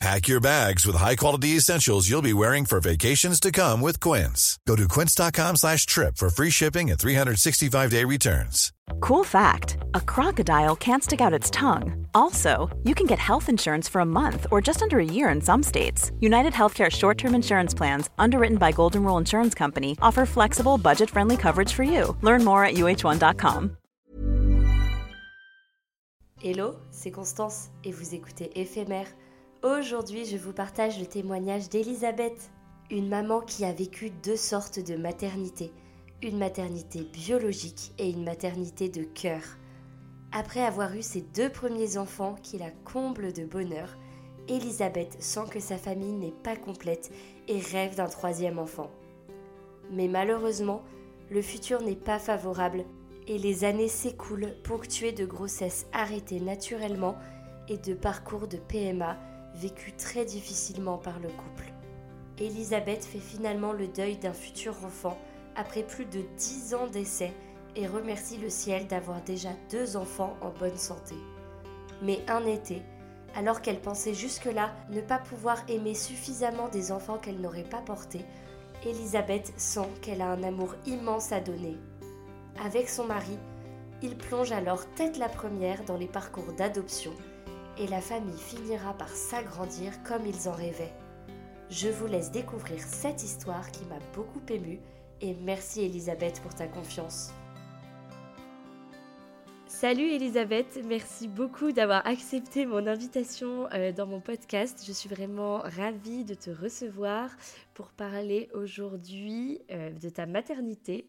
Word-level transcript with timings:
Pack 0.00 0.28
your 0.28 0.40
bags 0.40 0.86
with 0.86 0.96
high-quality 0.96 1.56
essentials 1.58 2.08
you'll 2.08 2.22
be 2.22 2.32
wearing 2.32 2.64
for 2.64 2.80
vacations 2.80 3.38
to 3.38 3.52
come 3.52 3.82
with 3.82 4.00
Quince. 4.00 4.58
Go 4.66 4.74
to 4.74 4.88
quince.com 4.88 5.56
slash 5.56 5.84
trip 5.84 6.16
for 6.16 6.30
free 6.30 6.48
shipping 6.48 6.90
and 6.90 6.98
365-day 6.98 8.04
returns. 8.04 8.72
Cool 9.00 9.24
fact 9.24 9.76
a 9.94 10.00
crocodile 10.00 10.74
can't 10.74 11.04
stick 11.04 11.20
out 11.20 11.34
its 11.34 11.50
tongue. 11.50 12.06
Also, 12.14 12.70
you 12.82 12.94
can 12.94 13.06
get 13.06 13.18
health 13.18 13.50
insurance 13.50 13.90
for 13.90 14.00
a 14.00 14.06
month 14.06 14.46
or 14.50 14.62
just 14.62 14.80
under 14.80 15.00
a 15.00 15.04
year 15.04 15.28
in 15.28 15.42
some 15.42 15.62
states. 15.62 16.12
United 16.18 16.54
Healthcare 16.54 16.90
short 16.90 17.18
term 17.18 17.34
insurance 17.34 17.74
plans, 17.74 18.08
underwritten 18.18 18.56
by 18.56 18.72
Golden 18.72 19.04
Rule 19.04 19.18
Insurance 19.18 19.54
Company, 19.54 19.98
offer 20.00 20.24
flexible, 20.24 20.78
budget 20.78 21.10
friendly 21.10 21.36
coverage 21.36 21.74
for 21.74 21.82
you. 21.84 22.16
Learn 22.22 22.42
more 22.42 22.64
at 22.64 22.74
uh1.com. 22.74 23.76
Hello, 26.42 26.76
c'est 26.90 27.10
Constance 27.10 27.68
et 27.84 27.92
vous 27.92 28.14
écoutez 28.14 28.50
Éphémère. 28.56 29.08
Aujourd'hui, 29.62 30.24
je 30.24 30.38
vous 30.38 30.52
partage 30.52 30.98
le 30.98 31.06
témoignage 31.06 31.68
d'Elisabeth, 31.68 32.50
une 32.90 33.08
maman 33.08 33.40
qui 33.40 33.64
a 33.64 33.72
vécu 33.72 34.10
deux 34.10 34.36
sortes 34.36 34.80
de 34.80 34.96
maternité 34.96 35.72
une 36.22 36.38
maternité 36.38 37.02
biologique 37.02 37.92
et 37.98 38.10
une 38.10 38.24
maternité 38.24 38.88
de 38.88 39.02
cœur. 39.02 39.40
Après 40.32 40.60
avoir 40.60 40.94
eu 40.94 41.02
ses 41.02 41.22
deux 41.22 41.48
premiers 41.48 41.96
enfants 41.96 42.36
qui 42.42 42.58
la 42.58 42.70
comblent 42.70 43.32
de 43.32 43.44
bonheur, 43.44 43.96
Elisabeth 44.48 45.16
sent 45.20 45.48
que 45.50 45.60
sa 45.60 45.78
famille 45.78 46.12
n'est 46.12 46.34
pas 46.42 46.56
complète 46.56 47.10
et 47.48 47.58
rêve 47.58 47.96
d'un 47.96 48.08
troisième 48.08 48.58
enfant. 48.58 48.90
Mais 49.90 50.08
malheureusement, 50.08 50.82
le 51.30 51.42
futur 51.42 51.82
n'est 51.82 51.96
pas 51.96 52.18
favorable 52.18 52.84
et 53.26 53.38
les 53.38 53.64
années 53.64 53.88
s'écoulent 53.88 54.54
ponctuées 54.62 55.12
de 55.12 55.24
grossesses 55.24 55.86
arrêtées 55.92 56.40
naturellement 56.40 57.16
et 57.68 57.78
de 57.78 57.94
parcours 57.94 58.46
de 58.46 58.56
PMA 58.56 59.16
vécus 59.60 59.94
très 59.96 60.24
difficilement 60.24 60.96
par 60.96 61.20
le 61.20 61.28
couple. 61.28 61.72
Elisabeth 62.38 63.04
fait 63.04 63.18
finalement 63.18 63.72
le 63.72 63.86
deuil 63.86 64.16
d'un 64.16 64.32
futur 64.32 64.74
enfant 64.84 65.18
après 65.54 65.82
plus 65.82 66.06
de 66.06 66.22
10 66.38 66.74
ans 66.74 66.86
d'essai 66.86 67.32
et 67.76 67.86
remercie 67.86 68.38
le 68.38 68.48
ciel 68.48 68.86
d'avoir 68.86 69.20
déjà 69.22 69.50
deux 69.70 69.96
enfants 69.96 70.36
en 70.40 70.48
bonne 70.48 70.78
santé. 70.78 71.14
Mais 72.02 72.20
un 72.28 72.46
été, 72.46 72.82
alors 73.36 73.60
qu'elle 73.60 73.80
pensait 73.80 74.14
jusque-là 74.14 74.72
ne 74.90 75.02
pas 75.02 75.18
pouvoir 75.18 75.58
aimer 75.68 75.94
suffisamment 75.94 76.68
des 76.68 76.90
enfants 76.90 77.18
qu'elle 77.18 77.40
n'aurait 77.40 77.62
pas 77.62 77.82
portés, 77.82 78.24
Elisabeth 78.86 79.52
sent 79.58 79.88
qu'elle 80.00 80.22
a 80.22 80.30
un 80.30 80.42
amour 80.42 80.74
immense 80.86 81.32
à 81.32 81.40
donner. 81.40 81.76
Avec 82.64 82.88
son 82.88 83.04
mari, 83.04 83.38
il 84.02 84.16
plonge 84.16 84.52
alors 84.52 84.86
tête 84.94 85.18
la 85.18 85.28
première 85.28 85.84
dans 85.84 85.98
les 85.98 86.08
parcours 86.08 86.54
d'adoption 86.54 87.12
et 87.80 87.86
la 87.86 88.00
famille 88.02 88.38
finira 88.38 88.92
par 88.92 89.08
s'agrandir 89.08 90.02
comme 90.02 90.26
ils 90.26 90.48
en 90.48 90.52
rêvaient. 90.52 90.92
Je 91.70 91.88
vous 91.88 92.06
laisse 92.06 92.30
découvrir 92.30 92.78
cette 92.80 93.22
histoire 93.22 93.70
qui 93.70 93.84
m'a 93.86 93.98
beaucoup 94.14 94.42
émue 94.50 94.80
et 95.22 95.34
merci 95.34 95.82
Elisabeth 95.82 96.40
pour 96.42 96.54
ta 96.54 96.66
confiance. 96.66 97.32
Salut 99.66 100.10
Elisabeth, 100.10 100.78
merci 100.84 101.26
beaucoup 101.26 101.72
d'avoir 101.72 102.06
accepté 102.06 102.66
mon 102.66 102.86
invitation 102.86 103.66
euh, 103.72 103.92
dans 103.92 104.06
mon 104.06 104.20
podcast. 104.20 104.84
Je 104.86 104.92
suis 104.92 105.08
vraiment 105.08 105.60
ravie 105.60 106.24
de 106.24 106.34
te 106.34 106.50
recevoir 106.50 107.30
pour 107.72 107.88
parler 107.92 108.50
aujourd'hui 108.52 109.62
euh, 109.70 109.90
de 109.90 110.10
ta 110.10 110.26
maternité 110.26 111.06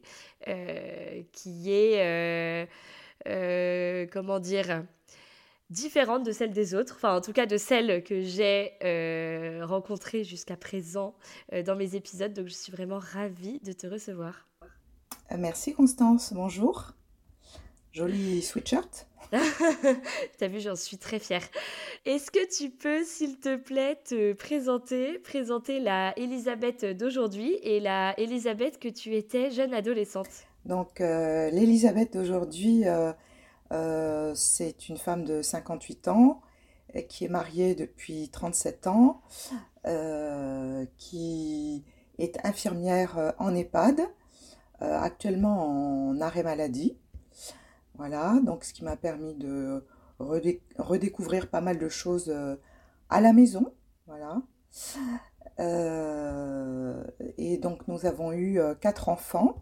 euh, 0.47 1.21
qui 1.33 1.69
est, 1.69 2.69
comment 4.13 4.39
dire, 4.39 4.85
différente 5.71 6.23
de 6.23 6.31
celle 6.33 6.51
des 6.51 6.75
autres, 6.75 6.95
enfin 6.97 7.15
en 7.15 7.21
tout 7.21 7.31
cas 7.31 7.45
de 7.45 7.57
celle 7.57 8.03
que 8.03 8.21
j'ai 8.21 8.73
euh, 8.83 9.65
rencontrée 9.65 10.23
jusqu'à 10.23 10.57
présent 10.57 11.15
euh, 11.53 11.63
dans 11.63 11.75
mes 11.75 11.95
épisodes. 11.95 12.33
Donc 12.33 12.47
je 12.47 12.53
suis 12.53 12.71
vraiment 12.71 12.99
ravie 12.99 13.59
de 13.61 13.71
te 13.71 13.87
recevoir. 13.87 14.47
Euh, 15.31 15.35
merci 15.39 15.73
Constance, 15.73 16.33
bonjour. 16.33 16.91
Joli 17.93 18.41
sweatshirt. 18.41 19.07
T'as 20.37 20.47
vu, 20.47 20.59
j'en 20.59 20.75
suis 20.75 20.97
très 20.97 21.19
fière. 21.19 21.43
Est-ce 22.05 22.31
que 22.31 22.53
tu 22.53 22.69
peux, 22.69 23.03
s'il 23.05 23.39
te 23.39 23.55
plaît, 23.55 23.97
te 24.03 24.33
présenter, 24.33 25.19
présenter 25.19 25.79
la 25.79 26.13
Elisabeth 26.19 26.85
d'aujourd'hui 26.97 27.57
et 27.63 27.79
la 27.79 28.13
Elisabeth 28.19 28.77
que 28.77 28.89
tu 28.89 29.15
étais 29.15 29.51
jeune 29.51 29.73
adolescente? 29.73 30.27
Donc, 30.65 30.99
l'Elisabeth 30.99 32.13
d'aujourd'hui, 32.13 32.83
euh, 33.71 34.33
c'est 34.35 34.89
une 34.89 34.97
femme 34.97 35.23
de 35.23 35.41
58 35.41 36.07
ans 36.09 36.41
qui 37.07 37.23
est 37.23 37.29
mariée 37.29 37.73
depuis 37.73 38.29
37 38.29 38.87
ans, 38.87 39.21
euh, 39.87 40.85
qui 40.97 41.85
est 42.17 42.45
infirmière 42.45 43.17
euh, 43.17 43.31
en 43.39 43.55
EHPAD, 43.55 44.01
actuellement 44.79 46.09
en 46.09 46.19
arrêt 46.21 46.43
maladie. 46.43 46.97
Voilà, 47.95 48.39
donc 48.43 48.63
ce 48.63 48.73
qui 48.73 48.83
m'a 48.83 48.97
permis 48.97 49.35
de 49.35 49.85
redécouvrir 50.19 51.49
pas 51.49 51.61
mal 51.61 51.77
de 51.77 51.87
choses 51.87 52.35
à 53.09 53.21
la 53.21 53.31
maison. 53.31 53.71
Voilà. 54.07 54.41
et 57.37 57.57
donc 57.57 57.87
nous 57.87 58.07
avons 58.07 58.33
eu 58.33 58.59
quatre 58.81 59.07
enfants. 59.07 59.61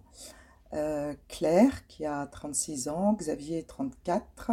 Euh, 0.73 1.15
Claire 1.27 1.87
qui 1.87 2.05
a 2.05 2.27
36 2.27 2.89
ans, 2.89 3.13
Xavier 3.13 3.63
34, 3.63 4.51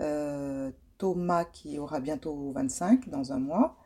euh, 0.00 0.72
Thomas 0.98 1.44
qui 1.44 1.78
aura 1.78 2.00
bientôt 2.00 2.50
25 2.50 3.08
dans 3.08 3.32
un 3.32 3.38
mois, 3.38 3.76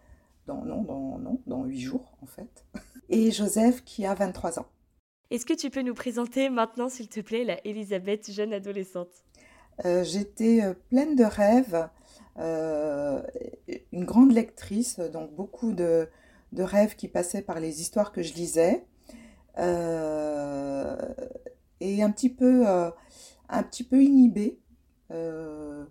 dans, 0.46 0.64
non, 0.64 0.82
dans, 0.82 1.18
non, 1.18 1.42
dans 1.46 1.64
8 1.64 1.80
jours 1.80 2.16
en 2.22 2.26
fait, 2.26 2.64
et 3.10 3.30
Joseph 3.30 3.84
qui 3.84 4.06
a 4.06 4.14
23 4.14 4.58
ans. 4.58 4.66
Est-ce 5.30 5.44
que 5.44 5.52
tu 5.52 5.68
peux 5.68 5.82
nous 5.82 5.92
présenter 5.92 6.48
maintenant, 6.48 6.88
s'il 6.88 7.08
te 7.08 7.20
plaît, 7.20 7.44
la 7.44 7.58
Elisabeth, 7.66 8.30
jeune 8.30 8.54
adolescente? 8.54 9.12
Euh, 9.84 10.02
J'étais 10.02 10.62
pleine 10.88 11.14
de 11.14 11.24
rêves, 11.24 11.88
une 13.92 14.04
grande 14.04 14.32
lectrice, 14.32 14.98
donc 14.98 15.34
beaucoup 15.34 15.72
de, 15.72 16.08
de, 16.52 16.62
rêves 16.62 16.96
qui 16.96 17.08
passaient 17.08 17.42
par 17.42 17.60
les 17.60 17.82
histoires 17.82 18.12
que 18.12 18.22
je 18.22 18.32
lisais. 18.32 18.86
Euh, 19.58 20.96
et 21.80 22.02
un 22.02 22.10
petit 22.10 22.30
peu, 22.30 22.68
euh, 22.68 22.90
un 23.48 23.62
petit 23.62 23.84
peu 23.84 24.02
inhibée. 24.02 24.58
Euh, 25.10 25.84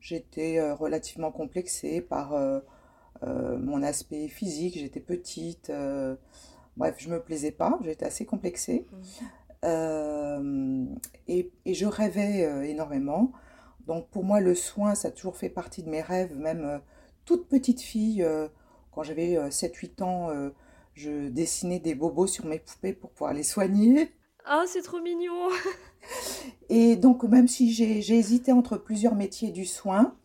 j'étais 0.00 0.60
relativement 0.72 1.30
complexée 1.30 2.00
par 2.00 2.34
mon 3.22 3.82
aspect 3.82 4.28
physique, 4.28 4.78
j'étais 4.78 5.00
petite. 5.00 5.70
bref, 6.76 6.96
je 6.98 7.08
me 7.08 7.20
plaisais 7.20 7.52
pas, 7.52 7.78
j'étais 7.82 8.06
assez 8.06 8.26
complexée. 8.26 8.86
Mmh. 9.62 10.96
et, 11.28 11.52
et, 11.64 11.74
je 11.74 11.86
rêvais 11.86 12.68
énormément. 12.68 13.30
Donc 13.86 14.08
pour 14.08 14.24
moi, 14.24 14.40
le 14.40 14.56
soin, 14.56 14.96
ça 14.96 15.08
a 15.08 15.10
toujours 15.12 15.36
fait 15.36 15.48
partie 15.48 15.84
de 15.84 15.88
mes 15.88 16.02
rêves. 16.02 16.36
Même 16.36 16.80
toute 17.24 17.48
petite 17.48 17.80
fille, 17.80 18.26
quand 18.90 19.04
j'avais 19.04 19.36
7-8 19.50 20.02
ans, 20.02 20.30
je 20.94 21.28
dessinais 21.28 21.80
des 21.80 21.94
bobos 21.94 22.26
sur 22.26 22.46
mes 22.46 22.58
poupées 22.58 22.92
pour 22.92 23.10
pouvoir 23.10 23.34
les 23.34 23.42
soigner. 23.42 24.10
Oh, 24.50 24.64
c'est 24.66 24.82
trop 24.82 25.00
mignon 25.00 25.48
Et 26.68 26.96
donc, 26.96 27.22
même 27.24 27.48
si 27.48 27.72
j'ai 27.72 28.16
hésité 28.16 28.52
entre 28.52 28.76
plusieurs 28.76 29.14
métiers 29.14 29.50
du 29.50 29.64
soin, 29.64 30.16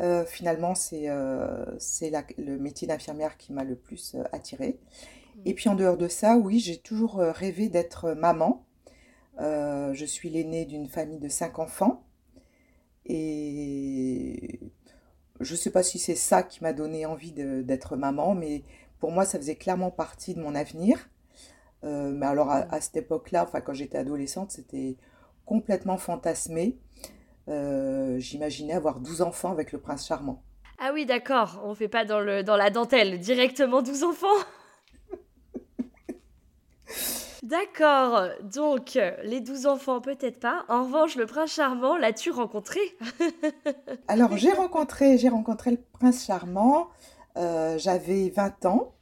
euh, 0.00 0.24
finalement, 0.24 0.74
c'est 0.74 1.08
euh, 1.08 1.64
le 2.38 2.58
métier 2.58 2.86
d'infirmière 2.86 3.36
qui 3.36 3.52
m'a 3.52 3.64
le 3.64 3.76
plus 3.76 4.14
euh, 4.14 4.24
attirée. 4.32 4.78
Mm. 5.36 5.40
Et 5.46 5.54
puis, 5.54 5.68
en 5.68 5.74
dehors 5.74 5.96
de 5.96 6.08
ça, 6.08 6.36
oui, 6.36 6.58
j'ai 6.58 6.78
toujours 6.78 7.16
rêvé 7.16 7.68
d'être 7.68 8.12
maman. 8.12 8.66
je 9.38 10.04
suis 10.06 10.30
l'aînée 10.30 10.66
d'une 10.66 10.88
famille 10.88 11.18
de 11.18 11.28
cinq 11.28 11.58
enfants. 11.58 12.04
Et 13.06 14.60
je 15.40 15.52
ne 15.52 15.56
sais 15.56 15.70
pas 15.70 15.82
si 15.82 15.98
c'est 15.98 16.14
ça 16.14 16.42
qui 16.42 16.62
m'a 16.62 16.72
donné 16.72 17.06
envie 17.06 17.32
d'être 17.32 17.96
maman, 17.96 18.34
mais 18.34 18.62
pour 19.02 19.10
moi, 19.10 19.24
ça 19.24 19.36
faisait 19.36 19.56
clairement 19.56 19.90
partie 19.90 20.32
de 20.32 20.40
mon 20.40 20.54
avenir. 20.54 20.96
Euh, 21.82 22.12
mais 22.12 22.24
alors, 22.24 22.52
à, 22.52 22.80
cette 22.80 22.98
époque-là, 22.98 23.42
enfin, 23.42 23.60
quand 23.60 23.74
j'étais 23.74 23.98
adolescente, 23.98 24.52
c'était 24.52 24.96
complètement 25.44 25.98
fantasmé. 25.98 26.78
Euh, 27.48 28.20
j'imaginais 28.20 28.74
avoir 28.74 29.00
12 29.00 29.22
enfants 29.22 29.50
avec 29.50 29.72
le 29.72 29.80
prince 29.80 30.06
charmant. 30.06 30.40
Ah 30.78 30.92
oui, 30.94 31.04
d'accord, 31.04 31.62
on 31.64 31.74
fait 31.74 31.88
pas 31.88 32.04
dans, 32.04 32.20
le, 32.20 32.44
dans 32.44 32.54
la 32.54 32.70
dentelle, 32.70 33.18
directement 33.18 33.82
12 33.82 34.04
enfants 34.04 34.28
D'accord, 37.42 38.28
donc 38.44 38.96
les 39.24 39.40
12 39.40 39.66
enfants 39.66 40.00
peut-être 40.00 40.38
pas. 40.38 40.64
En 40.68 40.84
revanche, 40.84 41.16
le 41.16 41.26
prince 41.26 41.50
charmant, 41.50 41.96
l'as-tu 41.96 42.30
rencontré? 42.30 42.78
Alors 44.06 44.36
j'ai 44.36 44.52
rencontré, 44.52 45.18
j'ai 45.18 45.28
rencontré 45.28 45.72
le 45.72 45.80
prince 45.92 46.24
charmant. 46.24 46.86
Euh, 47.36 47.78
j'avais 47.78 48.28
20 48.30 48.66
ans. 48.66 48.94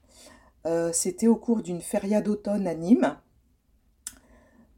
Euh, 0.66 0.90
c'était 0.92 1.26
au 1.26 1.36
cours 1.36 1.62
d'une 1.62 1.80
feria 1.80 2.20
d'automne 2.20 2.66
à 2.66 2.74
Nîmes. 2.74 3.16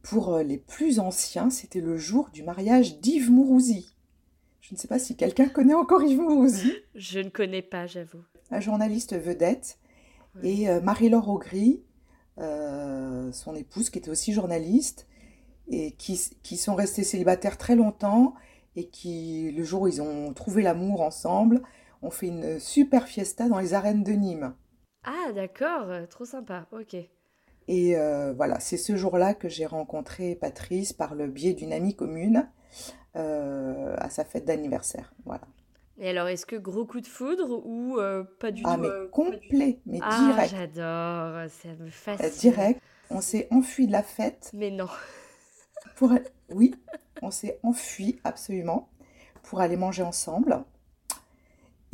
Pour 0.03 0.35
euh, 0.35 0.43
les 0.43 0.59
plus 0.59 0.99
anciens, 0.99 1.51
c'était 1.51 1.81
le 1.81 1.97
jour 1.97 2.31
du 2.33 2.43
mariage 2.43 3.01
d'Yves 3.01 3.31
Mourouzi. 3.31 3.95
Je 4.61 4.75
ne 4.75 4.79
sais 4.79 4.89
pas 4.89 4.99
si 4.99 5.17
quelqu'un 5.17 5.49
connaît 5.49 5.75
encore 5.75 6.03
Yves 6.03 6.21
Mourouzi. 6.21 6.73
Je 6.95 7.19
ne 7.19 7.31
connais 7.31 7.63
pas, 7.63 7.87
j'avoue. 7.87 8.23
Un 8.51 8.61
journaliste 8.61 9.19
vedette. 9.19 9.79
Et 10.43 10.67
Marie-Laure 10.81 11.29
Augry, 11.29 11.83
son 12.39 13.55
épouse, 13.55 13.91
qui 13.91 13.99
était 13.99 14.11
aussi 14.11 14.33
journaliste, 14.33 15.07
et 15.69 15.93
qui, 15.93 16.19
qui 16.43 16.57
sont 16.57 16.75
restés 16.75 17.05
célibataires 17.05 17.59
très 17.59 17.77
longtemps, 17.77 18.35
et 18.77 18.87
qui, 18.87 19.51
le 19.51 19.63
jour 19.63 19.83
où 19.83 19.89
ils 19.89 20.01
ont 20.01 20.33
trouvé 20.33 20.63
l'amour 20.63 21.03
ensemble, 21.03 21.63
on 22.03 22.11
fait 22.11 22.27
une 22.27 22.59
super 22.59 23.07
fiesta 23.07 23.49
dans 23.49 23.59
les 23.59 23.75
arènes 23.75 24.03
de 24.03 24.13
Nîmes. 24.13 24.55
Ah 25.05 25.33
d'accord, 25.35 25.91
euh, 25.91 26.07
trop 26.07 26.25
sympa, 26.25 26.67
ok. 26.73 26.95
Et 27.69 27.97
euh, 27.97 28.33
voilà, 28.33 28.61
c'est 28.61 28.77
ce 28.77 28.97
jour-là 28.97 29.35
que 29.35 29.49
j'ai 29.49 29.67
rencontré 29.67 30.35
Patrice 30.35 30.93
par 30.93 31.15
le 31.15 31.27
biais 31.29 31.55
d'une 31.55 31.73
amie 31.73 31.95
commune 31.95 32.49
euh, 33.17 33.95
à 33.99 34.11
sa 34.11 34.25
fête 34.25 34.45
d'anniversaire. 34.45 35.13
Voilà. 35.25 35.43
Et 35.99 36.09
alors, 36.09 36.29
est-ce 36.29 36.47
que 36.47 36.57
gros 36.57 36.85
coup 36.85 37.01
de 37.01 37.07
foudre 37.07 37.63
ou 37.65 37.99
pas 38.41 38.51
du 38.51 38.63
ah, 38.65 38.75
tout 38.75 38.81
mais 38.81 38.89
complet, 39.11 39.79
mais 39.87 40.01
ah, 40.03 40.33
direct. 40.33 40.51
j'adore, 40.51 41.51
ça 41.51 41.69
me 41.79 41.91
fascine. 41.91 42.31
direct, 42.41 42.81
on 43.11 43.21
s'est 43.21 43.47
enfui 43.51 43.87
de 43.87 43.93
la 43.93 44.03
fête. 44.03 44.51
Mais 44.55 44.71
non. 44.71 44.89
Pour... 45.97 46.13
Oui, 46.51 46.75
on 47.21 47.31
s'est 47.31 47.61
enfui 47.63 48.19
absolument 48.25 48.89
pour 49.43 49.61
aller 49.61 49.77
manger 49.77 50.03
ensemble. 50.03 50.65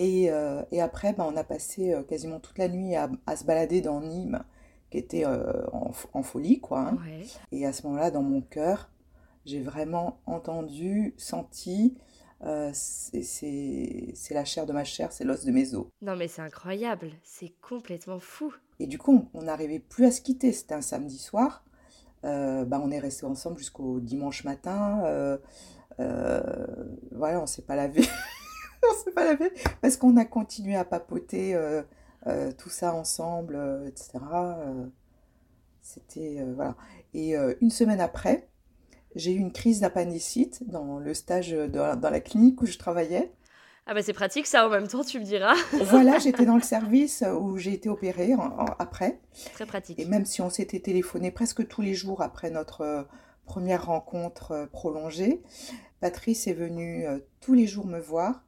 Euh, 0.00 0.62
et, 0.70 0.80
après, 0.80 1.12
ben, 1.12 1.24
on 1.24 1.36
a 1.36 1.44
passé 1.44 1.92
euh, 1.92 2.02
quasiment 2.02 2.38
toute 2.38 2.58
la 2.58 2.68
nuit 2.68 2.94
à, 2.94 3.10
se 3.36 3.44
balader 3.44 3.80
dans 3.80 4.00
Nîmes, 4.00 4.44
qui 4.90 4.98
était 4.98 5.26
euh, 5.26 5.66
en, 5.72 6.22
folie, 6.22 6.60
quoi. 6.60 6.80
Hein. 6.80 6.98
Et 7.52 7.66
à 7.66 7.72
ce 7.72 7.86
moment-là, 7.86 8.10
dans 8.10 8.22
mon 8.22 8.40
cœur, 8.40 8.90
j'ai 9.44 9.60
vraiment 9.60 10.20
entendu, 10.26 11.14
senti, 11.16 11.96
c'est 12.72 14.14
la 14.30 14.44
chair 14.44 14.66
de 14.66 14.72
ma 14.72 14.84
chair, 14.84 15.12
c'est 15.12 15.24
l'os 15.24 15.44
de 15.44 15.50
mes 15.50 15.74
os. 15.74 15.86
Non 16.02 16.14
mais 16.14 16.28
c'est 16.28 16.42
incroyable, 16.42 17.10
c'est 17.24 17.52
complètement 17.60 18.20
fou. 18.20 18.54
Et 18.78 18.86
du 18.86 18.98
coup, 18.98 19.28
on 19.34 19.42
n'arrivait 19.42 19.80
plus 19.80 20.04
à 20.04 20.10
se 20.10 20.20
quitter, 20.20 20.52
c'était 20.52 20.74
un 20.74 20.82
samedi 20.82 21.18
soir. 21.18 21.64
Ben, 22.22 22.80
on 22.82 22.90
est 22.90 22.98
resté 22.98 23.24
ensemble 23.24 23.58
jusqu'au 23.58 24.00
dimanche 24.00 24.44
matin. 24.44 25.38
voilà, 25.98 27.40
on 27.40 27.46
s'est 27.46 27.62
pas 27.62 27.74
lavé. 27.74 28.02
on 28.90 29.04
s'est 29.04 29.12
pas 29.12 29.24
lavé 29.24 29.52
parce 29.80 29.96
qu'on 29.96 30.16
a 30.16 30.24
continué 30.24 30.76
à 30.76 30.84
papoter 30.84 31.54
euh, 31.54 31.82
euh, 32.26 32.52
tout 32.52 32.68
ça 32.68 32.94
ensemble, 32.94 33.56
euh, 33.56 33.86
etc. 33.86 34.10
C'était 35.82 36.44
voilà. 36.54 36.76
Et 37.14 37.34
une 37.62 37.70
semaine 37.70 38.00
après, 38.00 38.48
j'ai 39.14 39.32
eu 39.32 39.38
une 39.38 39.52
crise 39.52 39.80
d'appendicite 39.80 40.68
dans 40.68 40.98
le 40.98 41.14
stage 41.14 41.52
dans, 41.52 41.98
la 41.98 42.20
clinique 42.20 42.60
où 42.60 42.66
je 42.66 42.76
travaillais. 42.76 43.32
Ah 43.86 43.94
bah 43.94 44.02
c'est 44.02 44.12
pratique 44.12 44.46
ça 44.46 44.66
en 44.66 44.70
même 44.70 44.86
temps, 44.86 45.02
tu 45.02 45.18
me 45.18 45.24
diras. 45.24 45.54
voilà, 45.84 46.18
j'étais 46.18 46.44
dans 46.44 46.56
le 46.56 46.62
service 46.62 47.24
où 47.40 47.56
j'ai 47.56 47.72
été 47.72 47.88
opérée 47.88 48.34
après. 48.78 49.18
Très 49.54 49.64
pratique. 49.64 49.98
Et 49.98 50.04
même 50.04 50.26
si 50.26 50.42
on 50.42 50.50
s'était 50.50 50.80
téléphoné 50.80 51.30
presque 51.30 51.66
tous 51.66 51.80
les 51.80 51.94
jours 51.94 52.20
après 52.20 52.50
notre 52.50 53.06
première 53.46 53.86
rencontre 53.86 54.68
prolongée, 54.70 55.42
Patrice 56.00 56.46
est 56.48 56.52
venu 56.52 57.06
tous 57.40 57.54
les 57.54 57.66
jours 57.66 57.86
me 57.86 57.98
voir 57.98 58.42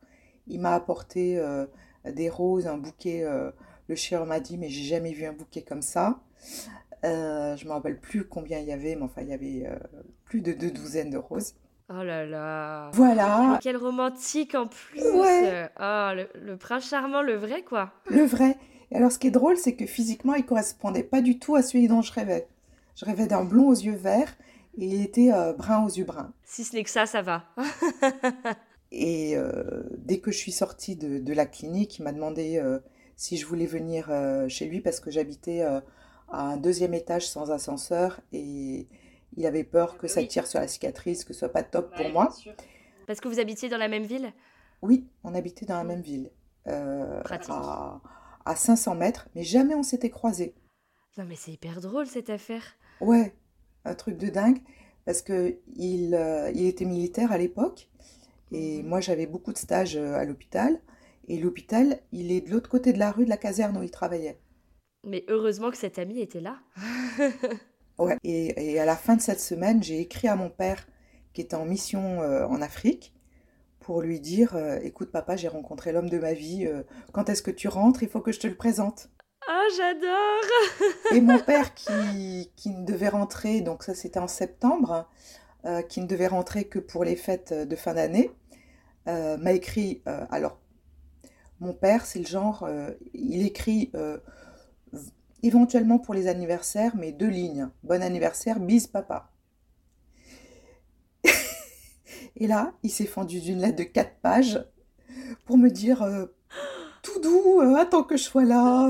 il 0.46 0.60
m'a 0.60 0.74
apporté 0.74 1.38
euh, 1.38 1.66
des 2.04 2.28
roses, 2.28 2.66
un 2.66 2.78
bouquet. 2.78 3.22
Euh, 3.24 3.50
le 3.88 3.94
chien 3.94 4.24
m'a 4.24 4.40
dit, 4.40 4.58
mais 4.58 4.68
j'ai 4.68 4.84
jamais 4.84 5.12
vu 5.12 5.24
un 5.24 5.32
bouquet 5.32 5.62
comme 5.62 5.82
ça. 5.82 6.20
Euh, 7.04 7.56
je 7.56 7.64
ne 7.64 7.68
me 7.68 7.74
rappelle 7.74 7.98
plus 7.98 8.24
combien 8.24 8.58
il 8.58 8.66
y 8.66 8.72
avait, 8.72 8.94
mais 8.94 9.02
enfin, 9.02 9.22
il 9.22 9.28
y 9.28 9.32
avait 9.32 9.68
plus 10.24 10.42
de 10.42 10.52
deux 10.52 10.70
douzaines 10.70 11.10
de 11.10 11.16
roses. 11.16 11.54
Oh 11.88 12.04
là 12.04 12.24
là. 12.24 12.90
Voilà. 12.92 13.58
quel 13.60 13.76
romantique 13.76 14.54
en 14.54 14.68
plus. 14.68 15.00
Ouais. 15.00 15.68
Oh, 15.80 16.10
le, 16.14 16.54
prince 16.54 16.88
charmant, 16.88 17.20
le 17.20 17.34
vrai 17.34 17.62
quoi. 17.62 17.92
Le 18.08 18.24
vrai. 18.24 18.56
Et 18.92 18.96
alors 18.96 19.10
ce 19.10 19.18
qui 19.18 19.26
est 19.26 19.32
drôle, 19.32 19.56
c'est 19.56 19.74
que 19.74 19.86
physiquement, 19.86 20.34
il 20.34 20.44
correspondait 20.44 21.02
pas 21.02 21.20
du 21.20 21.40
tout 21.40 21.56
à 21.56 21.62
celui 21.62 21.88
dont 21.88 22.02
je 22.02 22.12
rêvais. 22.12 22.46
Je 22.94 23.04
rêvais 23.04 23.26
d'un 23.26 23.44
blond 23.44 23.68
aux 23.68 23.74
yeux 23.74 23.96
verts 23.96 24.36
et 24.78 24.86
il 24.86 25.02
était 25.02 25.32
brun 25.58 25.84
aux 25.84 25.88
yeux 25.88 26.04
bruns. 26.04 26.32
Si 26.44 26.62
ce 26.62 26.76
n'est 26.76 26.84
que 26.84 26.90
ça, 26.90 27.06
ça 27.06 27.22
va. 27.22 27.44
Et 28.92 29.36
euh, 29.36 29.82
dès 29.98 30.18
que 30.18 30.30
je 30.30 30.36
suis 30.36 30.52
sortie 30.52 30.96
de, 30.96 31.32
la 31.32 31.46
clinique, 31.46 31.98
il 31.98 32.02
m'a 32.02 32.12
demandé 32.12 32.58
euh, 32.58 32.80
si 33.16 33.36
je 33.36 33.46
voulais 33.46 33.66
venir 33.66 34.08
euh, 34.10 34.48
chez 34.48 34.66
lui 34.66 34.80
parce 34.80 35.00
que 35.00 35.10
j'habitais 35.10 35.62
à 35.62 35.82
un 36.30 36.56
deuxième 36.56 36.94
étage 36.94 37.28
sans 37.28 37.50
ascenseur 37.50 38.20
et 38.32 38.88
il 39.36 39.46
avait 39.46 39.64
peur 39.64 39.96
que 39.96 40.08
ça 40.08 40.24
tire 40.24 40.46
sur 40.46 40.58
la 40.58 40.66
cicatrice, 40.66 41.24
que 41.24 41.32
ce 41.32 41.40
soit 41.40 41.52
pas 41.52 41.62
top 41.62 41.94
pour 41.94 42.08
moi. 42.10 42.30
Parce 43.06 43.20
que 43.20 43.28
vous 43.28 43.38
habitiez 43.38 43.68
dans 43.68 43.78
la 43.78 43.88
même 43.88 44.04
ville? 44.04 44.32
Oui, 44.82 45.06
on 45.24 45.34
habitait 45.34 45.66
dans 45.66 45.76
la 45.76 45.84
même 45.84 46.02
ville. 46.02 46.30
À, 46.66 48.00
à 48.44 48.56
500 48.56 48.94
mètres, 48.94 49.28
mais 49.34 49.42
jamais 49.42 49.74
on 49.74 49.82
s'était 49.82 50.10
croisés. 50.10 50.54
Non 51.16 51.24
mais 51.24 51.34
c'est 51.36 51.52
hyper 51.52 51.80
drôle 51.80 52.06
cette 52.06 52.30
affaire. 52.30 52.62
Ouais, 53.00 53.34
un 53.84 53.94
truc 53.94 54.16
de 54.16 54.28
dingue. 54.28 54.58
Parce 55.04 55.22
que 55.22 55.58
il, 55.74 56.18
il 56.54 56.66
était 56.66 56.84
militaire 56.84 57.32
à 57.32 57.38
l'époque 57.38 57.88
et 58.52 58.82
moi, 58.82 59.00
j'avais 59.00 59.26
beaucoup 59.26 59.52
de 59.52 59.58
stages 59.58 59.96
euh, 59.96 60.14
à 60.14 60.24
l'hôpital. 60.24 60.80
Et 61.28 61.38
l'hôpital, 61.38 62.00
il 62.12 62.32
est 62.32 62.40
de 62.40 62.50
l'autre 62.50 62.68
côté 62.68 62.92
de 62.92 62.98
la 62.98 63.12
rue 63.12 63.24
de 63.24 63.30
la 63.30 63.36
caserne 63.36 63.76
où 63.76 63.82
il 63.82 63.90
travaillait. 63.90 64.40
Mais 65.04 65.24
heureusement 65.28 65.70
que 65.70 65.76
cet 65.76 65.98
ami 65.98 66.20
était 66.20 66.40
là. 66.40 66.58
ouais. 67.98 68.16
Et, 68.24 68.78
à 68.78 68.84
la 68.84 68.96
fin 68.96 69.16
de 69.16 69.20
cette 69.20 69.40
semaine, 69.40 69.82
j'ai 69.82 70.00
écrit 70.00 70.28
à 70.28 70.36
mon 70.36 70.50
père 70.50 70.86
qui 71.32 71.40
était 71.40 71.54
en 71.54 71.64
mission 71.64 72.20
euh, 72.22 72.44
en 72.46 72.60
Afrique 72.60 73.14
pour 73.78 74.02
lui 74.02 74.20
dire 74.20 74.56
euh, 74.56 74.78
Écoute, 74.82 75.12
papa, 75.12 75.36
j'ai 75.36 75.48
rencontré 75.48 75.92
l'homme 75.92 76.10
de 76.10 76.18
ma 76.18 76.32
vie. 76.32 76.68
quand 77.12 77.28
est-ce 77.28 77.42
que 77.42 77.50
tu 77.50 77.68
rentres? 77.68 78.02
Il 78.02 78.08
faut 78.08 78.20
que 78.20 78.32
je 78.32 78.40
te 78.40 78.48
le 78.48 78.56
présente. 78.56 79.08
Ah, 79.48 79.66
j'adore 79.76 80.90
Et 81.14 81.20
mon 81.20 81.38
père 81.38 81.74
qui, 81.74 82.50
qui 82.56 82.74
devait 82.84 83.08
rentrer, 83.08 83.62
donc 83.62 83.84
ça 83.84 83.94
c'était 83.94 84.18
en 84.18 84.28
septembre, 84.28 85.08
qui 85.88 86.00
ne 86.00 86.06
devait 86.06 86.26
rentrer 86.26 86.64
que 86.64 86.78
pour 86.78 87.04
les 87.04 87.16
fêtes 87.16 87.52
de 87.52 87.76
fin 87.76 87.94
d'année, 87.94 88.30
m'a 89.06 89.52
écrit, 89.52 90.02
euh, 90.06 90.24
alors, 90.30 90.58
mon 91.60 91.72
père, 91.72 92.06
c'est 92.06 92.18
le 92.18 92.26
genre, 92.26 92.64
euh, 92.64 92.90
il 93.12 93.44
écrit 93.44 93.92
éventuellement 95.42 95.98
pour 95.98 96.14
les 96.14 96.28
anniversaires, 96.28 96.96
mais 96.96 97.12
deux 97.12 97.28
lignes. 97.28 97.68
Bon 97.82 98.02
anniversaire, 98.02 98.60
bise 98.60 98.86
papa. 98.86 99.30
Et 102.36 102.46
là, 102.46 102.72
il 102.82 102.90
s'est 102.90 103.06
fendu 103.06 103.40
d'une 103.40 103.60
lettre 103.60 103.76
de 103.76 103.84
quatre 103.84 104.16
pages 104.22 104.64
pour 105.44 105.58
me 105.58 105.68
dire 105.68 106.28
tout 107.02 107.20
doux, 107.20 107.60
attends 107.78 108.04
que 108.04 108.16
je 108.16 108.22
sois 108.22 108.44
là, 108.44 108.88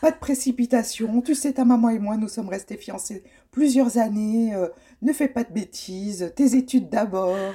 pas 0.00 0.10
de 0.10 0.18
précipitation. 0.18 1.22
Tu 1.22 1.34
sais, 1.34 1.54
ta 1.54 1.64
maman 1.64 1.90
et 1.90 1.98
moi, 1.98 2.16
nous 2.16 2.28
sommes 2.28 2.48
restés 2.48 2.76
fiancés 2.76 3.24
plusieurs 3.50 3.98
années. 3.98 4.54
ne 5.00 5.12
fais 5.12 5.28
pas 5.28 5.44
de 5.44 5.52
bêtises, 5.52 6.32
tes 6.34 6.56
études 6.56 6.88
d'abord. 6.90 7.54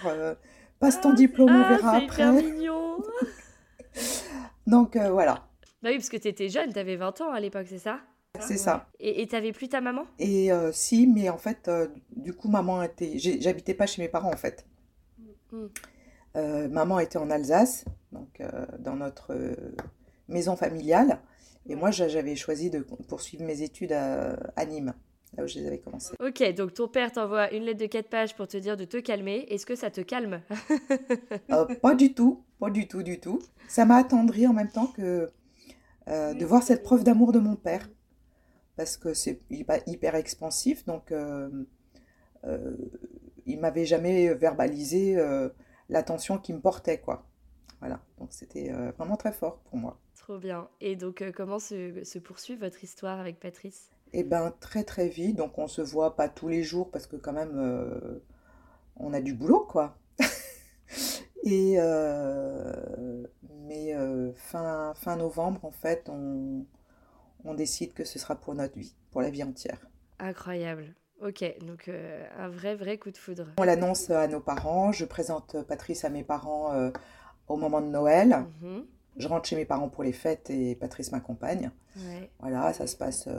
Passe 0.84 1.00
ton 1.00 1.14
diplôme, 1.14 1.50
on 1.50 1.64
ah, 1.64 1.70
verra 1.70 1.96
après. 1.96 2.30
mignon. 2.30 2.98
Donc 4.68 4.98
euh, 4.98 5.12
voilà. 5.12 5.48
Bah 5.82 5.90
oui, 5.92 5.96
parce 5.96 6.10
que 6.10 6.18
tu 6.18 6.28
étais 6.28 6.50
jeune, 6.50 6.74
tu 6.74 6.78
avais 6.78 6.98
20 6.98 7.22
ans 7.22 7.32
à 7.32 7.40
l'époque, 7.40 7.68
c'est 7.70 7.80
ça? 7.80 8.02
C'est 8.42 8.58
ça. 8.58 8.90
Et 9.00 9.26
tu 9.26 9.34
n'avais 9.34 9.54
plus 9.54 9.70
ta 9.70 9.80
maman? 9.80 10.04
Et 10.20 10.52
euh, 10.52 10.74
si, 10.74 11.08
mais 11.08 11.30
en 11.30 11.38
fait, 11.38 11.70
euh, 11.70 11.88
du 12.18 12.34
coup, 12.34 12.50
maman 12.50 12.84
était. 12.84 13.18
J'habitais 13.18 13.74
pas 13.74 13.86
chez 13.86 14.02
mes 14.02 14.10
parents 14.10 14.34
en 14.34 14.36
fait. 14.36 14.66
Hmm. 15.54 15.68
maman 16.70 17.00
était 17.00 17.18
en 17.18 17.30
Alsace, 17.30 17.86
donc 18.12 18.42
dans 18.80 18.98
notre 18.98 19.34
maison 20.28 20.58
familiale. 20.58 21.22
Et 21.66 21.76
moi, 21.76 21.92
j'avais 21.92 22.36
choisi 22.36 22.70
de 22.70 22.80
poursuivre 22.80 23.46
mes 23.46 23.62
études 23.62 23.94
à, 23.94 24.66
Nîmes. 24.66 24.94
Là 25.38 25.44
où 25.44 25.48
je 25.48 25.60
les 25.60 25.68
avais 25.68 25.80
commencés. 25.80 26.14
Ok, 26.20 26.44
donc 26.54 26.74
ton 26.74 26.88
père 26.88 27.12
t'envoie 27.12 27.52
une 27.54 27.64
lettre 27.64 27.80
de 27.80 27.86
4 27.88 28.10
pages 28.10 28.36
pour 28.36 28.48
te 28.48 28.58
dire 28.58 28.78
de 28.78 28.86
te 28.86 28.98
calmer. 28.98 29.46
Est-ce 29.50 29.66
que 29.66 29.76
ça 29.76 29.90
te 29.90 30.02
calme? 30.02 30.42
Euh, 31.52 31.66
Pas 31.82 31.96
du 31.96 32.14
tout, 32.14 32.44
pas 32.60 32.70
du 32.70 32.88
tout, 32.88 33.04
du 33.04 33.20
tout. 33.20 33.40
Ça 33.68 33.86
m'a 33.86 33.98
attendri 33.98 34.48
en 34.48 34.54
même 34.54 34.70
temps 34.70 34.88
que 34.88 35.32
euh, 36.08 36.34
de 36.34 36.46
voir 36.46 36.64
cette 36.64 36.84
preuve 36.84 37.04
d'amour 37.04 37.32
de 37.32 37.40
mon 37.40 37.56
père. 37.56 37.90
Parce 38.76 38.98
que 38.98 39.14
c'est 39.14 39.40
hyper 39.52 40.16
expansif, 40.16 40.84
donc 40.86 41.12
euh, 41.12 41.50
euh, 42.46 42.76
il 43.46 43.60
m'avait 43.60 43.86
jamais 43.86 44.34
verbalisé 44.34 45.16
l'attention 45.90 46.40
qu'il 46.40 46.56
me 46.56 46.60
portait, 46.62 47.00
quoi. 47.00 47.28
Voilà, 47.82 48.02
donc 48.18 48.30
c'était 48.32 48.72
vraiment 48.98 49.16
très 49.18 49.32
fort 49.34 49.60
pour 49.66 49.78
moi. 49.78 50.00
Trop 50.16 50.40
bien. 50.40 50.70
Et 50.82 50.96
donc, 50.96 51.24
comment 51.36 51.60
se, 51.60 52.04
se 52.04 52.18
poursuit 52.18 52.56
votre 52.56 52.84
histoire 52.84 53.20
avec 53.20 53.40
Patrice? 53.40 53.92
Eh 54.14 54.24
ben 54.24 54.54
très 54.60 54.84
très 54.84 55.08
vite, 55.10 55.36
donc 55.38 55.58
on 55.58 55.68
se 55.68 55.82
voit 55.82 56.16
pas 56.16 56.30
tous 56.30 56.48
les 56.48 56.64
jours 56.64 56.92
parce 56.92 57.08
que 57.08 57.16
quand 57.16 57.34
même 57.34 58.22
on 58.98 59.14
a 59.14 59.22
du 59.22 59.34
boulot, 59.34 59.66
quoi. 59.68 59.98
Et 61.44 61.76
euh, 61.78 63.26
mais 63.68 63.94
euh, 63.94 64.32
fin, 64.36 64.94
fin 64.96 65.16
novembre, 65.16 65.66
en 65.66 65.72
fait, 65.72 66.10
on, 66.10 66.66
on 67.44 67.54
décide 67.54 67.94
que 67.94 68.06
ce 68.06 68.20
sera 68.20 68.36
pour 68.36 68.56
notre 68.56 68.78
vie, 68.78 68.96
pour 69.12 69.22
la 69.22 69.30
vie 69.30 69.44
entière. 69.44 69.80
Incroyable. 70.20 70.96
Ok, 71.22 71.44
donc 71.66 71.88
euh, 71.88 72.26
un 72.38 72.50
vrai, 72.50 72.76
vrai 72.76 72.98
coup 72.98 73.12
de 73.12 73.18
foudre. 73.18 73.48
On 73.58 73.64
l'annonce 73.64 74.10
à 74.10 74.28
nos 74.28 74.42
parents. 74.42 74.92
Je 74.92 75.06
présente 75.06 75.62
Patrice 75.64 76.06
à 76.06 76.10
mes 76.10 76.24
parents 76.24 76.74
au 77.48 77.56
moment 77.56 77.82
de 77.82 77.88
Noël. 77.88 78.46
Mhm. 78.62 78.86
Je 79.16 79.28
rentre 79.28 79.48
chez 79.48 79.56
mes 79.56 79.66
parents 79.66 79.90
pour 79.90 80.04
les 80.04 80.12
fêtes 80.12 80.50
et 80.50 80.76
Patrice 80.76 81.12
m'accompagne. 81.12 81.72
Voilà, 82.40 82.74
ça 82.74 82.88
se 82.88 82.98
passe 82.98 83.30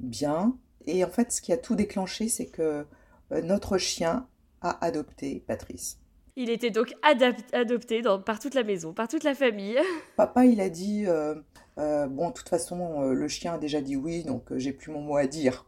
bien. 0.00 0.56
Et 0.86 1.04
en 1.04 1.10
fait, 1.10 1.32
ce 1.32 1.40
qui 1.40 1.52
a 1.52 1.56
tout 1.56 1.74
déclenché, 1.74 2.28
c'est 2.28 2.46
que 2.46 2.86
notre 3.30 3.78
chien 3.78 4.26
a 4.60 4.84
adopté 4.84 5.44
Patrice. 5.46 6.00
Il 6.36 6.48
était 6.48 6.70
donc 6.70 6.94
adopté 7.02 8.02
par 8.24 8.38
toute 8.38 8.54
la 8.54 8.62
maison, 8.62 8.92
par 8.92 9.08
toute 9.08 9.24
la 9.24 9.34
famille. 9.34 9.78
Papa, 10.16 10.46
il 10.46 10.60
a 10.60 10.68
dit 10.68 11.04
euh, 11.06 11.34
euh, 11.78 12.06
Bon, 12.06 12.28
de 12.28 12.34
toute 12.34 12.48
façon, 12.48 13.02
euh, 13.02 13.12
le 13.12 13.28
chien 13.28 13.54
a 13.54 13.58
déjà 13.58 13.80
dit 13.80 13.96
oui, 13.96 14.24
donc 14.24 14.56
j'ai 14.56 14.72
plus 14.72 14.90
mon 14.90 15.00
mot 15.00 15.16
à 15.16 15.26
dire. 15.26 15.66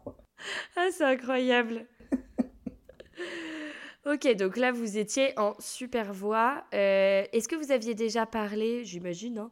Ah, 0.77 0.89
c'est 0.91 1.05
incroyable. 1.05 1.87
ok, 4.07 4.35
donc 4.37 4.57
là, 4.57 4.73
vous 4.73 4.99
étiez 4.99 5.39
en 5.39 5.55
super 5.59 6.13
voix. 6.13 6.65
Est-ce 6.73 7.49
que 7.49 7.55
vous 7.55 7.71
aviez 7.71 7.95
déjà 7.95 8.27
parlé, 8.27 8.85
j'imagine, 8.85 9.39
hein, 9.39 9.51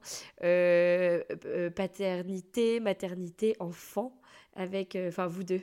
paternité, 1.77 2.81
maternité, 2.81 3.55
enfant, 3.61 4.20
avec, 4.61 4.97
enfin, 5.09 5.27
vous 5.27 5.45
deux 5.45 5.63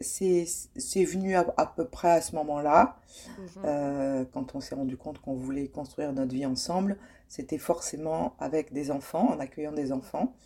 c'est 0.00 1.04
venu 1.04 1.34
à, 1.34 1.44
peu 1.74 1.86
près 1.86 2.10
à 2.10 2.20
ce 2.20 2.34
moment-là, 2.36 3.00
mhm. 3.38 3.62
euh, 3.64 4.24
quand 4.32 4.54
on 4.54 4.60
s'est 4.60 4.74
rendu 4.74 4.96
compte 4.96 5.20
qu'on 5.20 5.34
voulait 5.34 5.68
construire 5.68 6.12
notre 6.12 6.34
vie 6.34 6.46
ensemble. 6.46 6.98
C'était 7.28 7.58
forcément 7.58 8.36
avec 8.38 8.72
des 8.72 8.90
enfants, 8.90 9.30
en 9.30 9.40
accueillant 9.40 9.72
des 9.72 9.92
enfants. 9.92 10.36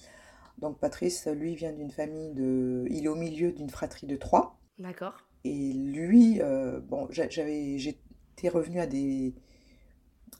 Donc 0.59 0.79
Patrice, 0.79 1.27
lui, 1.27 1.57
vient 1.57 1.73
d'une 1.73 1.91
famille 1.91 2.33
de... 2.33 2.87
Il 2.91 3.05
est 3.05 3.09
au 3.09 3.17
milieu 3.17 3.53
d'une 3.53 3.71
fratrie 3.71 4.07
de 4.07 4.17
trois. 4.17 4.59
D'accord. 4.79 5.27
Et 5.45 5.73
lui, 5.73 6.41
euh, 6.41 6.81
bon, 6.81 7.09
j'avais, 7.11 7.79
j'étais 7.79 8.49
revenu 8.49 8.79
à 8.79 8.87
des, 8.87 9.35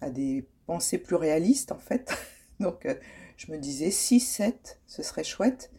à 0.01 0.11
des 0.11 0.49
pensées 0.67 0.99
plus 0.99 1.17
réalistes, 1.17 1.73
en 1.73 1.79
fait. 1.79 2.13
Donc 2.61 2.87
euh, 2.87 2.95
je 3.37 3.51
me 3.51 3.59
disais, 3.59 3.91
6, 3.91 4.21
7, 4.21 4.81
ce 4.87 5.03
serait 5.03 5.25
chouette. 5.25 5.71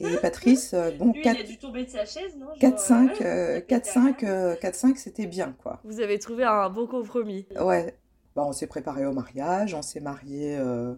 Et 0.00 0.16
Patrice, 0.16 0.72
euh, 0.72 0.90
bon, 0.92 1.12
4, 1.12 1.38
il 1.38 1.40
a 1.40 1.46
dû 1.46 1.58
tomber 1.58 1.84
de 1.84 1.90
sa 1.90 2.06
chaise, 2.06 2.34
non 2.38 2.46
4-5, 2.58 3.66
4-5, 3.66 4.24
euh, 4.24 4.56
4-5, 4.56 4.96
c'était 4.96 5.26
bien, 5.26 5.54
quoi. 5.62 5.80
Vous 5.84 6.00
avez 6.00 6.18
trouvé 6.18 6.44
un 6.44 6.70
bon 6.70 6.86
compromis. 6.86 7.46
Ouais. 7.60 7.94
Bah, 8.34 8.44
on 8.46 8.52
s'est 8.52 8.66
préparé 8.66 9.04
au 9.04 9.12
mariage, 9.12 9.74
on 9.74 9.82
s'est 9.82 10.00
marié, 10.00 10.56
euh, 10.56 10.94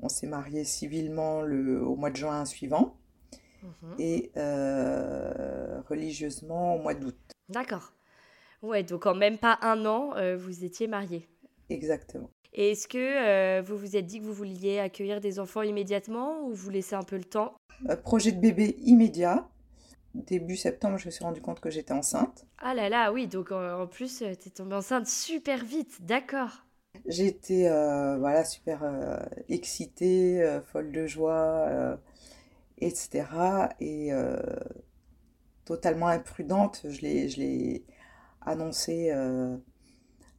on 0.00 0.08
s'est 0.08 0.26
marié 0.26 0.64
civilement 0.64 1.40
le, 1.40 1.82
au 1.82 1.96
mois 1.96 2.10
de 2.10 2.16
juin 2.16 2.44
suivant 2.44 2.96
mhm. 3.62 3.94
et 3.98 4.30
religieusement 5.88 6.76
au 6.76 6.80
mois 6.80 6.94
d'août. 6.94 7.16
D'accord. 7.48 7.92
Ouais, 8.60 8.82
donc 8.82 9.06
en 9.06 9.14
même 9.14 9.38
pas 9.38 9.58
un 9.62 9.86
an, 9.86 10.14
vous 10.36 10.64
étiez 10.64 10.86
mariés. 10.86 11.28
Exactement. 11.70 12.30
Et 12.54 12.70
est-ce 12.70 12.86
que 12.86 13.60
vous 13.62 13.76
vous 13.76 13.96
êtes 13.96 14.06
dit 14.06 14.20
que 14.20 14.24
vous 14.24 14.32
vouliez 14.32 14.78
accueillir 14.78 15.20
des 15.20 15.40
enfants 15.40 15.62
immédiatement 15.62 16.42
ou 16.46 16.54
vous 16.54 16.70
laissez 16.70 16.94
un 16.94 17.02
peu 17.02 17.16
le 17.16 17.24
temps? 17.24 17.54
Euh, 17.88 17.96
projet 17.96 18.32
de 18.32 18.40
bébé 18.40 18.76
immédiat. 18.82 19.48
Début 20.14 20.56
septembre, 20.56 20.96
je 20.96 21.06
me 21.06 21.10
suis 21.10 21.24
rendu 21.24 21.40
compte 21.40 21.60
que 21.60 21.70
j'étais 21.70 21.92
enceinte. 21.92 22.46
Ah 22.58 22.72
là 22.72 22.88
là, 22.88 23.12
oui, 23.12 23.26
donc 23.26 23.50
en 23.50 23.86
plus, 23.88 24.22
euh, 24.22 24.32
tu 24.40 24.48
es 24.48 24.52
tombée 24.52 24.76
enceinte 24.76 25.08
super 25.08 25.64
vite, 25.64 25.98
d'accord. 26.02 26.64
J'étais 27.06 27.66
euh, 27.66 28.16
voilà, 28.18 28.44
super 28.44 28.80
excitée, 29.48 30.60
folle 30.66 30.92
de 30.92 31.06
joie, 31.06 31.98
etc. 32.78 33.24
Et 33.80 34.10
totalement 35.64 36.06
imprudente, 36.06 36.86
je 36.88 37.00
l'ai 37.00 37.84
annoncé 38.40 39.12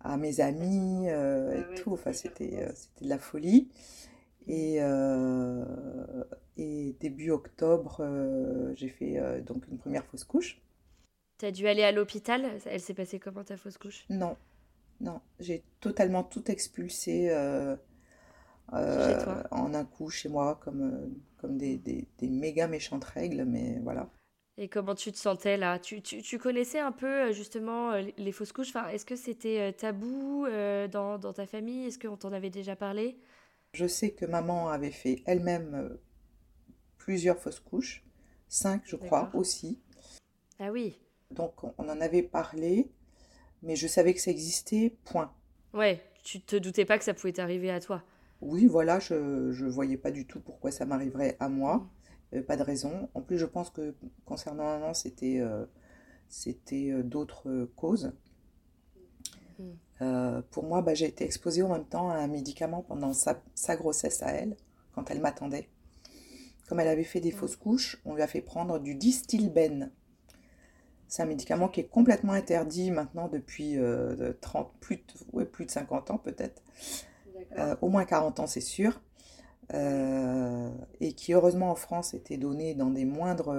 à 0.05 0.17
mes 0.17 0.39
amis 0.39 1.07
et 1.07 1.75
tout. 1.75 1.93
Enfin, 1.93 2.13
c'était 2.13 2.69
de 3.01 3.09
la 3.09 3.17
folie. 3.17 3.69
Et, 4.47 4.79
et 6.57 6.95
début 7.00 7.31
octobre, 7.31 7.97
euh, 8.00 8.74
j'ai 8.75 8.89
fait 8.89 9.17
euh, 9.19 9.41
donc 9.41 9.67
une 9.67 9.77
première 9.77 10.05
fausse 10.05 10.24
couche. 10.24 10.62
Tu 11.38 11.45
as 11.45 11.51
dû 11.51 11.67
aller 11.67 11.83
à 11.83 11.91
l'hôpital 11.91 12.59
Elle 12.65 12.79
s'est 12.79 12.93
passée 12.93 13.19
comment 13.19 13.43
ta 13.43 13.57
fausse 13.57 13.77
couche? 13.77 14.05
Non, 14.09 14.38
non, 15.01 15.19
j'ai 15.39 15.63
totalement 15.81 16.24
tout 16.24 16.50
expulsé 16.50 17.29
euh, 17.29 17.75
en 18.71 19.74
un 19.74 19.85
coup 19.85 20.09
chez 20.09 20.29
moi, 20.29 20.59
comme, 20.63 21.13
comme 21.38 21.57
des, 21.57 21.77
des, 21.77 22.07
des, 22.19 22.29
méga 22.29 22.67
méchantes 22.67 23.03
règles, 23.03 23.43
mais 23.43 23.79
voilà. 23.83 24.09
Et 24.57 24.69
comment 24.69 24.95
tu 24.95 25.12
te 25.12 25.17
sentais 25.17 25.57
là? 25.57 25.79
Tu, 25.79 26.01
tu, 26.01 26.21
tu, 26.21 26.38
connaissais 26.38 26.79
un 26.79 26.93
peu 26.93 27.31
justement 27.33 27.91
les 28.17 28.31
fausses 28.31 28.53
couches? 28.53 28.69
Enfin, 28.69 28.88
Est-ce 28.88 29.05
que 29.05 29.15
c'était 29.15 29.74
tabou 29.74 30.47
dans, 30.91 31.17
dans, 31.17 31.33
ta 31.33 31.45
famille? 31.45 31.88
Est-ce 31.88 32.00
qu'on 32.00 32.15
t'en 32.15 32.31
avait 32.31 32.50
déjà 32.50 32.75
parlé? 32.75 33.17
Je 33.74 33.85
sais 33.85 34.12
que 34.12 34.25
maman 34.25 34.69
avait 34.69 34.91
fait 34.91 35.21
elle-même 35.25 35.97
plusieurs 36.97 37.38
fausses 37.38 37.59
couches, 37.59 38.03
cinq 38.47 38.81
je 38.85 38.95
crois 38.95 39.29
aussi. 39.33 39.79
Ah 40.59 40.71
oui. 40.71 40.97
Donc 41.31 41.63
on 41.63 41.89
en 41.89 42.01
avait 42.01 42.24
parlé, 42.24 42.89
mais 43.62 43.75
je 43.75 43.88
savais 43.88 44.13
que 44.13 44.21
ça 44.21 44.31
existait, 44.31 44.95
point. 45.03 45.31
Ouais, 45.74 46.01
tu 46.24 46.41
te 46.41 46.55
doutais 46.55 46.85
pas 46.85 46.97
que 46.97 47.03
ça 47.03 47.13
pouvait 47.13 47.33
t'arriver 47.33 47.69
à 47.69 47.79
toi? 47.79 48.03
Oui, 48.41 48.65
voilà, 48.65 49.00
je 49.00 49.13
ne 49.13 49.69
voyais 49.69 49.97
pas 49.97 50.12
du 50.12 50.25
tout 50.25 50.39
pourquoi 50.39 50.71
ça 50.71 50.85
m'arriverait 50.85 51.38
à 51.39 51.50
moi. 51.50 51.88
Mm. 52.34 52.41
pas 52.41 52.58
de 52.58 52.63
raison. 52.63 53.10
En 53.13 53.22
plus, 53.22 53.38
je 53.38 53.46
pense 53.46 53.70
que 53.70 53.96
concernant 54.25 54.63
maman, 54.63 54.94
c'était 54.94 55.39
euh, 55.39 55.65
c'était 56.29 56.91
euh, 56.91 57.03
d'autres 57.03 57.70
causes. 57.75 58.13
Mm. 59.60 59.63
Euh, 60.01 60.41
pour 60.51 60.63
moi, 60.63 60.82
bah, 60.82 60.94
j'ai 60.94 61.05
été 61.05 61.24
exposée 61.24 61.63
en 61.63 61.70
même 61.70 61.86
temps 61.86 62.10
à 62.10 62.15
un 62.15 62.27
médicament 62.27 62.82
pendant 62.82 63.13
sa, 63.13 63.41
sa 63.53 63.75
grossesse 63.75 64.22
à 64.24 64.32
elle, 64.32 64.58
quand 64.94 65.10
elle 65.10 65.22
m'attendait. 65.22 65.70
Comme 66.67 66.79
elle 66.79 66.88
avait 66.88 67.03
fait 67.03 67.22
des 67.22 67.32
fausses 67.32 67.55
couches, 67.55 68.01
on 68.05 68.15
lui 68.15 68.22
a 68.22 68.27
fait 68.27 68.41
prendre 68.41 68.79
du 68.79 68.96
distilben. 68.96 69.91
C'est 71.08 71.22
un 71.22 71.27
médicament 71.27 71.70
qui 71.70 71.82
est 71.82 71.88
complètement 71.88 72.34
interdit 72.34 72.91
maintenant 72.91 73.27
depuis 73.27 73.77
30, 74.41 74.67
euh, 74.67 74.70
plus, 74.79 74.98
de, 75.34 75.44
plus 75.44 75.65
de 75.65 75.72
50 75.72 76.12
ans 76.12 76.17
peut-être. 76.17 76.63
Euh, 77.58 77.75
au 77.82 77.89
moins 77.89 78.05
40 78.05 78.39
ans, 78.39 78.48
c'est 78.48 78.62
sûr. 78.62 79.00
Euh, 79.74 80.69
et 81.00 81.13
qui 81.13 81.34
heureusement 81.34 81.72
en 81.72 81.75
France 81.75 82.13
était 82.13 82.38
donné 82.38 82.75
dans 82.75 82.91
des 82.91 83.05
moindres, 83.05 83.55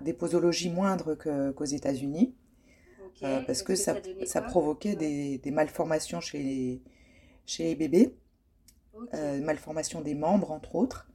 des 0.00 0.12
posologies 0.12 0.70
moindres 0.70 1.16
qu'aux 1.16 1.64
États-Unis. 1.64 2.34
parce 3.20 3.62
que, 3.62 3.74
ça, 3.74 3.96
ça 4.26 4.42
provoquait 4.42 4.96
des, 4.96 5.38
des, 5.38 5.50
malformations 5.50 6.20
chez 6.20 6.42
les, 6.42 6.82
chez 7.46 7.64
les 7.64 7.74
bébés, 7.74 8.14
malformations 9.12 10.02
des 10.02 10.14
membres 10.14 10.50
entre 10.50 10.74
autres. 10.74 11.08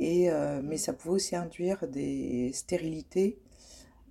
Et, 0.00 0.30
euh, 0.30 0.60
mais 0.64 0.78
ça 0.78 0.94
pouvait 0.94 1.14
aussi 1.14 1.36
induire 1.36 1.86
des 1.86 2.50
stérilités, 2.54 3.38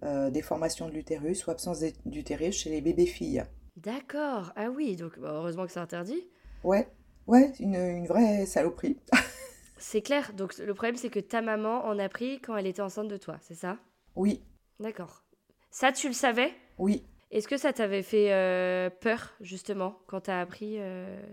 euh, 0.04 0.30
des 0.30 0.44
formations 0.44 0.88
de 0.88 0.94
l'utérus 0.94 1.48
ou 1.48 1.52
absence 1.52 1.84
d'utérus 2.06 2.56
chez 2.56 2.70
les 2.70 2.82
bébés 2.82 3.08
filles. 3.08 3.44
D'accord. 3.76 4.54
Ah 4.56 4.70
oui, 4.70 4.96
donc 4.96 5.18
bah, 5.20 5.32
heureusement 5.34 5.66
que 5.66 5.72
c'est 5.72 5.80
interdit. 5.80 6.28
Ouais, 6.64 6.88
ouais, 7.30 7.54
une, 7.60 7.76
une 7.76 8.08
vraie 8.08 8.46
saloperie. 8.46 8.98
c'est 9.78 10.02
clair. 10.02 10.34
Donc 10.34 10.58
le 10.58 10.74
problème, 10.74 10.96
c'est 10.98 11.10
que 11.10 11.20
ta 11.20 11.42
maman 11.42 11.86
en 11.86 11.98
a 12.00 12.10
pris 12.10 12.40
quand 12.42 12.56
elle 12.58 12.68
était 12.68 12.82
enceinte 12.82 13.08
de 13.08 13.18
toi, 13.18 13.38
c'est 13.42 13.56
ça? 13.56 13.78
Oui. 14.16 14.44
D'accord. 14.80 15.24
Ça, 15.72 15.92
tu 15.92 16.08
le 16.08 16.14
savais? 16.14 16.54
Oui. 16.78 17.06
Est-ce 17.32 17.48
que 17.48 17.58
ça 17.58 17.74
t'avait 17.74 18.04
fait 18.04 18.32
euh, 18.34 18.90
peur, 18.90 19.36
justement, 19.42 20.00
quand 20.08 20.22
tu 20.22 20.32
as 20.32 20.40
appris 20.42 20.80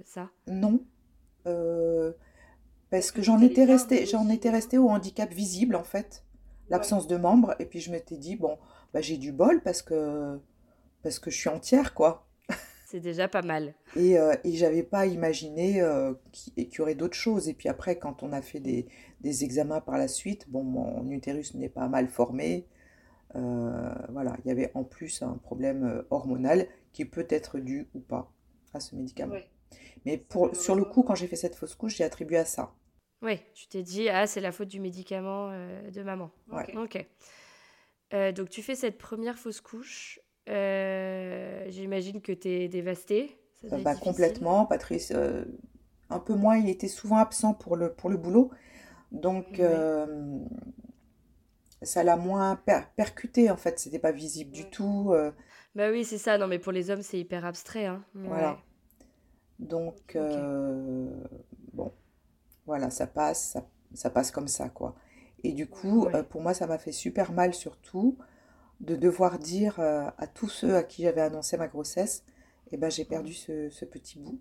ça? 0.04 0.30
Non. 0.46 0.80
Parce 2.90 3.10
que 3.10 3.22
j'en 3.22 3.40
étais 3.40 3.64
restée, 3.64 4.06
j'en 4.06 4.28
étais 4.28 4.50
restée 4.50 4.78
au 4.78 4.88
handicap 4.88 5.32
visible 5.32 5.76
en 5.76 5.84
fait. 5.84 6.24
l'absence 6.68 7.06
de 7.08 7.16
membres. 7.16 7.54
Et 7.58 7.66
puis 7.66 7.80
je 7.80 7.90
m'étais 7.90 8.16
dit, 8.16 8.36
bon, 8.36 8.58
bah, 8.94 9.00
j'ai 9.00 9.16
du 9.18 9.32
bol 9.32 9.62
parce 9.62 9.82
que, 9.82 10.38
parce 11.02 11.18
que 11.20 11.30
je 11.30 11.38
suis 11.38 11.48
entière, 11.50 11.94
quoi. 11.94 12.25
C'est 12.86 13.00
déjà 13.00 13.26
pas 13.26 13.42
mal. 13.42 13.74
Et, 13.96 14.16
euh, 14.16 14.32
et 14.44 14.52
j'avais 14.52 14.84
pas 14.84 15.06
imaginé 15.06 15.82
euh, 15.82 16.14
qu'il 16.30 16.72
y 16.72 16.80
aurait 16.80 16.94
d'autres 16.94 17.16
choses. 17.16 17.48
Et 17.48 17.54
puis 17.54 17.68
après, 17.68 17.98
quand 17.98 18.22
on 18.22 18.32
a 18.32 18.40
fait 18.40 18.60
des, 18.60 18.86
des 19.20 19.42
examens 19.42 19.80
par 19.80 19.98
la 19.98 20.06
suite, 20.06 20.48
bon, 20.48 20.62
mon 20.62 21.10
utérus 21.10 21.54
n'est 21.54 21.68
pas 21.68 21.88
mal 21.88 22.06
formé. 22.06 22.68
Euh, 23.34 23.92
voilà, 24.10 24.36
il 24.44 24.48
y 24.48 24.52
avait 24.52 24.70
en 24.74 24.84
plus 24.84 25.20
un 25.22 25.34
problème 25.34 25.84
euh, 25.84 26.02
hormonal 26.10 26.68
qui 26.92 27.04
peut 27.04 27.26
être 27.28 27.58
dû 27.58 27.88
ou 27.92 27.98
pas 27.98 28.32
à 28.72 28.78
ce 28.78 28.94
médicament. 28.94 29.34
Mais 30.04 30.16
pour, 30.16 30.54
sur 30.54 30.76
le 30.76 30.84
coup, 30.84 31.02
quand 31.02 31.16
j'ai 31.16 31.26
fait 31.26 31.34
cette 31.34 31.56
fausse 31.56 31.74
couche, 31.74 31.96
j'ai 31.96 32.04
attribué 32.04 32.36
à 32.36 32.44
ça. 32.44 32.72
Oui, 33.20 33.40
tu 33.52 33.66
t'es 33.66 33.82
dit, 33.82 34.08
ah, 34.08 34.28
c'est 34.28 34.40
la 34.40 34.52
faute 34.52 34.68
du 34.68 34.78
médicament 34.78 35.50
euh, 35.50 35.90
de 35.90 36.02
maman. 36.04 36.30
Ouais. 36.52 36.72
Ok. 36.76 37.04
Euh, 38.14 38.30
donc, 38.30 38.48
tu 38.48 38.62
fais 38.62 38.76
cette 38.76 38.96
première 38.96 39.38
fausse 39.38 39.60
couche. 39.60 40.20
Euh, 40.48 41.64
J'imagine 41.68 42.20
que 42.20 42.32
tu 42.32 42.48
es 42.48 42.68
dévastée. 42.68 43.36
Ça 43.60 43.68
doit 43.68 43.78
être 43.80 43.84
bah, 43.84 43.94
complètement. 43.94 44.66
Patrice, 44.66 45.12
euh, 45.14 45.44
un 46.10 46.18
peu 46.18 46.34
moins, 46.34 46.56
il 46.58 46.68
était 46.68 46.88
souvent 46.88 47.16
absent 47.18 47.54
pour 47.54 47.76
le, 47.76 47.92
pour 47.92 48.10
le 48.10 48.16
boulot. 48.16 48.50
Donc, 49.12 49.60
euh, 49.60 50.38
ça 51.82 52.02
l'a 52.04 52.16
moins 52.16 52.56
per- 52.56 52.82
percuté, 52.96 53.50
en 53.50 53.56
fait. 53.56 53.78
C'était 53.78 53.98
pas 53.98 54.12
visible 54.12 54.50
du 54.50 54.68
tout. 54.68 55.10
euh, 55.12 55.30
Bah 55.76 55.90
oui, 55.90 56.04
c'est 56.04 56.18
ça. 56.18 56.38
Non, 56.38 56.48
mais 56.48 56.58
pour 56.58 56.72
les 56.72 56.90
hommes, 56.90 57.02
c'est 57.02 57.18
hyper 57.20 57.44
abstrait. 57.44 57.86
Hein. 57.86 58.04
Voilà. 58.14 58.52
Ouais. 58.52 58.64
Donc, 59.58 60.16
euh, 60.16 61.08
bon, 61.72 61.92
voilà, 62.66 62.90
ça 62.90 63.06
passe, 63.06 63.50
ça, 63.52 63.66
ça 63.94 64.10
passe 64.10 64.30
comme 64.32 64.48
ça, 64.48 64.68
quoi. 64.70 64.96
Et 65.44 65.52
du 65.52 65.68
coup, 65.68 66.06
Ouais. 66.06 66.22
pour 66.30 66.42
moi, 66.42 66.54
ça 66.54 66.66
m'a 66.66 66.78
fait 66.78 66.92
super 66.92 67.32
mal, 67.32 67.54
surtout, 67.54 68.18
de 68.80 68.96
devoir 68.96 69.38
dire 69.38 69.80
euh, 69.80 70.08
à 70.18 70.26
tous 70.26 70.48
ceux 70.48 70.76
à 70.76 70.82
qui 70.82 71.02
j'avais 71.04 71.20
annoncé 71.22 71.56
ma 71.56 71.68
grossesse, 71.68 72.24
eh 72.72 72.76
ben, 72.76 72.90
j'ai 72.90 73.04
perdu 73.04 73.32
ce, 73.34 73.70
ce 73.70 73.84
petit 73.84 74.18
bout. 74.18 74.40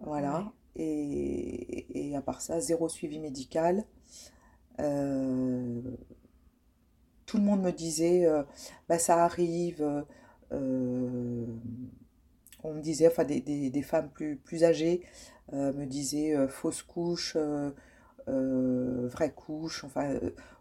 Voilà. 0.00 0.52
Et, 0.76 2.08
et 2.10 2.16
à 2.16 2.22
part 2.22 2.40
ça, 2.42 2.60
zéro 2.60 2.88
suivi 2.88 3.18
médical. 3.18 3.84
Euh, 4.80 5.80
tout 7.26 7.36
le 7.38 7.42
monde 7.44 7.62
me 7.62 7.70
disait, 7.72 8.26
euh, 8.26 8.42
bah, 8.88 8.98
ça 8.98 9.24
arrive. 9.24 10.04
euh, 10.52 11.46
on 12.62 12.74
me 12.74 12.80
disait, 12.80 13.06
enfin, 13.08 13.24
des, 13.24 13.40
des- 13.40 13.70
des 13.70 13.82
femmes 13.82 14.10
plus, 14.10 14.36
plus 14.36 14.64
âgées 14.64 15.02
me 15.52 15.84
disaient 15.84 16.46
fausse 16.48 16.82
couche, 16.82 17.36
vraie 18.26 19.32
couche. 19.32 19.84
Enfin, 19.84 20.18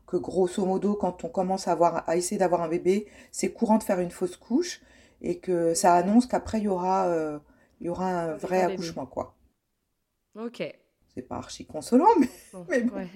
que 0.10 0.18
grosso 0.18 0.66
modo, 0.66 0.96
quand 0.96 1.24
on 1.26 1.30
commence 1.30 1.68
à 1.68 1.74
avoir, 1.74 2.08
à 2.10 2.18
essayer 2.18 2.38
d'avoir 2.40 2.62
un 2.64 2.70
bébé, 2.70 3.08
c'est 3.32 3.52
courant 3.52 3.78
de 3.78 3.84
faire 3.84 4.00
une 4.00 4.12
fausse 4.12 4.38
couche 4.38 4.82
et 5.22 5.40
que 5.40 5.74
ça 5.74 5.96
annonce 5.96 6.26
qu'après, 6.28 6.60
il 6.60 6.66
y 6.66 6.68
aura, 6.70 7.08
euh, 7.08 7.40
il 7.82 7.88
y 7.88 7.90
aura 7.90 8.08
un 8.24 8.36
vrai 8.38 8.62
accouchement, 8.64 9.06
quoi. 9.06 9.36
Ok. 10.34 10.60
C'est 11.14 11.22
pas 11.24 11.38
archi 11.38 11.66
consolant, 11.66 12.08
mais 12.20 12.30
Bon, 12.52 12.68
Mais 12.70 12.82
bon. 12.84 12.92
ouais. 12.92 13.10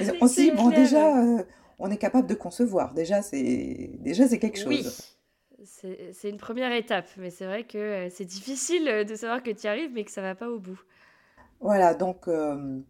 mais 0.00 0.06
Mais 0.10 0.20
on 0.20 0.26
bon, 0.56 0.70
déjà, 0.70 1.18
euh, 1.18 1.42
on 1.78 1.90
est 1.90 1.96
capable 1.98 2.28
de 2.28 2.34
concevoir. 2.34 2.94
Déjà, 2.94 3.22
c'est 3.22 3.92
déjà 4.00 4.28
c'est 4.28 4.38
quelque 4.38 4.58
Oui, 4.66 4.84
chose. 4.84 5.02
c'est 5.64 6.12
c'est 6.14 6.30
une 6.30 6.38
première 6.38 6.72
étape, 6.72 7.08
mais 7.18 7.30
c'est 7.30 7.46
vrai 7.46 7.64
que 7.66 7.78
euh, 7.78 8.10
c'est 8.10 8.24
difficile 8.26 9.06
de 9.08 9.16
savoir 9.16 9.42
que 9.42 9.50
tu 9.50 9.64
y 9.64 9.68
arrives, 9.68 9.92
mais 9.92 10.04
que 10.04 10.10
ça 10.12 10.22
va 10.22 10.34
pas 10.36 10.50
au 10.50 10.58
bout. 10.60 10.80
Voilà, 11.60 11.94
donc 11.94 12.28
euh, 12.28 12.80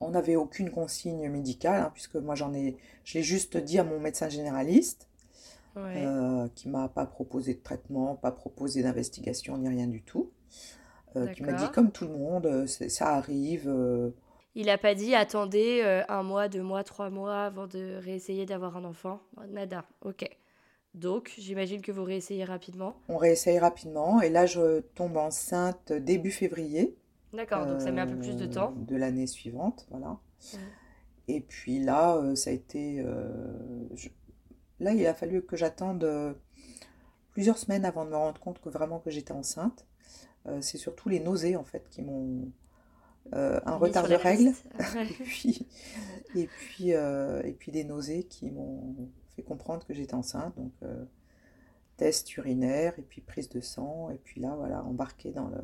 on 0.00 0.10
n'avait 0.10 0.36
aucune 0.36 0.70
consigne 0.70 1.28
médicale, 1.28 1.82
hein, 1.82 1.90
puisque 1.94 2.16
moi 2.16 2.34
j'en 2.34 2.52
ai, 2.54 2.76
je 3.04 3.18
l'ai 3.18 3.22
juste 3.24 3.56
dit 3.56 3.78
à 3.78 3.84
mon 3.84 4.00
médecin 4.00 4.28
généraliste, 4.28 5.08
Ouais. 5.76 6.04
euh, 6.04 6.48
qui 6.56 6.68
m'a 6.68 6.88
pas 6.88 7.06
proposé 7.06 7.54
de 7.54 7.60
traitement, 7.62 8.16
pas 8.16 8.32
proposé 8.32 8.82
d'investigation, 8.82 9.56
ni 9.58 9.68
rien 9.68 9.86
du 9.86 10.02
tout. 10.02 10.30
Euh, 11.16 11.26
qui 11.28 11.42
m'a 11.42 11.52
dit, 11.52 11.68
comme 11.72 11.90
tout 11.90 12.04
le 12.06 12.12
monde, 12.12 12.46
euh, 12.46 12.66
ça 12.66 13.14
arrive. 13.14 13.68
euh, 13.68 14.10
Il 14.54 14.68
a 14.70 14.78
pas 14.78 14.94
dit 14.94 15.14
attendez 15.14 15.82
un 16.08 16.22
mois, 16.22 16.48
deux 16.48 16.62
mois, 16.62 16.82
trois 16.84 17.10
mois 17.10 17.44
avant 17.44 17.66
de 17.66 17.96
réessayer 18.00 18.46
d'avoir 18.46 18.76
un 18.76 18.84
enfant. 18.84 19.20
Nada. 19.48 19.84
Ok. 20.02 20.28
Donc, 20.94 21.32
j'imagine 21.38 21.82
que 21.82 21.92
vous 21.92 22.02
réessayez 22.04 22.44
rapidement. 22.44 22.96
on 23.08 23.16
réessaye 23.16 23.58
rapidement, 23.60 24.20
et 24.20 24.28
là 24.28 24.46
je 24.46 24.80
tombe 24.96 25.16
enceinte 25.16 25.92
début 25.92 26.32
février. 26.32 26.96
D'accord, 27.32 27.66
donc 27.66 27.80
ça 27.80 27.92
met 27.92 28.00
un 28.00 28.06
peu 28.06 28.16
plus 28.16 28.36
de 28.36 28.44
euh, 28.44 28.48
temps. 28.48 28.72
de 28.76 28.96
l'année 28.96 29.26
suivante, 29.26 29.86
voilà. 29.90 30.18
Et 31.28 31.40
puis 31.40 31.78
là, 31.80 32.16
euh, 32.16 32.34
ça 32.34 32.50
a 32.50 32.52
été. 32.52 33.00
euh, 33.00 33.32
je- 33.94 34.08
Là, 34.80 34.94
il 34.94 35.06
a 35.06 35.14
fallu 35.14 35.42
que 35.42 35.56
j'attende 35.56 36.04
plusieurs 37.32 37.58
semaines 37.58 37.84
avant 37.84 38.04
de 38.04 38.10
me 38.10 38.16
rendre 38.16 38.40
compte 38.40 38.60
que 38.60 38.68
vraiment 38.68 38.98
que 38.98 39.10
j'étais 39.10 39.32
enceinte. 39.32 39.86
Euh, 40.46 40.60
c'est 40.62 40.78
surtout 40.78 41.08
les 41.08 41.20
nausées 41.20 41.56
en 41.56 41.64
fait 41.64 41.88
qui 41.90 42.02
m'ont 42.02 42.50
euh, 43.34 43.60
un 43.66 43.76
Mis 43.76 43.80
retard 43.82 44.08
de 44.08 44.14
règles 44.14 44.52
et 45.00 45.24
puis 45.24 45.66
et 46.36 46.46
puis 46.48 46.94
euh, 46.94 47.42
et 47.44 47.52
puis 47.52 47.72
des 47.72 47.84
nausées 47.84 48.24
qui 48.24 48.50
m'ont 48.50 48.96
fait 49.36 49.42
comprendre 49.42 49.86
que 49.86 49.94
j'étais 49.94 50.14
enceinte. 50.14 50.54
Donc 50.56 50.72
test 51.96 52.34
urinaire 52.36 52.98
et 52.98 53.02
puis 53.02 53.20
prise 53.20 53.48
de 53.48 53.60
sang 53.60 54.10
et 54.10 54.16
puis 54.16 54.40
là 54.40 54.54
voilà 54.56 54.82
embarqué 54.84 55.30
dans 55.32 55.48
le 55.48 55.60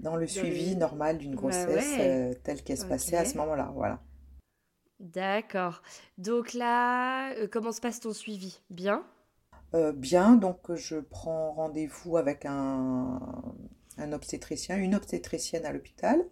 dans 0.00 0.16
le 0.16 0.26
suivi 0.26 0.76
normal 0.76 1.18
d'une 1.18 1.34
Bah 1.34 1.36
grossesse 1.36 1.98
ouais. 1.98 2.32
euh, 2.32 2.34
telle 2.42 2.62
qu'elle 2.62 2.78
se 2.78 2.86
passait 2.86 3.16
à 3.16 3.24
ce 3.24 3.36
moment-là. 3.38 3.70
Voilà. 3.74 4.00
D'accord. 5.00 5.82
Donc 6.18 6.54
là, 6.54 7.32
euh, 7.34 7.48
comment 7.50 7.72
se 7.72 7.80
passe 7.80 8.00
ton 8.00 8.12
suivi? 8.12 8.60
Bien? 8.70 9.04
Euh, 9.74 9.92
bien, 9.92 10.36
donc 10.36 10.74
je 10.74 10.96
prends 10.96 11.52
rendez-vous 11.52 12.16
avec 12.16 12.44
un, 12.46 13.20
un 13.98 14.12
obstétricien, 14.12 14.76
une 14.76 14.94
obstétricienne 14.94 15.64
à 15.66 15.72
l'hôpital. 15.72 16.22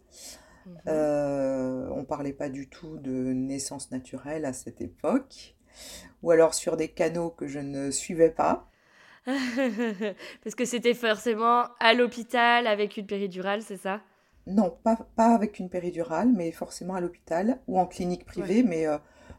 Mhm. 0.67 0.77
Euh, 0.89 1.89
on 1.95 2.05
parlait 2.05 2.35
pas 2.35 2.49
du 2.49 2.69
tout 2.69 2.99
de 2.99 3.11
naissance 3.33 3.91
naturelle 3.91 4.45
à 4.45 4.53
cette 4.53 4.81
époque, 4.81 5.57
ou 6.23 6.31
alors 6.31 6.55
sur 6.55 6.77
des 6.77 6.89
canaux 6.89 7.31
que 7.31 7.47
je 7.49 7.59
ne 7.59 7.91
suivais 7.91 8.31
pas. 8.31 8.70
Parce 10.43 10.55
que 10.57 10.65
c'était 10.65 10.95
forcément 10.95 11.65
à 11.79 11.95
l'hôpital 11.95 12.67
avec 12.67 12.97
une 12.97 13.07
péridurale, 13.07 13.63
c'est 13.63 13.77
ça? 13.77 14.01
Non, 14.47 14.71
pas, 14.83 14.97
pas 15.17 15.35
avec 15.35 15.59
une 15.59 15.71
péridurale, 15.71 16.31
mais 16.33 16.51
forcément 16.53 16.95
à 16.95 17.01
l'hôpital 17.01 17.61
ou 17.69 17.79
en 17.79 17.87
clinique 17.87 18.25
privée. 18.27 18.63
Mais, 18.63 18.87
euh, 18.87 18.99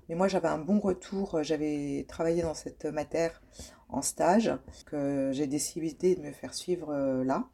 mais 0.09 0.15
moi, 0.15 0.27
j'avais 0.27 0.47
un 0.47 0.57
bon 0.57 0.79
retour. 0.79 1.43
J'avais 1.43 2.05
travaillé 2.07 2.41
dans 2.41 2.53
cette 2.55 2.85
matière 2.85 3.41
en 3.89 4.01
stage, 4.01 4.51
que 4.85 5.31
j'ai 5.33 5.47
décidé 5.47 6.15
de 6.15 6.21
me 6.21 6.31
faire 6.31 6.53
suivre 6.53 6.89
euh, 6.91 7.23
là. 7.23 7.47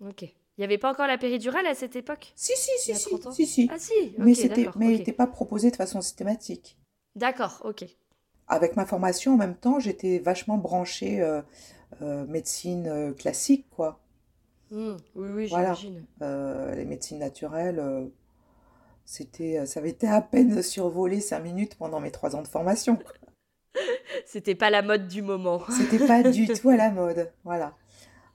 Ok. 0.00 0.22
Il 0.22 0.34
n'y 0.58 0.64
avait 0.64 0.78
pas 0.78 0.90
encore 0.92 1.06
la 1.08 1.18
péridurale 1.18 1.66
à 1.66 1.74
cette 1.74 1.96
époque? 1.96 2.36
Si, 2.36 2.52
si, 2.56 2.70
si, 2.78 2.94
si, 2.94 3.08
30 3.08 3.26
ans? 3.26 3.36
si, 3.36 3.44
si. 3.44 3.68
Ah 3.68 3.78
si, 3.78 3.92
Mais 4.18 4.34
c'était, 4.36 4.70
mais 4.76 4.90
il 4.92 4.92
ok. 4.92 4.98
n'était 4.98 5.12
pas 5.12 5.26
proposé 5.26 5.72
de 5.72 5.76
façon 5.76 6.00
systématique. 6.00 6.78
D'accord, 7.16 7.60
ok. 7.64 7.84
Avec 8.48 8.76
ma 8.76 8.86
formation, 8.86 9.34
en 9.34 9.36
même 9.36 9.56
temps, 9.56 9.78
j'étais 9.80 10.18
vachement 10.18 10.58
branchée 10.58 11.20
euh, 11.22 11.42
euh, 12.02 12.26
médecine 12.26 12.86
euh, 12.88 13.12
classique, 13.12 13.66
quoi. 13.70 14.00
Hmm, 14.70 14.96
Oui, 15.14 15.28
oui, 15.32 15.46
Voilà. 15.48 15.74
j'imagine. 15.74 16.04
Euh, 16.22 16.74
les 16.74 16.84
médecines 16.84 17.18
naturelles, 17.18 17.78
euh, 17.78 18.06
c'était, 19.04 19.66
ça 19.66 19.80
avait 19.80 19.90
été 19.90 20.08
à 20.08 20.20
peine 20.20 20.62
survolé 20.62 21.20
cinq 21.20 21.40
minutes 21.40 21.76
pendant 21.76 22.00
mes 22.00 22.10
trois 22.10 22.36
ans 22.36 22.42
de 22.42 22.48
formation. 22.48 22.98
C'était 24.26 24.54
pas 24.54 24.70
la 24.70 24.82
mode 24.82 25.08
du 25.08 25.22
moment. 25.22 25.62
C'était 25.70 26.06
pas 26.06 26.22
du 26.22 26.46
tout 26.48 26.70
à 26.70 26.76
la 26.76 26.90
mode, 26.90 27.30
voilà. 27.44 27.74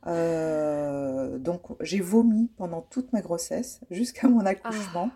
Euh, 0.08 1.38
donc 1.39 1.62
j'ai 1.82 2.00
vomi 2.00 2.50
pendant 2.58 2.82
toute 2.82 3.12
ma 3.12 3.22
grossesse 3.22 3.82
jusqu'à 3.91 4.28
mon 4.30 4.45
accouchement. 4.45 5.12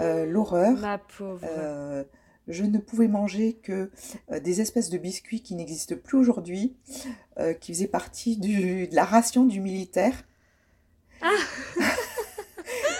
Euh, 0.00 0.26
l'horreur. 0.26 0.76
Ma 0.78 0.98
pauvre. 0.98 1.40
Euh, 1.44 2.04
je 2.48 2.64
ne 2.64 2.78
pouvais 2.78 3.08
manger 3.08 3.54
que 3.54 3.90
euh, 4.30 4.40
des 4.40 4.60
espèces 4.60 4.90
de 4.90 4.98
biscuits 4.98 5.40
qui 5.42 5.54
n'existent 5.54 5.96
plus 5.96 6.16
aujourd'hui, 6.18 6.76
euh, 7.38 7.52
qui 7.54 7.72
faisaient 7.72 7.86
partie 7.88 8.36
du- 8.36 8.86
de 8.88 8.94
la 8.94 9.04
ration 9.04 9.44
du 9.44 9.60
militaire. 9.60 10.24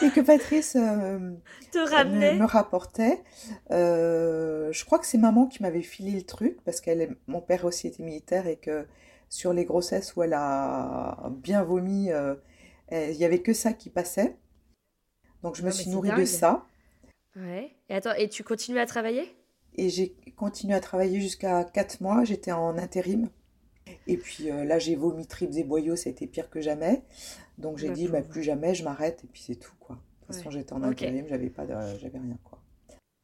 Et 0.02 0.10
que 0.10 0.20
Patrice 0.20 0.76
euh, 0.76 1.32
Te 1.72 1.78
me, 1.78 2.44
rapportait. 2.44 3.22
Je 3.70 4.84
crois 4.84 4.98
que 4.98 5.06
c'est 5.06 5.18
maman 5.18 5.46
qui 5.46 5.62
m'avait 5.62 5.82
filé 5.82 6.12
le 6.12 6.22
truc, 6.22 6.58
parce 6.64 6.80
est- 7.00 7.10
mon 7.26 7.40
père 7.40 7.64
aussi 7.64 7.86
était 7.86 8.02
militaire, 8.02 8.46
et 8.46 8.56
que 8.56 8.86
sur 9.28 9.52
les 9.52 9.64
grossesses 9.64 10.14
où 10.16 10.22
elle 10.22 10.34
a 10.34 11.30
bien 11.42 11.62
vomi, 11.62 12.10
il 12.90 13.16
n'y 13.16 13.24
avait 13.24 13.42
que 13.42 13.52
ça 13.52 13.72
qui 13.72 13.90
passait. 13.90 14.36
Donc 15.42 15.54
je 15.56 15.62
me 15.62 15.68
Ah, 15.68 15.72
suis 15.72 15.90
nourrie 15.90 16.10
de 16.10 16.24
ça. 16.24 16.66
Ouais. 17.36 17.70
Et 17.88 17.94
attends, 17.94 18.14
et 18.14 18.28
tu 18.28 18.42
continues 18.44 18.78
à 18.78 18.86
travailler? 18.86 19.35
Et 19.76 19.88
j'ai 19.90 20.14
continué 20.36 20.74
à 20.74 20.80
travailler 20.80 21.20
jusqu'à 21.20 21.64
4 21.64 22.00
mois. 22.00 22.24
J'étais 22.24 22.52
en 22.52 22.76
intérim. 22.78 23.28
Et 24.06 24.16
puis 24.16 24.50
euh, 24.50 24.64
là, 24.64 24.78
j'ai 24.78 24.96
vomi 24.96 25.26
tripes 25.26 25.54
et 25.56 25.64
boyaux. 25.64 25.96
C'était 25.96 26.26
pire 26.26 26.50
que 26.50 26.60
jamais. 26.60 27.02
Donc 27.58 27.78
j'ai 27.78 27.90
dit, 27.90 28.08
bah, 28.08 28.22
plus 28.22 28.42
jamais, 28.42 28.74
je 28.74 28.84
m'arrête. 28.84 29.22
Et 29.24 29.26
puis 29.28 29.42
c'est 29.46 29.56
tout, 29.56 29.74
quoi. 29.80 29.96
De 29.96 30.00
toute 30.26 30.36
façon, 30.36 30.48
Ouais. 30.48 30.54
j'étais 30.56 30.72
en 30.72 30.82
intérim. 30.82 31.26
J'avais 31.28 31.50
pas 31.50 31.66
de... 31.66 31.74
j'avais 31.98 32.18
rien, 32.18 32.38
quoi. 32.44 32.58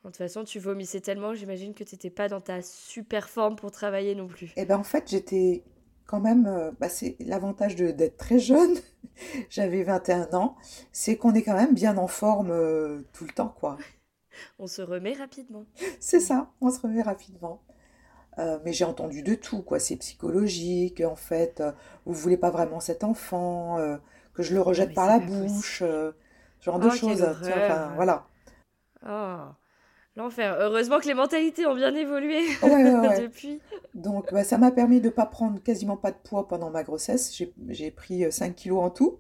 De 0.05 0.09
toute 0.09 0.17
façon, 0.17 0.43
tu 0.43 0.59
vomissais 0.59 1.01
tellement, 1.01 1.33
j'imagine 1.33 1.75
que 1.75 1.85
tu 1.85 1.95
n'étais 1.95 2.11
pas 2.11 2.29
dans 2.29 2.41
ta 2.41 2.61
super 2.61 3.29
forme 3.29 3.55
pour 3.55 3.71
travailler 3.71 4.17
non 4.17 4.27
plus. 4.27 4.53
Eh 4.57 4.65
ben 4.65 4.77
en 4.77 4.83
fait, 4.83 5.09
j'étais 5.09 5.63
quand 6.07 6.19
même, 6.19 6.47
euh, 6.47 6.73
bah, 6.81 6.89
c'est 6.89 7.15
l'avantage 7.21 7.77
de- 7.77 7.93
d'être 7.93 8.17
très 8.17 8.41
jeune, 8.41 8.75
j'avais 9.49 9.85
21 9.85 10.35
ans, 10.35 10.57
c'est 10.91 11.17
qu'on 11.17 11.33
est 11.35 11.43
quand 11.43 11.55
même 11.55 11.75
bien 11.75 11.97
en 11.99 12.09
forme 12.09 12.51
euh, 12.51 13.03
tout 13.13 13.25
le 13.25 13.31
temps, 13.33 13.55
quoi. 13.61 13.79
On 14.59 14.67
se 14.67 14.83
remet 14.83 15.15
rapidement. 15.15 15.67
C'est 16.01 16.21
ça, 16.21 16.51
on 16.61 16.71
se 16.71 16.81
remet 16.81 17.03
rapidement. 17.03 17.63
Euh, 18.39 18.59
mais 18.65 18.73
j'ai 18.73 18.85
entendu 18.85 19.23
de 19.23 19.35
tout, 19.35 19.63
quoi. 19.63 19.81
C'est 19.81 19.97
psychologique, 19.97 21.01
en 21.03 21.17
fait, 21.17 21.61
euh, 21.61 21.73
vous 22.07 22.15
voulez 22.15 22.37
pas 22.39 22.51
vraiment 22.51 22.81
cet 22.81 23.05
enfant, 23.05 23.79
euh, 23.79 23.99
que 24.35 24.43
je 24.43 24.55
le 24.55 24.61
Non, 24.63 24.63
rejette 24.63 24.89
mais 24.89 24.95
par 24.95 25.07
la 25.07 25.19
bouche, 25.21 25.83
euh, 25.83 26.13
ce 26.61 26.67
genre 26.67 26.81
de 26.81 26.89
Oh, 26.89 26.91
choses, 26.91 27.27
tu 27.43 27.53
vois, 27.53 27.61
enfin, 27.61 27.93
voilà. 27.97 28.27
Oh, 29.07 29.55
l'enfer. 30.17 30.57
Heureusement 30.61 31.01
que 31.01 31.07
les 31.09 31.15
mentalités 31.15 31.67
ont 31.67 31.75
bien 31.77 31.95
évolué 31.95 32.43
Ouais, 32.63 32.71
ouais, 32.71 32.95
ouais. 33.09 33.21
depuis. 33.23 33.63
Donc, 33.95 34.33
bah, 34.33 34.45
ça 34.45 34.59
m'a 34.59 34.71
permis 34.71 35.01
de 35.01 35.11
pas 35.11 35.27
prendre 35.27 35.63
quasiment 35.63 35.97
pas 35.97 36.13
de 36.13 36.17
poids 36.17 36.49
pendant 36.49 36.71
ma 36.71 36.83
grossesse. 36.83 37.35
J'ai, 37.69 37.91
pris 37.91 38.25
euh, 38.25 38.31
5 38.31 38.55
kilos 38.55 38.83
en 38.83 38.91
tout. 38.91 39.19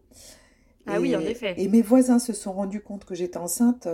Ah 0.86 1.00
oui, 1.00 1.16
en 1.16 1.20
Et, 1.20 1.26
effet. 1.26 1.56
et 1.56 1.68
mes 1.68 1.82
voisins 1.82 2.18
se 2.18 2.32
sont 2.32 2.52
rendus 2.52 2.82
compte 2.82 3.04
que 3.04 3.14
j'étais 3.14 3.38
enceinte, 3.38 3.86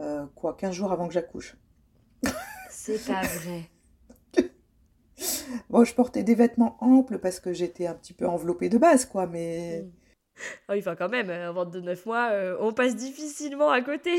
euh, 0.00 0.26
quoi, 0.34 0.56
15 0.56 0.74
jours 0.74 0.92
avant 0.92 1.08
que 1.08 1.14
j'accouche. 1.14 1.56
C'est 2.70 3.04
pas 3.06 3.22
vrai. 3.22 3.70
Bon, 5.70 5.84
je 5.84 5.94
portais 5.94 6.22
des 6.22 6.34
vêtements 6.34 6.76
amples 6.80 7.18
parce 7.18 7.40
que 7.40 7.52
j'étais 7.52 7.86
un 7.86 7.94
petit 7.94 8.12
peu 8.12 8.26
enveloppée 8.26 8.68
de 8.68 8.78
base, 8.78 9.04
quoi, 9.04 9.26
mais 9.26 9.82
Mm. 9.82 9.90
Ah 10.68 10.72
oui, 10.74 10.78
enfin 10.80 10.96
quand 10.96 11.08
même, 11.08 11.30
ventre 11.52 11.70
de 11.70 11.80
9 11.80 12.06
mois, 12.06 12.30
euh, 12.32 12.56
on 12.60 12.72
passe 12.72 12.96
difficilement 12.96 13.70
à 13.70 13.82
côté. 13.82 14.12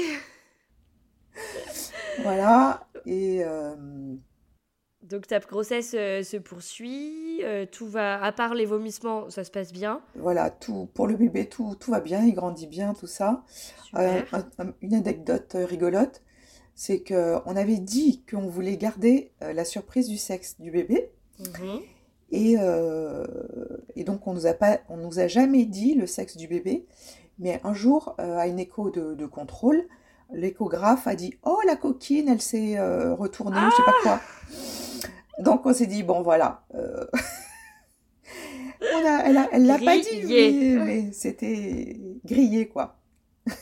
voilà. 2.20 2.88
Et 3.06 3.44
euh, 3.44 3.76
Donc 5.10 5.26
ta 5.26 5.40
grossesse 5.40 5.96
euh, 5.98 6.22
se 6.22 6.38
poursuit, 6.38 7.40
euh, 7.44 7.66
tout 7.66 7.88
va, 7.88 8.22
à 8.24 8.32
part 8.32 8.54
les 8.54 8.66
vomissements, 8.66 9.30
ça 9.32 9.44
se 9.44 9.50
passe 9.50 9.72
bien. 9.74 10.02
voilà, 10.16 10.52
tout, 10.52 10.88
pour 10.94 11.08
le 11.08 11.16
bébé, 11.16 11.50
tout, 11.50 11.76
tout 11.80 11.90
va 11.92 12.00
bien, 12.00 12.24
il 12.26 12.34
grandit 12.36 12.68
bien, 12.68 12.94
tout 12.94 13.08
ça. 13.08 13.44
Euh, 13.96 14.20
Super. 14.20 14.46
un- 14.60 14.64
un- 14.66 14.74
une 14.82 14.94
anecdote 14.94 15.56
rigolote, 15.56 16.22
c'est 16.76 17.00
que 17.00 17.38
on 17.48 17.56
avait 17.56 17.80
dit 17.80 18.24
qu'on 18.30 18.48
voulait 18.48 18.78
garder 18.78 19.32
la 19.42 19.66
surprise 19.66 20.08
du 20.08 20.18
sexe 20.18 20.60
du 20.60 20.70
bébé. 20.72 21.10
Mhm. 21.40 21.80
Et, 22.32 22.56
et 23.96 24.04
donc, 24.04 24.28
on 24.28 24.34
nous 24.34 24.46
a 24.46 24.54
pas, 24.54 24.80
on 24.90 24.98
nous 24.98 25.20
a 25.20 25.28
jamais 25.28 25.66
dit 25.66 25.96
le 25.96 26.06
sexe 26.06 26.38
du 26.38 26.48
bébé. 26.48 26.86
Mais 27.40 27.60
un 27.64 27.74
jour, 27.74 28.16
à 28.20 28.48
une 28.48 28.60
écho 28.60 28.92
de, 28.92 29.16
de 29.16 29.26
contrôle, 29.26 29.84
l'échographe 30.32 31.08
a 31.08 31.16
dit, 31.16 31.34
Oh, 31.44 31.58
la 31.66 31.76
coquine, 31.76 32.30
elle 32.30 32.42
s'est 32.42 32.80
retournée, 33.14 33.60
je 33.72 33.76
sais 33.76 33.84
pas 33.84 33.96
quoi. 34.04 34.20
Donc, 35.40 35.66
on 35.66 35.74
s'est 35.74 35.88
dit, 35.88 36.04
bon, 36.04 36.22
voilà. 36.22 36.64
euh, 36.76 37.06
on 38.82 39.06
a, 39.06 39.48
elle 39.52 39.66
l'a 39.66 39.78
pas 39.80 39.98
dit, 39.98 40.24
mais, 40.28 40.86
mais 40.86 41.12
c'était 41.12 41.98
grillé, 42.26 42.68
quoi. 42.68 42.96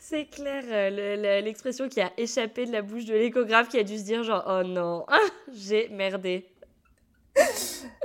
C'est 0.00 0.26
clair, 0.26 0.64
euh, 0.70 0.90
le- 0.90 1.22
le- 1.22 1.44
l'expression 1.44 1.88
qui 1.88 2.00
a 2.00 2.10
échappé 2.16 2.64
de 2.66 2.72
la 2.72 2.80
bouche 2.82 3.04
de 3.04 3.12
l'échographe 3.14 3.68
qui 3.68 3.78
a 3.78 3.84
dû 3.84 3.98
se 3.98 4.04
dire 4.04 4.22
genre 4.22 4.42
oh 4.48 4.66
non, 4.66 5.04
j'ai 5.52 5.88
merdé. 5.90 6.46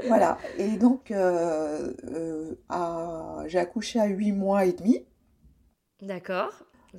Voilà. 0.08 0.38
Et 0.58 0.77
donc, 0.77 1.10
euh, 1.12 1.93
euh, 2.12 3.43
j'ai 3.47 3.60
accouché 3.60 3.99
à 3.99 4.06
8 4.06 4.34
mois 4.34 4.65
et 4.65 4.73
demi. 4.73 5.06
D'accord. 6.01 6.51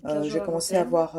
Euh, 0.07 0.23
15 0.23 0.29
j'ai 0.29 0.41
commencé 0.41 0.75
à 0.77 0.81
avoir 0.81 1.17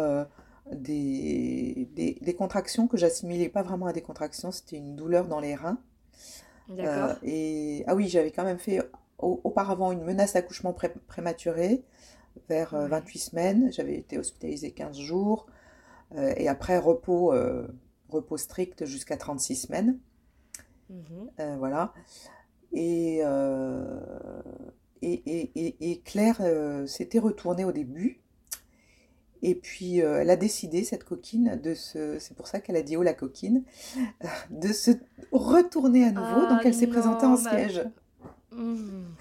des, 0.72 1.88
des, 1.94 2.18
des 2.22 2.34
contractions 2.36 2.88
que 2.88 2.98
j'assimilais 2.98 3.50
pas 3.50 3.64
vraiment 3.64 3.88
à 3.88 3.94
des 3.94 4.02
contractions, 4.02 4.52
c'était 4.52 4.78
une 4.78 4.96
douleur 4.96 5.28
dans 5.28 5.40
les 5.40 5.56
reins. 5.56 5.80
Euh, 6.80 7.14
et 7.24 7.84
ah 7.88 7.96
oui, 7.96 8.08
j'avais 8.08 8.32
quand 8.32 8.44
même 8.44 8.58
fait 8.60 8.80
au- 9.20 9.42
auparavant 9.44 9.92
une 9.92 10.04
menace 10.04 10.34
d'accouchement 10.34 10.74
pré- 10.74 10.94
prématuré 11.08 11.84
vers 12.50 12.74
euh, 12.76 12.84
Ouais. 12.84 12.90
28 12.90 13.20
semaines. 13.20 13.72
J'avais 13.72 13.96
été 13.98 14.18
hospitalisée 14.18 14.72
15 14.72 14.98
jours 15.00 15.48
euh, 16.16 16.34
et 16.38 16.48
après 16.48 16.78
repos, 16.78 17.34
euh, 17.34 17.68
repos 18.10 18.38
strict 18.38 18.86
jusqu'à 18.86 19.18
36 19.18 19.56
semaines. 19.56 20.00
Euh, 21.40 21.56
voilà. 21.58 21.94
Et, 22.74 23.20
et, 25.02 25.14
et, 25.56 25.92
et, 25.92 26.00
Claire 26.02 26.42
s'était 26.88 27.20
retournée 27.20 27.66
au 27.66 27.72
début. 27.72 28.20
Et 29.48 29.54
puis, 29.54 30.02
euh, 30.02 30.22
elle 30.22 30.32
a 30.32 30.38
décidé, 30.38 30.84
cette 30.84 31.04
coquine, 31.04 31.60
de 31.62 31.76
se... 31.76 32.18
C'est 32.18 32.36
pour 32.36 32.48
ça 32.48 32.60
qu'elle 32.60 32.76
a 32.78 32.82
dit 32.82 32.98
oh 32.98 33.04
la 33.04 33.14
coquine, 33.14 33.64
de 34.50 34.70
se 34.74 34.90
retourner 35.32 36.04
à 36.04 36.12
nouveau. 36.12 36.46
Ah 36.48 36.50
Donc, 36.50 36.66
elle 36.66 36.74
s'est 36.74 36.88
présentée 36.88 37.28
en 37.28 37.38
siège. 37.38 37.84
Mhm. 38.52 39.14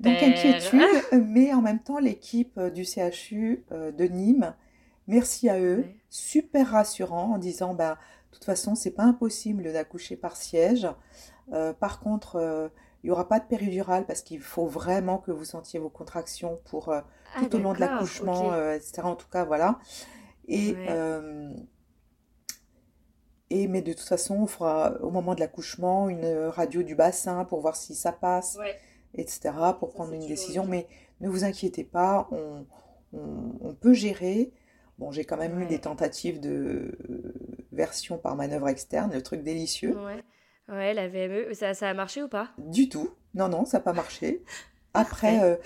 Donc, 0.00 0.14
inquiétude, 0.22 0.80
mais 1.12 1.52
en 1.52 1.60
même 1.60 1.78
temps, 1.80 1.98
l'équipe 1.98 2.56
euh, 2.56 2.70
du 2.70 2.86
CHU 2.86 3.62
euh, 3.70 3.92
de 3.92 4.04
Nîmes, 4.04 4.54
merci 5.06 5.50
à 5.50 5.60
eux, 5.60 5.80
Ouais. 5.80 5.96
super 6.08 6.70
rassurant 6.70 7.34
en 7.34 7.38
disant, 7.38 7.74
bah, 7.74 7.98
de 8.30 8.36
toute 8.36 8.44
façon, 8.46 8.74
c'est 8.74 8.92
pas 8.92 9.02
impossible 9.02 9.74
d'accoucher 9.74 10.16
par 10.16 10.36
siège. 10.36 10.88
Euh, 11.52 11.74
par 11.74 12.00
contre, 12.00 12.36
euh, 12.36 12.68
il 13.02 13.08
n'y 13.08 13.10
aura 13.10 13.28
pas 13.28 13.40
de 13.40 13.44
péridurale 13.44 14.06
parce 14.06 14.22
qu'il 14.22 14.40
faut 14.40 14.66
vraiment 14.66 15.18
que 15.18 15.32
vous 15.32 15.44
sentiez 15.44 15.78
vos 15.78 15.90
contractions 15.90 16.60
pour 16.64 16.88
euh, 16.88 17.00
Ah 17.34 17.40
tout 17.44 17.56
au 17.56 17.58
long 17.58 17.72
de 17.74 17.80
l'accouchement, 17.80 18.52
euh, 18.52 18.74
etc. 18.74 19.02
En 19.04 19.16
tout 19.16 19.28
cas, 19.28 19.44
voilà. 19.44 19.78
Et, 20.48 20.72
Ouais. 20.72 20.86
euh, 20.88 21.52
et 23.50 23.66
mais 23.68 23.82
de 23.82 23.92
toute 23.92 24.06
façon, 24.08 24.36
on 24.36 24.46
fera 24.46 24.94
au 25.02 25.10
moment 25.10 25.34
de 25.34 25.40
l'accouchement 25.40 26.08
une 26.08 26.26
radio 26.48 26.82
du 26.82 26.94
bassin 26.94 27.44
pour 27.44 27.60
voir 27.60 27.76
si 27.76 27.94
ça 27.94 28.12
passe 28.12 28.56
Ouais. 28.56 28.76
etc., 29.14 29.40
pour 29.78 29.88
Ça, 29.90 29.94
prendre 29.94 30.12
une 30.12 30.26
décision. 30.26 30.66
Mais 30.66 30.86
ne 31.20 31.28
vous 31.28 31.44
inquiétez 31.44 31.84
pas, 31.84 32.28
on, 32.30 32.66
on- 33.12 33.58
on 33.60 33.74
peut 33.74 33.92
gérer. 33.94 34.52
Bon, 34.98 35.10
j'ai 35.10 35.24
quand 35.24 35.36
même 35.38 35.58
eu 35.60 35.66
des 35.66 35.78
tentatives 35.80 36.40
de 36.40 36.96
euh, 37.10 37.34
version 37.72 38.18
par 38.18 38.36
manœuvre 38.36 38.68
externe, 38.68 39.12
le 39.12 39.22
truc 39.22 39.42
délicieux. 39.42 39.96
Ouais. 39.98 40.22
Ouais, 40.68 40.94
la 40.94 41.08
VME, 41.08 41.52
ça, 41.54 41.74
ça 41.74 41.88
a 41.88 41.94
marché 41.94 42.22
ou 42.22 42.28
pas? 42.28 42.50
Du 42.58 42.88
tout. 42.88 43.10
Non, 43.34 43.48
non, 43.48 43.64
ça 43.64 43.78
n'a 43.78 43.82
pas 43.84 43.92
marché. 43.92 44.44
Après, 44.94 45.42
euh, 45.42 45.56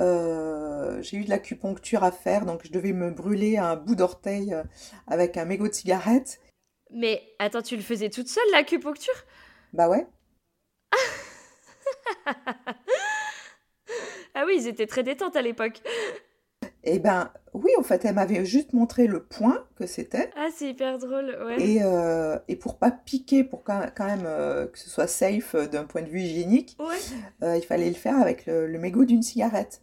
euh, 0.00 1.02
j'ai 1.02 1.18
eu 1.18 1.24
de 1.24 1.30
l'acupuncture 1.30 2.02
à 2.02 2.10
faire, 2.10 2.44
donc 2.44 2.62
je 2.64 2.72
devais 2.72 2.92
me 2.92 3.10
brûler 3.10 3.56
un 3.56 3.76
bout 3.76 3.94
d'orteil 3.94 4.52
euh, 4.52 4.64
avec 5.06 5.36
un 5.36 5.44
mégot 5.44 5.68
de 5.68 5.72
cigarette. 5.72 6.40
Mais 6.90 7.22
attends, 7.38 7.62
tu 7.62 7.76
le 7.76 7.82
faisais 7.82 8.10
toute 8.10 8.28
seule, 8.28 8.42
l'acupuncture? 8.52 9.14
Bah 9.72 9.88
ouais. 9.88 10.06
Ah 14.34 14.44
oui, 14.46 14.56
ils 14.56 14.66
étaient 14.66 14.86
très 14.86 15.02
détentes 15.02 15.36
à 15.36 15.42
l'époque. 15.42 15.82
Eh 16.84 16.98
ben, 16.98 17.30
oui, 17.54 17.70
en 17.78 17.82
fait, 17.82 18.04
elle 18.04 18.14
m'avait 18.14 18.44
juste 18.44 18.72
montré 18.72 19.06
le 19.06 19.22
point 19.24 19.64
que 19.76 19.86
c'était. 19.86 20.30
Ah, 20.36 20.48
c'est 20.54 20.68
hyper 20.70 20.98
drôle, 20.98 21.36
ouais. 21.46 21.56
Et, 21.60 21.82
euh, 21.82 22.38
et 22.48 22.56
pour 22.56 22.78
pas 22.78 22.90
piquer, 22.90 23.44
pour 23.44 23.62
quand 23.64 23.82
quand 23.94 24.06
même 24.06 24.24
euh, 24.26 24.66
que 24.66 24.78
ce 24.78 24.88
soit 24.90 25.06
safe 25.06 25.54
euh, 25.54 25.66
d'un 25.66 25.84
point 25.84 26.02
de 26.02 26.08
vue 26.08 26.20
hygiénique, 26.20 26.78
Ouais. 26.78 27.02
il 27.42 27.62
fallait 27.66 27.88
le 27.88 27.94
faire 27.96 28.18
avec 28.20 28.46
le, 28.46 28.66
le 28.66 28.78
mégot 28.78 29.04
d'une 29.04 29.22
cigarette. 29.22 29.82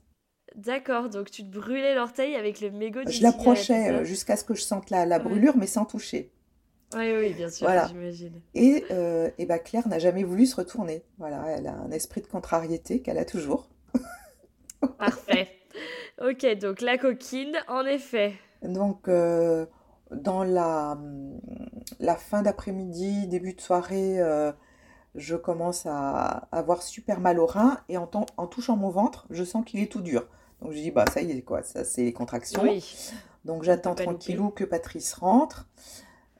D'accord, 0.55 1.09
donc 1.09 1.31
tu 1.31 1.43
te 1.43 1.49
brûlais 1.49 1.95
l'orteil 1.95 2.35
avec 2.35 2.61
le 2.61 2.69
mégot 2.69 3.03
d'une 3.03 3.07
Je 3.11 3.21
cigarette, 3.21 3.23
l'approchais 3.23 3.89
euh, 3.89 4.03
ça? 4.03 4.03
jusqu'à 4.05 4.37
ce 4.37 4.45
que 4.45 4.53
je 4.53 4.61
sente 4.61 4.89
la, 4.89 5.05
la 5.05 5.19
Ouais. 5.19 5.23
brûlure, 5.23 5.57
mais 5.57 5.67
sans 5.67 5.83
toucher. 5.85 6.31
Oui, 6.93 7.11
oui, 7.15 7.33
bien 7.33 7.49
sûr, 7.49 7.67
Voilà. 7.67 7.83
j'imagine. 7.83 8.41
Et, 8.55 8.83
et 9.37 9.45
bah, 9.45 9.59
Claire 9.59 9.87
n'a 9.87 9.99
jamais 9.99 10.23
voulu 10.23 10.45
se 10.45 10.55
retourner. 10.55 11.03
Voilà, 11.19 11.45
elle 11.49 11.67
a 11.67 11.73
un 11.73 11.91
esprit 11.91 12.21
de 12.21 12.27
contrariété 12.27 13.01
qu'elle 13.01 13.17
a 13.17 13.25
toujours. 13.25 13.69
Parfait. 14.97 15.58
Ok, 16.21 16.45
donc 16.59 16.81
la 16.81 16.97
coquine, 16.97 17.55
en 17.67 17.85
effet. 17.85 18.33
Donc, 18.61 19.07
euh, 19.07 19.65
dans 20.11 20.43
la, 20.43 20.97
la 21.99 22.15
fin 22.15 22.41
d'après-midi, 22.41 23.27
début 23.27 23.53
de 23.53 23.61
soirée, 23.61 24.19
euh, 24.19 24.51
je 25.15 25.35
commence 25.35 25.85
à 25.85 26.47
avoir 26.51 26.81
super 26.81 27.19
mal 27.19 27.39
au 27.39 27.45
rein 27.45 27.79
et 27.87 27.97
en, 27.97 28.09
en 28.37 28.47
touchant 28.47 28.75
mon 28.75 28.89
ventre, 28.89 29.27
je 29.29 29.43
sens 29.43 29.63
qu'il 29.65 29.81
est 29.81 29.91
tout 29.91 30.01
dur. 30.01 30.27
Donc, 30.61 30.73
je 30.73 30.77
dis, 30.77 30.91
bah, 30.91 31.05
ça 31.13 31.21
y 31.21 31.31
est, 31.31 31.41
quoi, 31.41 31.63
ça, 31.63 31.83
c'est 31.85 32.03
les 32.03 32.13
contractions. 32.13 32.61
Oui, 32.63 32.83
Donc 33.45 33.63
j'attends 33.63 33.95
tranquillou 33.95 34.49
que 34.49 34.65
Patrice 34.65 35.13
rentre. 35.13 35.67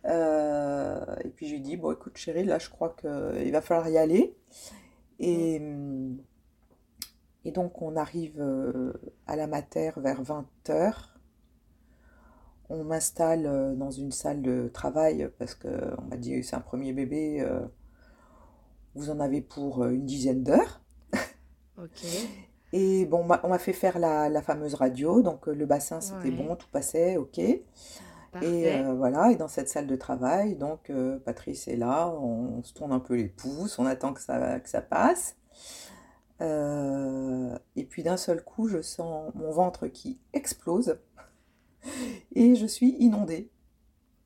Euh, 0.06 1.04
et 1.26 1.30
puis 1.30 1.48
je 1.48 1.54
lui 1.54 1.62
dis, 1.62 1.76
bon 1.76 1.92
écoute 1.92 2.18
chérie, 2.18 2.46
là 2.46 2.58
je 2.58 2.70
crois 2.70 2.96
qu'il 3.00 3.52
va 3.52 3.62
falloir 3.62 3.90
y 3.90 3.98
aller. 3.98 4.34
Et, 5.20 5.58
hum, 5.60 6.18
et 7.46 7.52
donc 7.52 7.82
on 7.82 7.96
arrive 7.96 8.40
euh, 8.40 8.94
à 9.28 9.36
la 9.36 9.48
mater 9.48 9.92
vers 9.98 10.22
20h. 10.22 10.94
On 12.70 12.84
m'installe 12.84 13.46
euh, 13.46 13.76
dans 13.76 13.92
une 13.92 14.12
salle 14.12 14.42
de 14.42 14.70
travail 14.72 15.30
parce 15.40 15.56
qu'on 15.56 16.02
m'a 16.10 16.18
dit 16.18 16.44
c'est 16.44 16.56
un 16.56 16.62
premier 16.62 16.94
bébé, 16.94 17.42
euh, 17.42 17.62
vous 18.96 19.10
en 19.10 19.20
avez 19.20 19.42
pour 19.42 19.86
une 19.86 20.06
dizaine 20.06 20.44
d'heures. 20.44 20.82
ok. 21.78 22.06
Et 22.72 23.06
bon, 23.06 23.22
on 23.22 23.26
m'a 23.26 23.40
on 23.44 23.58
fait 23.58 23.74
faire 23.74 23.98
la, 23.98 24.30
la 24.30 24.42
fameuse 24.44 24.76
radio, 24.76 25.22
donc 25.22 25.48
le 25.48 25.66
bassin 25.66 26.02
c'était 26.02 26.30
Ouais. 26.30 26.32
bon, 26.32 26.56
tout 26.56 26.68
passait, 26.72 27.18
ok. 27.18 27.40
Et 28.42 28.72
euh, 28.72 28.94
voilà, 28.94 29.32
et 29.32 29.36
dans 29.36 29.48
cette 29.48 29.70
salle 29.70 29.88
de 29.88 29.96
travail, 29.96 30.56
donc 30.56 30.90
euh, 30.90 31.18
Patrice 31.20 31.68
est 31.68 31.76
là, 31.76 32.10
on, 32.10 32.62
se 32.64 32.74
tourne 32.74 32.92
un 32.92 33.00
peu 33.00 33.16
les 33.16 33.28
pouces, 33.28 33.80
on 33.80 33.86
attend 33.86 34.14
que 34.14 34.22
ça, 34.22 34.60
que 34.60 34.70
ça 34.70 34.82
passe. 34.82 35.36
Euh, 36.42 37.58
et 37.76 37.84
puis 37.84 38.04
d'un 38.04 38.18
seul 38.18 38.44
coup, 38.44 38.68
je 38.68 38.82
sens 38.82 39.34
mon 39.36 39.52
ventre 39.52 39.88
qui 39.88 40.20
explose 40.34 40.98
et 42.36 42.56
je 42.56 42.66
suis 42.66 42.96
inondée. 43.00 43.50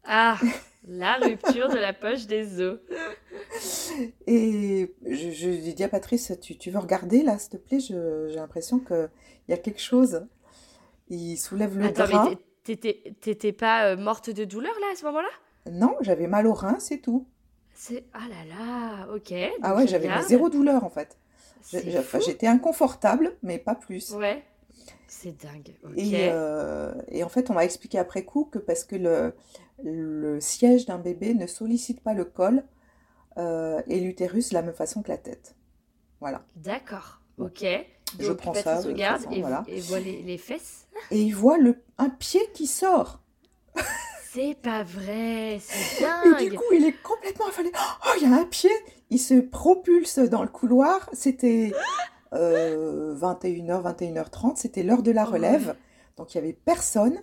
Ah, 0.04 0.38
la 0.88 1.16
rupture 1.16 1.70
de 1.70 1.78
la 1.78 1.94
poche 1.94 2.28
des 2.28 2.62
os. 2.62 2.80
Et 4.28 4.94
je, 5.06 5.32
je 5.32 5.50
lui 5.50 5.74
dis 5.74 5.84
à 5.84 5.90
Patrice, 5.90 6.34
tu, 6.42 6.58
tu 6.58 6.72
veux 6.72 6.80
regarder 6.80 7.24
là, 7.24 7.38
s'il 7.38 7.52
te 7.52 7.58
plaît? 7.58 7.80
J'ai 7.80 8.36
l'impression 8.36 8.80
qu'il 8.80 9.10
y 9.48 9.54
a 9.54 9.58
quelque 9.58 9.82
chose. 9.82 10.28
Il 11.10 11.38
soulève 11.38 11.78
le 11.78 11.86
Attends, 11.86 12.08
drap. 12.08 12.30
t'étais 12.64 13.52
pas 13.54 13.88
euh, 13.88 13.98
morte 13.98 14.30
de 14.30 14.46
douleur 14.46 14.74
là 14.82 14.88
à 14.92 14.96
ce 14.96 15.06
moment-là? 15.06 15.30
Non, 15.72 15.96
j'avais 16.02 16.28
mal 16.28 16.48
au 16.48 16.54
rein, 16.54 16.78
c'est 16.80 17.00
tout. 17.00 17.28
C'est 17.74 18.06
ah 18.14 18.28
là 18.30 18.56
là, 18.56 19.14
ok. 19.16 19.34
Ah 19.62 19.76
ouais, 19.76 19.88
j'avais 19.88 20.10
zéro 20.24 20.50
douleur 20.50 20.84
en 20.84 20.90
fait. 20.90 21.18
J'étais 21.72 22.48
inconfortable, 22.48 23.38
mais 23.42 23.58
pas 23.58 23.76
plus. 23.76 24.12
Ouais. 24.12 24.44
C'est 25.08 25.32
dingue. 25.42 25.76
Et, 25.96 26.30
euh, 26.32 26.94
et 27.10 27.24
en 27.24 27.30
fait, 27.30 27.50
on 27.50 27.54
m'a 27.54 27.64
expliqué 27.64 28.00
après 28.00 28.24
coup 28.24 28.46
que 28.46 28.60
parce 28.60 28.84
que 28.84 28.96
le, 28.96 29.34
le 29.84 30.40
siège 30.42 30.86
d'un 30.86 30.98
bébé 30.98 31.34
ne 31.34 31.48
sollicite 31.48 32.02
pas 32.02 32.14
le 32.14 32.26
col 32.26 32.64
euh, 33.38 33.82
et 33.88 34.00
l'utérus 34.00 34.50
de 34.50 34.56
la 34.56 34.62
même 34.62 34.74
façon 34.74 35.02
que 35.02 35.10
la 35.10 35.18
tête. 35.18 35.56
Voilà. 36.20 36.44
D'accord. 36.56 37.20
Ok. 37.38 37.66
Je 38.20 38.32
prends 38.32 38.52
Patrice 38.52 38.64
ça, 38.64 38.78
de 38.78 38.84
toute 38.84 38.94
regarde 38.94 39.22
façon, 39.22 39.32
et, 39.32 39.42
voilà. 39.42 39.64
et 39.68 39.80
voit 39.82 40.00
les, 40.00 40.22
les 40.22 40.38
fesses. 40.38 40.88
Et 41.12 41.22
il 41.22 41.36
voit 41.36 41.58
le, 41.58 41.82
un 41.98 42.10
pied 42.10 42.42
qui 42.54 42.68
sort. 42.68 43.22
C'est 44.34 44.56
pas 44.62 44.84
vrai, 44.84 45.60
c'est 45.62 46.04
Et 46.04 46.44
du 46.44 46.50
dingue. 46.50 46.56
coup, 46.56 46.74
il 46.74 46.86
est 46.86 47.02
complètement 47.04 47.48
affalé. 47.48 47.72
Oh, 48.06 48.10
il 48.20 48.30
y 48.30 48.34
a 48.34 48.36
un 48.36 48.46
pied. 48.46 48.72
Il 49.10 49.20
se 49.20 49.36
propulse 49.36 50.18
dans 50.20 50.42
le 50.42 50.48
couloir. 50.50 51.10
C'était 51.14 51.72
euh, 52.34 53.16
21h, 53.16 53.84
21h30. 53.96 54.56
C'était 54.56 54.82
l'heure 54.84 55.04
de 55.04 55.12
la 55.12 55.24
Ouais. 55.26 55.34
relève. 55.34 55.76
Donc, 56.18 56.34
il 56.34 56.38
n'y 56.42 56.44
avait 56.46 56.54
personne. 56.54 57.22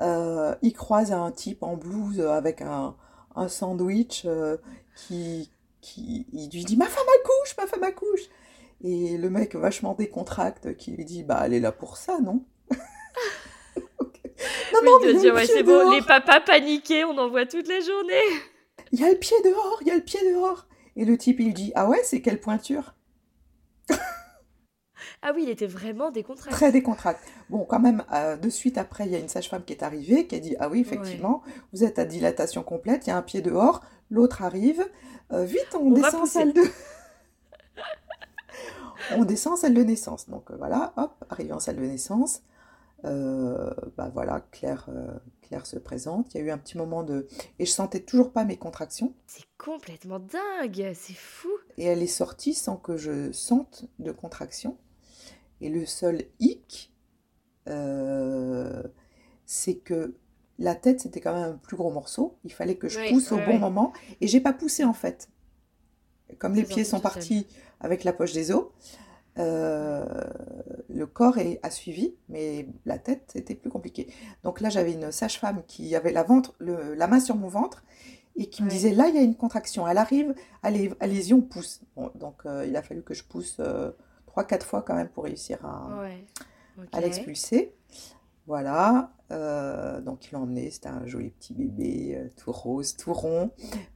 Euh, 0.00 0.54
il 0.62 0.72
croise 0.72 1.10
un 1.12 1.30
type 1.32 1.62
en 1.64 1.76
blouse 1.76 2.20
avec 2.20 2.62
un, 2.62 2.94
un 3.34 3.48
sandwich 3.48 4.22
euh, 4.24 4.56
qui, 4.94 5.50
qui... 5.80 6.26
Il 6.32 6.50
lui 6.50 6.64
dit, 6.64 6.76
ma 6.76 6.86
femme 6.86 7.06
accouche, 7.20 7.56
ma 7.58 7.66
femme 7.66 7.82
accouche. 7.82 8.28
Et 8.82 9.18
le 9.18 9.28
mec 9.30 9.56
vachement 9.56 9.94
décontracte 9.94 10.76
qui 10.76 10.92
lui 10.92 11.04
dit, 11.04 11.24
bah, 11.24 11.42
elle 11.44 11.54
est 11.54 11.60
là 11.60 11.72
pour 11.72 11.96
ça, 11.96 12.20
non? 12.20 12.44
Non, 14.72 14.80
non, 14.84 14.98
mais 15.04 15.14
dire, 15.14 15.34
ouais, 15.34 15.46
c'est 15.46 15.62
bon, 15.62 15.90
les 15.90 16.02
papas 16.02 16.40
paniqués, 16.40 17.04
on 17.04 17.16
en 17.18 17.28
voit 17.28 17.46
toute 17.46 17.68
la 17.68 17.80
journée. 17.80 18.42
Il 18.92 19.00
y 19.00 19.04
a 19.04 19.10
le 19.10 19.16
pied 19.16 19.36
dehors, 19.44 19.78
il 19.82 19.88
y 19.88 19.90
a 19.90 19.96
le 19.96 20.02
pied 20.02 20.20
dehors. 20.32 20.66
Et 20.96 21.04
le 21.04 21.16
type, 21.16 21.40
il 21.40 21.54
dit, 21.54 21.72
ah 21.74 21.88
ouais, 21.88 22.00
c'est 22.04 22.20
quelle 22.20 22.40
pointure? 22.40 22.94
Ah 25.20 25.32
oui, 25.34 25.42
il 25.42 25.48
était 25.48 25.66
vraiment 25.66 26.12
décontracté. 26.12 26.52
Très 26.52 26.70
décontracté. 26.70 27.28
Bon, 27.50 27.64
quand 27.64 27.80
même, 27.80 28.04
euh, 28.12 28.36
de 28.36 28.48
suite 28.48 28.78
après, 28.78 29.04
il 29.06 29.10
y 29.10 29.16
a 29.16 29.18
une 29.18 29.28
sage-femme 29.28 29.64
qui 29.64 29.72
est 29.72 29.82
arrivée, 29.82 30.28
qui 30.28 30.36
a 30.36 30.38
dit, 30.38 30.54
ah 30.60 30.68
oui, 30.68 30.80
effectivement, 30.80 31.42
vous 31.72 31.82
êtes 31.82 31.98
à 31.98 32.04
dilatation 32.04 32.62
complète, 32.62 33.06
il 33.06 33.10
y 33.10 33.12
a 33.12 33.16
un 33.16 33.22
pied 33.22 33.40
dehors, 33.40 33.82
l'autre 34.10 34.42
arrive. 34.42 34.84
Euh, 35.32 35.44
vite, 35.44 35.74
on, 35.74 35.90
descend 35.90 36.22
en 36.22 36.26
salle 36.26 36.52
de... 36.52 36.62
on 39.16 39.24
descend 39.24 39.54
en 39.54 39.56
salle 39.56 39.74
de 39.74 39.82
naissance. 39.82 40.28
Donc 40.28 40.52
euh, 40.52 40.56
voilà, 40.56 40.92
hop, 40.96 41.12
arrivé 41.28 41.52
en 41.52 41.60
salle 41.60 41.76
de 41.76 41.84
naissance. 41.84 42.42
Euh, 43.04 43.70
bah 43.96 44.10
voilà, 44.12 44.40
Claire, 44.50 44.86
euh, 44.88 45.18
Claire 45.42 45.66
se 45.66 45.78
présente. 45.78 46.34
Il 46.34 46.38
y 46.38 46.40
a 46.40 46.44
eu 46.44 46.50
un 46.50 46.58
petit 46.58 46.76
moment 46.76 47.02
de... 47.04 47.28
Et 47.58 47.66
je 47.66 47.70
sentais 47.70 48.00
toujours 48.00 48.32
pas 48.32 48.44
mes 48.44 48.56
contractions. 48.56 49.14
C'est 49.26 49.46
complètement 49.56 50.18
dingue, 50.18 50.92
c'est 50.94 51.14
fou. 51.14 51.50
et 51.76 51.84
elle 51.84 52.02
est 52.02 52.06
sortie 52.06 52.54
sans 52.54 52.76
que 52.76 52.96
je 52.96 53.30
sente 53.32 53.84
de 53.98 54.10
contraction. 54.10 54.76
Et 55.60 55.68
le 55.68 55.86
seul 55.86 56.24
hic, 56.40 56.92
euh, 57.68 58.82
c'est 59.46 59.76
que 59.76 60.14
la 60.58 60.74
tête, 60.74 61.00
c'était 61.00 61.20
quand 61.20 61.34
même 61.34 61.52
un 61.52 61.56
plus 61.56 61.76
gros 61.76 61.90
morceau. 61.90 62.36
Il 62.44 62.52
fallait 62.52 62.76
que 62.76 62.88
je 62.88 62.98
Oui, 62.98 63.10
pousse 63.10 63.30
au 63.32 63.36
bon 63.36 63.58
moment. 63.58 63.92
Et 64.20 64.26
j'ai 64.26 64.40
pas 64.40 64.52
poussé 64.52 64.84
en 64.84 64.92
fait. 64.92 65.28
Comme 66.38 66.54
les 66.54 66.64
pieds 66.64 66.84
sont 66.84 67.00
partis 67.00 67.46
avec 67.80 68.04
la 68.04 68.12
poche 68.12 68.32
des 68.32 68.50
os, 68.52 68.66
euh, 69.38 70.04
le 70.88 71.06
corps 71.06 71.38
est, 71.38 71.60
a 71.62 71.70
suivi, 71.70 72.14
mais 72.28 72.68
la 72.86 72.98
tête, 72.98 73.22
c'était 73.32 73.54
plus 73.54 73.70
compliqué. 73.70 74.12
Donc 74.42 74.60
là, 74.60 74.68
j'avais 74.70 74.92
une 74.92 75.12
sage-femme 75.12 75.62
qui 75.66 75.94
avait 75.94 76.12
la, 76.12 76.22
ventre, 76.24 76.54
le- 76.58 76.94
la 76.94 77.06
main 77.06 77.20
sur 77.20 77.36
mon 77.36 77.48
ventre 77.48 77.84
et 78.36 78.48
qui 78.48 78.62
me 78.62 78.68
disait, 78.70 78.92
là, 78.92 79.08
il 79.08 79.14
y 79.14 79.18
a 79.18 79.22
une 79.22 79.34
contraction, 79.36 79.86
elle 79.88 79.98
arrive, 79.98 80.34
allez, 80.62 80.92
allez-y, 81.00 81.34
on 81.34 81.40
pousse. 81.42 81.80
Bon, 81.96 82.10
donc 82.14 82.46
euh, 82.46 82.64
il 82.66 82.76
a 82.76 82.82
fallu 82.82 83.02
que 83.02 83.14
je 83.14 83.24
pousse 83.24 83.56
euh, 83.60 83.90
trois, 84.26 84.44
quatre 84.44 84.64
fois 84.66 84.82
quand 84.82 84.94
même 84.94 85.08
pour 85.08 85.24
réussir 85.24 85.64
à, 85.64 86.00
Ouais. 86.00 86.24
Ok. 86.78 86.88
à 86.92 87.00
l'expulser. 87.00 87.74
Voilà, 88.46 89.12
euh, 89.30 90.00
donc 90.00 90.26
il 90.26 90.32
l'a 90.32 90.40
emmené, 90.40 90.70
c'était 90.70 90.88
un 90.88 91.04
joli 91.06 91.30
petit 91.30 91.52
bébé, 91.52 92.30
tout 92.36 92.50
rose, 92.50 92.96
tout 92.96 93.12
rond. 93.12 93.50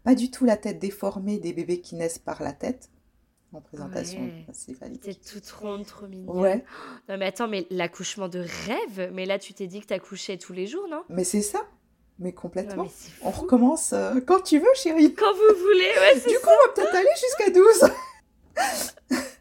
Pas 0.04 0.14
du 0.14 0.30
tout 0.30 0.44
la 0.44 0.58
tête 0.58 0.78
déformée 0.78 1.38
des 1.38 1.54
bébés 1.54 1.80
qui 1.80 1.94
naissent 1.94 2.18
par 2.18 2.42
la 2.42 2.52
tête, 2.52 2.90
en 3.52 3.60
présentation 3.60 4.20
Ouais. 4.20 4.46
céphalique. 4.52 5.02
T'es 5.02 5.14
toute 5.14 5.48
ronde, 5.50 5.86
trop 5.86 6.06
mignonne. 6.06 6.36
Ouais, 6.38 6.64
Non 7.08 7.18
mais 7.18 7.26
attends, 7.26 7.48
mais 7.48 7.66
l'accouchement 7.70 8.28
de 8.28 8.40
rêve, 8.40 9.10
mais 9.12 9.26
là 9.26 9.38
tu 9.38 9.52
t'es 9.54 9.66
dit 9.66 9.80
que 9.80 9.86
t'accouchais 9.86 10.36
tous 10.38 10.52
les 10.52 10.66
jours, 10.66 10.86
non? 10.90 11.02
Mais 11.08 11.24
c'est 11.24 11.42
ça, 11.42 11.60
mais 12.18 12.30
Non 12.30 12.34
complètement. 12.40 12.84
mais 12.84 12.90
On 13.22 13.30
recommence 13.30 13.92
euh, 13.92 14.20
quand 14.26 14.40
tu 14.40 14.58
veux, 14.58 14.66
chérie. 14.74 15.14
Quand 15.14 15.32
vous 15.32 15.58
voulez, 15.60 15.90
ouais, 16.00 16.18
c'est 16.18 16.28
Du 16.30 16.36
coup, 16.36 16.48
on 16.48 16.66
va 16.68 16.72
peut-être 16.74 16.94
aller 16.94 17.08
jusqu'à 17.16 17.50
12. 17.50 17.92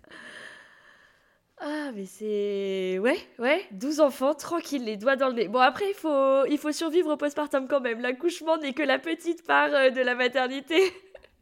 Ah, 1.63 1.91
mais 1.93 2.06
c'est. 2.08 2.97
Ouais, 3.00 3.17
ouais, 3.38 3.62
12 3.71 4.00
enfants, 4.00 4.34
tranquille, 4.34 4.84
les 4.84 4.97
doigts 4.97 5.15
dans 5.15 5.28
le 5.28 5.36
nez. 5.36 5.47
Bon, 5.47 5.60
après, 5.60 5.86
il 5.89 5.93
faut, 5.93 6.43
il 6.50 6.58
faut 6.58 6.71
survivre 6.71 7.12
au 7.13 7.17
postpartum 7.17 7.67
quand 7.67 7.82
même. 7.82 8.00
L'accouchement 8.02 8.58
n'est 8.58 8.74
que 8.74 8.82
la 8.82 8.97
petite 8.97 9.45
part 9.45 9.69
euh, 9.71 9.91
de 9.91 10.02
la 10.02 10.15
maternité. 10.15 10.82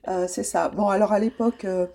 Euh, 0.10 0.28
c'est 0.28 0.44
ça. 0.44 0.68
Bon, 0.70 0.90
alors 0.90 1.14
à 1.14 1.20
l'époque, 1.20 1.64
euh, 1.64 1.86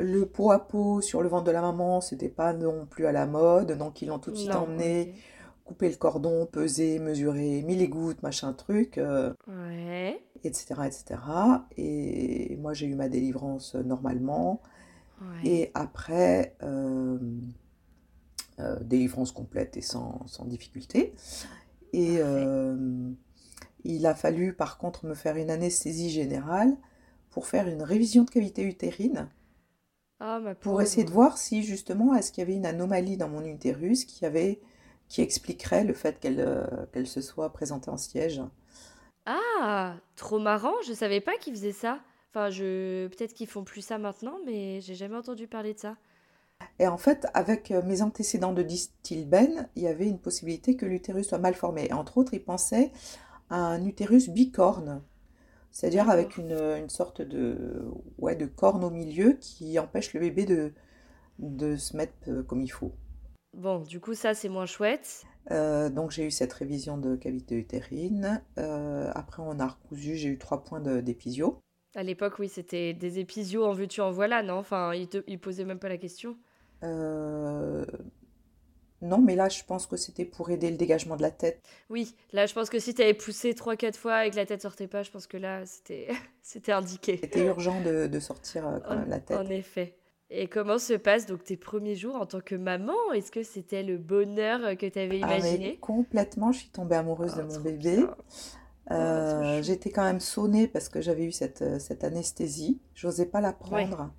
le 0.00 0.26
pot 0.26 0.50
à 0.52 0.58
pot 0.66 1.00
sur 1.00 1.22
le 1.22 1.28
ventre 1.28 1.44
de 1.44 1.50
la 1.50 1.60
maman, 1.62 2.00
c'était 2.00 2.28
pas 2.28 2.52
non 2.52 2.86
plus 2.86 3.06
à 3.06 3.12
la 3.12 3.26
mode, 3.26 3.72
donc 3.78 4.02
ils 4.02 4.06
l'ont 4.08 4.18
tout 4.18 4.30
de 4.30 4.36
suite 4.36 4.50
Non, 4.50 4.60
emmené, 4.64 5.12
ok. 5.14 5.14
coupé 5.64 5.88
le 5.88 5.96
cordon, 5.96 6.46
pesé, 6.46 6.98
mesuré, 6.98 7.62
mis 7.62 7.76
les 7.76 7.88
gouttes, 7.88 8.22
machin 8.22 8.52
truc, 8.52 8.98
euh, 8.98 9.32
Ouais, 9.46 10.20
etc., 10.44 10.74
etc. 10.86 11.20
Et 11.76 12.56
moi, 12.60 12.72
j'ai 12.74 12.86
eu 12.86 12.94
ma 12.94 13.08
délivrance 13.08 13.74
euh, 13.76 13.82
normalement. 13.82 14.60
ouais. 15.20 15.48
Et 15.48 15.70
après, 15.74 16.56
euh, 16.62 17.18
euh, 18.58 18.78
délivrance 18.82 19.32
complète 19.32 19.76
et 19.76 19.80
sans, 19.82 20.26
sans 20.26 20.44
difficulté. 20.44 21.14
Et 21.92 22.16
euh, 22.18 23.10
il 23.84 24.06
a 24.06 24.14
fallu 24.14 24.52
par 24.52 24.78
contre 24.78 25.06
me 25.06 25.14
faire 25.14 25.36
une 25.36 25.50
anesthésie 25.50 26.10
générale 26.10 26.76
pour 27.30 27.46
faire 27.46 27.68
une 27.68 27.82
révision 27.82 28.24
de 28.24 28.30
cavité 28.30 28.62
utérine, 28.62 29.28
Ah, 30.20 30.38
ma 30.38 30.54
pour 30.54 30.82
essayer 30.82 31.04
de 31.04 31.10
voir 31.10 31.38
si 31.38 31.62
justement 31.62 32.14
est-ce 32.14 32.30
qu'il 32.30 32.42
y 32.42 32.46
avait 32.46 32.56
une 32.56 32.66
anomalie 32.66 33.16
dans 33.16 33.28
mon 33.28 33.44
utérus 33.44 34.04
qui 34.04 34.26
avait, 34.26 34.60
qui 35.08 35.22
expliquerait 35.22 35.84
le 35.84 35.94
fait 35.94 36.20
qu'elle 36.20 36.40
euh, 36.40 36.66
qu'elle 36.92 37.06
se 37.06 37.22
soit 37.22 37.52
présentée 37.52 37.90
en 37.90 37.96
siège. 37.96 38.42
Ah, 39.24 39.96
trop 40.16 40.38
marrant, 40.38 40.74
je 40.86 40.92
savais 40.92 41.20
pas 41.20 41.36
qu'ils 41.38 41.54
faisaient 41.54 41.72
ça. 41.72 42.00
Enfin, 42.30 42.50
je... 42.50 43.08
peut-être 43.08 43.34
qu'ils 43.34 43.46
font 43.46 43.64
plus 43.64 43.82
ça 43.82 43.98
maintenant, 43.98 44.38
mais 44.46 44.80
j'ai 44.82 44.94
jamais 44.94 45.16
entendu 45.16 45.48
parler 45.48 45.74
de 45.74 45.78
ça. 45.78 45.96
Et 46.78 46.86
en 46.86 46.98
fait, 46.98 47.26
avec 47.34 47.70
euh, 47.70 47.82
mes 47.82 48.02
antécédents 48.02 48.52
de 48.52 48.62
Distilben, 48.62 49.68
il 49.76 49.82
y 49.82 49.88
avait 49.88 50.06
une 50.06 50.18
possibilité 50.18 50.76
que 50.76 50.86
l'utérus 50.86 51.28
soit 51.28 51.38
mal 51.38 51.54
formé. 51.54 51.92
Entre 51.92 52.18
autres, 52.18 52.34
ils 52.34 52.44
pensaient 52.44 52.92
à 53.48 53.56
un 53.56 53.84
utérus 53.84 54.28
bicorne, 54.28 55.02
c'est-à-dire 55.70 56.10
avec 56.10 56.36
une, 56.36 56.52
une 56.52 56.88
sorte 56.88 57.22
de, 57.22 57.82
ouais, 58.18 58.36
de 58.36 58.46
corne 58.46 58.84
au 58.84 58.90
milieu 58.90 59.34
qui 59.40 59.78
empêche 59.78 60.12
le 60.14 60.20
bébé 60.20 60.44
de, 60.46 60.72
de 61.38 61.76
se 61.76 61.96
mettre 61.96 62.12
euh, 62.28 62.42
comme 62.42 62.60
il 62.60 62.68
faut. 62.68 62.92
Bon, 63.56 63.80
du 63.80 64.00
coup, 64.00 64.14
ça, 64.14 64.34
c'est 64.34 64.48
moins 64.48 64.66
chouette. 64.66 65.24
Euh, 65.50 65.88
donc 65.88 66.10
j'ai 66.10 66.24
eu 66.24 66.30
cette 66.30 66.52
révision 66.52 66.98
de 66.98 67.16
cavité 67.16 67.56
utérine. 67.56 68.42
Euh, 68.58 69.10
après, 69.14 69.42
on 69.44 69.58
a 69.58 69.66
recousu, 69.66 70.16
j'ai 70.16 70.28
eu 70.28 70.38
trois 70.38 70.62
points 70.62 70.80
d'épisio. 70.80 71.58
À 71.96 72.04
l'époque, 72.04 72.38
oui, 72.38 72.48
c'était 72.48 72.94
des 72.94 73.18
épisio 73.18 73.64
en 73.64 73.72
veux-tu, 73.72 74.00
en 74.00 74.12
voilà, 74.12 74.42
non? 74.42 74.54
Enfin, 74.54 74.94
ils 74.94 75.08
te... 75.08 75.24
ils 75.26 75.40
posaient 75.40 75.64
même 75.64 75.80
pas 75.80 75.88
la 75.88 75.98
question. 75.98 76.36
Euh, 76.84 77.84
non, 79.02 79.18
mais 79.18 79.36
là, 79.36 79.48
je 79.48 79.62
pense 79.64 79.86
que 79.86 79.96
c'était 79.96 80.24
pour 80.24 80.50
aider 80.50 80.70
le 80.70 80.76
dégagement 80.76 81.16
de 81.16 81.22
la 81.22 81.30
tête. 81.30 81.62
Oui, 81.90 82.14
là, 82.32 82.46
je 82.46 82.54
pense 82.54 82.70
que 82.70 82.78
si 82.78 82.94
t'avais 82.94 83.14
poussé 83.14 83.52
3-4 83.54 83.96
fois 83.96 84.24
et 84.26 84.30
que 84.30 84.36
la 84.36 84.46
tête 84.46 84.62
sortait 84.62 84.86
pas, 84.86 85.02
je 85.02 85.10
pense 85.10 85.26
que 85.26 85.36
là, 85.36 85.66
c'était 85.66 86.08
c'était 86.42 86.72
indiqué. 86.72 87.20
C'était 87.22 87.44
urgent 87.44 87.80
de, 87.80 88.06
de 88.08 88.20
sortir 88.20 88.66
euh, 88.66 88.78
quand 88.80 88.94
En, 88.94 88.96
même 88.96 89.08
la 89.08 89.20
tête. 89.20 89.38
en 89.38 89.48
effet. 89.48 89.96
Et 90.30 90.46
comment 90.48 90.78
se 90.78 90.92
passent 90.94 91.26
donc 91.26 91.44
tes 91.44 91.56
premiers 91.56 91.96
jours 91.96 92.14
en 92.16 92.26
tant 92.26 92.40
que 92.40 92.54
maman? 92.54 93.12
Est-ce 93.14 93.32
que 93.32 93.42
c'était 93.42 93.82
le 93.82 93.98
bonheur 93.98 94.76
que 94.76 94.86
tu 94.86 94.98
avais 94.98 95.18
Ah, 95.20 95.26
imaginé? 95.38 95.78
complètement, 95.80 96.52
je 96.52 96.60
suis 96.60 96.68
tombée 96.70 96.96
amoureuse 96.96 97.34
de 97.34 97.42
Ah, 97.42 97.42
mon 97.42 97.60
bébé. 97.60 98.14
Oh, 98.98 99.22
Euh, 99.24 99.62
chou. 99.62 99.62
j'étais 99.62 99.90
quand 99.90 100.04
même 100.04 100.20
sonnée 100.20 100.68
parce 100.68 100.88
que 100.88 101.00
j'avais 101.00 101.24
eu 101.24 101.32
cette, 101.32 101.62
euh, 101.62 101.78
cette 101.78 102.04
anesthésie. 102.04 102.80
J'osais 102.94 103.26
pas 103.26 103.40
la 103.40 103.52
Ouais. 103.70 103.86
prendre. 103.88 104.12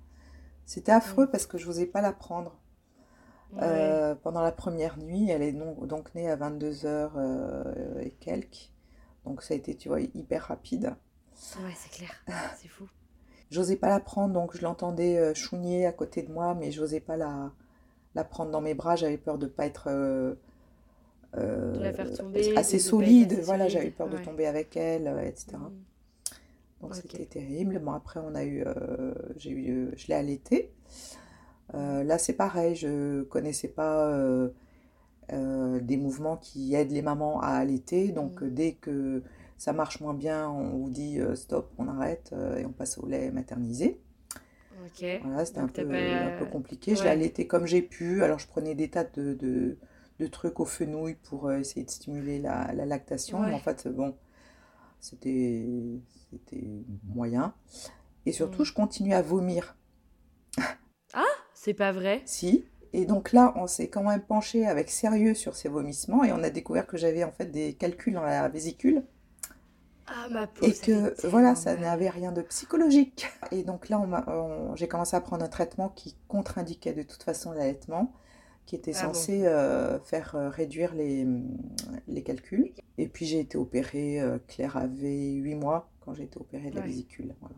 C'était 0.66 0.92
affreux 0.92 1.30
parce 1.30 1.46
que 1.46 1.58
j'osais 1.58 1.86
pas 1.86 2.02
la 2.02 2.12
prendre. 2.12 2.56
Ouais. 3.52 3.62
Euh, 3.62 4.14
pendant 4.14 4.42
la 4.42 4.52
première 4.52 4.98
nuit, 4.98 5.28
elle 5.30 5.42
est 5.42 5.52
donc 5.52 6.14
née 6.14 6.30
à 6.30 6.36
22 6.36 6.86
heures 6.86 7.12
euh, 7.16 8.00
et 8.00 8.10
quelques. 8.10 8.70
Donc 9.24 9.42
ça 9.42 9.54
a 9.54 9.56
été, 9.56 9.74
tu 9.76 9.88
vois, 9.88 10.00
hyper 10.00 10.44
rapide. 10.44 10.94
Ouais, 11.60 11.72
c'est 11.76 11.90
clair. 11.90 12.12
C'est 12.60 12.68
fou. 12.68 12.88
J'osais 13.50 13.76
pas 13.76 13.88
la 13.88 14.00
prendre, 14.00 14.32
donc 14.32 14.56
je 14.56 14.62
l'entendais 14.62 15.18
euh, 15.18 15.34
chougner 15.34 15.84
à 15.86 15.92
côté 15.92 16.22
de 16.22 16.32
moi, 16.32 16.54
mais 16.54 16.70
j'osais 16.72 17.00
pas 17.00 17.16
la, 17.18 17.52
la 18.14 18.24
prendre 18.24 18.50
dans 18.50 18.62
mes 18.62 18.74
bras. 18.74 18.96
J'avais 18.96 19.18
peur 19.18 19.36
de 19.38 19.46
pas 19.46 19.66
être 19.66 19.88
euh, 19.88 20.34
De 21.34 21.80
la 21.80 21.92
faire 21.92 22.12
tomber, 22.12 22.56
assez 22.56 22.78
solide. 22.78 23.32
assez 23.32 23.42
Voilà, 23.42 23.64
solide. 23.64 23.72
j'avais 23.78 23.90
peur 23.90 24.08
de 24.08 24.18
tomber 24.18 24.46
avec 24.46 24.76
elle, 24.76 25.06
etc. 25.26 25.56
Mm. 25.58 25.70
Donc 26.80 26.94
Ok. 26.94 26.96
c'était 27.02 27.26
terrible. 27.26 27.78
Bon, 27.78 27.92
après, 27.92 28.20
on 28.20 28.34
a 28.34 28.44
eu, 28.44 28.64
euh, 28.66 29.14
j'ai 29.36 29.50
eu, 29.50 29.90
je 29.96 30.08
l'ai 30.08 30.14
allaitée. 30.14 30.72
Euh, 31.74 32.02
là, 32.04 32.18
c'est 32.18 32.34
pareil, 32.34 32.74
je 32.76 33.22
connaissais 33.24 33.68
pas 33.68 34.08
euh, 34.10 34.50
euh, 35.32 35.80
des 35.80 35.96
mouvements 35.96 36.36
qui 36.38 36.74
aident 36.74 36.92
les 36.92 37.02
mamans 37.02 37.40
à 37.40 37.48
allaiter. 37.48 38.12
Donc, 38.12 38.42
Mm. 38.42 38.48
dès 38.48 38.74
que 38.74 39.22
ça 39.58 39.72
marche 39.72 40.00
moins 40.00 40.14
bien, 40.14 40.50
on 40.50 40.78
vous 40.78 40.90
dit 40.90 41.20
stop, 41.34 41.72
on 41.78 41.88
arrête 41.88 42.34
et 42.58 42.66
on 42.66 42.72
passe 42.72 42.98
au 42.98 43.06
lait 43.06 43.30
maternisé. 43.30 44.00
Ok. 44.84 45.04
Voilà, 45.20 45.44
c'était 45.44 45.60
un 45.60 45.68
peu, 45.68 45.84
pas... 45.84 45.96
un 46.26 46.30
peu 46.30 46.46
compliqué. 46.46 46.96
Je 46.96 47.02
Ouais. 47.02 47.08
allaitée 47.08 47.46
comme 47.46 47.66
j'ai 47.66 47.82
pu. 47.82 48.22
Alors, 48.24 48.38
je 48.38 48.46
prenais 48.48 48.74
des 48.74 48.88
tas 48.90 49.04
de, 49.04 49.34
de, 49.34 49.78
de 50.18 50.26
trucs 50.26 50.58
au 50.60 50.64
fenouil 50.64 51.14
pour 51.14 51.52
essayer 51.52 51.84
de 51.84 51.90
stimuler 51.90 52.38
la, 52.40 52.72
la 52.72 52.86
lactation. 52.86 53.44
Mais 53.44 53.52
en 53.52 53.60
fait, 53.60 53.86
bon, 53.88 54.16
c'était, 55.00 55.66
c'était 56.30 56.64
moyen. 57.14 57.54
Et 58.26 58.32
surtout, 58.32 58.64
Mm. 58.64 58.66
je 58.66 58.74
continuais 58.74 59.14
à 59.14 59.22
vomir. 59.22 59.76
C'est 61.64 61.74
pas 61.74 61.92
vrai? 61.92 62.22
Si. 62.24 62.64
Et 62.92 63.04
donc 63.04 63.30
là, 63.30 63.52
on 63.54 63.68
s'est 63.68 63.86
quand 63.86 64.02
même 64.02 64.20
penché 64.20 64.66
avec 64.66 64.90
sérieux 64.90 65.32
sur 65.32 65.54
ces 65.54 65.68
vomissements 65.68 66.24
et 66.24 66.32
on 66.32 66.42
a 66.42 66.50
découvert 66.50 66.88
que 66.88 66.96
j'avais 66.96 67.22
en 67.22 67.30
fait 67.30 67.52
des 67.52 67.74
calculs 67.74 68.14
dans 68.14 68.24
la 68.24 68.48
vésicule 68.48 69.04
Ah, 70.08 70.26
ma 70.28 70.48
pauvre, 70.48 70.68
et 70.68 70.74
que 70.74 71.14
voilà, 71.28 71.54
ça 71.54 71.76
n'avait 71.76 72.10
rien 72.10 72.32
de 72.32 72.42
psychologique. 72.42 73.28
Et 73.52 73.62
donc 73.62 73.90
là, 73.90 74.04
j'ai 74.74 74.88
commencé 74.88 75.14
à 75.14 75.20
prendre 75.20 75.44
un 75.44 75.48
traitement 75.48 75.90
qui 75.90 76.16
contre-indiquait 76.26 76.94
de 76.94 77.04
toute 77.04 77.22
façon 77.22 77.52
l'allaitement, 77.52 78.12
qui 78.66 78.74
était 78.74 78.90
Ah 78.96 79.06
bon. 79.06 79.14
censé 79.14 79.46
euh, 79.46 80.00
faire 80.00 80.34
euh, 80.34 80.48
réduire 80.48 80.96
les, 80.96 81.24
les 82.08 82.22
calculs. 82.24 82.72
Et 82.98 83.06
puis 83.06 83.24
j'ai 83.24 83.38
été 83.38 83.56
opérée, 83.56 84.20
euh, 84.20 84.38
Claire 84.48 84.76
avait 84.76 85.34
8 85.34 85.54
mois 85.54 85.88
quand 86.00 86.12
j'ai 86.12 86.24
été 86.24 86.38
opérée 86.38 86.70
de 86.70 86.74
la 86.74 86.82
vésicule. 86.82 87.36
Voilà. 87.40 87.54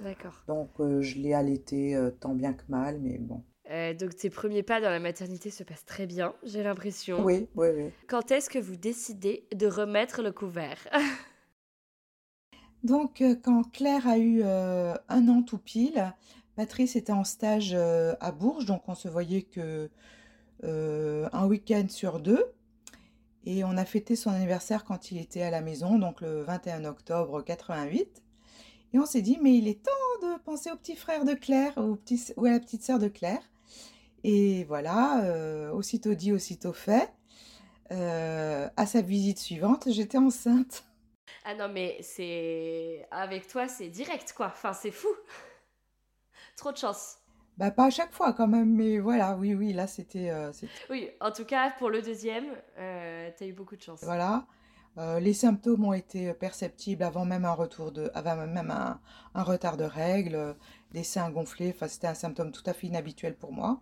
D'accord. 0.00 0.42
Donc 0.48 0.70
euh, 0.80 1.02
je 1.02 1.18
l'ai 1.18 1.34
allaitée 1.34 1.94
euh, 1.94 2.10
tant 2.10 2.34
bien 2.34 2.52
que 2.52 2.64
mal, 2.68 2.98
mais 3.00 3.18
bon. 3.18 3.42
Euh, 3.70 3.94
donc 3.94 4.16
tes 4.16 4.30
premiers 4.30 4.62
pas 4.62 4.80
dans 4.80 4.90
la 4.90 4.98
maternité 4.98 5.50
se 5.50 5.62
passent 5.62 5.84
très 5.84 6.06
bien, 6.06 6.34
j'ai 6.42 6.62
l'impression. 6.62 7.24
Oui, 7.24 7.48
oui, 7.54 7.68
oui. 7.74 7.90
Quand 8.08 8.30
est-ce 8.30 8.50
que 8.50 8.58
vous 8.58 8.76
décidez 8.76 9.46
de 9.54 9.66
remettre 9.66 10.22
le 10.22 10.32
couvert? 10.32 10.88
Donc, 12.84 13.20
euh, 13.20 13.36
quand 13.40 13.62
Claire 13.70 14.08
a 14.08 14.18
eu 14.18 14.42
euh, 14.42 14.94
un 15.08 15.28
an 15.28 15.42
tout 15.42 15.58
pile, 15.58 16.12
Patrice 16.56 16.96
était 16.96 17.12
en 17.12 17.24
stage 17.24 17.72
euh, 17.74 18.14
à 18.20 18.32
Bourges, 18.32 18.66
donc 18.66 18.88
on 18.88 18.94
se 18.94 19.08
voyait 19.08 19.42
que 19.42 19.88
euh, 20.64 21.28
un 21.32 21.46
week-end 21.46 21.86
sur 21.88 22.20
deux. 22.20 22.44
Et 23.44 23.64
on 23.64 23.76
a 23.76 23.84
fêté 23.84 24.14
son 24.16 24.30
anniversaire 24.30 24.84
quand 24.84 25.10
il 25.10 25.18
était 25.18 25.42
à 25.42 25.50
la 25.50 25.60
maison, 25.60 25.98
donc 25.98 26.20
le 26.20 26.42
21 26.42 26.84
octobre 26.84 27.42
88. 27.42 28.22
Et 28.94 28.98
on 28.98 29.06
s'est 29.06 29.22
dit, 29.22 29.38
mais 29.40 29.56
il 29.56 29.68
est 29.68 29.82
temps 29.82 29.90
de 30.26 30.38
penser 30.42 30.70
au 30.70 30.76
petit 30.76 30.96
frère 30.96 31.24
de 31.24 31.34
Claire, 31.34 31.72
au 31.78 31.96
petit, 31.96 32.32
ou 32.36 32.44
à 32.46 32.50
la 32.50 32.60
petite 32.60 32.82
sœur 32.82 32.98
de 32.98 33.08
Claire. 33.08 33.42
Et 34.24 34.64
voilà, 34.64 35.24
euh, 35.24 35.70
aussitôt 35.72 36.14
dit, 36.14 36.32
aussitôt 36.32 36.72
fait. 36.72 37.12
Euh, 37.90 38.68
à 38.76 38.86
sa 38.86 39.00
visite 39.00 39.38
suivante, 39.38 39.84
j'étais 39.90 40.18
enceinte. 40.18 40.84
Ah 41.44 41.54
non, 41.54 41.68
mais 41.68 41.98
c'est... 42.02 43.06
Avec 43.10 43.48
toi, 43.48 43.66
c'est 43.66 43.88
direct, 43.88 44.32
quoi. 44.36 44.46
Enfin, 44.46 44.72
c'est 44.72 44.90
fou. 44.92 45.08
Trop 46.56 46.70
de 46.72 46.76
chance. 46.76 47.16
Bah, 47.58 47.70
pas 47.70 47.86
à 47.86 47.90
chaque 47.90 48.12
fois 48.12 48.32
quand 48.32 48.46
même, 48.46 48.74
mais 48.74 48.98
voilà, 48.98 49.36
oui, 49.36 49.54
oui, 49.54 49.72
là 49.74 49.86
c'était. 49.86 50.30
euh, 50.30 50.50
Oui, 50.88 51.10
en 51.20 51.30
tout 51.32 51.44
cas, 51.44 51.70
pour 51.78 51.90
le 51.90 52.00
deuxième, 52.00 52.46
euh, 52.78 53.30
t'as 53.36 53.46
eu 53.46 53.52
beaucoup 53.52 53.76
de 53.76 53.82
chance. 53.82 54.00
voilà. 54.04 54.46
Euh, 54.98 55.20
les 55.20 55.32
symptômes 55.34 55.84
ont 55.86 55.92
été 55.94 56.34
perceptibles 56.34 57.02
avant 57.02 57.24
même 57.24 57.44
un 57.46 57.54
retour 57.54 57.92
de, 57.92 58.10
avant 58.14 58.36
même 58.46 58.70
un, 58.70 59.00
un 59.34 59.42
retard 59.42 59.76
de 59.76 59.84
règles, 59.84 60.34
euh, 60.34 60.52
les 60.92 61.02
seins 61.04 61.30
gonflés, 61.30 61.72
enfin 61.74 61.88
c'était 61.88 62.08
un 62.08 62.14
symptôme 62.14 62.52
tout 62.52 62.62
à 62.66 62.74
fait 62.74 62.88
inhabituel 62.88 63.34
pour 63.36 63.52
moi. 63.52 63.80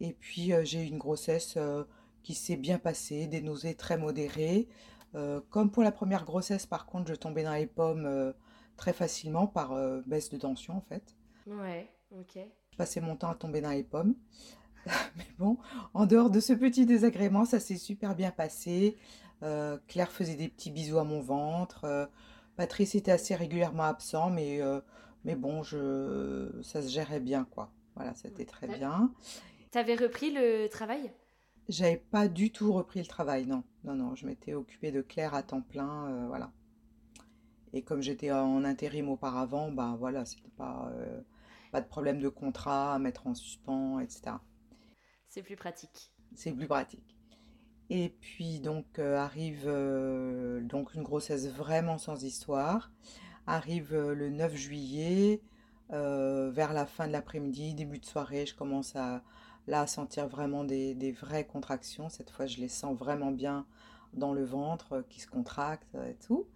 Et 0.00 0.12
puis 0.14 0.52
euh, 0.52 0.64
j'ai 0.64 0.82
eu 0.82 0.86
une 0.88 0.98
grossesse 0.98 1.54
euh, 1.56 1.84
qui 2.22 2.34
s'est 2.34 2.56
bien 2.56 2.78
passée, 2.78 3.26
des 3.26 3.40
nausées 3.40 3.74
très 3.74 3.98
modérées. 3.98 4.68
Euh, 5.14 5.40
comme 5.50 5.70
pour 5.70 5.82
la 5.82 5.92
première 5.92 6.24
grossesse, 6.24 6.66
par 6.66 6.86
contre, 6.86 7.08
je 7.08 7.14
tombais 7.14 7.42
dans 7.42 7.54
les 7.54 7.66
pommes 7.66 8.04
euh, 8.06 8.32
très 8.76 8.92
facilement 8.92 9.46
par 9.46 9.72
euh, 9.72 10.02
baisse 10.06 10.28
de 10.30 10.36
tension 10.38 10.76
en 10.76 10.80
fait. 10.82 11.16
Ouais, 11.46 11.88
ok. 12.12 12.38
Je 12.72 12.76
passais 12.76 13.00
mon 13.00 13.16
temps 13.16 13.30
à 13.30 13.34
tomber 13.34 13.60
dans 13.60 13.70
les 13.70 13.84
pommes. 13.84 14.14
Mais 15.16 15.26
bon, 15.38 15.58
en 15.94 16.06
dehors 16.06 16.30
de 16.30 16.40
ce 16.40 16.52
petit 16.52 16.86
désagrément, 16.86 17.44
ça 17.44 17.60
s'est 17.60 17.76
super 17.76 18.14
bien 18.14 18.30
passé. 18.30 18.96
Euh, 19.42 19.78
Claire 19.86 20.10
faisait 20.10 20.34
des 20.34 20.48
petits 20.48 20.70
bisous 20.70 20.98
à 20.98 21.04
mon 21.04 21.20
ventre. 21.20 21.84
Euh, 21.84 22.06
Patrice 22.56 22.94
était 22.94 23.12
assez 23.12 23.34
régulièrement 23.34 23.84
absent, 23.84 24.30
mais, 24.30 24.60
euh, 24.60 24.80
mais 25.24 25.36
bon, 25.36 25.62
je, 25.62 26.50
ça 26.62 26.82
se 26.82 26.88
gérait 26.88 27.20
bien, 27.20 27.44
quoi. 27.44 27.70
Voilà, 27.94 28.14
c'était 28.14 28.44
très 28.44 28.66
bien. 28.66 29.12
T'avais 29.70 29.94
repris 29.94 30.32
le 30.32 30.66
travail? 30.68 31.12
J'avais 31.68 31.98
pas 31.98 32.28
du 32.28 32.50
tout 32.50 32.72
repris 32.72 33.00
le 33.00 33.06
travail, 33.06 33.46
non. 33.46 33.62
Non, 33.84 33.94
non, 33.94 34.14
je 34.14 34.26
m'étais 34.26 34.54
occupée 34.54 34.90
de 34.90 35.02
Claire 35.02 35.34
à 35.34 35.42
temps 35.42 35.60
plein, 35.60 36.26
voilà. 36.26 36.50
Et 37.74 37.82
comme 37.82 38.00
j'étais 38.00 38.32
en 38.32 38.64
intérim 38.64 39.08
auparavant, 39.10 39.70
bah 39.70 39.94
voilà, 39.98 40.24
c'était 40.24 40.50
pas, 40.56 40.90
pas 41.70 41.80
de 41.82 41.86
problème 41.86 42.20
de 42.20 42.28
contrat 42.28 42.94
à 42.94 42.98
mettre 42.98 43.26
en 43.26 43.34
suspens, 43.34 44.00
etc. 44.00 44.36
C'est 45.28 45.42
plus 45.42 45.56
pratique. 45.56 46.10
C'est 46.34 46.52
plus 46.52 46.66
pratique. 46.66 47.17
Et 47.90 48.10
puis 48.20 48.60
donc 48.60 48.84
euh, 48.98 49.16
arrive 49.16 49.64
euh, 49.66 50.60
donc 50.60 50.94
une 50.94 51.02
grossesse 51.02 51.48
vraiment 51.48 51.96
sans 51.98 52.22
histoire. 52.22 52.90
Arrive 53.46 53.94
euh, 53.94 54.14
le 54.14 54.28
9 54.28 54.54
juillet, 54.54 55.40
vers 55.90 56.74
la 56.74 56.84
fin 56.84 57.06
de 57.06 57.12
l'après-midi, 57.12 57.72
début 57.72 57.98
de 57.98 58.04
soirée, 58.04 58.44
je 58.44 58.54
commence 58.54 58.94
à 58.94 59.22
là 59.66 59.86
sentir 59.86 60.28
vraiment 60.28 60.64
des, 60.64 60.94
des 60.94 61.12
vraies 61.12 61.46
contractions. 61.46 62.10
Cette 62.10 62.28
fois, 62.28 62.44
je 62.44 62.58
les 62.58 62.68
sens 62.68 62.94
vraiment 62.94 63.30
bien 63.30 63.64
dans 64.12 64.34
le 64.34 64.44
ventre 64.44 65.02
qui 65.08 65.20
se 65.20 65.26
contracte 65.26 65.94
et 65.94 66.14
tout. 66.26 66.46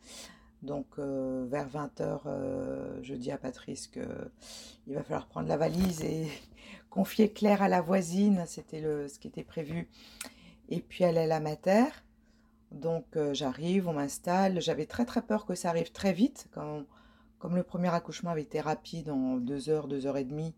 Donc 0.63 0.99
vers 0.99 1.67
20h, 1.67 3.01
je 3.03 3.15
dis 3.15 3.31
à 3.33 3.39
Patrice 3.39 3.87
que 3.87 4.07
il 4.87 4.95
va 4.95 5.03
falloir 5.03 5.27
prendre 5.27 5.49
la 5.49 5.57
valise 5.57 6.03
et 6.03 6.29
confier 6.91 7.33
Claire 7.33 7.63
à 7.63 7.69
la 7.69 7.81
voisine, 7.81 8.45
c'était 8.47 8.83
ce 9.09 9.19
qui 9.19 9.29
était 9.29 9.45
prévu. 9.45 9.89
Et 10.69 10.81
puis 10.81 11.05
elle 11.05 11.17
est 11.17 11.27
la 11.27 11.41
mater. 11.41 11.87
Donc 12.71 13.05
euh, 13.17 13.35
j'arrive, 13.35 13.89
on 13.89 13.93
m'installe. 13.93 14.61
J'avais 14.61 14.87
très 14.87 15.05
très 15.05 15.23
peur 15.23 15.47
que 15.47 15.55
ça 15.55 15.69
arrive 15.69 15.93
très 15.93 16.13
vite. 16.13 16.49
Quand, 16.53 16.85
comme 17.39 17.57
le 17.57 17.63
premier 17.63 17.89
accouchement 17.89 18.31
avait 18.31 18.43
été 18.43 18.61
rapide 18.61 19.11
en 19.11 19.37
deux 19.37 19.69
heures, 19.69 19.89
deux 19.89 20.07
heures 20.07 20.17
et 20.17 20.25
demie, 20.25 20.55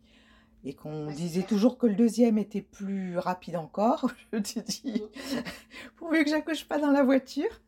et 0.64 0.74
qu'on 0.74 1.08
Ouais, 1.08 1.14
disait 1.14 1.42
toujours 1.42 1.78
que 1.78 1.86
le 1.86 1.94
deuxième 1.94 2.38
était 2.38 2.62
plus 2.62 3.18
rapide 3.18 3.56
encore, 3.56 4.10
je 4.32 4.38
te 4.38 4.60
dis, 4.60 5.02
pourvu 5.96 6.24
que 6.24 6.30
j'accouche 6.30 6.66
pas 6.66 6.78
dans 6.78 6.90
la 6.90 7.02
voiture. 7.02 7.60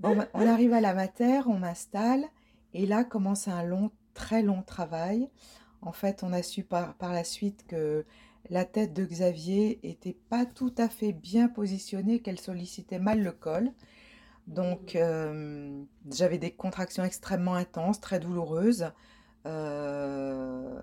Bon, 0.00 0.14
ben, 0.14 0.28
on 0.34 0.46
arrive 0.46 0.72
à 0.72 0.80
la 0.80 0.94
mater, 0.94 1.42
on 1.46 1.58
m'installe, 1.58 2.24
et 2.74 2.86
là 2.86 3.04
commence 3.04 3.48
un 3.48 3.62
long, 3.62 3.90
très 4.14 4.42
long 4.42 4.62
travail. 4.62 5.28
En 5.80 5.92
fait, 5.92 6.22
on 6.22 6.32
a 6.32 6.42
su 6.42 6.64
par, 6.64 6.94
par 6.94 7.12
la 7.12 7.24
suite 7.24 7.66
que 7.66 8.04
la 8.50 8.64
tête 8.64 8.94
de 8.94 9.04
Xavier 9.04 9.80
était 9.88 10.16
pas 10.30 10.46
tout 10.46 10.74
à 10.78 10.88
fait 10.88 11.12
bien 11.12 11.48
positionnée, 11.48 12.20
qu'elle 12.20 12.40
sollicitait 12.40 12.98
mal 12.98 13.22
le 13.22 13.32
col. 13.32 13.72
Donc, 14.46 14.96
euh, 14.96 15.82
j'avais 16.10 16.38
des 16.38 16.52
contractions 16.52 17.04
extrêmement 17.04 17.54
intenses, 17.54 18.00
très 18.00 18.20
douloureuses, 18.20 18.92
euh, 19.46 20.80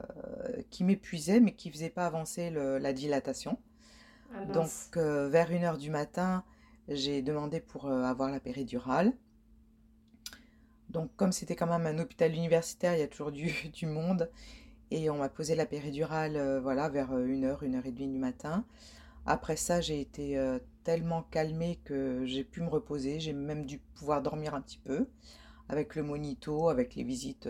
qui 0.71 0.83
m'épuisaient, 0.83 1.39
mais 1.39 1.53
qui 1.55 1.69
ne 1.69 1.73
faisaient 1.73 1.89
pas 1.89 2.05
avancer 2.07 2.49
le- 2.51 2.77
la 2.79 2.93
dilatation. 2.93 3.59
Ah 4.33 4.45
Donc, 4.45 4.73
euh, 4.97 5.29
vers 5.29 5.51
1h 5.51 5.77
du 5.77 5.91
matin, 5.91 6.43
j'ai 6.89 7.21
demandé 7.21 7.59
pour 7.61 7.89
avoir 7.89 8.31
la 8.31 8.39
péridurale. 8.39 9.13
Donc, 10.89 11.11
comme 11.15 11.31
c'était 11.31 11.55
quand 11.55 11.67
même 11.67 11.85
un 11.87 11.99
hôpital 12.01 12.33
universitaire, 12.33 12.93
il 12.95 12.99
y 12.99 13.03
a 13.03 13.07
toujours 13.07 13.31
du, 13.31 13.51
du 13.73 13.85
monde. 13.85 14.29
Et 14.91 15.09
on 15.09 15.17
m'a 15.17 15.29
posé 15.29 15.55
la 15.55 15.65
péridurale, 15.65 16.35
euh, 16.35 16.59
voilà, 16.61 16.89
vers 16.89 17.11
euh, 17.11 17.25
une 17.25 17.43
heure, 17.45 17.63
une 17.63 17.75
heure 17.75 17.85
et 17.85 17.91
demie 17.91 18.07
du 18.07 18.19
matin. 18.19 18.65
Après 19.25 19.55
ça, 19.55 19.81
j'ai 19.81 19.99
été 19.99 20.37
euh, 20.37 20.59
tellement 20.83 21.23
calmée 21.23 21.79
que 21.83 22.23
j'ai 22.25 22.43
pu 22.43 22.61
me 22.61 22.69
reposer. 22.69 23.19
J'ai 23.19 23.33
même 23.33 23.65
dû 23.65 23.79
pouvoir 23.95 24.21
dormir 24.21 24.53
un 24.53 24.61
petit 24.61 24.77
peu 24.77 25.07
avec 25.69 25.95
le 25.95 26.03
monito, 26.03 26.69
avec 26.69 26.93
les 26.93 27.03
visites 27.03 27.49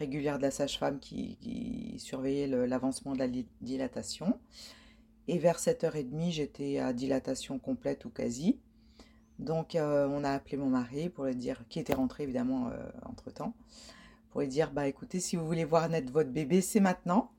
régulières 0.00 0.38
de 0.38 0.42
la 0.42 0.50
sage-femme 0.50 0.98
qui, 0.98 1.36
qui 1.36 1.96
surveillait 2.00 2.48
l'avancement 2.48 3.12
de 3.12 3.20
la 3.20 3.28
dilatation. 3.60 4.36
Et 5.28 5.38
vers 5.38 5.58
7h30, 5.58 6.32
j'étais 6.32 6.78
à 6.80 6.92
dilatation 6.92 7.60
complète 7.60 8.04
ou 8.04 8.10
quasi. 8.10 8.58
Donc 9.38 9.76
on 9.76 10.24
a 10.24 10.30
appelé 10.32 10.56
mon 10.56 10.70
mari 10.70 11.08
pour 11.08 11.26
lui 11.26 11.36
dire, 11.36 11.62
qui 11.68 11.78
était 11.78 11.94
rentré 11.94 12.24
évidemment 12.24 12.72
entre-temps, 13.06 13.54
pour 14.30 14.40
lui 14.40 14.48
dire, 14.48 14.72
bah 14.72 14.86
écoutez, 14.86 15.20
si 15.20 15.36
vous 15.36 15.46
voulez 15.46 15.64
voir 15.64 15.88
naître 15.88 16.12
votre 16.12 16.30
bébé, 16.30 16.60
c'est 16.60 16.80
maintenant. 16.80 17.30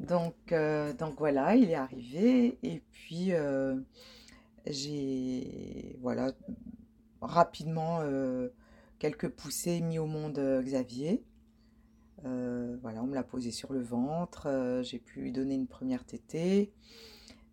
Donc, 0.00 0.34
euh, 0.52 0.94
donc 0.94 1.18
voilà, 1.18 1.54
il 1.56 1.70
est 1.70 1.74
arrivé 1.74 2.58
et 2.62 2.82
puis 2.90 3.34
euh, 3.34 3.76
j'ai 4.66 5.98
voilà 6.00 6.32
rapidement 7.20 7.98
euh, 8.00 8.48
quelques 8.98 9.28
poussées 9.28 9.82
mis 9.82 9.98
au 9.98 10.06
monde 10.06 10.40
Xavier. 10.64 11.22
voilà, 12.24 13.02
on 13.02 13.06
me 13.06 13.14
l'a 13.14 13.22
posé 13.22 13.50
sur 13.50 13.74
le 13.74 13.82
ventre, 13.82 14.80
j'ai 14.82 14.98
pu 14.98 15.20
lui 15.20 15.32
donner 15.32 15.54
une 15.54 15.68
première 15.68 16.04
tétée. 16.06 16.72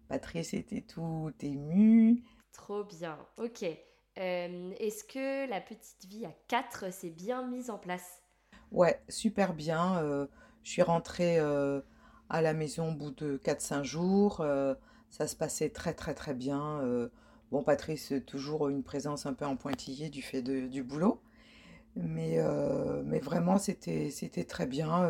Patrice 0.08 0.53
était 0.53 0.82
tout 0.82 1.34
ému. 1.41 2.24
Trop 2.53 2.86
bien, 2.86 3.18
ok. 3.38 3.66
Est-ce 4.18 5.03
que 5.03 5.49
la 5.49 5.61
petite 5.61 6.05
vie 6.07 6.26
à 6.26 6.32
4 6.47 6.91
s'est 6.91 7.09
bien 7.09 7.45
mise 7.47 7.70
en 7.70 7.78
place? 7.78 8.22
Ouais, 8.72 8.99
super 9.07 9.53
bien. 9.53 10.28
je 10.63 10.70
suis 10.70 10.82
rentrée 10.82 11.39
à 12.30 12.41
la 12.41 12.53
maison 12.53 12.89
au 12.89 12.95
bout 12.95 13.11
de 13.11 13.38
4-5 13.38 13.84
jours. 13.84 14.41
Euh, 14.41 14.76
ça 15.09 15.28
se 15.28 15.36
passait 15.36 15.70
très 15.70 15.93
très 15.93 16.13
très 16.13 16.34
bien. 16.34 16.82
Euh, 16.82 17.09
bon, 17.51 17.63
Patrice, 17.63 18.13
toujours 18.26 18.70
une 18.70 18.84
présence 18.84 19.26
un 19.26 19.34
peu 19.34 19.45
en 19.45 19.55
pointillé 19.55 20.09
du 20.09 20.22
fait 20.22 20.41
du 20.41 20.84
boulot. 20.84 21.22
Mais, 21.95 22.36
euh, 22.38 23.01
mais 23.05 23.20
vraiment, 23.20 23.57
c'était, 23.57 24.11
très 24.47 24.68
bien. 24.68 25.09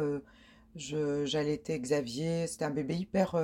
j'allaitais 0.75 1.79
Xavier. 1.79 2.47
C'était 2.47 2.65
un 2.65 2.71
bébé 2.71 2.95
hyper 2.95 3.35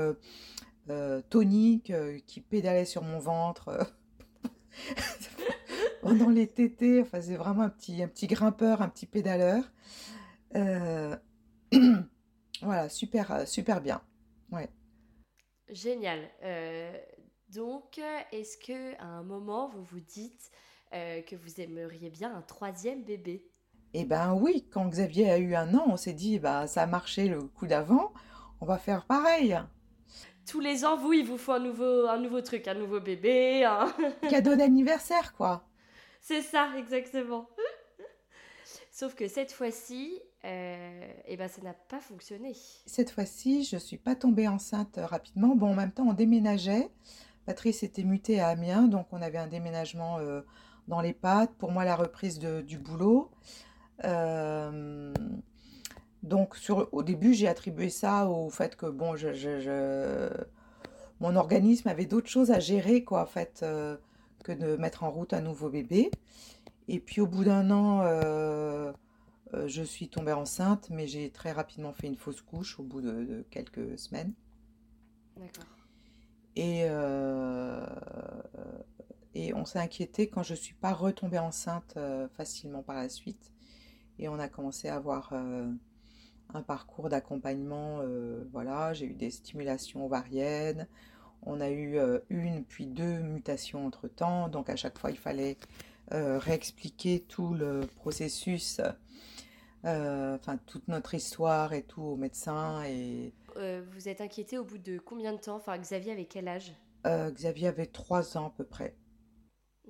tonique 1.29 1.91
qui 2.27 2.41
pédalait 2.41 2.85
sur 2.85 3.03
mon 3.03 3.19
ventre. 3.19 3.93
pendant 6.03 6.29
les 6.29 6.47
tétés, 6.47 7.01
enfin, 7.01 7.21
c'est 7.21 7.35
vraiment 7.35 7.63
un 7.63 7.69
petit, 7.69 8.03
un 8.03 8.07
petit 8.07 8.27
grimpeur, 8.27 8.81
un 8.81 8.89
petit 8.89 9.05
pédaleur. 9.05 9.63
Voilà, 12.63 12.87
super, 12.89 13.31
euh, 13.31 13.45
super 13.45 13.81
bien. 13.81 14.01
Ouais. 14.51 14.69
Génial. 15.69 16.19
Euh, 16.43 16.93
donc, 17.49 17.99
est-ce 18.31 18.57
que 18.57 18.95
à 18.99 19.05
un 19.05 19.23
moment 19.23 19.67
vous 19.67 19.83
vous 19.83 19.99
dites 19.99 20.51
euh, 20.93 21.21
que 21.21 21.35
vous 21.35 21.59
aimeriez 21.59 22.09
bien 22.09 22.33
un 22.33 22.41
troisième 22.41 23.03
bébé? 23.03 23.45
Eh 23.93 24.05
ben 24.05 24.33
oui, 24.33 24.65
quand 24.71 24.87
Xavier 24.87 25.29
a 25.29 25.37
eu 25.37 25.55
un 25.55 25.73
an, 25.75 25.83
on 25.87 25.97
s'est 25.97 26.13
dit 26.13 26.39
bah 26.39 26.67
ça 26.67 26.83
a 26.83 26.87
marché 26.87 27.27
le 27.27 27.41
coup 27.43 27.67
d'avant, 27.67 28.13
on 28.61 28.65
va 28.65 28.77
faire 28.77 29.05
pareil. 29.05 29.59
Tous 30.47 30.59
les 30.59 30.83
ans, 30.83 30.97
vous, 30.97 31.13
il 31.13 31.25
vous 31.25 31.37
faut 31.37 31.53
un 31.53 31.59
nouveau, 31.59 32.07
un 32.07 32.19
nouveau 32.19 32.41
truc, 32.41 32.67
un 32.67 32.73
nouveau 32.73 32.99
bébé, 32.99 33.63
un 33.65 33.87
cadeau 34.29 34.55
d'anniversaire, 34.55 35.33
quoi. 35.33 35.63
C'est 36.23 36.41
ça, 36.41 36.69
exactement. 36.77 37.49
Sauf 38.91 39.13
que 39.13 39.27
cette 39.27 39.51
fois-ci, 39.51 40.21
euh, 40.45 41.07
et 41.27 41.35
ben 41.35 41.49
ça 41.49 41.61
n'a 41.61 41.73
pas 41.73 41.99
fonctionné. 41.99 42.53
Cette 42.85 43.11
fois-ci, 43.11 43.65
je 43.65 43.75
ne 43.75 43.81
suis 43.81 43.97
pas 43.97 44.15
tombée 44.15 44.47
enceinte 44.47 44.97
rapidement. 45.03 45.53
Bon, 45.53 45.71
en 45.71 45.75
même 45.75 45.91
temps, 45.91 46.07
on 46.07 46.13
déménageait. 46.13 46.89
Patrice 47.45 47.83
était 47.83 48.03
mutée 48.03 48.39
à 48.39 48.47
Amiens, 48.47 48.83
donc 48.83 49.07
on 49.11 49.21
avait 49.21 49.37
un 49.37 49.47
déménagement 49.47 50.19
euh, 50.19 50.41
dans 50.87 51.01
les 51.01 51.11
pattes. 51.11 51.53
Pour 51.57 51.73
moi, 51.73 51.83
la 51.83 51.97
reprise 51.97 52.39
du 52.39 52.79
boulot. 52.79 53.29
Euh, 54.05 55.13
donc, 56.23 56.55
sur, 56.55 56.87
au 56.93 57.03
début, 57.03 57.33
j'ai 57.33 57.49
attribué 57.49 57.89
ça 57.89 58.29
au 58.29 58.49
fait 58.49 58.77
que 58.77 58.85
bon, 58.85 59.17
je, 59.17 60.29
mon 61.19 61.35
organisme 61.35 61.89
avait 61.89 62.05
d'autres 62.05 62.29
choses 62.29 62.49
à 62.49 62.61
gérer, 62.61 63.03
quoi, 63.03 63.23
en 63.23 63.25
fait, 63.25 63.65
que 64.43 64.51
de 64.51 64.75
mettre 64.75 65.03
en 65.03 65.11
route 65.11 65.33
un 65.33 65.41
nouveau 65.41 65.69
bébé. 65.69 66.11
Et 66.87 66.99
puis, 66.99 67.21
au 67.21 67.27
bout 67.27 67.45
d'un 67.45 67.71
an, 67.71 68.01
euh, 69.53 69.67
je 69.67 69.83
suis 69.83 70.07
tombée 70.07 70.31
enceinte, 70.31 70.89
mais 70.89 71.07
j'ai 71.07 71.29
très 71.29 71.51
rapidement 71.51 71.93
fait 71.93 72.07
une 72.07 72.15
fausse 72.15 72.41
couche 72.41 72.79
au 72.79 72.83
bout 72.83 73.01
de, 73.01 73.45
quelques 73.51 73.99
semaines. 73.99 74.33
D'accord. 75.37 75.65
Et, 76.55 76.83
euh, 76.85 77.85
et 79.33 79.53
on 79.53 79.65
s'est 79.65 79.79
inquiété 79.79 80.27
quand 80.27 80.43
je 80.43 80.53
ne 80.53 80.57
suis 80.57 80.75
pas 80.75 80.93
retombée 80.93 81.39
enceinte 81.39 81.95
euh, 81.97 82.27
facilement 82.29 82.83
par 82.83 82.95
la 82.95 83.09
suite. 83.09 83.51
Et 84.19 84.27
on 84.27 84.39
a 84.39 84.47
commencé 84.47 84.87
à 84.87 84.95
avoir 84.95 85.33
un 85.33 86.61
parcours 86.61 87.09
d'accompagnement. 87.09 88.01
voilà, 88.51 88.93
j'ai 88.93 89.07
eu 89.07 89.15
des 89.15 89.31
stimulations 89.31 90.05
ovariennes. 90.05 90.87
On 91.45 91.61
a 91.61 91.69
eu 91.69 91.99
une 92.29 92.63
puis 92.65 92.85
deux 92.85 93.19
mutations 93.19 93.85
entre 93.85 94.07
temps. 94.07 94.47
Donc 94.47 94.69
à 94.69 94.75
chaque 94.75 94.97
fois, 94.97 95.11
il 95.11 95.17
fallait 95.17 95.57
réexpliquer 96.11 97.21
tout 97.21 97.53
le 97.53 97.81
processus 97.95 98.79
euh, 99.85 100.35
enfin 100.35 100.57
toute 100.65 100.87
notre 100.87 101.13
histoire 101.13 101.73
et 101.73 101.83
tout 101.83 102.01
aux 102.01 102.15
médecins. 102.15 102.83
Et... 102.85 103.33
Euh, 103.57 103.83
vous 103.91 104.07
êtes 104.07 104.21
inquiété 104.21 104.57
au 104.57 104.63
bout 104.63 104.77
de 104.77 104.97
combien 104.97 105.33
de 105.33 105.39
temps? 105.39 105.57
Enfin, 105.57 105.77
Xavier 105.77 106.13
avait 106.13 106.25
quel 106.25 106.47
âge? 106.47 106.73
Euh, 107.05 107.31
Xavier 107.31 107.67
avait 107.67 107.87
trois 107.87 108.37
ans 108.37 108.47
à 108.47 108.53
peu 108.55 108.63
près. 108.63 108.95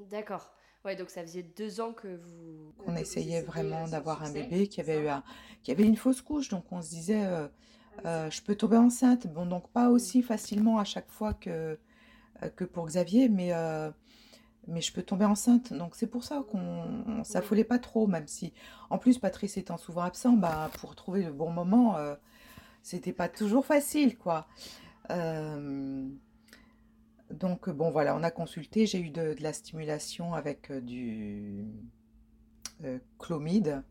D'accord. 0.09 0.51
Ouais, 0.83 0.95
donc 0.95 1.11
ça 1.11 1.21
faisait 1.21 1.43
deux 1.43 1.79
ans 1.79 1.93
que 1.93 2.15
vous. 2.15 2.73
On 2.87 2.95
essayait 2.95 3.41
vraiment 3.41 3.87
d'avoir 3.87 4.23
un 4.23 4.33
bébé 4.33 4.67
qui 4.67 4.81
avait 4.81 4.99
eu 4.99 5.07
un... 5.07 5.23
qui 5.61 5.71
avait 5.71 5.85
une 5.85 5.95
fausse 5.95 6.21
couche, 6.21 6.49
donc 6.49 6.65
on 6.71 6.81
se 6.81 6.89
disait, 6.89 7.23
ah 8.03 8.29
je 8.29 8.41
peux 8.41 8.55
tomber 8.55 8.77
enceinte. 8.77 9.27
Bon, 9.27 9.45
donc 9.45 9.69
pas 9.71 9.89
aussi 9.89 10.21
facilement 10.21 10.79
à 10.79 10.83
chaque 10.83 11.09
fois 11.09 11.33
que 11.33 11.77
que 12.55 12.65
pour 12.65 12.85
Xavier, 12.87 13.29
mais 13.29 13.53
mais 14.67 14.81
je 14.81 14.93
peux 14.93 15.03
tomber 15.03 15.25
enceinte. 15.25 15.73
Donc 15.73 15.95
c'est 15.95 16.07
pour 16.07 16.23
ça 16.23 16.43
qu'on 16.49 17.23
s'affolait 17.23 17.63
pas 17.63 17.79
trop, 17.79 18.07
même 18.07 18.27
si 18.27 18.53
en 18.89 18.97
plus 18.97 19.17
Patrice 19.17 19.57
étant 19.57 19.77
souvent 19.77 20.01
absent, 20.01 20.33
bah 20.33 20.69
pour 20.79 20.95
trouver 20.95 21.23
le 21.23 21.33
bon 21.33 21.51
moment, 21.51 21.97
euh, 21.97 22.15
c'était 22.81 23.13
pas 23.13 23.29
toujours 23.29 23.65
facile, 23.65 24.17
quoi. 24.17 24.47
Euh, 25.09 26.07
donc 27.31 27.69
bon 27.69 27.89
voilà, 27.89 28.15
on 28.15 28.23
a 28.23 28.31
consulté, 28.31 28.85
j'ai 28.85 28.99
eu 28.99 29.09
de, 29.09 29.35
la 29.39 29.53
stimulation 29.53 30.33
avec 30.33 30.71
euh, 30.71 30.81
du 30.81 31.65
chlomide. 33.17 33.83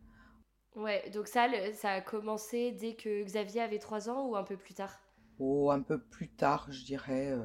Ouais, 0.76 1.10
donc 1.10 1.26
ça, 1.28 1.48
ça 1.74 1.90
a 1.90 2.00
commencé 2.00 2.72
dès 2.72 2.94
que 2.94 3.22
Xavier 3.24 3.60
avait 3.60 3.78
3 3.78 4.08
ans 4.08 4.26
ou 4.28 4.36
un 4.36 4.42
peu 4.42 4.56
plus 4.56 4.74
tard? 4.74 5.00
Oh, 5.38 5.70
un 5.70 5.80
peu 5.80 5.98
plus 5.98 6.28
tard, 6.28 6.66
je 6.70 6.84
dirais. 6.84 7.36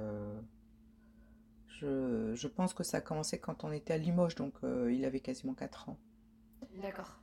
Je, 1.79 2.47
pense 2.47 2.73
que 2.73 2.83
ça 2.83 2.97
a 2.97 3.01
commencé 3.01 3.39
quand 3.39 3.63
on 3.63 3.71
était 3.71 3.93
à 3.93 3.97
Limoges, 3.97 4.35
donc 4.35 4.53
euh, 4.63 4.91
il 4.91 5.05
avait 5.05 5.19
quasiment 5.19 5.53
4 5.53 5.89
ans. 5.89 5.97
D'accord. 6.81 7.19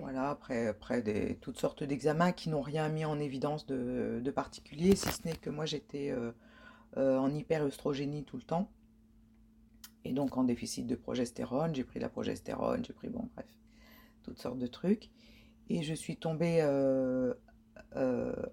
Voilà, 0.00 0.30
après, 0.30 0.66
après 0.68 1.02
des, 1.02 1.36
toutes 1.36 1.58
sortes 1.58 1.82
d'examens 1.82 2.32
qui 2.32 2.50
n'ont 2.50 2.60
rien 2.60 2.88
mis 2.88 3.04
en 3.04 3.18
évidence 3.18 3.66
de, 3.66 4.30
particulier, 4.30 4.94
si 4.94 5.10
ce 5.10 5.26
n'est 5.26 5.34
que 5.34 5.48
moi 5.48 5.64
j'étais 5.64 6.10
euh, 6.10 6.32
euh, 6.98 7.16
en 7.18 7.34
hyperœstrogénie 7.34 8.24
tout 8.24 8.36
le 8.36 8.42
temps. 8.42 8.70
Et 10.04 10.12
donc 10.12 10.36
en 10.36 10.44
déficit 10.44 10.86
de 10.86 10.94
progestérone, 10.94 11.74
j'ai 11.74 11.84
pris 11.84 11.98
la 11.98 12.08
progestérone, 12.08 12.84
j'ai 12.84 12.92
pris, 12.92 13.08
bon, 13.08 13.28
bref, 13.34 13.46
toutes 14.22 14.38
sortes 14.38 14.58
de 14.58 14.66
trucs. 14.66 15.10
Et 15.70 15.82
je 15.82 15.94
suis 15.94 16.16
tombée 16.16 16.62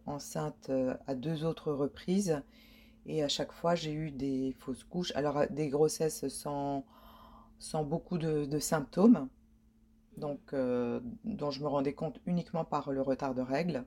enceinte 0.06 0.72
à 1.08 1.16
deux 1.16 1.44
autres 1.44 1.74
reprises. 1.74 2.42
Et 3.08 3.24
à 3.24 3.30
chaque 3.30 3.54
fois, 3.54 3.74
j'ai 3.74 3.94
eu 3.94 4.12
des 4.12 4.54
fausses 4.60 4.84
couches. 4.84 5.14
Alors, 5.16 5.38
euh, 5.38 5.46
des 5.50 5.70
grossesses 5.70 6.28
sans, 6.28 6.86
sans 7.58 7.84
beaucoup 7.84 8.18
de, 8.18 8.60
symptômes, 8.60 9.30
donc, 10.18 10.42
euh, 10.54 11.00
dont 11.24 11.50
je 11.50 11.62
me 11.62 11.68
rendais 11.68 11.94
compte 11.94 12.20
uniquement 12.26 12.66
par 12.66 12.92
le 12.92 13.02
retard 13.02 13.34
de 13.34 13.42
règles. 13.42 13.86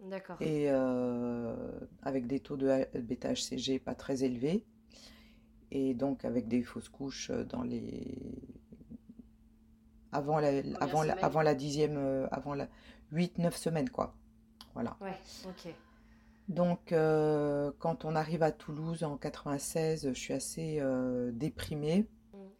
D'accord. 0.00 0.40
Et 0.40 0.70
euh, 0.70 1.54
avec 2.02 2.26
des 2.26 2.40
taux 2.40 2.56
de 2.56 2.86
bêta-HCG 2.98 3.80
pas 3.80 3.94
très 3.94 4.24
élevés. 4.24 4.64
Et 5.70 5.92
donc, 5.92 6.24
avec 6.24 6.48
des 6.48 6.62
fausses 6.62 6.88
couches 6.88 7.30
dans 7.30 7.62
les. 7.62 8.16
Avant 10.12 10.38
la, 10.40 10.48
avant, 10.80 11.02
la, 11.02 11.12
avant 11.14 11.42
la 11.42 11.54
dixième. 11.54 12.28
avant 12.30 12.54
la 12.54 12.68
8-9 13.12 13.52
semaines, 13.52 13.90
quoi. 13.90 14.14
Voilà. 14.74 14.96
Ouais, 15.00 15.18
ok. 15.46 15.74
Donc, 16.48 16.92
euh, 16.92 17.70
quand 17.78 18.04
on 18.04 18.16
arrive 18.16 18.42
à 18.42 18.52
Toulouse 18.52 19.04
en 19.04 19.16
96, 19.18 20.08
je 20.08 20.14
suis 20.14 20.32
assez 20.32 20.78
euh, 20.80 21.30
déprimée. 21.32 22.06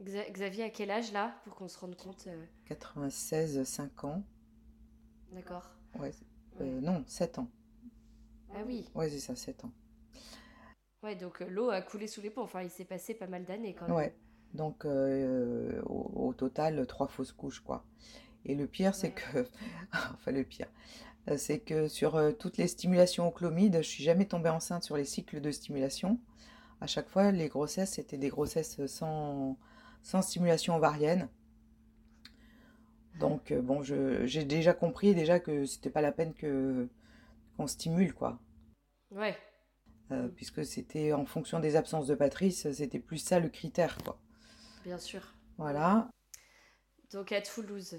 Xavier, 0.01 0.65
à 0.65 0.71
quel 0.71 0.91
âge 0.91 1.13
là, 1.13 1.35
pour 1.45 1.55
qu'on 1.55 1.69
se 1.69 1.79
rende 1.79 1.97
compte 1.97 2.29
96, 2.67 3.59
euh? 3.59 3.65
5 3.65 4.05
ans. 4.05 4.23
D'accord. 5.33 5.71
Ouais. 5.99 6.13
Euh, 6.61 6.81
non, 6.81 7.03
7 7.07 7.39
ans. 7.39 7.49
Ah 8.55 8.63
oui. 8.67 8.89
Ouais, 8.95 9.09
c'est 9.09 9.19
ça, 9.19 9.35
7 9.35 9.65
ans. 9.65 9.73
Ouais, 11.03 11.15
donc 11.17 11.41
euh, 11.43 11.49
l'eau 11.49 11.71
a 11.71 11.81
coulé 11.81 12.07
sous 12.07 12.21
les 12.21 12.31
ponts. 12.31 12.43
Enfin, 12.43 12.63
il 12.63 12.71
s'est 12.71 12.85
passé 12.85 13.15
pas 13.15 13.27
mal 13.27 13.45
d'années 13.45 13.75
quand 13.75 13.87
même. 13.87 13.97
Ouais. 13.97 14.15
Donc, 14.55 14.85
euh, 14.85 15.81
au, 15.87 16.29
au 16.29 16.33
total, 16.33 16.87
trois 16.87 17.09
fausses 17.09 17.33
couches, 17.33 17.61
quoi. 17.61 17.85
Et 18.45 18.55
le 18.55 18.67
pire, 18.67 18.95
c'est 18.95 19.13
que, 19.13 19.47
enfin 19.93 20.33
le 20.33 20.45
pire, 20.45 20.69
euh, 21.29 21.37
c'est 21.37 21.59
que 21.59 21.89
sur 21.89 22.17
euh, 22.17 22.33
toutes 22.33 22.57
les 22.57 22.69
stimulations 22.69 23.29
au 23.29 23.31
clomide, 23.31 23.79
je 23.79 23.89
suis 23.89 24.05
jamais 24.05 24.27
tombée 24.27 24.49
enceinte 24.51 24.85
sur 24.85 24.97
les 24.97 25.05
cycles 25.05 25.41
de 25.41 25.51
stimulation. 25.51 26.19
À 26.81 26.87
chaque 26.87 27.09
fois, 27.09 27.33
les 27.33 27.49
grossesses, 27.49 27.93
c'était 27.95 28.19
des 28.19 28.29
grossesses 28.29 28.85
sans, 28.87 29.59
sans 30.03 30.23
stimulation 30.23 30.77
ovarienne. 30.77 31.29
Donc, 33.19 33.51
euh, 33.51 33.61
bon, 33.61 33.83
j'ai 33.83 34.45
déjà 34.45 34.73
compris 34.73 35.15
déjà 35.15 35.41
que 35.41 35.65
c'était 35.67 35.91
pas 35.91 36.01
la 36.03 36.13
peine 36.13 36.35
que 36.35 36.89
qu'on 37.57 37.67
stimule, 37.67 38.15
quoi. 38.15 38.39
Ouais. 39.11 39.37
Euh, 40.13 40.29
puisque 40.29 40.65
c'était 40.65 41.13
en 41.13 41.27
fonction 41.27 41.61
des 41.61 41.77
absences 41.77 42.07
de 42.07 42.15
Patrice, 42.15 42.71
c'était 42.73 43.01
plus 43.01 43.19
ça 43.19 43.41
le 43.41 43.49
critère, 43.49 43.99
quoi. 44.05 44.19
Bien 44.89 44.97
sûr. 44.97 45.21
Voilà. 45.59 46.09
Donc 47.13 47.31
à 47.33 47.43
Toulouse. 47.43 47.99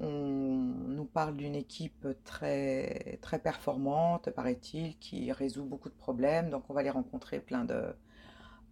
On 0.00 0.06
nous 0.10 1.06
parle 1.06 1.34
d'une 1.34 1.54
équipe 1.54 2.06
très, 2.24 3.18
très 3.22 3.38
performante, 3.38 4.28
paraît-il, 4.28 4.98
qui 4.98 5.32
résout 5.32 5.64
beaucoup 5.64 5.88
de 5.88 5.94
problèmes. 5.94 6.50
Donc 6.50 6.64
on 6.68 6.74
va 6.74 6.82
les 6.82 6.90
rencontrer 6.90 7.40
plein 7.40 7.64
de, 7.64 7.96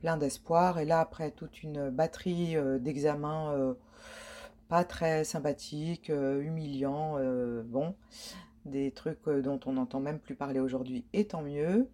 plein 0.01 0.19
d'espoir. 0.19 0.79
Et 0.79 0.85
là, 0.85 1.01
après 1.01 1.31
toute 1.31 1.63
une 1.63 1.89
batterie 1.89 2.55
euh, 2.55 2.79
d'examens 2.79 3.55
euh, 3.55 3.73
pas 4.69 4.85
très 4.85 5.25
sympathiques, 5.25 6.11
euh, 6.11 6.43
humiliants, 6.43 7.17
bon, 7.65 7.95
des 8.67 8.91
trucs 8.91 9.27
dont 9.27 9.59
on 9.65 9.73
n'entend 9.73 10.01
même 10.01 10.19
plus 10.19 10.35
parler 10.35 10.61
aujourd'hui, 10.61 11.07
et 11.15 11.29
tant 11.29 11.41
mieux. 11.41 11.89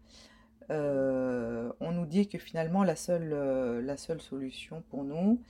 Euh, 0.71 1.73
on 1.81 1.93
nous 1.93 2.07
dit 2.07 2.29
que 2.29 2.39
finalement 2.39 2.85
la 2.85 2.97
seule, 2.97 3.33
euh, 3.33 3.81
la 3.81 3.97
seule 3.97 4.21
solution 4.21 4.83
pour 4.91 5.05
nous, 5.05 5.43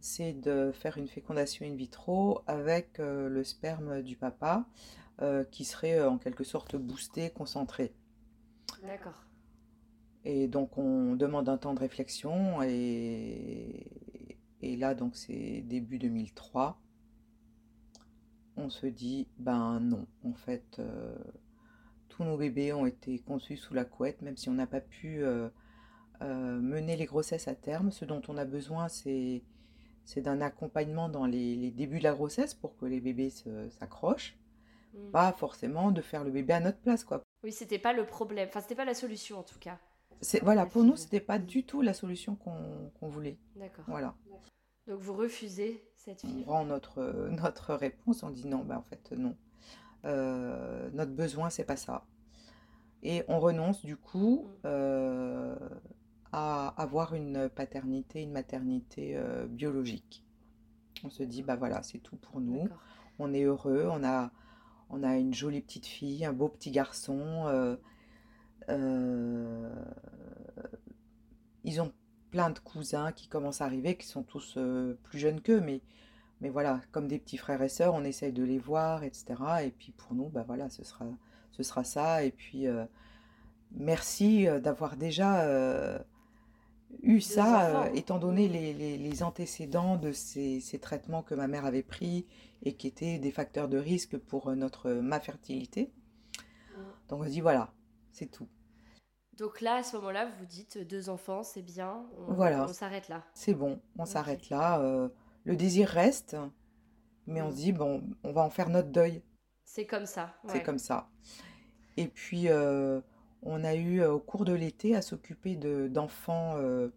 c'est 0.00 0.32
de 0.32 0.70
faire 0.72 0.98
une 0.98 1.08
fécondation 1.08 1.66
in 1.66 1.74
vitro 1.74 2.42
avec 2.46 3.00
euh, 3.00 3.28
le 3.28 3.44
sperme 3.44 4.02
du 4.02 4.16
papa, 4.16 4.66
qui 5.50 5.64
serait 5.64 6.00
en 6.00 6.16
quelque 6.16 6.44
sorte 6.44 6.76
boosté, 6.76 7.30
concentré. 7.30 7.92
D'accord. 8.84 9.24
Et 10.24 10.46
donc 10.46 10.78
on 10.78 11.16
demande 11.16 11.48
un 11.48 11.58
temps 11.58 11.74
de 11.74 11.80
réflexion 11.80 12.62
et, 12.62 13.84
et 14.62 14.76
là 14.76 14.94
donc 14.94 15.16
c'est 15.16 15.60
début 15.62 15.98
2003. 15.98 16.80
On 18.56 18.70
se 18.70 18.86
dit 18.86 19.26
ben 19.40 19.80
non, 19.80 20.06
en 20.22 20.34
fait 20.34 20.80
tous 22.18 22.24
nos 22.24 22.36
bébés 22.36 22.72
ont 22.72 22.84
été 22.84 23.20
conçus 23.20 23.56
sous 23.56 23.74
la 23.74 23.84
couette, 23.84 24.22
même 24.22 24.36
si 24.36 24.48
on 24.48 24.54
n'a 24.54 24.66
pas 24.66 24.80
pu 24.80 25.22
euh, 25.22 25.48
euh, 26.22 26.58
mener 26.60 26.96
les 26.96 27.06
grossesses 27.06 27.46
à 27.46 27.54
terme. 27.54 27.92
Ce 27.92 28.04
dont 28.04 28.20
on 28.28 28.36
a 28.36 28.44
besoin 28.44 28.88
c'est 28.88 29.42
d'un 30.16 30.40
accompagnement 30.40 31.08
dans 31.08 31.26
les, 31.26 31.54
les 31.54 31.70
débuts 31.70 31.98
de 31.98 32.04
la 32.04 32.12
grossesse 32.12 32.54
pour 32.54 32.76
que 32.76 32.86
les 32.86 33.00
bébés 33.00 33.30
s'accrochent, 33.70 34.36
Mm. 34.94 35.10
pas 35.10 35.32
forcément 35.32 35.90
de 35.90 36.00
faire 36.00 36.24
le 36.24 36.30
bébé 36.30 36.54
à 36.54 36.60
notre 36.60 36.78
place 36.78 37.04
quoi. 37.04 37.22
Oui, 37.44 37.52
c'était 37.52 37.78
pas 37.78 37.92
le 37.92 38.06
problème. 38.06 38.48
Enfin, 38.48 38.62
c'était 38.62 38.74
pas 38.74 38.86
la 38.86 38.94
solution 38.94 39.38
en 39.38 39.42
tout 39.42 39.58
cas. 39.58 39.78
Voilà, 40.42 40.66
pour 40.66 40.82
nous 40.82 40.96
c'était 40.96 41.20
pas 41.20 41.38
du 41.38 41.64
tout 41.64 41.82
la 41.82 41.94
solution 41.94 42.36
qu'on 42.36 43.08
voulait. 43.08 43.38
D'accord. 43.56 43.84
Voilà. 43.86 44.14
Donc 44.86 44.98
vous 45.00 45.14
refusez 45.14 45.84
cette 45.94 46.24
on 46.24 46.28
fille. 46.28 46.44
rend 46.44 46.64
notre, 46.64 47.28
notre 47.30 47.74
réponse, 47.74 48.22
on 48.22 48.30
dit 48.30 48.46
non, 48.48 48.64
ben 48.64 48.78
en 48.78 48.82
fait 48.82 49.12
non. 49.12 49.36
Euh, 50.04 50.90
notre 50.92 51.12
besoin, 51.12 51.50
c'est 51.50 51.64
pas 51.64 51.76
ça. 51.76 52.04
Et 53.02 53.24
on 53.28 53.38
renonce 53.40 53.84
du 53.84 53.96
coup 53.96 54.46
euh, 54.64 55.56
à 56.32 56.68
avoir 56.80 57.14
une 57.14 57.48
paternité, 57.48 58.22
une 58.22 58.32
maternité 58.32 59.16
euh, 59.16 59.46
biologique. 59.46 60.24
On 61.04 61.10
se 61.10 61.22
dit, 61.22 61.42
bah 61.42 61.56
voilà, 61.56 61.82
c'est 61.82 61.98
tout 61.98 62.16
pour 62.16 62.40
nous. 62.40 62.68
On 63.18 63.32
est 63.34 63.44
heureux, 63.44 63.88
on 63.90 64.04
a, 64.04 64.30
on 64.90 65.02
a 65.02 65.16
une 65.16 65.34
jolie 65.34 65.60
petite 65.60 65.86
fille, 65.86 66.24
un 66.24 66.32
beau 66.32 66.48
petit 66.48 66.70
garçon. 66.70 67.46
euh, 67.48 67.76
euh, 68.70 69.70
ils 71.64 71.80
ont 71.80 71.92
plein 72.30 72.50
de 72.50 72.58
cousins 72.58 73.12
qui 73.12 73.28
commencent 73.28 73.60
à 73.60 73.64
arriver, 73.66 73.96
qui 73.96 74.06
sont 74.06 74.22
tous 74.22 74.54
euh, 74.56 74.98
plus 75.04 75.18
jeunes 75.18 75.40
qu'eux, 75.40 75.60
mais, 75.60 75.80
mais 76.40 76.48
voilà, 76.50 76.80
comme 76.92 77.08
des 77.08 77.18
petits 77.18 77.36
frères 77.38 77.62
et 77.62 77.68
sœurs, 77.68 77.94
on 77.94 78.04
essaye 78.04 78.32
de 78.32 78.42
les 78.44 78.58
voir, 78.58 79.02
etc. 79.04 79.26
Et 79.64 79.70
puis 79.70 79.92
pour 79.92 80.14
nous, 80.14 80.28
bah 80.28 80.44
voilà, 80.46 80.70
ce 80.70 80.84
sera, 80.84 81.06
ce 81.52 81.62
sera 81.62 81.84
ça. 81.84 82.22
Et 82.24 82.30
puis 82.30 82.66
euh, 82.66 82.84
merci 83.72 84.46
euh, 84.48 84.60
d'avoir 84.60 84.96
déjà 84.96 85.42
euh, 85.42 85.98
eu 87.02 87.20
ça, 87.20 87.84
euh, 87.86 87.90
étant 87.94 88.18
donné 88.18 88.48
les, 88.48 88.72
les- 88.72 88.98
les 88.98 89.22
antécédents 89.22 89.96
de 89.96 90.12
ces, 90.12 90.60
ces 90.60 90.78
traitements 90.78 91.22
que 91.22 91.34
ma 91.34 91.48
mère 91.48 91.64
avait 91.66 91.82
pris 91.82 92.26
et 92.62 92.74
qui 92.74 92.86
étaient 92.86 93.18
des 93.18 93.30
facteurs 93.30 93.68
de 93.68 93.78
risque 93.78 94.16
pour 94.16 94.54
notre, 94.56 94.90
ma 94.90 95.20
fertilité. 95.20 95.92
Donc 97.08 97.20
on 97.20 97.24
se 97.24 97.30
dit, 97.30 97.40
voilà, 97.40 97.72
c'est 98.12 98.26
tout. 98.30 98.46
Donc 99.38 99.60
là, 99.60 99.76
à 99.76 99.82
ce 99.82 99.96
moment-là, 99.96 100.28
vous 100.38 100.46
dites 100.46 100.78
deux 100.78 101.08
enfants, 101.10 101.42
c'est 101.42 101.62
bien. 101.62 102.04
On, 102.26 102.32
Voilà. 102.34 102.64
on 102.68 102.72
s'arrête 102.72 103.08
là. 103.08 103.24
C'est 103.34 103.54
bon, 103.54 103.80
on 103.96 104.04
s'arrête 104.04 104.50
là. 104.50 104.80
Le 105.44 105.56
désir 105.56 105.88
reste, 105.88 106.36
mais 107.26 107.42
on 107.42 107.50
se 107.50 107.56
dit, 107.56 107.72
bon, 107.72 108.02
on 108.24 108.32
va 108.32 108.42
en 108.42 108.50
faire 108.50 108.68
notre 108.68 108.90
deuil. 108.90 109.22
C'est 109.64 109.86
comme 109.86 110.06
ça. 110.06 110.34
C'est 110.48 110.62
comme 110.62 110.78
ça. 110.78 111.10
Et 111.96 112.08
puis, 112.08 112.48
euh, 112.48 113.00
on 113.42 113.64
a 113.64 113.74
eu 113.74 114.00
euh, 114.00 114.12
au 114.12 114.18
cours 114.18 114.44
de 114.44 114.52
l'été 114.52 114.96
à 114.96 115.02
s'occuper 115.02 115.56
de, 115.56 115.88
d'enfants 115.88 116.54
euh, 116.56 116.88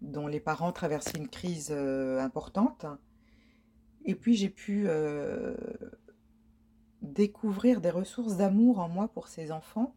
dont 0.00 0.26
les 0.26 0.40
parents 0.40 0.72
traversaient 0.72 1.18
une 1.18 1.28
crise 1.28 1.70
euh, 1.70 2.20
importante. 2.20 2.86
Et 4.04 4.14
puis, 4.14 4.34
j'ai 4.34 4.48
pu 4.48 4.88
découvrir 7.02 7.80
des 7.80 7.90
ressources 7.90 8.36
d'amour 8.36 8.80
en 8.80 8.88
moi 8.88 9.06
pour 9.06 9.28
ces 9.28 9.52
enfants, 9.52 9.94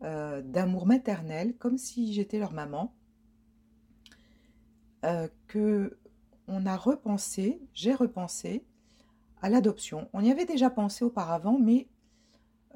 d'amour 0.00 0.86
maternel, 0.86 1.54
comme 1.58 1.76
si 1.76 2.14
j'étais 2.14 2.38
leur 2.38 2.54
maman, 2.54 2.94
que 5.46 5.98
on 6.48 6.66
a 6.66 6.76
repensé, 6.76 7.60
j'ai 7.72 7.94
repensé 7.94 8.64
à 9.42 9.48
l'adoption. 9.48 10.08
On 10.12 10.22
y 10.22 10.30
avait 10.30 10.46
déjà 10.46 10.70
pensé 10.70 11.04
auparavant, 11.04 11.58
mais 11.58 11.86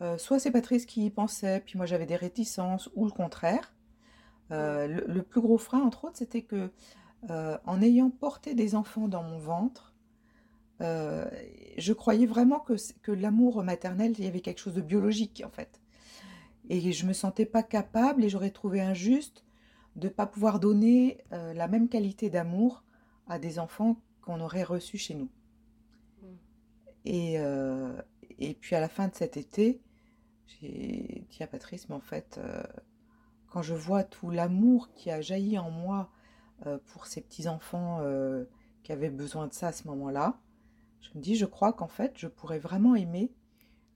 euh, 0.01 0.16
soit 0.19 0.39
c'est 0.39 0.51
Patrice 0.51 0.87
qui 0.87 1.07
y 1.07 1.11
pensait, 1.11 1.61
puis 1.64 1.77
moi 1.77 1.87
j'avais 1.87 2.07
des 2.07 2.16
réticences, 2.16 2.91
ou 2.95 3.05
le 3.05 3.11
contraire. 3.11 3.75
Euh, 4.51 4.87
le, 5.07 5.23
plus 5.23 5.41
gros 5.41 5.59
frein, 5.59 5.81
entre 5.81 6.07
autres, 6.07 6.16
c'était 6.16 6.43
que 6.43 6.71
euh, 7.31 7.59
en 7.66 7.83
ayant 7.83 8.11
porté 8.11 8.55
des 8.55 8.75
enfants 8.75 9.09
dans 9.09 9.23
mon 9.23 9.39
ventre, 9.39 9.95
je 10.81 11.93
croyais 11.93 12.27
vraiment 12.27 12.61
que, 12.61 12.75
que 13.03 13.11
l'amour 13.11 13.64
maternel, 13.64 14.14
il 14.16 14.25
y 14.25 14.29
avait 14.29 14.41
quelque 14.41 14.61
chose 14.61 14.75
de 14.75 14.81
biologique 14.81 15.43
en 15.45 15.51
fait. 15.51 15.81
Et 16.69 16.93
je 16.93 17.05
me 17.05 17.12
sentais 17.12 17.47
pas 17.47 17.64
capable 17.64 18.23
et 18.23 18.29
j'aurais 18.29 18.51
trouvé 18.51 18.81
injuste 18.81 19.45
de 19.97 20.09
pas 20.09 20.27
pouvoir 20.27 20.61
donner 20.61 21.19
la 21.33 21.66
même 21.66 21.89
qualité 21.89 22.31
d'amour 22.31 22.85
à 23.29 23.39
des 23.39 23.59
enfants 23.59 23.97
qu'on 24.22 24.41
aurait 24.41 24.64
reçus 24.64 24.99
chez 24.99 25.14
nous. 25.14 25.29
Mm. 26.22 26.26
Et, 27.05 27.39
euh, 27.39 28.01
et 28.39 28.55
puis 28.55 28.74
à 28.74 28.81
la 28.81 28.89
fin 28.89 29.09
de 29.09 29.14
cet 29.14 29.37
été, 29.37 29.81
j'ai 30.47 31.26
dit 31.31 31.43
à 31.43 31.47
Patrice, 31.47 31.89
mais 31.89 31.95
en 31.95 32.01
fait, 32.01 32.39
euh, 32.39 32.62
quand 33.49 33.62
je 33.62 33.74
vois 33.74 34.05
tout 34.05 34.31
l'amour 34.31 34.93
qui 34.95 35.11
a 35.11 35.20
jailli 35.20 35.59
en 35.59 35.70
moi 35.70 36.11
euh, 36.66 36.79
pour 36.87 37.07
ces 37.07 37.20
petits-enfants 37.20 38.03
qui 38.83 38.93
avaient 38.93 39.11
besoin 39.11 39.47
de 39.47 39.53
ça 39.53 39.68
à 39.68 39.72
ce 39.72 39.87
moment-là, 39.89 40.41
je 41.01 41.11
me 41.16 41.22
dis, 41.22 41.37
je 41.37 41.47
crois 41.47 41.72
qu'en 41.72 41.89
fait, 41.89 42.12
je 42.16 42.26
pourrais 42.26 42.59
vraiment 42.59 42.95
aimer 42.95 43.33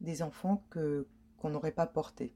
des 0.00 0.22
enfants 0.22 0.62
que 0.70 1.06
qu'on 1.38 1.50
n'aurait 1.50 1.72
pas 1.72 1.86
portés. 1.86 2.34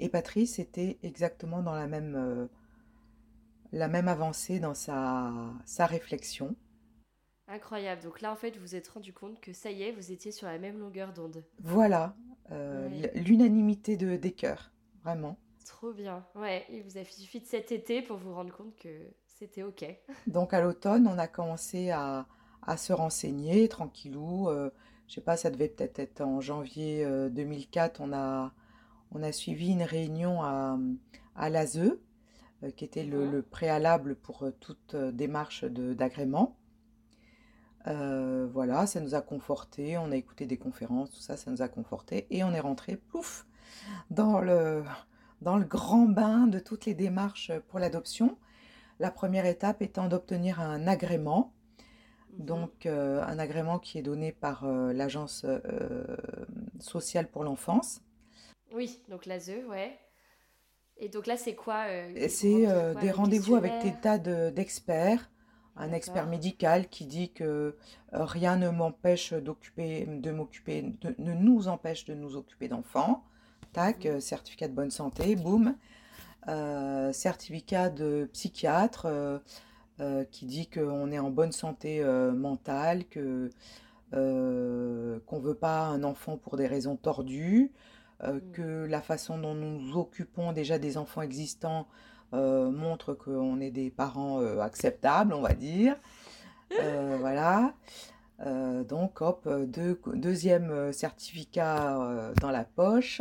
Et 0.00 0.08
Patrice 0.08 0.58
était 0.58 0.98
exactement 1.02 1.62
dans 1.62 1.74
la 1.74 1.86
même, 1.86 2.48
la 3.72 3.88
même 3.88 4.08
avancée 4.08 4.60
dans 4.60 4.74
sa, 4.74 5.32
sa 5.64 5.86
réflexion. 5.86 6.54
Incroyable. 7.48 8.02
Donc 8.02 8.20
là, 8.20 8.32
en 8.32 8.36
fait, 8.36 8.52
vous 8.56 8.60
vous 8.62 8.76
êtes 8.76 8.88
rendu 8.88 9.12
compte 9.12 9.40
que 9.40 9.52
ça 9.52 9.70
y 9.70 9.82
est, 9.82 9.92
vous 9.92 10.12
étiez 10.12 10.30
sur 10.30 10.46
la 10.46 10.58
même 10.58 10.78
longueur 10.78 11.12
d'onde. 11.12 11.44
Voilà, 11.62 12.14
euh, 12.52 12.88
Ouais. 12.88 13.12
l'unanimité 13.14 13.96
de, 13.96 14.16
des 14.16 14.32
cœurs, 14.32 14.70
vraiment. 15.02 15.36
Trop 15.66 15.92
bien. 15.92 16.24
Ouais, 16.34 16.66
il 16.70 16.82
vous 16.82 16.98
a 16.98 17.04
suffi 17.04 17.40
de 17.40 17.46
cet 17.46 17.72
été 17.72 18.02
pour 18.02 18.16
vous 18.18 18.34
rendre 18.34 18.54
compte 18.54 18.76
que 18.76 18.88
c'était 19.26 19.62
OK. 19.62 19.84
Donc 20.26 20.52
à 20.54 20.60
l'automne, 20.60 21.06
on 21.06 21.18
a 21.18 21.28
commencé 21.28 21.90
à, 21.90 22.26
à 22.62 22.76
se 22.76 22.92
renseigner 22.92 23.68
tranquillou. 23.68 24.48
Euh, 24.48 24.70
je 25.08 25.14
sais 25.14 25.20
pas, 25.20 25.36
ça 25.36 25.50
devait 25.50 25.68
peut-être 25.68 25.98
être 25.98 26.20
en 26.20 26.40
janvier 26.40 27.04
euh, 27.04 27.28
2004. 27.30 28.00
On 28.00 28.12
a, 28.12 28.52
on 29.12 29.22
a 29.22 29.32
suivi 29.32 29.70
une 29.72 29.82
réunion 29.82 30.42
à, 30.42 30.78
à 31.36 31.50
l'ASE, 31.50 31.78
euh, 31.78 32.00
qui 32.76 32.84
était 32.84 33.04
le, 33.04 33.30
le 33.30 33.42
préalable 33.42 34.16
pour 34.16 34.44
euh, 34.44 34.50
toute 34.60 34.94
euh, 34.94 35.12
démarche 35.12 35.64
d'agrément. 35.64 36.56
Euh, 37.86 38.46
voilà, 38.52 38.86
ça 38.86 39.00
nous 39.00 39.14
a 39.14 39.22
conforté, 39.22 39.96
on 39.96 40.10
a 40.10 40.16
écouté 40.16 40.46
des 40.46 40.58
conférences, 40.58 41.10
tout 41.10 41.20
ça, 41.20 41.36
ça 41.36 41.50
nous 41.50 41.62
a 41.62 41.68
conforté, 41.68 42.26
et 42.30 42.44
on 42.44 42.52
est 42.52 42.60
rentré, 42.60 42.96
plouf, 42.96 43.46
dans 44.10 44.40
le, 44.40 44.84
dans 45.40 45.56
le 45.56 45.64
grand 45.64 46.06
bain 46.06 46.46
de 46.46 46.58
toutes 46.58 46.84
les 46.84 46.94
démarches 46.94 47.52
pour 47.68 47.78
l'adoption. 47.78 48.36
La 48.98 49.10
première 49.10 49.46
étape 49.46 49.80
étant 49.82 50.08
d'obtenir 50.08 50.60
un 50.60 50.86
agrément, 50.86 51.54
Mhm. 52.38 52.46
donc 52.46 52.86
euh, 52.86 53.22
un 53.22 53.38
agrément 53.38 53.78
qui 53.78 53.98
est 53.98 54.02
donné 54.02 54.32
par 54.32 54.64
euh, 54.64 54.92
l'Agence 54.92 55.44
euh, 55.44 56.16
sociale 56.80 57.28
pour 57.30 57.44
l'enfance. 57.44 58.02
Oui, 58.72 59.02
donc 59.08 59.26
l'ASE, 59.26 59.64
ouais. 59.68 59.98
Et 61.00 61.08
donc 61.08 61.26
là, 61.26 61.36
c'est 61.36 61.54
quoi 61.54 61.84
euh, 61.88 62.26
C'est 62.28 62.68
euh, 62.68 62.94
des 62.94 63.10
rendez-vous 63.10 63.56
avec 63.56 63.72
des 63.82 63.92
tas 63.92 64.18
de- 64.18 64.50
d'experts, 64.50 65.30
un 65.76 65.92
expert 65.92 66.26
médical 66.26 66.88
qui 66.88 67.06
dit 67.06 67.30
que 67.30 67.44
euh, 68.12 68.24
rien 68.24 68.56
ne 68.56 68.68
m'empêche 68.68 69.32
d'occuper, 69.32 70.04
de 70.06 70.30
m'occuper, 70.30 70.92
ne 71.18 71.32
nous 71.32 71.68
empêche 71.68 72.04
de 72.04 72.14
nous 72.14 72.36
occuper 72.36 72.68
d'enfants. 72.68 73.24
Tac, 73.72 74.04
euh, 74.04 74.20
certificat 74.20 74.68
de 74.68 74.74
bonne 74.74 74.90
santé, 74.90 75.36
boum. 75.36 75.74
Euh, 76.48 77.12
certificat 77.12 77.90
de 77.90 78.28
psychiatre 78.32 79.06
qui 80.30 80.46
dit 80.46 80.66
qu'on 80.66 81.12
est 81.12 81.18
en 81.18 81.28
bonne 81.28 81.52
santé 81.52 82.02
mentale, 82.02 83.04
que 83.04 83.50
qu'on 84.12 85.38
veut 85.38 85.54
pas 85.54 85.82
un 85.82 86.02
enfant 86.04 86.38
pour 86.38 86.56
des 86.56 86.66
raisons 86.66 86.96
tordues, 86.96 87.70
euh, 88.24 88.34
Mm. 88.34 88.52
que 88.52 88.84
la 88.86 89.00
façon 89.00 89.38
dont 89.38 89.54
nous 89.54 89.78
nous 89.80 89.96
occupons 89.96 90.52
déjà 90.52 90.78
des 90.78 90.96
enfants 90.98 91.22
existants 91.22 91.86
euh, 92.34 92.70
montre 92.70 93.14
qu'on 93.14 93.60
est 93.60 93.70
des 93.70 93.90
parents 93.90 94.40
euh, 94.40 94.60
acceptables, 94.60 95.32
on 95.34 95.40
va 95.40 95.54
dire. 95.54 95.96
Voilà. 97.20 97.74
Donc, 98.88 99.20
hop, 99.20 99.46
deux- 99.66 100.00
deuxième 100.14 100.92
certificat 100.92 102.32
dans 102.40 102.50
la 102.50 102.64
poche. 102.64 103.20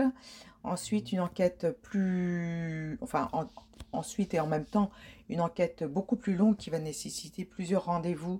Ensuite, 0.64 1.12
une 1.12 1.20
enquête 1.20 1.68
plus... 1.82 2.97
Enfin, 3.02 3.28
en- 3.34 3.47
ensuite 3.91 4.34
et 4.34 4.39
en 4.39 4.47
même 4.47 4.64
temps, 4.66 4.91
une 5.28 5.41
enquête 5.41 5.84
beaucoup 5.84 6.16
plus 6.16 6.36
longue 6.36 6.56
qui 6.56 6.70
va 6.70 6.80
nécessiter 6.80 7.43
plusieurs 7.43 7.86
rendez-vous 7.86 8.39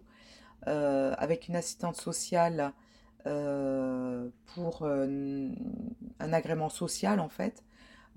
avec 0.68 1.48
une 1.50 1.56
assistante 1.58 1.96
sociale 1.98 2.72
pour 3.24 4.84
euh, 4.84 5.50
un 6.20 6.34
agrément 6.34 6.70
social, 6.70 7.20
en 7.20 7.30
fait. 7.30 7.64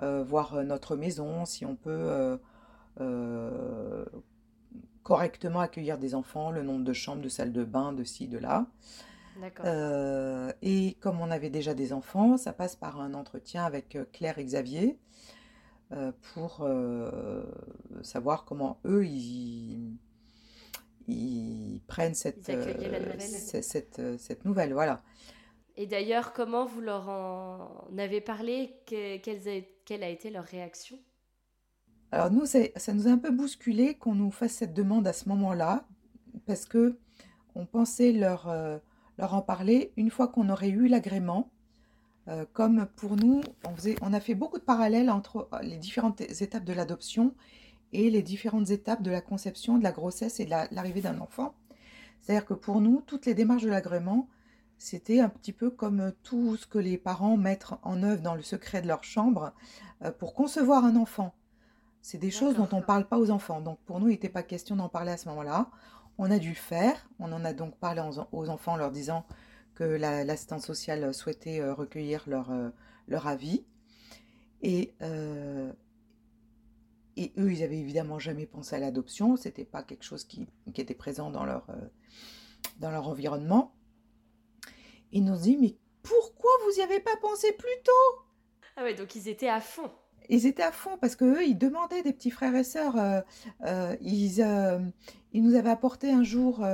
Euh, 0.03 0.25
voir 0.25 0.55
euh, 0.55 0.63
notre 0.65 0.97
maison, 0.97 1.45
si 1.45 1.65
on 1.67 1.77
peut 1.77 1.91
euh, 1.91 2.37
euh, 3.01 4.05
correctement 5.03 5.61
accueillir 5.61 5.99
des 5.99 6.15
enfants, 6.15 6.51
le 6.51 6.63
nombre 6.63 6.85
de 6.85 6.93
chambres, 6.93 7.23
de 7.23 7.29
salles 7.29 7.53
de 7.53 7.65
bain, 7.65 7.93
de 7.93 8.05
ci, 8.05 8.27
de 8.27 8.39
là. 8.39 8.67
Euh, 9.65 10.53
et 10.63 10.97
comme 11.01 11.21
on 11.21 11.31
avait 11.31 11.51
déjà 11.51 11.75
des 11.75 11.93
enfants, 11.93 12.37
ça 12.37 12.53
passe 12.53 12.77
par 12.77 13.01
un 13.01 13.15
entretien 13.15 13.65
avec 13.65 13.97
euh, 13.97 14.05
Claire 14.13 14.39
et 14.39 14.45
Xavier 14.45 14.99
euh, 15.93 16.13
pour 16.35 16.61
euh, 16.63 17.43
savoir 18.03 18.45
comment 18.45 18.79
eux, 18.85 19.07
ils, 19.07 19.97
ils 21.09 21.81
prennent 21.87 22.15
cette, 22.15 22.49
Ils 22.49 22.55
euh, 22.55 22.75
nouvelle. 22.75 23.21
cette, 23.21 23.99
euh, 23.99 24.17
cette 24.19 24.45
nouvelle. 24.45 24.73
Voilà. 24.73 25.03
Et 25.77 25.87
d'ailleurs, 25.87 26.33
comment 26.33 26.67
vous 26.67 26.81
leur 26.81 27.09
en 27.09 27.87
avez 27.99 28.21
parlé? 28.21 28.77
Que- 28.87 29.17
quelles 29.19 29.49
a- 29.49 29.63
Quelle 29.85 30.03
a 30.05 30.09
été 30.09 30.31
leur 30.31 30.45
réaction? 30.45 30.97
Alors 32.13 32.31
nous, 32.31 32.45
ça 32.47 32.93
nous 32.95 33.09
a 33.09 33.11
un 33.11 33.19
peu 33.19 33.31
bousculé 33.31 33.95
qu'on 33.95 34.15
nous 34.15 34.31
fasse 34.31 34.53
cette 34.53 34.75
demande 34.75 35.07
à 35.09 35.13
ce 35.13 35.29
moment-là, 35.31 35.87
parce 36.47 36.67
que 36.67 36.99
on 37.55 37.67
pensait 37.67 38.13
leur, 38.13 38.49
euh, 38.49 38.79
leur 39.19 39.35
en 39.35 39.43
parler 39.43 39.93
une 39.97 40.11
fois 40.11 40.29
qu'on 40.29 40.49
aurait 40.51 40.69
eu 40.69 40.87
l'agrément. 40.89 41.51
Euh, 42.29 42.45
comme 42.53 42.87
pour 42.97 43.17
nous, 43.17 43.41
on 43.67 43.75
faisait, 43.75 43.97
on 44.03 44.13
a 44.13 44.21
fait 44.21 44.35
beaucoup 44.37 44.59
de 44.59 44.63
parallèles 44.65 45.11
entre 45.11 45.49
les 45.63 45.77
différentes 45.79 46.21
étapes 46.21 46.65
de 46.65 46.73
l'adoption 46.73 47.35
et 47.93 48.11
les 48.11 48.23
différentes 48.23 48.71
étapes 48.71 49.03
de 49.03 49.11
la 49.11 49.21
conception, 49.21 49.79
de 49.79 49.83
la 49.83 49.93
grossesse 49.93 50.41
et 50.41 50.45
de 50.45 50.51
la- 50.51 50.69
l'arrivée 50.71 51.01
d'un 51.03 51.19
enfant. 51.21 51.55
C'est-à-dire 52.21 52.47
que 52.47 52.55
pour 52.55 52.81
nous, 52.81 53.03
toutes 53.07 53.27
les 53.27 53.35
démarches 53.35 53.63
de 53.65 53.69
l'agrément, 53.71 54.29
c'était 54.79 55.21
un 55.21 55.29
petit 55.29 55.53
peu 55.53 55.71
comme 55.71 56.13
tout 56.23 56.57
ce 56.57 56.67
que 56.67 56.79
les 56.79 56.99
parents 56.99 57.37
mettent 57.37 57.67
en 57.83 58.03
œuvre 58.03 58.23
dans 58.23 58.35
le 58.35 58.43
secret 58.43 58.83
de 58.83 58.89
leur 58.89 59.05
chambre 59.05 59.53
euh, 60.05 60.11
pour 60.11 60.35
concevoir 60.35 60.85
un 60.85 60.97
enfant. 60.97 61.35
C'est 62.01 62.19
des 62.19 62.31
choses 62.33 62.57
dont 62.57 62.69
on 62.73 62.79
ne 62.79 62.83
parle 62.83 63.07
pas 63.07 63.19
aux 63.19 63.31
enfants. 63.31 63.61
Donc 63.61 63.79
pour 63.85 64.01
nous, 64.01 64.09
il 64.09 64.13
n'était 64.13 64.29
pas 64.29 64.43
question 64.43 64.75
d'en 64.75 64.89
parler 64.89 65.13
à 65.13 65.17
ce 65.17 65.29
moment-là. 65.29 65.71
On 66.19 66.31
a 66.31 66.39
dû 66.39 66.49
le 66.51 66.55
faire. 66.57 67.09
On 67.21 67.33
en 67.33 67.45
a 67.45 67.53
donc 67.53 67.77
parlé 67.77 68.03
aux 68.33 68.49
enfants 68.51 68.73
en 68.73 68.77
leur 68.77 68.91
disant 68.91 69.25
que 69.75 69.85
la- 69.85 70.25
l'assistante 70.25 70.63
sociale 70.63 71.15
souhaitait 71.15 71.61
euh, 71.61 71.75
recueillir 71.75 72.25
leur, 72.27 72.51
euh, 72.51 72.71
leur 73.07 73.27
avis. 73.29 73.65
Et, 74.63 74.95
euh, 75.03 75.73
et 77.17 77.33
eux, 77.39 77.53
ils 77.53 77.63
avaient 77.63 77.79
évidemment 77.79 78.19
jamais 78.19 78.47
pensé 78.47 78.77
à 78.77 78.79
l'adoption. 78.79 79.37
C'était 79.37 79.65
pas 79.65 79.83
quelque 79.83 80.05
chose 80.05 80.25
qui, 80.25 80.47
qui 80.73 80.81
était 80.81 80.95
présent 80.95 81.31
dans 81.31 81.45
leur, 81.45 81.69
euh, 81.71 81.89
dans 82.81 82.91
leur 82.91 83.09
environnement. 83.09 83.75
Ils 85.13 85.25
nous 85.25 85.33
ont 85.33 85.41
dit, 85.41 85.59
mais 85.59 85.77
pourquoi 86.03 86.51
vous 86.65 86.77
n'y 86.77 86.83
avez 86.83 87.01
pas 87.01 87.17
pensé 87.21 87.53
plus 87.53 87.83
tôt? 87.85 88.23
Ah 88.77 88.83
ouais, 88.83 88.95
donc 88.95 89.15
ils 89.15 89.29
étaient 89.29 89.49
à 89.49 89.61
fond. 89.61 89.91
Ils 90.29 90.47
étaient 90.47 90.63
à 90.63 90.73
fond 90.73 90.97
parce 90.99 91.17
que 91.17 91.25
eux, 91.25 91.45
ils 91.45 91.59
demandaient 91.59 92.03
des 92.03 92.13
petits 92.13 92.31
frères 92.31 92.55
et 92.55 92.65
sœurs. 92.65 92.97
euh, 92.97 93.21
euh, 93.67 93.97
ils, 94.01 94.41
ils 95.33 95.43
nous 95.43 95.55
avaient 95.55 95.71
apporté 95.71 96.11
un 96.11 96.23
jour 96.23 96.65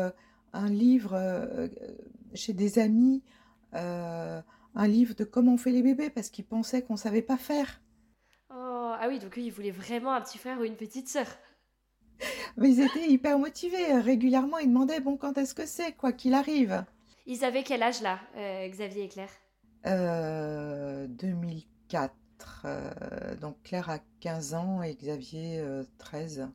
un 0.53 0.69
livre 0.69 1.69
chez 2.35 2.53
des 2.53 2.79
amis, 2.79 3.23
un 3.73 4.43
livre 4.87 5.15
de 5.15 5.25
comment 5.25 5.55
on 5.55 5.59
fait 5.59 5.73
les 5.73 5.83
bébés 5.83 6.11
parce 6.11 6.31
qu'ils 6.31 6.45
pensaient 6.45 6.83
qu'on 6.83 6.97
savait 6.97 7.23
pas 7.23 7.39
faire. 7.39 7.81
Oh, 8.51 8.95
ah 8.99 9.07
oui, 9.09 9.19
donc 9.19 9.37
eux, 9.39 9.43
ils 9.43 9.53
voulaient 9.53 9.71
vraiment 9.71 10.13
un 10.13 10.21
petit 10.21 10.39
frère 10.39 10.59
ou 10.61 10.65
une 10.65 10.77
petite 10.77 11.09
sœur. 11.09 11.27
Mais 12.57 12.71
ils 12.71 12.81
étaient 12.81 13.09
hyper 13.09 13.39
motivés. 13.39 13.93
Euh, 13.93 14.01
Régulièrement, 14.01 14.59
ils 14.59 14.69
demandaient 14.69 15.01
bon, 15.01 15.17
quand 15.17 15.37
est-ce 15.39 15.55
que 15.55 15.67
c'est, 15.67 15.93
quoi 15.93 16.13
qu'il 16.13 16.35
arrive? 16.35 16.85
Ils 17.27 17.45
avaient 17.45 17.63
quel 17.63 17.83
âge 17.83 18.01
là, 18.01 18.19
euh, 18.37 18.67
Xavier 18.69 19.05
et 19.05 19.09
Claire? 19.09 19.31
Euh, 19.87 21.07
2004. 21.09 22.15
euh, 22.65 23.37
donc 23.37 23.63
Claire 23.63 23.91
a 23.91 23.99
15 24.21 24.55
ans 24.55 24.83
et 24.83 24.95
Xavier 24.95 25.59
euh, 25.61 25.85
13. 25.99 26.49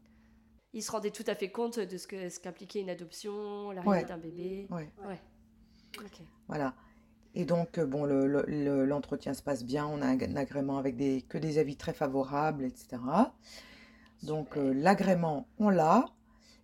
Ils 0.73 0.81
se 0.83 0.91
rendaient 0.91 1.11
tout 1.11 1.23
à 1.27 1.35
fait 1.35 1.51
compte 1.51 1.79
de 1.79 1.97
ce 1.97 2.07
que 2.07 2.29
ce 2.29 2.39
qu'impliquait 2.39 2.81
une 2.81 2.89
adoption, 2.89 3.71
l'arrivée 3.71 3.89
Ouais. 3.97 4.03
d'un 4.05 4.17
bébé. 4.17 4.67
Ouais. 4.71 4.89
Ouais. 5.07 5.21
Ok. 5.99 6.21
Voilà. 6.47 6.73
Et 7.35 7.45
donc, 7.45 7.77
euh, 7.79 7.85
bon, 7.85 8.05
le- 8.05 8.27
le- 8.27 8.45
le- 8.47 8.85
l'entretien 8.85 9.33
se 9.33 9.41
passe 9.41 9.63
bien, 9.63 9.85
on 9.87 10.01
a 10.01 10.05
un, 10.07 10.35
agrément 10.35 10.77
avec 10.77 10.95
des, 10.95 11.23
que 11.23 11.37
des 11.37 11.57
avis 11.57 11.75
très 11.75 11.93
favorables, 11.93 12.65
etc. 12.65 13.33
Donc, 14.23 14.57
euh, 14.57 14.73
l'agrément, 14.73 15.47
on 15.59 15.69
l'a. 15.69 16.05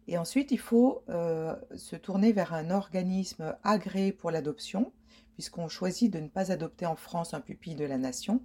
Et 0.08 0.18
ensuite, 0.18 0.52
il 0.52 0.60
faut 0.60 1.04
euh, 1.10 1.56
se 1.76 1.96
tourner 1.96 2.32
vers 2.34 2.54
un 2.54 2.72
organisme 2.72 3.56
agréé 3.64 4.12
pour 4.12 4.32
l'adoption, 4.32 4.92
puisqu'on 5.34 5.68
choisit 5.68 6.12
de 6.12 6.20
ne 6.20 6.28
pas 6.28 6.52
adopter 6.52 6.86
en 6.86 6.96
France 6.96 7.34
un 7.34 7.42
pupille 7.42 7.76
de 7.76 7.86
la 7.86 7.98
nation. 7.98 8.42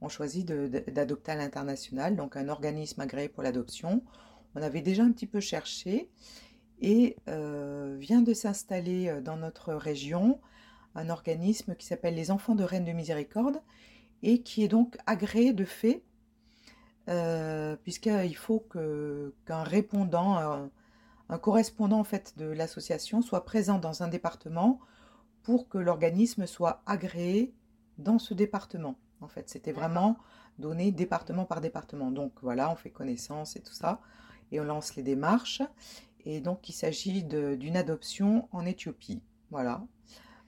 On 0.00 0.08
choisit 0.08 0.46
d'adopter 0.46 1.32
à 1.32 1.36
l'international, 1.36 2.16
donc 2.16 2.36
un 2.36 2.48
organisme 2.48 3.00
agréé 3.00 3.28
pour 3.28 3.42
l'adoption. 3.42 4.02
On 4.54 4.62
avait 4.62 4.82
déjà 4.82 5.04
un 5.04 5.12
petit 5.12 5.26
peu 5.26 5.40
cherché 5.40 6.10
et 6.80 7.16
euh, 7.28 7.96
vient 7.98 8.22
de 8.22 8.34
s'installer 8.34 9.20
dans 9.22 9.36
notre 9.36 9.74
région 9.74 10.40
un 10.94 11.08
organisme 11.10 11.74
qui 11.74 11.86
s'appelle 11.86 12.14
les 12.14 12.30
Enfants 12.30 12.54
de 12.54 12.64
Reine 12.64 12.84
de 12.84 12.92
Miséricorde 12.92 13.60
et 14.22 14.42
qui 14.42 14.62
est 14.64 14.68
donc 14.68 14.96
agréé 15.06 15.52
de 15.52 15.64
fait, 15.64 16.02
euh, 17.08 17.76
puisqu'il 17.82 18.36
faut 18.36 18.60
que, 18.60 19.34
qu'un 19.46 19.62
répondant, 19.62 20.36
un, 20.36 20.70
un 21.28 21.38
correspondant 21.38 22.00
en 22.00 22.04
fait 22.04 22.34
de 22.38 22.46
l'association 22.46 23.22
soit 23.22 23.44
présent 23.44 23.78
dans 23.78 24.02
un 24.02 24.08
département 24.08 24.80
pour 25.42 25.68
que 25.68 25.78
l'organisme 25.78 26.46
soit 26.46 26.82
agréé 26.86 27.54
dans 27.98 28.18
ce 28.18 28.34
département. 28.34 28.96
En 29.20 29.28
fait, 29.28 29.48
c'était 29.50 29.72
vraiment 29.72 30.16
donné 30.58 30.92
département 30.92 31.44
par 31.44 31.60
département. 31.60 32.10
Donc 32.10 32.32
voilà, 32.42 32.70
on 32.70 32.76
fait 32.76 32.90
connaissance 32.90 33.56
et 33.56 33.60
tout 33.60 33.72
ça, 33.72 34.00
et 34.52 34.60
on 34.60 34.64
lance 34.64 34.96
les 34.96 35.02
démarches. 35.02 35.62
Et 36.24 36.40
donc, 36.40 36.68
il 36.68 36.72
s'agit 36.72 37.22
de- 37.22 37.54
d'une 37.54 37.76
adoption 37.76 38.48
en 38.52 38.64
Éthiopie. 38.64 39.22
Voilà. 39.50 39.84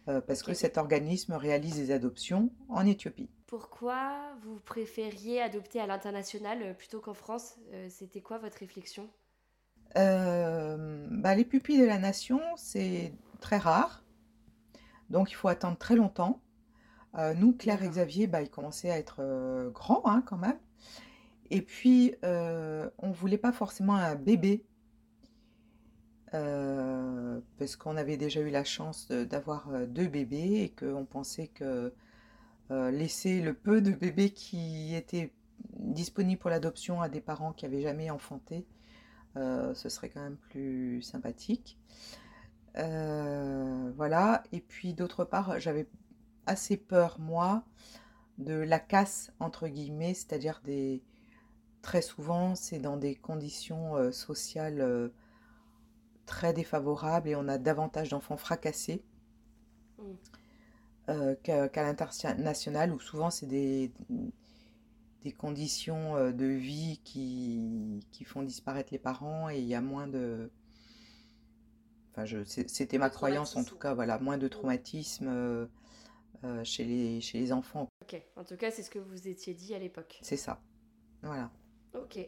Euh, 0.09 0.21
parce 0.21 0.43
que 0.43 0.55
cet 0.55 0.79
organisme 0.79 1.33
réalise 1.33 1.77
des 1.77 1.91
adoptions 1.91 2.51
en 2.69 2.87
Éthiopie. 2.87 3.29
Pourquoi 3.47 4.13
vous 4.43 4.61
préfériez 4.61 5.43
adopter 5.43 5.81
à 5.81 5.87
l'international 5.87 6.63
euh, 6.63 6.75
plutôt 6.75 7.01
qu'en 7.01 7.15
France? 7.15 7.57
Euh, 7.73 7.89
C'était 7.91 8.21
quoi 8.21 8.39
votre 8.39 8.59
réflexion? 8.59 9.09
Bah, 9.95 11.35
les 11.35 11.45
pupilles 11.45 11.81
de 11.81 11.87
la 11.87 11.99
nation, 11.99 12.41
c'est 12.57 13.15
très 13.41 13.57
rare. 13.57 14.05
Donc, 15.09 15.31
il 15.31 15.35
faut 15.35 15.49
attendre 15.49 15.79
très 15.79 15.97
longtemps. 15.97 16.43
Nous, 17.37 17.55
Claire 17.55 17.83
et. 17.83 17.89
Xavier, 17.89 18.27
bah, 18.27 18.43
ils 18.43 18.51
commençaient 18.51 18.91
à 18.91 18.99
être 18.99 19.71
grands 19.73 20.03
hein, 20.05 20.23
quand 20.27 20.37
même. 20.37 20.59
Et 21.51 21.63
puis, 21.63 22.15
euh, 22.25 22.91
on 22.99 23.09
ne 23.09 23.15
voulait 23.15 23.39
pas 23.39 23.53
forcément 23.53 23.95
un 23.95 24.15
bébé. 24.15 24.65
Euh, 26.35 27.41
parce 27.59 27.77
qu'on 27.77 27.97
avait 27.97 28.17
déjà 28.17 28.41
eu 28.41 28.51
la 28.51 28.65
chance 28.65 29.09
d'avoir 29.09 29.71
euh, 29.71 29.87
deux 29.87 30.09
bébés 30.09 30.63
et 30.63 30.71
qu'on 30.71 31.05
pensait 31.05 31.47
que 31.47 31.93
euh, 32.73 32.91
laisser 32.91 33.41
le 33.41 33.55
peu 33.55 33.81
de 33.81 33.93
bébés 33.93 34.31
qui 34.31 34.95
étaient 34.97 35.33
disponibles 35.79 36.41
pour 36.41 36.51
l'adoption 36.51 37.01
à 37.01 37.09
des 37.09 37.21
parents 37.21 37.53
qui 37.53 37.65
n'avaient 37.65 37.83
jamais 37.83 38.11
enfanté, 38.11 38.67
ce 39.35 39.91
serait 39.91 40.09
quand 40.09 40.23
même 40.23 40.39
plus 40.49 41.03
sympathique. 41.03 41.79
Voilà. 42.75 44.43
Et 44.53 44.61
puis 44.61 44.95
d'autre 44.95 45.25
part, 45.25 45.61
j'avais 45.61 45.87
assez 46.47 46.79
peur, 46.79 47.19
moi, 47.21 47.65
de 48.39 48.55
la 48.55 48.79
casse, 48.79 49.33
entre 49.41 49.69
guillemets, 49.69 50.15
c'est-à-dire. 50.15 50.63
Très 51.83 52.03
souvent, 52.03 52.55
c'est 52.55 52.79
dans 52.79 52.97
des 52.97 53.15
conditions 53.15 54.11
sociales 54.11 55.13
très 56.27 56.53
défavorables 56.53 57.29
et 57.29 57.37
on 57.37 57.49
a 57.49 57.59
davantage 57.59 58.11
d'enfants 58.11 58.37
fracassés 58.37 59.03
Mm. 59.99 60.13
euh, 61.09 61.35
qu'à 61.43 61.83
l'international 61.83 62.93
où 62.93 63.01
souvent 63.01 63.31
c'est 63.31 63.47
des, 63.47 63.93
des 65.23 65.33
conditions 65.33 66.17
euh, 66.17 66.33
de 66.33 66.45
vie 66.45 67.01
qui, 67.03 68.01
qui 68.13 68.25
font 68.25 68.43
disparaître 68.43 68.93
les 68.93 68.99
parents 68.99 69.49
et 69.49 69.59
il 69.59 69.67
y 69.67 69.75
a 69.75 69.81
moins 69.81 70.07
de... 70.07 70.51
Enfin, 72.13 72.45
c'était 72.45 72.99
ma 72.99 73.11
croyance 73.11 73.57
en 73.57 73.65
tout 73.65 73.79
cas, 73.79 73.95
voilà, 73.95 74.19
moins 74.19 74.39
de 74.39 74.49
traumatisme 74.49 75.29
euh, 75.29 75.67
euh, 76.45 76.65
chez 76.65 76.85
les, 76.85 77.21
chez 77.21 77.39
les 77.39 77.53
enfants. 77.53 77.89
Ok, 78.03 78.23
en 78.37 78.45
tout 78.45 78.57
cas, 78.57 78.71
c'est 78.71 78.83
ce 78.83 78.91
que 78.91 78.99
vous 78.99 79.29
étiez 79.29 79.55
dit 79.55 79.75
à 79.75 79.79
l'époque. 79.79 80.19
C'est 80.23 80.37
ça. 80.37 80.61
Voilà. 81.23 81.51
Ok. 81.95 82.19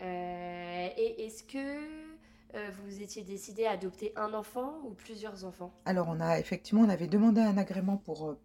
Euh, 0.00 0.88
et 0.96 1.26
est-ce 1.26 1.42
que 1.42 2.17
euh, 2.54 2.70
vous 2.82 3.02
étiez 3.02 3.22
décidé 3.22 3.66
à 3.66 3.72
adopter 3.72 4.12
un 4.16 4.32
enfant 4.32 4.80
ou 4.84 4.90
plusieurs 4.90 5.44
enfants? 5.44 5.72
Alors, 5.84 6.08
on 6.08 6.18
a 6.20 6.38
effectivement, 6.38 6.82
on 6.82 6.88
avait 6.88 7.06
demandé 7.06 7.40
un 7.40 7.58
agrément 7.58 7.98
pour, 7.98 8.30
euh, 8.30 8.38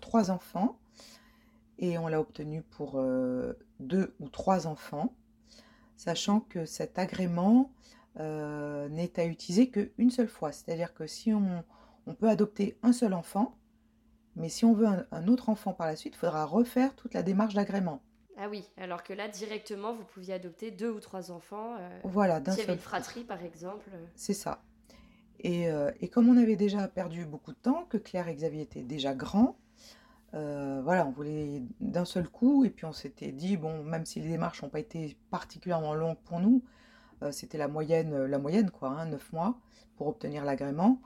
trois 0.00 0.30
enfants 0.30 0.78
et 1.78 1.96
on 1.98 2.08
l'a 2.08 2.20
obtenu 2.20 2.62
pour 2.62 2.98
euh, 2.98 3.54
deux 3.80 4.14
ou 4.20 4.28
trois 4.28 4.66
enfants, 4.66 5.14
sachant 5.96 6.40
que 6.40 6.66
cet 6.66 6.98
agrément 6.98 7.72
n'est 8.16 9.20
à 9.20 9.26
utiliser 9.26 9.70
qu'une 9.70 10.10
seule 10.10 10.28
fois. 10.28 10.50
C'est-à-dire 10.50 10.92
que 10.92 11.06
si 11.06 11.32
on, 11.32 11.64
peut 12.18 12.28
adopter 12.28 12.76
un 12.82 12.92
seul 12.92 13.14
enfant, 13.14 13.56
mais 14.34 14.48
si 14.48 14.64
on 14.64 14.72
veut 14.72 14.88
un 15.12 15.28
autre 15.28 15.50
enfant 15.50 15.72
par 15.72 15.86
la 15.86 15.94
suite, 15.94 16.14
il 16.16 16.18
faudra 16.18 16.44
refaire 16.44 16.96
toute 16.96 17.14
la 17.14 17.22
démarche 17.22 17.54
d'agrément. 17.54 18.02
Ah 18.40 18.48
oui, 18.48 18.64
alors 18.76 19.02
que 19.02 19.12
là, 19.12 19.26
directement, 19.28 19.92
vous 19.92 20.04
pouviez 20.04 20.34
adopter 20.34 20.70
deux 20.70 20.90
ou 20.90 21.00
trois 21.00 21.32
enfants. 21.32 21.74
euh, 21.80 22.00
Voilà, 22.04 22.38
d'un 22.38 22.52
S'il 22.52 22.60
y 22.60 22.64
avait 22.64 22.74
une 22.74 22.78
fratrie, 22.78 23.24
par 23.24 23.42
exemple. 23.42 23.90
C'est 24.14 24.32
ça. 24.34 24.62
Et, 25.40 25.68
euh, 25.68 25.90
et 26.00 26.08
comme 26.08 26.28
on 26.28 26.36
avait 26.36 26.56
déjà 26.56 26.86
perdu 26.88 27.24
beaucoup 27.26 27.52
de 27.52 27.56
temps, 27.56 27.84
que 27.88 27.96
Claire 27.96 28.28
et 28.28 28.34
Xavier 28.34 28.62
étaient 28.62 28.82
déjà 28.82 29.14
grands, 29.14 29.56
euh, 30.34 30.80
voilà, 30.84 31.06
on 31.06 31.10
voulait 31.10 31.62
d'un 31.80 32.04
seul 32.04 32.28
coup, 32.28 32.64
et 32.64 32.70
puis 32.70 32.84
on 32.84 32.92
s'était 32.92 33.32
dit, 33.32 33.56
bon, 33.56 33.82
même 33.82 34.06
si 34.06 34.20
les 34.20 34.28
démarches 34.28 34.62
n'ont 34.62 34.68
pas 34.68 34.80
été 34.80 35.16
particulièrement 35.30 35.94
longues 35.94 36.18
pour 36.24 36.38
nous, 36.38 36.62
euh, 37.22 37.32
c'était 37.32 37.58
la 37.58 37.66
moyenne, 37.68 38.24
la 38.26 38.38
moyenne, 38.38 38.70
quoi, 38.70 38.90
hein, 38.90 39.06
9 39.06 39.32
mois 39.32 39.58
pour 39.96 40.06
obtenir 40.06 40.44
l'agrément. 40.44 41.00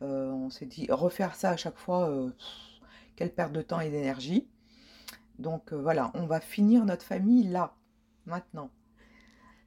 On 0.00 0.50
s'est 0.50 0.66
dit, 0.66 0.88
refaire 0.90 1.36
ça 1.36 1.50
à 1.50 1.56
chaque 1.56 1.78
fois, 1.78 2.10
pff, 2.36 2.46
quelle 3.14 3.32
perte 3.32 3.52
de 3.52 3.62
temps 3.62 3.78
et 3.78 3.88
d'énergie. 3.88 4.48
Donc 5.38 5.72
euh, 5.72 5.76
voilà, 5.76 6.10
on 6.14 6.26
va 6.26 6.40
finir 6.40 6.84
notre 6.84 7.04
famille 7.04 7.48
là, 7.48 7.74
maintenant. 8.26 8.70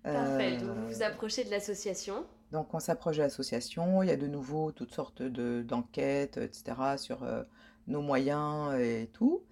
Parfait, 0.04 0.58
Euh, 0.58 0.60
donc 0.60 0.78
vous 0.78 0.88
vous 0.88 1.04
approchez 1.04 1.44
de 1.44 1.50
l'association. 1.50 2.26
donc 2.52 2.74
on 2.74 2.80
s'approche 2.80 3.18
de 3.18 3.24
l'association, 3.24 4.04
il 4.04 4.10
y 4.10 4.12
a 4.12 4.18
de 4.18 4.28
nouveau 4.28 4.72
toutes 4.72 4.94
sortes 4.94 5.24
de, 5.24 5.64
d'enquêtes, 5.64 6.38
etc. 6.38 6.98
sur 6.98 7.24
euh, 7.24 7.44
nos 7.88 8.02
moyens 8.02 8.80
et 8.80 9.10
tout. 9.14 9.44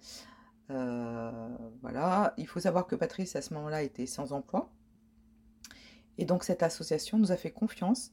Voilà, 0.68 2.34
il 2.36 2.46
faut 2.46 2.60
savoir 2.60 2.86
que 2.86 2.96
Patrice 2.96 3.36
à 3.36 3.42
ce 3.42 3.52
moment-là 3.54 3.82
était 3.82 4.06
sans 4.06 4.32
emploi. 4.32 4.70
Et 6.18 6.24
donc 6.24 6.44
cette 6.44 6.62
association 6.62 7.18
nous 7.18 7.32
a 7.32 7.36
fait 7.36 7.50
confiance 7.50 8.12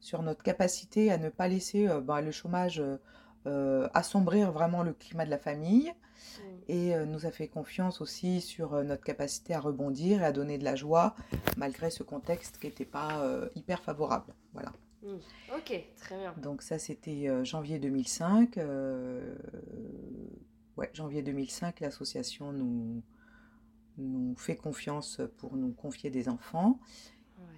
sur 0.00 0.22
notre 0.22 0.42
capacité 0.42 1.10
à 1.10 1.18
ne 1.18 1.28
pas 1.28 1.48
laisser 1.48 1.88
euh, 1.88 2.00
bah, 2.00 2.20
le 2.20 2.30
chômage 2.30 2.82
euh, 3.46 3.88
assombrir 3.94 4.52
vraiment 4.52 4.82
le 4.82 4.92
climat 4.92 5.24
de 5.24 5.30
la 5.30 5.38
famille. 5.38 5.92
Et 6.68 6.94
euh, 6.94 7.06
nous 7.06 7.26
a 7.26 7.30
fait 7.30 7.48
confiance 7.48 8.00
aussi 8.00 8.40
sur 8.40 8.74
euh, 8.74 8.84
notre 8.84 9.02
capacité 9.02 9.54
à 9.54 9.60
rebondir 9.60 10.22
et 10.22 10.24
à 10.24 10.32
donner 10.32 10.58
de 10.58 10.64
la 10.64 10.76
joie 10.76 11.14
malgré 11.56 11.90
ce 11.90 12.02
contexte 12.02 12.58
qui 12.58 12.66
n'était 12.66 12.84
pas 12.84 13.22
euh, 13.22 13.48
hyper 13.54 13.82
favorable. 13.82 14.34
Voilà. 14.52 14.72
Mm. 15.02 15.16
Ok, 15.56 15.84
très 15.96 16.18
bien. 16.18 16.34
Donc 16.36 16.62
ça 16.62 16.78
c'était 16.78 17.28
euh, 17.28 17.44
janvier 17.44 17.78
2005. 17.78 18.58
euh, 18.58 19.34
ouais, 20.76 20.90
janvier 20.92 21.22
2005, 21.22 21.80
l'association 21.80 22.52
nous, 22.52 23.02
nous 23.96 24.34
fait 24.36 24.56
confiance 24.56 25.20
pour 25.38 25.56
nous 25.56 25.72
confier 25.72 26.10
des 26.10 26.28
enfants. 26.28 26.78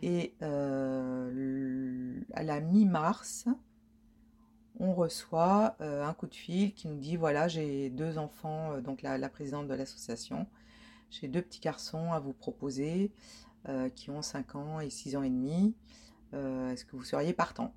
Ouais. 0.03 0.09
Et 0.09 0.35
à 0.41 2.43
la 2.43 2.61
mi-mars, 2.61 3.49
on 4.81 4.95
reçoit 4.95 5.77
euh, 5.83 6.05
un 6.05 6.15
coup 6.15 6.27
de 6.27 6.35
fil 6.35 6.73
qui 6.73 6.89
nous 6.89 6.97
dit, 6.97 7.17
voilà, 7.17 7.49
j'ai 7.49 7.91
deux 7.91 8.17
enfants, 8.17 8.73
euh, 8.73 8.81
donc 8.81 9.03
la, 9.03 9.19
la 9.19 9.29
présidente 9.29 9.69
de 9.69 9.75
l'association, 9.75 10.47
j'ai 11.11 11.29
deux 11.29 11.43
petits 11.43 11.61
garçons 11.61 12.13
à 12.13 12.19
vous 12.19 12.33
proposer 12.33 13.13
euh, 13.69 13.91
qui 13.91 14.11
ont 14.11 14.23
5 14.23 14.55
ans 14.57 14.81
et 14.81 14.89
6 14.89 15.17
ans 15.17 15.23
et 15.23 15.31
demi. 15.31 15.77
Est-ce 16.33 16.85
que 16.85 16.95
vous 16.95 17.03
seriez 17.03 17.33
partant? 17.33 17.75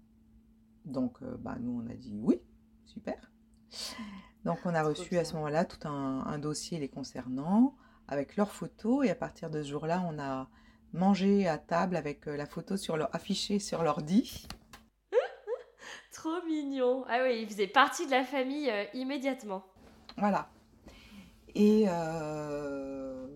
Donc, 0.86 1.24
bah, 1.40 1.58
nous, 1.60 1.82
on 1.84 1.90
a 1.90 1.96
dit 1.96 2.16
oui, 2.22 2.40
super. 2.86 3.32
Donc, 4.46 4.60
on 4.66 4.76
a 4.76 4.84
reçu 4.84 5.18
à 5.18 5.26
ce 5.26 5.34
moment-là 5.34 5.66
tout 5.66 5.88
un, 5.88 6.24
un 6.28 6.38
dossier 6.38 6.78
les 6.78 6.88
concernant 6.88 7.76
avec 8.08 8.36
leurs 8.36 8.52
photos 8.52 9.08
et 9.08 9.10
à 9.10 9.16
partir 9.16 9.50
de 9.50 9.64
ce 9.64 9.70
jour-là, 9.70 10.04
on 10.08 10.20
a 10.20 10.52
mangé 10.94 11.48
à 11.48 11.58
table 11.58 11.96
avec 11.96 12.28
la 12.28 12.46
photo 12.46 12.78
sur 12.78 12.96
leur, 12.96 13.10
affichée 13.16 13.58
sur 13.58 13.82
l'ordi. 13.82 14.46
Trop 16.14 16.46
mignon. 16.48 17.06
Ah 17.10 17.20
oui, 17.24 17.40
il 17.42 17.48
faisait 17.48 17.68
partie 17.68 18.06
de 18.06 18.12
la 18.12 18.24
famille 18.24 18.70
euh, 18.70 18.86
immédiatement. 18.94 19.66
Voilà. 20.18 20.48
Et, 21.56 21.86
euh, 21.88 23.28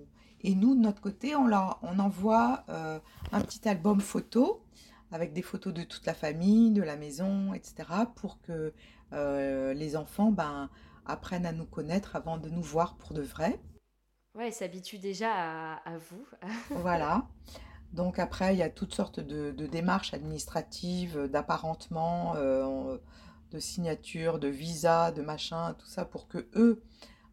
et 0.41 0.53
nous, 0.53 0.75
de 0.75 0.81
notre 0.81 1.01
côté, 1.01 1.35
on, 1.35 1.47
leur, 1.47 1.79
on 1.81 1.97
envoie 1.97 2.63
euh, 2.69 2.99
un 3.31 3.41
petit 3.41 3.67
album 3.67 3.99
photo 3.99 4.63
avec 5.11 5.33
des 5.33 5.41
photos 5.41 5.73
de 5.73 5.83
toute 5.83 6.05
la 6.05 6.13
famille, 6.13 6.71
de 6.71 6.83
la 6.83 6.97
maison, 6.97 7.53
etc. 7.53 7.89
pour 8.15 8.39
que 8.41 8.73
les 9.11 9.95
enfants 9.95 10.31
ben, 10.31 10.69
apprennent 11.05 11.45
à 11.45 11.53
nous 11.53 11.65
connaître 11.65 12.17
avant 12.17 12.37
de 12.37 12.49
nous 12.49 12.61
voir 12.61 12.95
pour 12.97 13.13
de 13.13 13.21
vrai. 13.21 13.59
Ouais, 14.35 14.49
il 14.49 14.53
s'habitue 14.53 14.97
déjà 14.97 15.31
à, 15.31 15.75
à 15.77 15.97
vous. 15.97 16.25
Voilà. 16.71 17.25
Donc 17.93 18.19
après, 18.19 18.53
il 18.53 18.59
y 18.59 18.63
a 18.63 18.69
toutes 18.69 18.93
sortes 18.93 19.19
de, 19.19 19.51
de 19.51 19.65
démarches 19.65 20.13
administratives, 20.13 21.27
d'apparentement, 21.27 22.33
euh, 22.35 22.97
de 23.51 23.59
signature, 23.59 24.39
de 24.39 24.47
visa, 24.47 25.11
de 25.11 25.21
machin, 25.21 25.73
tout 25.79 25.87
ça 25.87 26.05
pour 26.05 26.27
que 26.27 26.47
eux, 26.55 26.83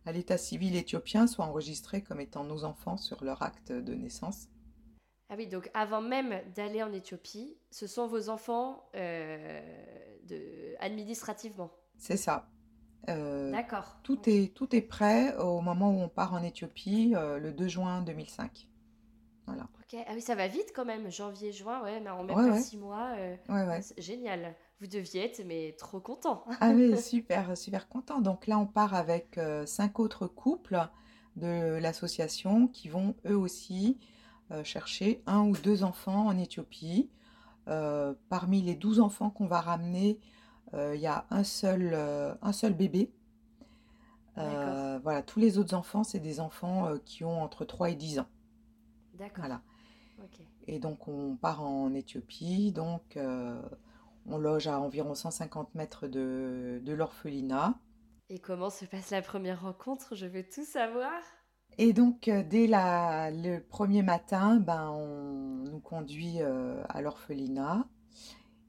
à 0.07 0.13
l'état 0.13 0.39
civil 0.39 0.77
éthiopien, 0.77 1.27
soient 1.27 1.47
enregistrés 1.47 2.03
comme 2.03 2.21
étant 2.21 2.45
nos 2.45 2.65
enfants 2.65 2.97
sur 2.97 3.25
leur 3.25 3.43
acte 3.43 3.73
de 3.73 3.95
naissance. 3.95 4.49
Ah 5.31 5.35
oui, 5.37 5.47
donc 5.49 5.71
avant 5.75 6.03
même 6.03 6.41
d'aller 6.55 6.83
en 6.83 6.93
Éthiopie, 6.93 7.57
ce 7.71 7.87
sont 7.87 8.07
vos 8.07 8.29
enfants 8.29 8.89
euh, 8.95 9.61
de... 10.29 10.77
administrativement. 10.79 11.71
C'est 11.99 12.19
ça. 12.19 12.47
Euh, 13.09 13.51
D'accord. 13.51 13.99
tout 14.03 14.21
est, 14.27 14.55
tout 14.55 14.77
est 14.77 14.83
prêt 14.83 15.35
au 15.39 15.61
moment 15.61 15.91
où 15.91 16.01
on 16.01 16.09
part 16.09 16.35
en 16.35 16.43
Éthiopie, 16.43 17.15
le 17.15 17.53
2 17.53 17.69
juin 17.69 18.03
2005. 18.03 18.69
Voilà. 19.47 19.65
Ok. 19.81 20.01
Ah 20.07 20.13
oui, 20.15 20.21
ça 20.23 20.35
va 20.35 20.49
vite 20.49 20.73
quand 20.75 20.85
même. 20.85 21.11
Janvier, 21.11 21.53
juin, 21.53 21.83
ouais, 21.83 22.01
mais 22.01 22.11
en 22.11 22.25
même 22.25 22.37
Ouais, 22.37 22.49
pas 22.49 22.55
ouais. 22.55 22.61
six 22.61 22.77
mois. 22.79 23.11
euh, 23.19 23.37
Ouais, 23.49 23.81
Génial. 23.99 24.55
Vous 24.81 24.87
deviez 24.87 25.25
être, 25.25 25.43
mais 25.47 25.75
trop 25.79 26.01
content. 26.01 26.45
Ah 26.61 26.71
oui, 26.71 26.97
super, 27.01 27.57
super 27.57 27.89
content. 27.89 28.21
Donc 28.21 28.47
là, 28.47 28.59
on 28.59 28.67
part 28.67 28.95
avec 28.95 29.39
euh, 29.39 29.67
cinq 29.67 30.01
autres 30.01 30.27
couples 30.27 30.79
de 31.37 31.79
l'association 31.79 32.69
qui 32.69 32.89
vont 32.89 33.15
eux 33.27 33.37
aussi 33.37 33.99
euh, 34.51 34.63
chercher 34.65 35.23
un 35.27 35.43
ou 35.43 35.53
deux 35.57 35.85
enfants 35.85 36.27
en 36.27 36.39
Éthiopie. 36.39 37.11
Parmi 38.29 38.61
les 38.61 38.75
12 38.75 39.01
enfants 39.01 39.31
qu'on 39.31 39.47
va 39.47 39.61
ramener, 39.63 40.19
il 40.75 41.01
y 41.01 41.07
a 41.07 41.25
un 41.31 41.45
seul, 41.45 41.95
un 41.95 42.53
seul 42.53 42.75
bébé. 42.75 43.11
Voilà, 44.37 45.23
tous 45.23 45.41
les 45.41 45.57
autres 45.59 45.75
enfants, 45.75 46.05
c'est 46.05 46.19
des 46.21 46.41
enfants 46.41 46.93
qui 47.07 47.25
ont 47.25 47.43
entre 47.43 47.65
3 47.65 47.89
et 47.91 47.95
10 47.95 48.19
ans. 48.19 48.27
D'accord. 49.19 49.45
Voilà. 49.45 49.61
Et 50.67 50.79
donc 50.79 51.09
on 51.09 51.37
part 51.37 51.62
en 51.62 51.93
Éthiopie, 51.95 52.73
donc 52.73 53.17
euh, 53.17 53.61
on 54.27 54.39
loge 54.39 54.67
à 54.67 54.81
environ 54.81 55.15
150 55.15 55.75
mètres 55.75 56.07
de, 56.09 56.81
de 56.83 56.93
l'orphelinat. 56.93 57.75
Et 58.29 58.39
comment 58.39 58.69
se 58.71 58.85
passe 58.85 59.11
la 59.11 59.23
première 59.23 59.62
rencontre? 59.62 60.15
Je 60.15 60.27
veux 60.27 60.45
tout 60.47 60.65
savoir. 60.65 61.23
Et 61.79 61.93
donc, 61.93 62.29
euh, 62.29 62.43
dès 62.43 62.67
la, 62.67 63.31
le 63.31 63.59
premier 63.61 64.03
matin, 64.03 64.57
ben, 64.57 64.91
on 64.91 65.65
nous 65.71 65.81
conduit 65.81 66.41
euh, 66.41 66.83
à 66.89 67.01
l'orphelinat 67.03 67.87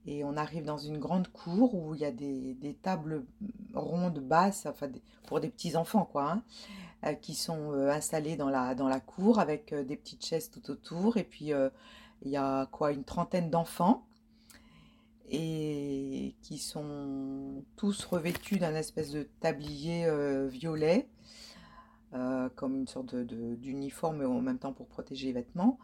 et 0.08 0.24
on 0.24 0.38
arrive 0.38 0.66
dans 0.66 0.78
une 0.78 1.00
grande 1.00 1.28
cour 1.30 1.76
où 1.76 1.96
il 1.96 2.02
y 2.02 2.06
a 2.06 2.12
des, 2.12 2.56
des 2.56 2.76
tables 2.76 3.26
rondes 3.74 4.20
basses, 4.20 4.66
enfin 4.68 4.88
des- 4.88 5.02
pour 5.28 5.39
des 5.39 5.50
petits 5.50 5.76
enfants 5.76 6.06
quoi, 6.06 6.32
hein, 6.32 6.43
qui 7.14 7.36
sont 7.36 7.72
euh, 7.74 7.91
installées 7.91 8.36
dans 8.36 8.49
la, 8.49 8.99
cour 8.99 9.39
avec 9.39 9.74
euh, 9.74 9.84
des 9.84 9.95
petites 9.95 10.26
chaises 10.26 10.49
tout 10.49 10.72
autour. 10.72 11.18
Et 11.18 11.24
puis 11.24 11.53
euh, 11.53 11.70
il 12.24 12.32
y 12.32 12.38
a 12.38 12.66
quoi, 12.72 12.91
une 12.91 13.03
trentaine 13.03 13.49
d'enfants 13.49 14.06
et 15.30 16.36
qui 16.41 16.58
sont 16.58 17.64
tous 17.78 18.06
revêtus 18.06 18.58
d'un 18.60 18.76
espèce 18.76 19.12
de 19.12 19.28
tablier 19.39 20.06
euh, 20.06 20.47
violet, 20.47 21.08
euh, 22.14 22.49
comme 22.56 22.76
une 22.76 22.88
sorte 22.88 23.16
d'uniforme, 23.16 24.18
mais 24.18 24.26
en 24.26 24.41
même 24.41 24.60
temps 24.60 24.74
pour 24.74 24.88
protéger 24.88 25.28
les 25.28 25.34
vêtements. 25.34 25.80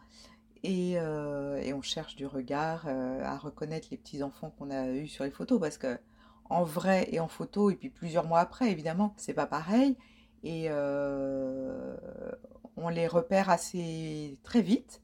Et, 0.62 0.94
euh, 0.96 1.60
on 1.74 1.82
cherche 1.82 2.14
du 2.14 2.26
regard 2.26 2.84
euh, 2.86 3.24
à 3.24 3.36
reconnaître 3.36 3.88
les 3.90 3.96
petits 3.96 4.22
enfants 4.22 4.50
qu'on 4.56 4.70
a 4.70 4.88
eus 4.90 5.08
sur 5.08 5.24
les 5.24 5.30
photos, 5.30 5.60
parce 5.60 5.78
que 5.78 5.98
en 6.48 6.64
vrai 6.64 7.08
et 7.10 7.18
en 7.18 7.28
photo, 7.28 7.70
et 7.70 7.74
puis 7.74 7.88
plusieurs 7.88 8.26
mois 8.26 8.40
après, 8.40 8.70
évidemment, 8.70 9.14
c'est 9.16 9.34
pas 9.34 9.46
pareil. 9.46 9.96
Et 10.44 10.66
euh, 10.68 11.96
on 12.76 12.88
les 12.88 13.06
repère 13.06 13.50
assez 13.50 14.38
très 14.42 14.62
vite. 14.62 15.02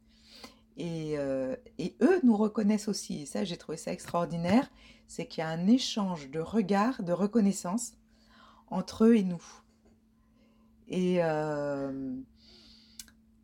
Et, 0.76 1.14
euh, 1.18 1.56
et 1.78 1.96
eux 2.02 2.20
nous 2.22 2.36
reconnaissent 2.36 2.88
aussi. 2.88 3.22
Et 3.22 3.26
ça, 3.26 3.44
j'ai 3.44 3.56
trouvé 3.56 3.76
ça 3.76 3.92
extraordinaire. 3.92 4.70
C'est 5.06 5.26
qu'il 5.26 5.42
y 5.42 5.44
a 5.44 5.48
un 5.48 5.66
échange 5.66 6.30
de 6.30 6.40
regards, 6.40 7.02
de 7.02 7.12
reconnaissance 7.12 7.94
entre 8.68 9.04
eux 9.04 9.16
et 9.16 9.24
nous. 9.24 9.42
Et, 10.88 11.18
euh, 11.22 12.14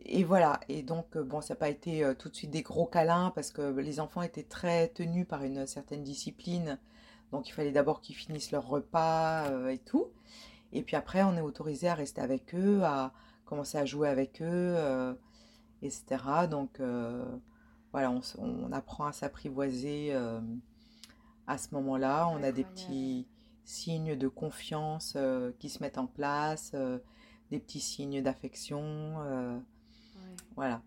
et 0.04 0.24
voilà. 0.24 0.60
Et 0.68 0.82
donc, 0.82 1.16
bon, 1.16 1.40
ça 1.40 1.54
n'a 1.54 1.58
pas 1.58 1.68
été 1.68 2.12
tout 2.18 2.28
de 2.28 2.34
suite 2.34 2.50
des 2.50 2.62
gros 2.62 2.86
câlins 2.86 3.32
parce 3.34 3.50
que 3.50 3.62
les 3.62 4.00
enfants 4.00 4.22
étaient 4.22 4.42
très 4.42 4.88
tenus 4.88 5.26
par 5.26 5.42
une 5.44 5.66
certaine 5.66 6.02
discipline. 6.02 6.78
Donc, 7.32 7.48
il 7.48 7.52
fallait 7.52 7.72
d'abord 7.72 8.00
qu'ils 8.00 8.16
finissent 8.16 8.52
leur 8.52 8.66
repas 8.68 9.68
et 9.70 9.78
tout. 9.78 10.08
Et 10.74 10.82
puis 10.82 10.96
après, 10.96 11.22
on 11.22 11.36
est 11.36 11.40
autorisé 11.40 11.88
à 11.88 11.94
rester 11.94 12.20
avec 12.20 12.54
eux, 12.54 12.82
à 12.84 13.12
commencer 13.44 13.78
à 13.78 13.84
jouer 13.84 14.08
avec 14.08 14.42
eux, 14.42 14.74
euh, 14.76 15.14
etc. 15.82 16.04
Donc, 16.50 16.80
euh, 16.80 17.24
voilà, 17.92 18.12
on, 18.38 18.72
apprend 18.72 19.06
à 19.06 19.12
s'apprivoiser 19.12 20.08
euh, 20.12 20.40
à 21.46 21.58
ce 21.58 21.74
moment-là. 21.74 22.28
On 22.28 22.42
a 22.42 22.52
des 22.52 22.64
petits 22.64 23.26
signes 23.64 24.16
de 24.16 24.28
confiance 24.28 25.16
qui 25.58 25.68
se 25.70 25.82
mettent 25.82 25.98
en 25.98 26.06
place, 26.06 26.74
des 27.50 27.60
petits 27.60 27.80
signes 27.80 28.20
d'affection. 28.20 29.16
Ouais. 29.18 29.60
voilà. 30.56 30.82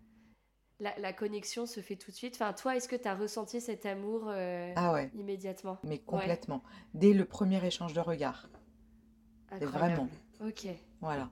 La, 0.80 0.96
la 0.98 1.12
connexion 1.12 1.66
se 1.66 1.80
fait 1.80 1.96
tout 1.96 2.12
de 2.12 2.16
suite. 2.16 2.34
Enfin, 2.36 2.52
toi, 2.52 2.76
est-ce 2.76 2.88
que 2.88 2.94
tu 2.94 3.08
as 3.08 3.16
ressenti 3.16 3.60
cet 3.60 3.84
amour 3.84 4.28
euh, 4.28 4.72
Ah 4.76 4.92
ouais, 4.92 5.10
immédiatement? 5.14 5.78
mais 5.82 5.90
Ouais, 5.90 5.98
complètement. 6.06 6.62
Dès 6.94 7.12
le 7.12 7.24
premier 7.24 7.64
échange 7.66 7.94
de 7.94 8.00
regard. 8.00 8.48
Vraiment. 9.60 10.08
Ok. 10.40 10.68
Voilà. 11.00 11.30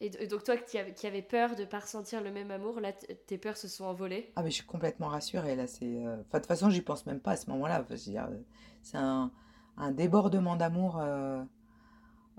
Et, 0.00 0.10
donc 0.26 0.44
toi 0.44 0.56
qui 0.58 0.78
avais, 0.78 0.92
qui 0.92 1.06
avais 1.06 1.22
peur 1.22 1.56
de 1.56 1.64
pas 1.64 1.78
ressentir 1.78 2.22
le 2.22 2.30
même 2.30 2.50
amour, 2.50 2.80
là, 2.80 2.92
tes 2.92 3.38
peurs 3.38 3.56
se 3.56 3.66
sont 3.66 3.84
envolées? 3.84 4.30
Ah 4.36 4.42
mais 4.42 4.50
je 4.50 4.56
suis 4.56 4.66
complètement 4.66 5.08
rassurée 5.08 5.56
là. 5.56 5.66
C'est, 5.66 6.04
euh, 6.04 6.20
enfin 6.20 6.38
de 6.38 6.42
toute 6.42 6.46
façon 6.46 6.68
j'y 6.68 6.82
pense 6.82 7.06
même 7.06 7.20
pas 7.20 7.32
à 7.32 7.36
ce 7.36 7.48
moment-là. 7.50 7.82
Euh, 7.90 8.42
c'est 8.82 8.98
un, 8.98 9.32
un 9.78 9.90
débordement 9.92 10.56
d'amour 10.56 10.98
euh, 11.00 11.42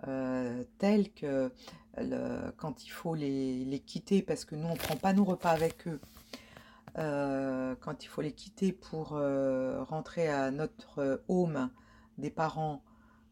euh, 0.07 0.63
tel 0.78 1.11
que 1.11 1.51
le- 1.97 2.51
quand 2.57 2.86
il 2.86 2.89
faut 2.89 3.15
les, 3.15 3.65
les 3.65 3.80
quitter 3.80 4.21
parce 4.21 4.45
que 4.45 4.53
nous 4.53 4.67
on 4.67 4.75
prend 4.75 4.95
pas 4.95 5.13
nos 5.13 5.25
repas 5.25 5.49
avec 5.49 5.88
eux. 5.88 5.99
quand 6.95 8.03
il 8.03 8.07
faut 8.07 8.21
les 8.21 8.34
quitter 8.34 8.71
pour 8.71 9.19
rentrer 9.89 10.28
à 10.30 10.51
notre 10.51 11.23
home 11.28 11.71
des 12.19 12.30
parents 12.30 12.84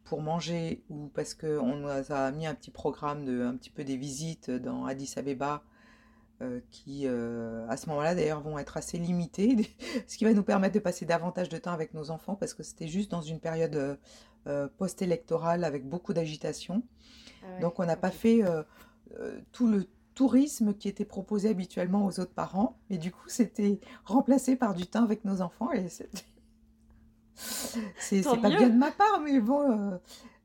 pour 0.06 0.22
manger 0.22 0.84
ou 0.90 1.08
parce 1.14 1.34
qu'on 1.34 1.76
nous 1.76 1.90
a 1.90 2.32
mis 2.32 2.48
un 2.48 2.56
petit 2.56 2.72
programme 2.72 3.26
de 3.26 3.44
un 3.44 3.56
petit 3.56 3.70
peu 3.72 3.84
des 3.84 3.98
visites 3.98 4.50
dans 4.50 4.86
Addis 4.86 5.14
Abeba 5.18 5.64
euh, 6.42 6.60
qui, 6.70 7.04
euh, 7.06 7.66
à 7.70 7.78
ce 7.78 7.88
moment-là, 7.90 8.14
d'ailleurs, 8.14 8.42
vont 8.42 8.60
être 8.60 8.76
assez 8.76 8.98
limitées, 8.98 9.70
ce 10.08 10.18
qui 10.18 10.26
va 10.26 10.34
nous 10.34 10.44
permettre 10.44 10.76
de 10.76 10.80
passer 10.80 11.06
davantage 11.06 11.48
de 11.48 11.58
temps 11.58 11.72
avec 11.72 11.94
nos 11.94 12.12
enfants, 12.12 12.36
parce 12.36 12.54
que 12.54 12.62
c'était 12.62 12.90
juste 12.90 13.10
dans 13.10 13.22
une 13.22 13.40
période 13.40 13.76
euh, 13.78 13.96
euh, 14.48 14.68
post-électorale 14.78 15.64
avec 15.64 15.88
beaucoup 15.88 16.14
d'agitation. 16.14 16.84
Ah 17.42 17.54
ouais, 17.54 17.62
Donc, 17.62 17.80
on 17.80 17.86
n'a 17.86 17.96
pas 17.96 18.12
fait 18.12 18.42
tout 19.54 19.68
le 19.68 19.88
tourisme 20.14 20.74
qui 20.74 20.90
était 20.90 21.06
proposé 21.06 21.50
habituellement 21.50 22.06
aux 22.06 22.20
autres 22.20 22.34
parents, 22.34 22.78
mais 22.90 22.98
du 22.98 23.12
coup, 23.12 23.28
c'était 23.30 23.80
remplacé 24.04 24.58
par 24.58 24.74
du 24.74 24.88
temps 24.88 25.04
avec 25.04 25.24
nos 25.24 25.40
enfants, 25.42 25.72
et 25.72 25.88
c'était- 25.88 26.26
c'est 27.36 28.24
pas 28.24 28.50
bien 28.50 28.70
de 28.70 28.78
ma 28.78 28.92
part, 28.92 29.20
mais 29.22 29.40
bon, 29.40 29.92
euh, 29.92 29.98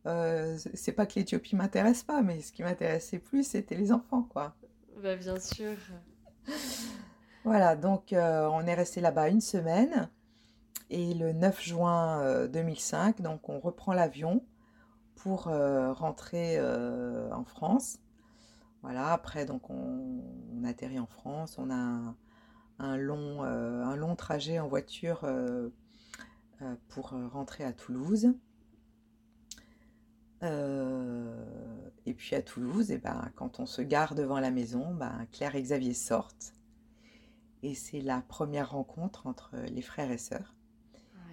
euh, 0.07 0.59
c'est 0.75 0.93
pas 0.93 1.07
que 1.07 1.15
l'Éthiopie 1.17 1.57
m'intéresse 1.57 2.03
pas, 2.03 2.23
mais 2.23 2.41
ce 2.41 2.53
qui 2.53 2.63
m'intéressait 2.63 3.19
plus, 3.19 3.45
c'était 3.45 3.77
les 3.77 3.93
enfants, 3.93 4.23
quoi. 4.23 4.55
Bah, 5.03 5.17
bien 5.17 5.39
sûr. 5.39 5.77
Voilà, 7.45 7.77
donc 7.77 8.13
euh, 8.13 8.47
on 8.53 8.63
est 8.67 8.75
resté 8.75 9.01
là-bas 9.01 9.29
une 9.29 9.41
semaine 9.41 10.11
et 10.91 11.15
le 11.15 11.33
9 11.33 11.63
juin 11.63 12.21
euh, 12.21 12.49
2005, 12.49 13.23
donc 13.23 13.49
on 13.49 13.61
reprend 13.61 13.93
l'avion 13.93 14.45
pour 15.15 15.49
euh, 15.49 15.93
rentrer 15.93 16.57
euh, 16.59 17.31
en 17.33 17.45
France. 17.45 17.99
Voilà, 18.83 19.13
après 19.13 19.45
donc 19.47 19.71
on, 19.71 20.23
on 20.55 20.65
atterrit 20.65 20.99
en 20.99 21.07
France, 21.07 21.57
on 21.59 21.71
a 21.71 21.75
un, 21.75 22.17
un 22.79 22.97
long, 22.97 23.43
un 23.43 23.95
long 23.95 24.17
trajet 24.17 24.59
en 24.59 24.69
voiture 24.69 25.27
pour 26.89 27.13
euh, 27.13 27.29
rentrer 27.29 27.65
à 27.65 27.73
Toulouse. 27.73 28.33
Euh, 30.43 31.91
et 32.07 32.15
puis 32.15 32.35
à 32.35 32.43
Toulouse, 32.43 32.91
et 32.91 32.99
ben, 32.99 33.31
quand 33.35 33.61
on 33.61 33.67
se 33.67 33.83
gare 33.83 34.15
devant 34.15 34.41
la 34.41 34.51
maison, 34.51 34.95
ben, 34.95 35.27
Claire 35.33 35.55
et 35.55 35.63
Xavier 35.63 35.95
sortent. 35.95 36.55
Et 37.63 37.75
c'est 37.75 38.01
la 38.01 38.23
première 38.23 38.71
rencontre 38.71 39.27
entre 39.27 39.55
les 39.71 39.83
frères 39.83 40.11
et 40.11 40.19
sœurs. 40.19 40.55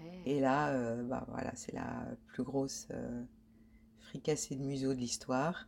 Ouais. 0.03 0.21
Et 0.25 0.39
là, 0.41 0.69
euh, 0.69 1.03
bah 1.03 1.25
voilà, 1.29 1.51
c'est 1.55 1.73
la 1.73 2.05
plus 2.25 2.43
grosse 2.43 2.87
euh, 2.91 3.23
fricassée 3.99 4.55
de 4.55 4.63
museau 4.63 4.93
de 4.93 4.99
l'histoire. 4.99 5.67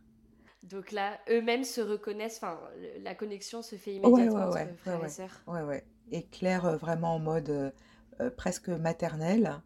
Donc 0.64 0.92
là, 0.92 1.18
eux-mêmes 1.30 1.64
se 1.64 1.80
reconnaissent, 1.80 2.36
enfin, 2.36 2.60
la 3.02 3.14
connexion 3.14 3.62
se 3.62 3.76
fait 3.76 3.94
immédiatement 3.94 4.34
ouais, 4.34 4.42
entre 4.42 4.54
ouais, 4.54 4.74
frères 4.76 5.04
et 5.04 5.08
sœurs. 5.08 5.42
Ouais, 5.46 5.62
ouais. 5.62 5.86
Et 6.10 6.22
Claire, 6.24 6.66
euh, 6.66 6.76
vraiment 6.76 7.14
en 7.14 7.18
mode 7.18 7.48
euh, 7.48 7.70
euh, 7.70 7.70
presque 8.36 8.68
maternel. 8.68 9.62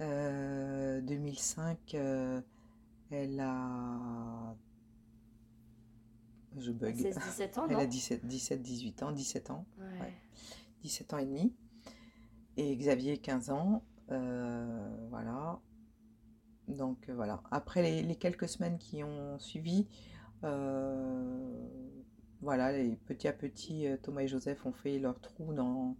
Euh, 0.00 1.00
2005, 1.02 1.94
euh, 1.94 2.40
elle 3.10 3.40
a... 3.40 4.56
Je 6.56 6.72
bug. 6.72 6.96
16-17 6.96 7.60
ans, 7.60 7.66
Elle 7.68 7.76
a 7.76 7.82
non? 7.84 7.88
17, 7.88 8.26
17, 8.26 8.62
18 8.62 9.02
ans, 9.02 9.12
17 9.12 9.50
ans. 9.50 9.66
Ouais. 9.78 10.00
ouais. 10.00 10.14
17 10.82 11.14
ans 11.14 11.18
et 11.18 11.26
demi. 11.26 11.54
Et 12.56 12.76
Xavier, 12.76 13.18
15 13.18 13.50
ans. 13.50 13.84
Euh, 14.10 15.06
voilà. 15.10 15.60
Donc 16.68 17.08
euh, 17.08 17.14
voilà. 17.14 17.42
Après 17.50 17.82
les, 17.82 18.02
les 18.02 18.16
quelques 18.16 18.48
semaines 18.48 18.78
qui 18.78 19.04
ont 19.04 19.38
suivi, 19.38 19.86
euh, 20.44 21.68
voilà, 22.40 22.72
les, 22.72 22.96
petit 22.96 23.28
à 23.28 23.32
petit, 23.32 23.86
euh, 23.86 23.96
Thomas 23.96 24.22
et 24.22 24.28
Joseph 24.28 24.64
ont 24.66 24.72
fait 24.72 24.98
leur 24.98 25.20
trou 25.20 25.52
dans, 25.52 25.96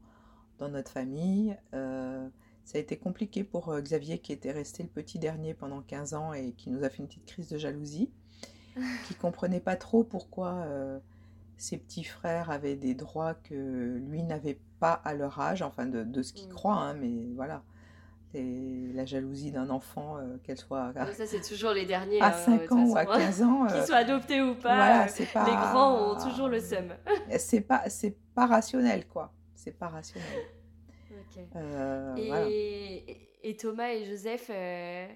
dans 0.61 0.69
notre 0.69 0.93
famille. 0.93 1.57
Euh, 1.75 2.29
ça 2.65 2.79
a 2.79 2.81
été 2.81 2.97
compliqué 2.97 3.43
pour 3.43 3.71
euh, 3.71 3.81
Xavier 3.81 4.19
qui 4.19 4.33
était 4.33 4.53
resté 4.53 4.83
le 4.85 4.89
petit 4.89 5.19
dernier 5.19 5.55
pendant 5.55 5.81
15 5.81 6.15
ans 6.15 6.33
et 6.33 6.53
qui 6.53 6.71
nous 6.71 6.85
a 6.85 6.89
fait 6.91 6.99
une 6.99 7.09
petite 7.09 7.27
crise 7.27 7.49
de 7.49 7.59
jalousie, 7.59 8.11
qui 9.09 9.15
comprenait 9.15 9.61
pas 9.61 9.77
trop 9.77 10.05
pourquoi 10.05 10.53
euh, 10.67 10.99
ses 11.57 11.79
petits 11.79 12.05
frères 12.05 12.51
avaient 12.51 12.77
des 12.77 12.95
droits 12.95 13.35
que 13.35 13.99
lui 14.07 14.23
n'avait 14.23 14.59
pas 14.79 14.93
à 14.93 15.15
leur 15.15 15.41
âge, 15.41 15.63
enfin 15.63 15.87
de, 15.87 16.05
de 16.05 16.23
ce 16.23 16.33
qu'il 16.33 16.49
Mm. 16.49 16.53
croit, 16.55 16.77
hein, 16.77 16.95
mais 16.95 17.33
voilà. 17.35 17.63
Et 18.33 18.93
la 18.95 19.05
jalousie 19.07 19.51
d'un 19.51 19.71
enfant, 19.71 20.19
euh, 20.19 20.37
qu'elle 20.45 20.57
soit 20.57 20.93
à, 20.95 21.13
ça, 21.13 21.27
c'est 21.27 21.41
toujours 21.41 21.73
les 21.73 21.85
derniers, 21.85 22.21
à 22.21 22.29
hein, 22.29 22.31
de 22.31 22.37
5 22.37 22.61
toute 22.63 22.73
ans 22.73 22.85
ou 22.87 22.97
à 22.97 23.05
façon. 23.05 23.19
15 23.19 23.43
ans, 23.43 23.65
euh, 23.65 23.67
Qu'ils 23.75 23.87
soient 23.87 23.97
adoptés 23.97 24.41
ou 24.41 24.55
pas, 24.55 24.77
voilà, 24.77 25.07
les 25.07 25.57
grands 25.57 26.13
ont 26.13 26.29
toujours 26.31 26.49
le 26.49 26.61
seum. 26.61 26.95
C'est 27.39 27.61
pas, 27.63 27.89
c'est 27.91 28.17
pas 28.35 28.47
rationnel, 28.47 29.09
quoi. 29.09 29.33
C'est 29.63 29.73
pas 29.79 29.89
rationnel. 29.89 30.43
Euh, 31.57 32.17
Et, 32.17 32.27
voilà. 32.27 32.53
et 33.43 33.57
Thomas 33.57 33.93
et 33.93 34.05
Joseph, 34.05 34.51
euh, 34.51 35.07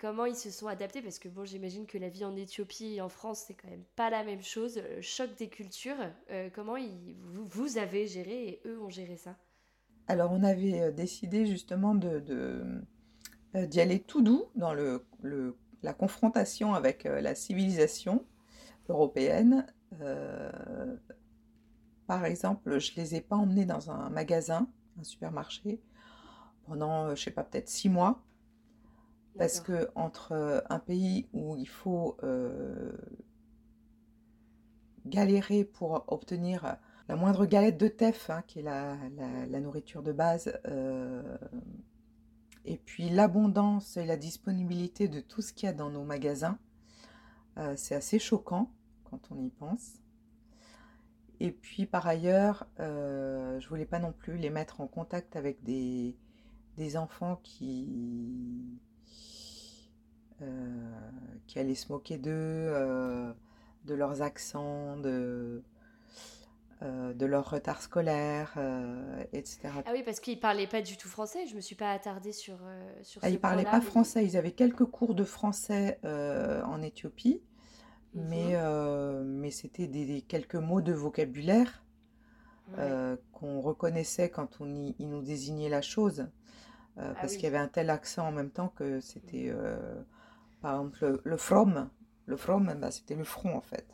comment 0.00 0.26
ils 0.26 0.36
se 0.36 0.50
sont 0.50 0.66
adaptés? 0.68 1.02
Parce 1.02 1.18
que 1.18 1.28
bon, 1.28 1.44
j'imagine 1.44 1.86
que 1.86 1.98
la 1.98 2.08
vie 2.08 2.24
en 2.24 2.36
Éthiopie 2.36 2.94
et 2.96 3.00
en 3.00 3.08
France, 3.08 3.44
c'est 3.46 3.54
quand 3.54 3.68
même 3.70 3.84
pas 3.96 4.10
la 4.10 4.24
même 4.24 4.42
chose. 4.42 4.78
Le 4.96 5.02
choc 5.02 5.34
des 5.36 5.48
cultures. 5.48 5.96
Euh, 6.30 6.50
comment 6.54 6.76
ils, 6.76 7.16
vous, 7.20 7.46
vous 7.46 7.78
avez 7.78 8.06
géré 8.06 8.48
et 8.48 8.62
eux 8.66 8.80
ont 8.80 8.90
géré 8.90 9.16
ça? 9.16 9.36
Alors, 10.06 10.32
on 10.32 10.42
avait 10.42 10.80
euh, 10.80 10.90
décidé 10.92 11.46
justement 11.46 11.94
de, 11.94 12.18
de, 12.20 12.62
euh, 13.56 13.66
d'y 13.66 13.80
aller 13.80 14.00
tout 14.00 14.22
doux 14.22 14.46
dans 14.56 14.74
le, 14.74 15.06
le- 15.22 15.56
la 15.82 15.94
confrontation 15.94 16.74
avec 16.74 17.06
euh, 17.06 17.20
la 17.20 17.34
civilisation 17.34 18.24
européenne. 18.88 19.66
Par 22.06 22.24
exemple, 22.24 22.78
je 22.78 22.92
les 22.96 23.14
ai 23.14 23.20
pas 23.20 23.36
emmenés 23.36 23.64
dans 23.64 23.90
un 23.90 24.10
magasin, 24.10 24.68
un 25.00 25.04
supermarché, 25.04 25.80
pendant, 26.66 27.14
je 27.14 27.22
sais 27.22 27.30
pas, 27.30 27.44
peut-être 27.44 27.68
six 27.68 27.88
mois. 27.88 28.22
Parce 29.36 29.58
que 29.58 29.88
entre 29.96 30.62
un 30.70 30.78
pays 30.78 31.26
où 31.32 31.56
il 31.56 31.66
faut 31.66 32.16
galérer 35.06 35.64
pour 35.64 36.04
obtenir 36.06 36.76
la 37.08 37.16
moindre 37.16 37.44
galette 37.44 37.76
de 37.76 37.88
teff, 37.88 38.30
hein, 38.30 38.44
qui 38.46 38.60
est 38.60 38.62
la, 38.62 38.96
nourriture 39.60 40.04
de 40.04 40.12
base, 40.12 40.56
et 42.64 42.78
puis 42.78 43.10
l'abondance 43.10 43.96
et 43.96 44.06
la 44.06 44.16
disponibilité 44.16 45.08
de 45.08 45.18
tout 45.18 45.42
ce 45.42 45.52
qu'il 45.52 45.66
y 45.66 45.70
a 45.70 45.72
dans 45.72 45.90
nos 45.90 46.04
magasins, 46.04 46.58
c'est 47.74 47.96
assez 47.96 48.20
choquant 48.20 48.70
quand 49.02 49.32
on 49.32 49.42
y 49.42 49.50
pense. 49.50 50.03
Et 51.44 51.50
puis 51.50 51.84
par 51.84 52.06
ailleurs, 52.06 52.66
euh, 52.80 53.60
je 53.60 53.68
voulais 53.68 53.84
pas 53.84 53.98
non 53.98 54.12
plus 54.12 54.38
les 54.38 54.48
mettre 54.48 54.80
en 54.80 54.86
contact 54.86 55.36
avec 55.36 55.62
des, 55.62 56.16
des 56.78 56.96
enfants 56.96 57.38
qui, 57.42 58.80
euh, 60.40 60.90
qui 61.46 61.58
allaient 61.58 61.74
se 61.74 61.92
moquer 61.92 62.16
d'eux, 62.16 62.32
euh, 62.32 63.30
de 63.84 63.94
leurs 63.94 64.22
accents, 64.22 64.96
de, 64.96 65.62
de 66.80 67.26
leur 67.26 67.50
retard 67.50 67.82
scolaire, 67.82 68.58
etc. 69.34 69.68
Ah 69.84 69.90
oui, 69.92 70.02
parce 70.02 70.20
qu'ils 70.20 70.40
parlaient 70.40 70.66
pas 70.66 70.80
du 70.80 70.96
tout 70.96 71.08
français. 71.08 71.46
Je 71.46 71.56
me 71.56 71.60
suis 71.60 71.76
pas 71.76 71.90
attardée 71.90 72.32
sur, 72.32 72.56
sur 73.02 73.20
ah, 73.22 73.28
ce 73.28 73.34
Ils 73.34 73.38
parlaient 73.38 73.64
pas 73.64 73.82
français. 73.82 74.24
Ils 74.24 74.38
avaient 74.38 74.52
quelques 74.52 74.86
cours 74.86 75.14
de 75.14 75.24
français 75.24 75.98
en 76.04 76.80
Éthiopie 76.80 77.42
mais, 78.14 78.54
euh, 78.54 79.24
mais 79.24 79.50
c'était 79.50 79.88
des, 79.88 80.22
quelques 80.22 80.54
mots 80.54 80.80
de 80.80 80.92
vocabulaire 80.92 81.84
euh, 82.78 83.16
qu'on 83.32 83.60
reconnaissait 83.60 84.30
quand 84.30 84.60
on 84.60 84.74
y, 84.74 84.94
il 84.98 85.10
nous 85.10 85.22
désignait 85.22 85.68
la 85.68 85.82
chose, 85.82 86.20
euh, 86.98 87.12
ah 87.12 87.14
parce 87.20 87.34
qu'il 87.34 87.42
y 87.42 87.46
avait 87.46 87.58
un 87.58 87.68
tel 87.68 87.90
accent 87.90 88.28
en 88.28 88.32
même 88.32 88.50
temps 88.50 88.68
que 88.68 89.00
c'était, 89.00 89.52
par 90.60 90.74
exemple, 90.74 91.20
le, 91.24 91.36
from, 91.36 91.90
le 92.26 92.36
from, 92.36 92.72
bah, 92.80 92.90
c'était 92.90 93.16
le 93.16 93.24
front 93.24 93.56
en 93.56 93.60
fait. 93.60 93.86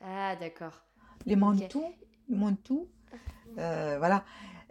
Ah 0.00 0.36
d'accord. 0.36 0.84
Les 1.26 1.36
mantous, 1.36 1.92
les 2.28 2.36
mantous, 2.36 2.88
voilà. 3.56 4.24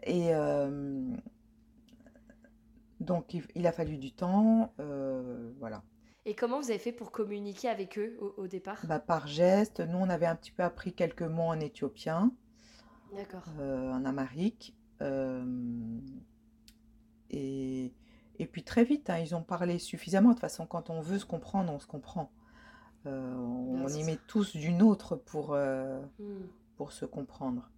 Et 0.04 0.32
donc 3.02 3.34
il, 3.34 3.46
il, 3.54 3.68
a 3.68 3.72
fallu 3.74 3.98
du 3.98 4.14
temps, 4.14 4.74
voilà. 5.60 5.84
Et 6.28 6.36
comment 6.36 6.59
vous 6.59 6.71
avez 6.71 6.80
fait 6.80 6.91
pour 6.91 7.11
communiquer 7.11 7.69
avec 7.69 7.97
eux 7.97 8.17
au, 8.36 8.47
départ 8.47 8.86
bah, 8.86 8.99
Par 8.99 9.28
geste. 9.28 9.80
Nous, 9.80 9.97
on 9.97 10.09
avait 10.09 10.25
un 10.25 10.36
petit 10.36 10.51
peu 10.51 10.61
appris 10.61 10.91
quelques 10.91 11.21
mots 11.21 11.43
en 11.43 11.59
éthiopien. 11.61 12.34
D'accord. 13.15 13.45
Euh, 13.61 13.93
en 13.93 14.03
amharique. 14.03 14.75
Euh, 15.01 15.45
et, 17.30 17.93
et, 18.39 18.45
puis 18.45 18.63
très 18.63 18.84
vite, 18.84 19.09
hein, 19.09 19.19
ils 19.19 19.36
ont 19.36 19.41
parlé 19.41 19.80
suffisamment. 19.80 20.30
De 20.30 20.34
toute 20.34 20.41
façon, 20.41 20.65
quand 20.65 20.89
on 20.89 20.99
veut 20.99 21.17
se 21.17 21.25
comprendre, 21.25 21.71
on 21.71 21.80
se 21.80 21.88
comprend. 21.88 22.30
Euh, 23.05 23.34
on, 23.34 23.88
y 23.88 24.03
met 24.03 24.19
tous 24.28 24.53
d'une 24.53 24.82
autre 24.82 25.15
pour, 25.15 25.55
hmm. 25.55 26.45
pour 26.75 26.91
se 26.91 27.05
comprendre. 27.05 27.71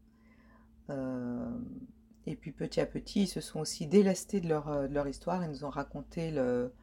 et 0.89 2.35
puis 2.35 2.51
petit 2.51 2.81
à 2.81 2.87
petit, 2.87 3.23
ils 3.23 3.27
se 3.27 3.41
sont 3.41 3.59
aussi 3.59 3.85
délestés 3.85 4.41
de 4.41 4.49
leur, 4.49 4.89
de 4.89 4.93
leur 4.95 5.07
histoire. 5.07 5.43
Ils 5.43 5.51
nous 5.51 5.65
ont 5.65 5.69
raconté 5.69 6.31
le, 6.31 6.73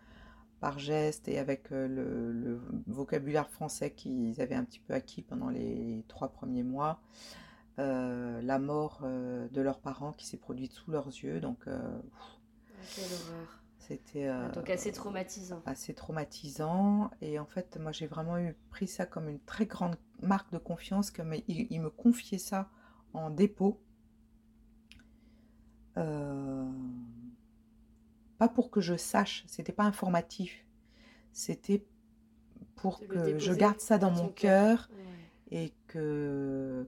par 0.61 0.79
geste 0.79 1.29
et 1.29 1.39
avec 1.39 1.73
euh, 1.73 1.87
le, 1.87 2.61
vocabulaire 2.87 3.49
français 3.49 3.91
qu'ils 3.91 4.41
avaient 4.41 4.55
un 4.55 4.65
petit 4.65 4.81
peu 4.81 4.95
acquis 4.95 5.23
pendant 5.23 5.49
les 5.49 6.05
trois 6.09 6.29
premiers 6.29 6.63
mois, 6.63 7.01
euh, 7.79 8.41
la 8.43 8.59
mort 8.59 9.01
euh, 9.03 9.49
de 9.49 9.61
leurs 9.61 9.81
parents 9.81 10.13
qui 10.13 10.27
s'est 10.27 10.39
produite 10.39 10.73
sous 10.73 10.91
leurs 10.91 11.09
yeux. 11.09 11.41
Donc, 11.41 11.59
ah, 11.67 12.01
quelle 12.95 13.05
horreur. 13.05 13.63
C'était 13.79 14.29
donc 14.53 14.69
assez 14.69 14.91
traumatisant. 14.91 15.63
Assez 15.65 15.95
traumatisant. 15.95 17.11
Et 17.21 17.39
en 17.39 17.47
fait, 17.47 17.79
moi, 17.81 17.93
j'ai 17.93 18.09
vraiment 18.09 18.37
eu, 18.37 18.57
pris 18.71 18.89
ça 18.89 19.07
comme 19.07 19.29
une 19.29 19.39
très 19.39 19.67
grande 19.67 19.95
marque 20.21 20.51
de 20.51 20.59
confiance. 20.59 21.13
Comme 21.13 21.35
il, 21.47 21.81
me 21.81 21.91
confiait 21.91 22.39
ça 22.39 22.69
en 23.13 23.31
dépôt. 23.31 23.81
Euh, 25.99 26.69
pas 28.39 28.49
pour 28.49 28.71
que 28.71 28.81
je 28.81 28.97
sache, 28.97 29.45
c'était 29.47 29.73
pas 29.73 29.85
informatif. 29.85 30.65
C'était 31.33 31.85
pour 32.75 33.07
que 33.07 33.39
je 33.39 33.53
garde 33.53 33.81
ça 33.81 33.99
dans 33.99 34.11
mon 34.11 34.29
cœur 34.29 34.91
et 35.51 35.73
que 35.87 36.87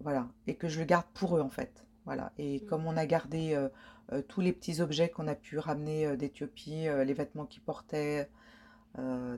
voilà 0.00 0.28
et 0.46 0.54
que 0.54 0.68
je 0.68 0.78
le 0.80 0.84
garde 0.84 1.06
pour 1.14 1.36
eux 1.36 1.40
en 1.40 1.50
fait. 1.50 1.86
Voilà. 2.04 2.32
Et 2.38 2.60
mm. 2.60 2.66
comme 2.66 2.86
on 2.86 2.96
a 2.96 3.06
gardé 3.06 3.54
euh, 3.54 3.68
euh, 4.12 4.22
tous 4.26 4.40
les 4.40 4.52
petits 4.52 4.80
objets 4.80 5.08
qu'on 5.08 5.28
a 5.28 5.34
pu 5.34 5.58
ramener 5.58 6.06
euh, 6.06 6.16
d'Éthiopie, 6.16 6.86
les 7.04 7.14
vêtements 7.14 7.46
qu'ils 7.46 7.62
portaient, 7.62 8.28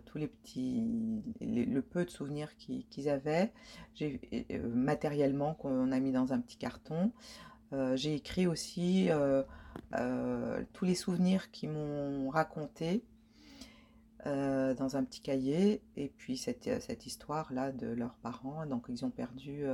tous 0.06 0.18
les 0.18 0.26
petits, 0.26 1.22
le 1.40 1.80
peu 1.80 2.04
de 2.04 2.10
souvenirs 2.10 2.56
qu'ils 2.56 3.08
avaient, 3.08 3.52
matériellement 4.64 5.54
qu'on 5.54 5.92
a 5.92 6.00
mis 6.00 6.10
dans 6.10 6.32
un 6.32 6.40
petit 6.40 6.56
carton. 6.56 7.12
j'ai 7.94 8.16
écrit 8.16 8.48
aussi 8.48 9.10
euh, 9.10 9.44
tous 10.72 10.84
les 10.84 10.94
souvenirs 10.94 11.50
qu'ils 11.50 11.70
m'ont 11.70 12.28
racontés 12.30 13.04
euh, 14.26 14.74
dans 14.74 14.96
un 14.96 15.04
petit 15.04 15.20
cahier. 15.20 15.82
Et 15.96 16.08
puis 16.08 16.36
cette, 16.36 16.66
euh, 16.66 16.80
cette 16.80 17.06
histoire-là 17.06 17.72
de 17.72 17.88
leurs 17.88 18.14
parents. 18.16 18.66
Donc 18.66 18.86
ils 18.88 19.04
ont 19.04 19.10
perdu 19.10 19.64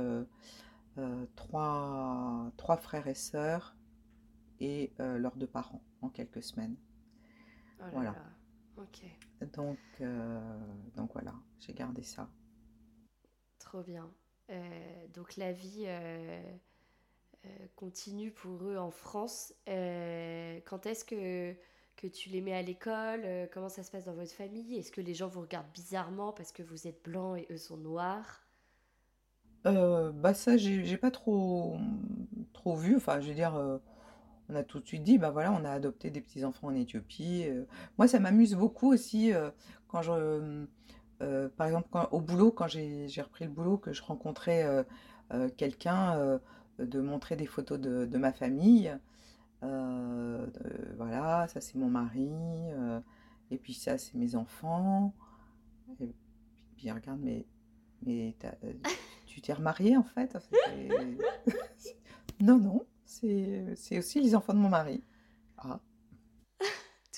trois, 1.35 2.51
trois, 2.57 2.77
frères 2.77 3.07
et 3.07 3.15
sœurs 3.15 3.75
et 4.59 4.93
leurs 4.99 5.35
deux 5.37 5.47
parents 5.47 5.81
en 6.01 6.09
quelques 6.09 6.43
semaines. 6.43 6.75
Oh 7.79 7.85
voilà. 7.93 8.15
Ok. 8.77 9.03
Donc, 9.53 9.79
donc 10.95 11.13
voilà, 11.13 11.33
j'ai 11.59 11.73
gardé 11.73 12.03
ça. 12.03 12.29
Trop 13.57 13.83
bien. 13.83 14.11
donc 15.13 15.37
la 15.37 15.53
vie 15.53 15.85
euh, 15.85 16.41
continue 17.75 18.29
pour 18.29 18.63
eux 18.63 18.77
en 18.77 18.91
France. 18.91 19.53
Euh, 19.67 20.59
quand 20.65 20.85
est-ce 20.85 21.03
que, 21.03 21.55
que 21.95 22.05
tu 22.05 22.29
les 22.29 22.39
mets 22.39 22.53
à 22.53 22.61
l'école 22.61 23.21
euh, 23.25 23.47
Comment 23.51 23.69
ça 23.69 23.81
se 23.81 23.89
passe 23.89 24.05
dans 24.05 24.13
votre 24.13 24.31
famille? 24.31 24.77
Est-ce 24.77 24.91
que 24.91 25.01
les 25.01 25.15
gens 25.15 25.27
vous 25.27 25.41
regardent 25.41 25.71
bizarrement 25.73 26.31
parce 26.31 26.51
que 26.51 26.61
vous 26.61 26.87
êtes 26.87 27.03
blanc 27.03 27.35
et 27.35 27.47
eux 27.49 27.57
sont 27.57 27.77
noirs? 27.77 28.41
Bah 29.63 30.33
ça, 30.33 30.57
j'ai 30.57 30.97
pas 30.97 31.11
trop, 31.11 31.77
trop 32.53 32.75
vu. 32.75 32.95
Enfin, 32.95 33.19
je 33.19 33.31
dire, 33.31 33.53
on 34.49 34.55
a 34.55 34.63
tout 34.63 34.79
de 34.79 34.87
suite 34.87 35.03
dit, 35.03 35.19
bah 35.19 35.29
voilà, 35.29 35.51
on 35.51 35.63
a 35.65 35.69
adopté 35.69 36.09
des 36.09 36.19
petits-enfants 36.19 36.67
en 36.67 36.75
Éthiopie. 36.75 37.45
moi, 37.99 38.07
ça 38.07 38.19
m'amuse 38.19 38.55
beaucoup 38.55 38.91
aussi 38.91 39.31
quand 39.87 40.01
je... 40.01 40.65
par 41.19 41.67
exemple, 41.67 41.89
au 42.09 42.21
boulot, 42.21 42.51
quand 42.51 42.67
j'ai 42.67 43.21
repris 43.21 43.45
le 43.45 43.51
boulot, 43.51 43.77
que 43.77 43.93
je 43.93 44.01
rencontrais 44.01 44.83
quelqu'un 45.57 46.39
de 46.79 47.01
montrer 47.01 47.35
des 47.35 47.45
photos 47.45 47.79
de, 47.79 48.17
ma 48.17 48.31
famille. 48.31 48.95
Euh, 49.63 50.47
voilà, 50.97 51.47
ça 51.47 51.61
c'est 51.61 51.75
mon 51.75 51.89
mari, 51.89 52.31
euh, 52.31 52.99
et 53.51 53.57
puis 53.57 53.73
ça 53.73 53.97
c'est 53.97 54.15
mes 54.15 54.35
enfants. 54.35 55.13
Et 55.99 56.15
puis 56.75 56.91
regarde, 56.91 57.19
mais, 57.21 57.45
mais 58.03 58.35
euh, 58.63 58.73
tu 59.27 59.41
t'es 59.41 59.53
remariée 59.53 59.97
en 59.97 60.03
fait 60.03 60.37
Non, 62.39 62.57
non, 62.57 62.85
c'est 63.05 63.97
aussi 63.97 64.19
les 64.19 64.33
enfants 64.35 64.53
de 64.53 64.59
mon 64.59 64.69
mari. 64.69 65.03
Ah. 65.57 65.79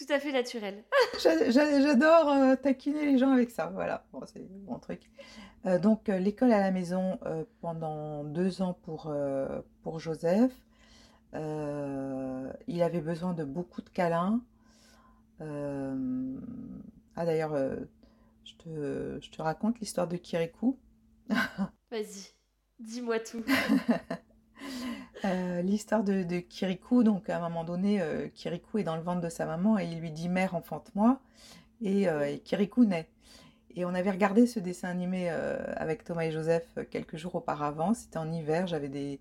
Tout 0.05 0.11
à 0.11 0.19
fait 0.19 0.31
naturel. 0.31 0.83
J'adore 1.23 2.57
taquiner 2.61 3.05
les 3.05 3.17
gens 3.17 3.31
avec 3.31 3.51
ça, 3.51 3.67
voilà, 3.67 4.05
c'est 4.25 4.41
mon 4.65 4.77
truc. 4.79 5.09
Euh, 5.65 5.79
donc 5.79 6.09
euh, 6.09 6.17
l'école 6.17 6.51
à 6.51 6.59
la 6.59 6.71
maison 6.71 7.19
euh, 7.25 7.45
pendant 7.61 8.25
deux 8.25 8.61
ans 8.61 8.77
pour, 8.83 9.13
pour 9.81 9.99
Joseph. 9.99 10.51
il 11.33 12.81
avait 12.81 13.01
besoin 13.01 13.33
de 13.33 13.43
beaucoup 13.45 13.81
de 13.81 13.89
câlins. 13.89 14.41
Ah 15.39 17.25
d'ailleurs, 17.25 17.55
je 18.43 18.53
te, 18.55 19.19
je, 19.21 19.29
te, 19.29 19.41
raconte 19.41 19.79
l'histoire 19.79 20.07
de 20.07 20.17
Kirikou. 20.17 20.77
Vas-y, 21.91 22.33
dis-moi 22.79 23.19
tout. 23.19 23.43
l'histoire 25.63 26.03
de, 26.03 26.39
Kirikou, 26.39 27.03
donc 27.03 27.29
à 27.29 27.37
un 27.37 27.41
moment 27.41 27.63
donné, 27.63 28.01
Kirikou 28.33 28.79
est 28.79 28.83
dans 28.83 28.95
le 28.95 29.01
ventre 29.01 29.21
de 29.21 29.29
sa 29.29 29.45
maman 29.45 29.79
et 29.79 29.85
il 29.85 29.99
lui 29.99 30.11
dit 30.11 30.29
Mère, 30.29 30.55
enfante-moi. 30.55 31.19
Et, 31.81 32.03
et 32.03 32.39
Kirikou 32.39 32.85
naît. 32.85 33.07
Et 33.75 33.85
on 33.85 33.93
avait 33.93 34.11
regardé 34.11 34.45
ce 34.45 34.59
dessin 34.59 34.89
animé 34.89 35.29
euh, 35.31 35.57
avec 35.75 36.03
Thomas 36.03 36.25
et 36.25 36.31
Joseph 36.31 36.67
euh, 36.77 36.83
quelques 36.89 37.17
jours 37.17 37.35
auparavant. 37.35 37.95
C'était 37.95 38.17
en 38.17 38.31
hiver, 38.31 38.67
j'avais 38.67 38.87
des, 38.87 39.19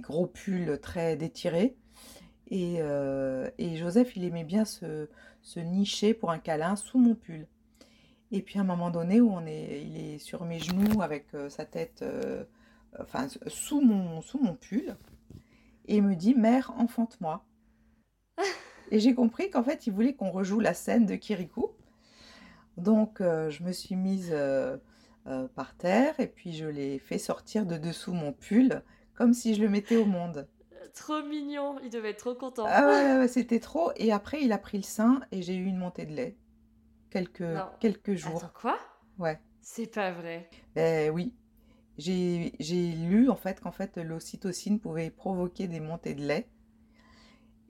gros 0.00 0.26
pulls 0.26 0.78
très 0.80 1.16
détirés. 1.16 1.76
Euh, 2.52 3.50
et, 3.58 3.76
Joseph, 3.76 4.16
il 4.16 4.24
aimait 4.24 4.44
bien 4.44 4.64
se, 4.64 5.08
nicher 5.56 6.14
pour 6.14 6.30
un 6.30 6.38
câlin 6.38 6.76
sous 6.76 6.98
mon 6.98 7.14
pull. 7.14 7.46
Et 8.32 8.42
puis 8.42 8.58
à 8.58 8.62
un 8.62 8.64
moment 8.64 8.90
donné 8.90 9.20
où 9.20 9.30
on 9.30 9.46
est, 9.46 9.82
il 9.84 9.96
est 9.96 10.18
sur 10.18 10.44
mes 10.44 10.58
genoux 10.58 11.02
avec 11.02 11.26
euh, 11.34 11.48
sa 11.48 11.64
tête, 11.64 12.02
euh, 12.02 12.44
enfin 12.98 13.28
sous 13.46 13.80
mon, 13.80 14.22
sous 14.22 14.42
mon 14.42 14.54
pull, 14.54 14.96
et 15.86 15.96
il 15.96 16.02
me 16.02 16.14
dit 16.14 16.34
Mère, 16.34 16.72
enfante-moi. 16.78 17.44
et 18.90 18.98
j'ai 18.98 19.14
compris 19.14 19.50
qu'en 19.50 19.62
fait, 19.62 19.86
il 19.86 19.92
voulait 19.92 20.14
qu'on 20.14 20.30
rejoue 20.30 20.60
la 20.60 20.74
scène 20.74 21.06
de 21.06 21.14
Kirikou. 21.14 21.70
Donc 22.76 23.20
euh, 23.20 23.50
je 23.50 23.62
me 23.62 23.72
suis 23.72 23.94
mise 23.96 24.30
euh, 24.32 24.76
euh, 25.26 25.46
par 25.54 25.76
terre 25.76 26.18
et 26.18 26.26
puis 26.26 26.52
je 26.52 26.66
l'ai 26.66 26.98
fait 26.98 27.18
sortir 27.18 27.66
de 27.66 27.76
dessous 27.76 28.12
mon 28.12 28.32
pull 28.32 28.82
comme 29.14 29.32
si 29.32 29.54
je 29.54 29.62
le 29.62 29.68
mettais 29.68 29.96
au 29.96 30.04
monde. 30.04 30.48
Trop 30.92 31.22
mignon, 31.22 31.76
il 31.82 31.90
devait 31.90 32.10
être 32.10 32.18
trop 32.18 32.34
content. 32.34 32.66
Ah 32.68 32.86
ouais, 32.86 33.18
ouais, 33.18 33.28
c'était 33.28 33.60
trop. 33.60 33.90
Et 33.96 34.12
après, 34.12 34.42
il 34.42 34.52
a 34.52 34.58
pris 34.58 34.76
le 34.76 34.84
sein 34.84 35.20
et 35.32 35.42
j'ai 35.42 35.54
eu 35.54 35.64
une 35.64 35.76
montée 35.76 36.06
de 36.06 36.12
lait. 36.12 36.36
Quelques, 37.10 37.40
Non. 37.40 37.66
quelques 37.80 38.14
jours. 38.14 38.38
Attends, 38.44 38.52
quoi? 38.60 38.78
Ouais. 39.18 39.40
C'est 39.60 39.86
pas 39.86 40.12
vrai. 40.12 40.48
Ben 40.74 41.10
oui. 41.10 41.34
J'ai, 41.98 42.50
lu 42.60 43.30
en 43.30 43.36
fait 43.36 43.60
qu'en 43.60 43.70
fait 43.70 43.96
l'ocytocine 43.98 44.80
pouvait 44.80 45.10
provoquer 45.10 45.68
des 45.68 45.80
montées 45.80 46.14
de 46.14 46.24
lait. 46.26 46.48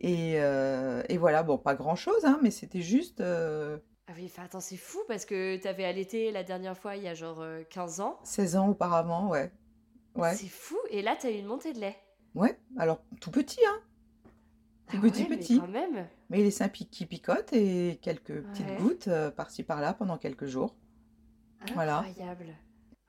Et, 0.01 0.35
euh, 0.41 1.03
et 1.09 1.17
voilà, 1.19 1.43
bon, 1.43 1.57
pas 1.57 1.75
grand-chose, 1.75 2.25
hein, 2.25 2.39
mais 2.43 2.51
c'était 2.51 2.83
juste... 2.83 3.21
euh, 3.21 3.79
Ah 4.09 4.13
oui, 4.17 4.25
enfin, 4.27 4.45
attends, 4.45 4.61
c'est 4.61 4.77
fou 4.77 4.99
parce 5.09 5.25
que 5.25 5.57
t'avais 5.57 5.85
allaité 5.85 6.31
la 6.33 6.43
dernière 6.43 6.77
fois 6.77 6.97
il 6.97 7.03
y 7.05 7.09
a 7.09 7.15
genre 7.15 7.41
euh, 7.41 7.63
15 7.71 8.01
ans. 8.01 8.19
16 8.25 8.57
ans 8.57 8.69
auparavant, 8.69 9.29
ouais. 9.29 9.53
Ouais. 10.15 10.35
C'est 10.35 10.49
fou. 10.49 10.77
Et 10.91 11.01
là, 11.03 11.17
t'as 11.19 11.31
eu 11.31 11.39
une 11.39 11.47
montée 11.47 11.73
de 11.73 11.81
lait. 11.81 11.97
Ouais, 12.35 12.59
alors 12.77 13.01
tout 13.21 13.31
petit, 13.31 13.61
hein. 13.67 13.81
Tout 14.91 14.99
Ah 14.99 15.03
petit, 15.03 15.23
ouais, 15.23 15.29
mais 15.31 15.37
petit. 15.39 15.59
quand 15.59 15.69
même. 15.69 16.07
Mais 16.29 16.39
les 16.39 16.51
seins 16.51 16.69
qui 16.69 17.07
picotent 17.07 17.53
et 17.53 17.99
quelques 18.03 18.43
petites 18.43 18.77
gouttes 18.79 19.09
euh, 19.09 19.31
par-ci 19.31 19.63
par-là 19.63 19.95
pendant 19.95 20.19
quelques 20.19 20.47
jours. 20.47 20.75
Voilà. 21.75 22.05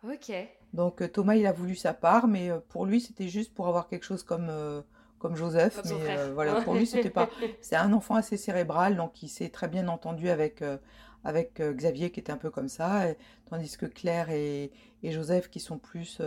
Ok. 0.07 0.31
Donc 0.73 1.01
euh, 1.01 1.07
Thomas, 1.07 1.35
il 1.35 1.45
a 1.45 1.51
voulu 1.51 1.75
sa 1.75 1.93
part, 1.93 2.27
mais 2.27 2.49
euh, 2.51 2.59
pour 2.69 2.85
lui, 2.85 2.99
c'était 3.01 3.27
juste 3.27 3.53
pour 3.53 3.67
avoir 3.67 3.87
quelque 3.87 4.03
chose 4.03 4.23
comme, 4.23 4.47
euh, 4.49 4.81
comme 5.19 5.35
Joseph. 5.35 5.81
Comme 5.81 5.97
mais 5.99 6.17
euh, 6.17 6.33
voilà, 6.33 6.61
pour 6.61 6.75
lui, 6.75 6.85
c'était 6.85 7.09
pas. 7.09 7.29
C'est 7.61 7.75
un 7.75 7.93
enfant 7.93 8.15
assez 8.15 8.37
cérébral, 8.37 8.95
donc 8.97 9.23
il 9.23 9.29
s'est 9.29 9.49
très 9.49 9.67
bien 9.67 9.87
entendu 9.87 10.29
avec, 10.29 10.61
euh, 10.61 10.77
avec 11.23 11.61
Xavier, 11.61 12.11
qui 12.11 12.19
était 12.19 12.31
un 12.33 12.37
peu 12.37 12.49
comme 12.51 12.67
ça, 12.69 13.09
et- 13.09 13.17
tandis 13.49 13.77
que 13.77 13.85
Claire 13.85 14.29
et, 14.29 14.71
et 15.03 15.11
Joseph, 15.11 15.49
qui 15.49 15.59
sont 15.59 15.77
plus 15.79 16.21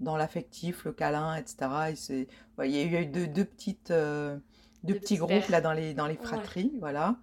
dans 0.00 0.16
l'affectif, 0.16 0.84
le 0.84 0.92
câlin, 0.92 1.34
etc. 1.36 1.56
Il, 1.90 1.96
s'est- 1.96 2.28
ouais, 2.58 2.70
il 2.70 2.76
y 2.92 2.96
a 2.96 3.00
eu 3.00 3.06
deux, 3.06 3.26
deux 3.26 3.44
petites, 3.44 3.88
deux 3.90 4.40
Deux 4.84 4.94
petits 4.94 5.16
groupes 5.16 5.30
pères. 5.30 5.50
là 5.50 5.60
dans 5.60 5.72
les, 5.72 5.94
dans 5.94 6.06
les 6.06 6.18
Ouais. 6.18 6.24
fratries, 6.24 6.72
voilà. 6.78 7.16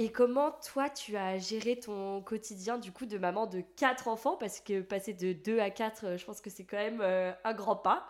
Euh, 0.00 0.04
Et 0.04 0.10
comment 0.10 0.52
toi 0.72 0.88
tu 0.88 1.16
as 1.16 1.38
géré 1.38 1.78
ton 1.78 2.22
quotidien 2.22 2.78
du 2.78 2.92
coup 2.92 3.06
de 3.06 3.18
maman 3.18 3.46
de 3.46 3.60
quatre 3.60 4.08
enfants? 4.08 4.36
Parce 4.36 4.60
que 4.60 4.80
passer 4.80 5.12
de 5.12 5.32
2 5.32 5.58
à 5.60 5.70
4 5.70 6.16
je 6.16 6.24
pense 6.24 6.40
que 6.40 6.50
c'est 6.50 6.64
quand 6.64 6.76
même 6.76 7.00
euh, 7.02 7.32
un 7.44 7.54
grand 7.54 7.76
pas. 7.76 8.08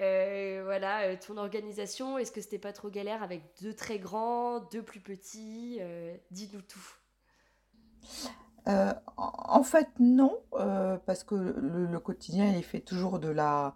Euh, 0.00 0.62
voilà, 0.64 1.02
euh, 1.02 1.16
ton 1.24 1.36
organisation, 1.36 2.18
est-ce 2.18 2.32
que 2.32 2.40
c'était 2.40 2.58
pas 2.58 2.72
trop 2.72 2.88
galère 2.90 3.22
avec 3.22 3.42
deux 3.60 3.74
très 3.74 3.98
grands, 3.98 4.60
deux 4.60 4.82
plus 4.82 5.00
petits? 5.00 5.78
Euh, 5.80 6.16
Dis-nous 6.30 6.62
tout. 6.62 6.94
Euh, 8.68 8.92
en 9.16 9.62
fait, 9.62 9.88
non, 9.98 10.38
euh, 10.54 10.98
parce 11.06 11.24
que 11.24 11.34
le, 11.34 11.98
quotidien, 12.00 12.46
il 12.54 12.62
fait 12.62 12.80
toujours 12.80 13.18
de 13.18 13.28
la, 13.28 13.74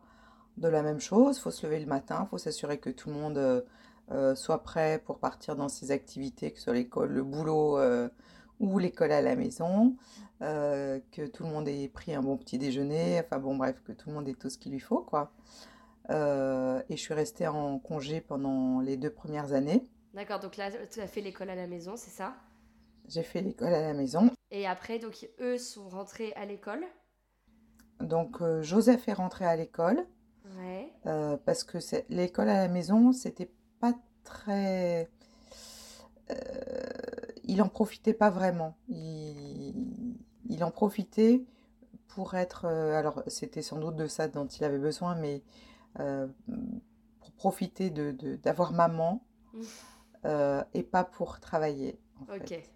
de 0.59 0.69
la 0.69 0.83
même 0.83 1.01
chose. 1.01 1.39
Faut 1.39 1.51
se 1.51 1.67
lever 1.67 1.81
le 1.81 1.87
matin, 1.87 2.27
faut 2.31 2.39
s'assurer 2.39 2.79
que 2.79 2.91
tout 2.91 3.09
le 3.09 3.17
monde 3.17 3.65
euh, 4.11 4.35
soit 4.35 4.63
prêt 4.63 5.01
pour 5.05 5.19
partir 5.19 5.57
dans 5.57 5.69
ses 5.69 5.91
activités, 5.91 6.51
que 6.51 6.59
ce 6.59 6.65
soit 6.65 6.75
l'école, 6.75 7.13
le 7.13 7.23
boulot 7.23 7.79
euh, 7.79 8.09
ou 8.61 8.79
l'école 8.79 9.13
à 9.13 9.23
la 9.23 9.37
maison, 9.37 9.97
euh, 10.43 11.01
que 11.13 11.27
tout 11.27 11.45
le 11.45 11.51
monde 11.51 11.69
ait 11.69 11.89
pris 11.89 12.15
un 12.15 12.23
bon 12.23 12.37
petit 12.37 12.59
déjeuner, 12.59 13.21
enfin 13.25 13.39
bon, 13.39 13.57
bref, 13.57 13.83
que 13.85 13.93
tout 13.93 14.09
le 14.09 14.15
monde 14.15 14.29
ait 14.29 14.35
tout 14.35 14.51
ce 14.51 14.59
qu'il 14.59 14.73
lui 14.73 14.81
faut, 14.81 15.01
quoi. 15.01 15.33
Euh, 16.11 16.83
et 16.89 16.97
je 16.97 17.01
suis 17.01 17.15
restée 17.15 17.47
en 17.47 17.79
congé 17.79 18.21
pendant 18.21 18.81
les 18.81 18.97
deux 18.97 19.11
premières 19.11 19.53
années. 19.53 19.87
D'accord, 20.15 20.41
donc 20.41 20.57
là 20.57 20.71
tu 20.91 21.01
as 21.01 21.07
fait 21.07 21.21
l'école 21.21 21.51
à 21.51 21.55
la 21.55 21.67
maison, 21.67 21.97
c'est 21.97 22.11
ça? 22.11 22.35
J'ai 23.09 23.23
fait 23.23 23.41
l'école 23.41 23.73
à 23.73 23.81
la 23.81 23.95
maison. 23.95 24.31
Et 24.51 24.67
après, 24.67 24.99
donc 24.99 25.29
eux 25.41 25.59
sont 25.59 25.89
rentrés 25.89 26.33
à 26.35 26.45
l'école? 26.45 26.85
Donc, 28.01 28.43
Joseph 28.63 29.07
est 29.09 29.13
rentré 29.13 29.45
à 29.45 29.55
l'école. 29.55 30.05
Ouais. 30.59 30.93
Euh, 31.07 31.37
parce 31.37 31.63
que 31.63 31.79
l'école 32.09 32.49
à 32.49 32.67
la 32.67 32.69
maison, 32.69 33.13
c'était 33.13 33.51
pas 33.83 33.95
très. 34.25 35.11
euh, 36.31 36.35
il 37.45 37.63
en 37.63 37.69
profitait 37.69 38.15
pas 38.15 38.31
vraiment. 38.31 38.77
Il, 38.89 39.75
il 40.49 40.65
en 40.65 40.71
profitait 40.71 41.45
pour 42.09 42.35
être. 42.35 42.67
euh, 42.67 42.99
alors, 42.99 43.23
c'était 43.27 43.63
sans 43.63 43.79
doute 43.79 43.97
de 43.97 44.07
ça 44.07 44.29
dont 44.29 44.47
il 44.47 44.65
avait 44.65 44.79
besoin, 44.79 45.17
mais 45.17 45.43
euh, 46.01 46.27
pour 47.21 47.33
profiter 47.33 47.91
de, 47.91 48.13
de- 48.13 48.37
d'avoir 48.37 48.73
maman 48.73 49.23
euh, 50.25 50.63
et 50.75 50.83
pas 50.83 51.05
pour 51.05 51.41
travailler, 51.41 51.99
en 52.21 52.27
Ok. 52.29 52.53
fait. 52.57 52.71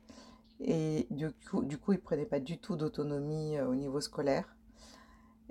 Et 0.61 1.07
du 1.11 1.31
coup, 1.51 1.63
du 1.65 1.79
coup, 1.79 1.93
il 1.93 2.01
prenait 2.01 2.27
pas 2.27 2.41
du 2.41 2.59
tout 2.59 2.77
d'autonomie 2.77 3.61
au 3.61 3.75
niveau 3.75 4.01
scolaire. 4.01 4.57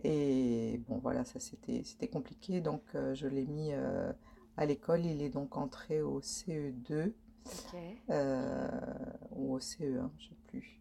Et 0.03 0.81
bon, 0.87 0.97
voilà, 0.99 1.25
ça 1.25 1.39
c'était 1.39 1.83
c'était 1.83 2.07
compliqué. 2.07 2.61
Donc, 2.61 2.81
je 3.13 3.27
l'ai 3.27 3.45
mis 3.45 3.71
à 4.57 4.65
l'école. 4.65 5.05
Il 5.05 5.21
est 5.21 5.29
donc 5.29 5.57
entré 5.57 6.01
au 6.01 6.21
CE2 6.21 7.13
Ok. 7.45 7.79
euh, 8.09 8.69
ou 9.31 9.53
au 9.55 9.59
CE1, 9.59 10.09
je 10.17 10.29
sais 10.29 10.35
plus. 10.47 10.79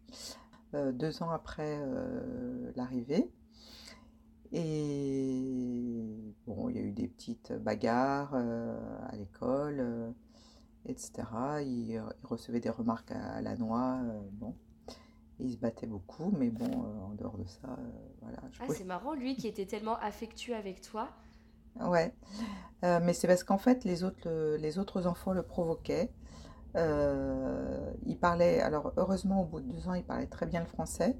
Euh, 0.73 0.91
deux 0.91 1.21
ans 1.23 1.29
après 1.29 1.77
euh, 1.79 2.71
l'arrivée. 2.75 3.29
Et 4.51 6.33
bon, 6.47 6.69
il 6.69 6.75
y 6.75 6.79
a 6.79 6.83
eu 6.83 6.91
des 6.91 7.07
petites 7.07 7.51
bagarres 7.53 8.35
à 8.35 9.15
l'école, 9.15 10.13
etc. 10.85 11.11
Il, 11.61 11.91
il 11.91 12.01
recevait 12.23 12.59
des 12.59 12.69
remarques 12.69 13.11
à, 13.11 13.41
la 13.41 13.55
noix. 13.57 13.99
bon, 14.33 14.55
il 15.39 15.51
se 15.51 15.57
battait 15.57 15.87
beaucoup, 15.87 16.31
mais 16.37 16.49
bon, 16.49 16.71
en 17.03 17.13
dehors 17.15 17.37
de 17.37 17.45
ça, 17.45 17.77
voilà. 18.21 18.37
je 18.51 18.59
Ah, 18.61 18.65
pouvais- 18.65 18.77
c'est 18.77 18.83
marrant, 18.85 19.13
lui 19.13 19.35
qui 19.35 19.47
était 19.47 19.65
tellement 19.65 19.97
affectueux 19.97 20.55
avec 20.55 20.81
toi. 20.81 21.09
Ouais, 21.81 22.13
Euh, 22.83 22.99
mais 23.01 23.13
c'est 23.13 23.27
parce 23.27 23.43
qu'en 23.43 23.57
fait 23.57 23.83
les 23.83 24.03
autres, 24.03 24.19
le- 24.25 24.57
les 24.57 24.77
autres 24.79 25.07
enfants 25.07 25.33
le 25.33 25.41
provoquaient. 25.43 26.11
Euh, 26.75 27.91
il 28.05 28.17
parlait, 28.17 28.59
alors 28.61 28.91
heureusement 28.97 29.41
au 29.41 29.45
bout 29.45 29.61
de 29.61 29.71
deux 29.71 29.87
ans, 29.87 29.93
il 29.93 30.03
parlait 30.03 30.27
très 30.27 30.45
bien 30.45 30.59
le 30.59 30.65
français. 30.67 31.17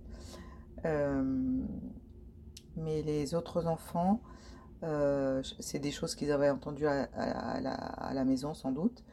Euh, 0.85 1.63
mais 2.75 3.01
les 3.01 3.33
autres 3.35 3.65
enfants, 3.67 4.21
c'est 5.59 5.79
des 5.79 5.91
choses 5.91 6.13
qu'ils 6.13 6.31
avaient 6.31 6.49
entendues 6.51 6.85
à, 6.87 7.07
à- 7.15 7.51
à 7.55 7.61
la, 7.61 7.73
à 7.73 8.13
la 8.13 8.23
maison 8.25 8.53
sans 8.53 8.71
doute, 8.71 9.03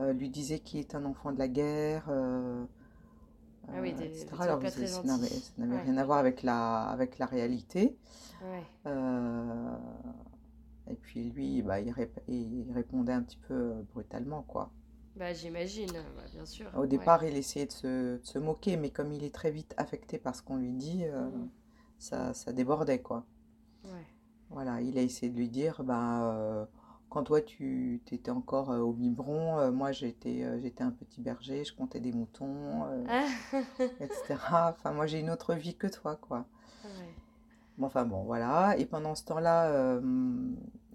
lui 0.00 0.28
disaient 0.28 0.58
qu'il 0.58 0.80
est 0.80 0.94
un 0.94 1.04
enfant 1.06 1.32
de 1.32 1.38
la 1.38 1.48
guerre, 1.48 2.04
Ah 2.10 3.80
oui, 3.80 3.94
des- 3.94 4.04
etc. 4.04 4.26
des 4.36 4.42
Alors 4.42 4.58
pas 4.58 4.68
ça 4.68 4.72
très 4.72 4.80
n'avait 4.82 4.92
gentils. 4.92 5.08
ça 5.08 5.52
n'avait 5.58 5.76
Ouais. 5.76 5.82
rien 5.82 5.96
à 5.96 6.04
voir 6.04 6.18
avec 6.18 6.42
la, 6.42 6.82
avec 6.88 7.18
la 7.18 7.24
réalité. 7.26 7.96
Ouais. 8.42 8.62
Euh, 8.86 9.76
et 10.90 10.94
puis 10.96 11.30
lui, 11.30 11.62
bah, 11.62 11.80
il, 11.80 11.92
rép- 11.92 12.22
il 12.28 12.70
répondait 12.72 13.12
un 13.12 13.22
petit 13.22 13.38
peu 13.38 13.54
euh, 13.54 13.82
brutalement, 13.92 14.42
quoi. 14.42 14.72
Bah, 15.16 15.32
j'imagine, 15.32 15.92
bah, 16.16 16.26
bien 16.32 16.46
sûr. 16.46 16.70
Au 16.74 16.84
ouais. 16.84 16.86
départ, 16.86 17.24
il 17.24 17.38
essayait 17.38 17.64
de 17.64 17.72
se, 17.72 18.16
de 18.18 18.20
se 18.22 18.38
moquer, 18.38 18.76
mais 18.76 18.90
comme 18.90 19.12
il 19.12 19.24
est 19.24 19.34
très 19.34 19.50
vite 19.50 19.72
affecté 19.78 20.18
par 20.18 20.36
ce 20.36 20.42
qu'on 20.42 20.58
lui 20.58 20.72
dit, 20.74 21.04
euh, 21.06 21.30
Mhm. 21.30 21.48
ça, 21.98 22.34
ça 22.34 22.52
débordait, 22.52 23.00
quoi. 23.02 23.26
Ouais. 23.84 24.06
Voilà, 24.50 24.80
il 24.80 24.98
a 24.98 25.02
essayé 25.02 25.30
de 25.30 25.36
lui 25.36 25.48
dire, 25.48 25.82
euh, 25.88 26.64
quand 27.10 27.24
toi 27.24 27.40
tu 27.42 28.00
étais 28.12 28.30
encore 28.30 28.70
euh, 28.70 28.78
au 28.80 28.92
biberon, 28.92 29.58
euh, 29.58 29.70
moi 29.72 29.92
j'étais 29.92 30.42
euh, 30.44 30.60
j'étais 30.60 30.82
un 30.84 30.90
petit 30.90 31.20
berger, 31.20 31.64
je 31.64 31.74
comptais 31.74 32.00
des 32.00 32.12
moutons, 32.12 32.84
euh, 32.86 33.04
Ah, 33.06 33.28
etc. 34.00 34.70
Enfin, 34.78 34.92
moi 34.92 35.06
j'ai 35.06 35.20
une 35.20 35.30
autre 35.30 35.54
vie 35.54 35.76
que 35.76 35.86
toi, 35.88 36.16
quoi. 36.16 36.46
Bon, 37.78 37.86
enfin 37.86 38.04
bon, 38.04 38.22
voilà. 38.24 38.76
Et 38.78 38.86
pendant 38.86 39.14
ce 39.14 39.24
temps-là, 39.24 39.66
euh, 39.70 40.00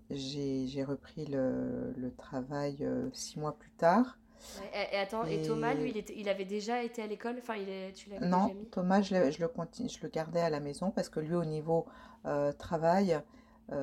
j'ai, 0.10 0.84
repris 0.84 1.26
le, 1.26 1.94
le 1.98 2.12
travail 2.16 2.78
euh, 2.82 3.10
six 3.14 3.40
mois 3.40 3.54
plus 3.58 3.72
tard. 3.72 4.18
Ouais, 4.56 4.70
Et, 4.92 4.96
et 4.96 5.00
attends, 5.00 5.26
et 5.26 5.36
Et- 5.36 5.42
Thomas, 5.42 5.74
lui, 5.74 5.90
il, 5.92 5.98
était- 5.98 6.16
il 6.18 6.30
avait 6.30 6.46
déjà 6.46 6.84
été 6.84 7.02
à 7.02 7.08
l'école? 7.08 7.38
Enfin, 7.40 7.56
il 7.56 7.70
est, 7.70 7.94
tu 7.94 8.10
Non, 8.22 8.50
déjà 8.50 8.54
mis? 8.54 8.68
Thomas, 8.72 9.02
je, 9.02 9.16
le- 9.16 9.32
je 9.32 9.40
le 9.40 9.48
continue, 9.48 9.90
je 9.90 10.02
le 10.02 10.10
gardais 10.10 10.42
à 10.42 10.50
la 10.50 10.60
maison 10.60 10.92
parce 10.92 11.10
que 11.10 11.20
lui, 11.20 11.36
au 11.36 11.46
niveau 11.46 11.86
euh, 12.26 12.52
travail 12.54 13.20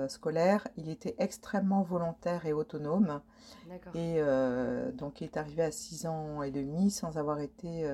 scolaire, 0.08 0.66
il 0.76 0.88
était 0.88 1.14
extrêmement 1.18 1.82
volontaire 1.82 2.44
et 2.44 2.52
autonome. 2.52 3.20
D'accord. 3.68 3.92
Et 3.94 4.20
donc, 4.94 5.20
il 5.20 5.24
est 5.24 5.36
arrivé 5.36 5.62
à 5.62 5.70
6 5.72 6.06
ans 6.06 6.42
et 6.42 6.50
demi 6.50 6.90
sans 6.90 7.18
avoir 7.18 7.40
été 7.40 7.86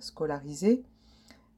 scolarisé. 0.00 0.82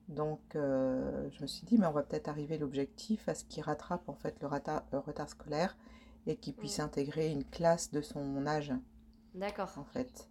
Donc, 0.08 0.40
euh, 0.56 1.28
je 1.30 1.42
me 1.42 1.46
suis 1.46 1.66
dit, 1.66 1.76
mais 1.78 1.86
on 1.86 1.92
va 1.92 2.02
peut-être 2.02 2.28
arriver 2.28 2.54
à 2.54 2.58
l'objectif 2.58 3.28
à 3.28 3.34
ce 3.34 3.44
qu'il 3.44 3.62
rattrape 3.62 4.08
en 4.08 4.14
fait 4.14 4.40
le 4.40 4.46
retard, 4.46 4.82
le 4.92 4.98
retard 4.98 5.28
scolaire 5.28 5.76
et 6.26 6.36
qu'il 6.36 6.54
puisse 6.54 6.80
intégrer 6.80 7.30
une 7.30 7.44
classe 7.44 7.90
de 7.90 8.00
son 8.00 8.46
âge 8.46 8.72
D'accord. 9.34 9.72
en 9.76 9.84
fait. 9.84 10.28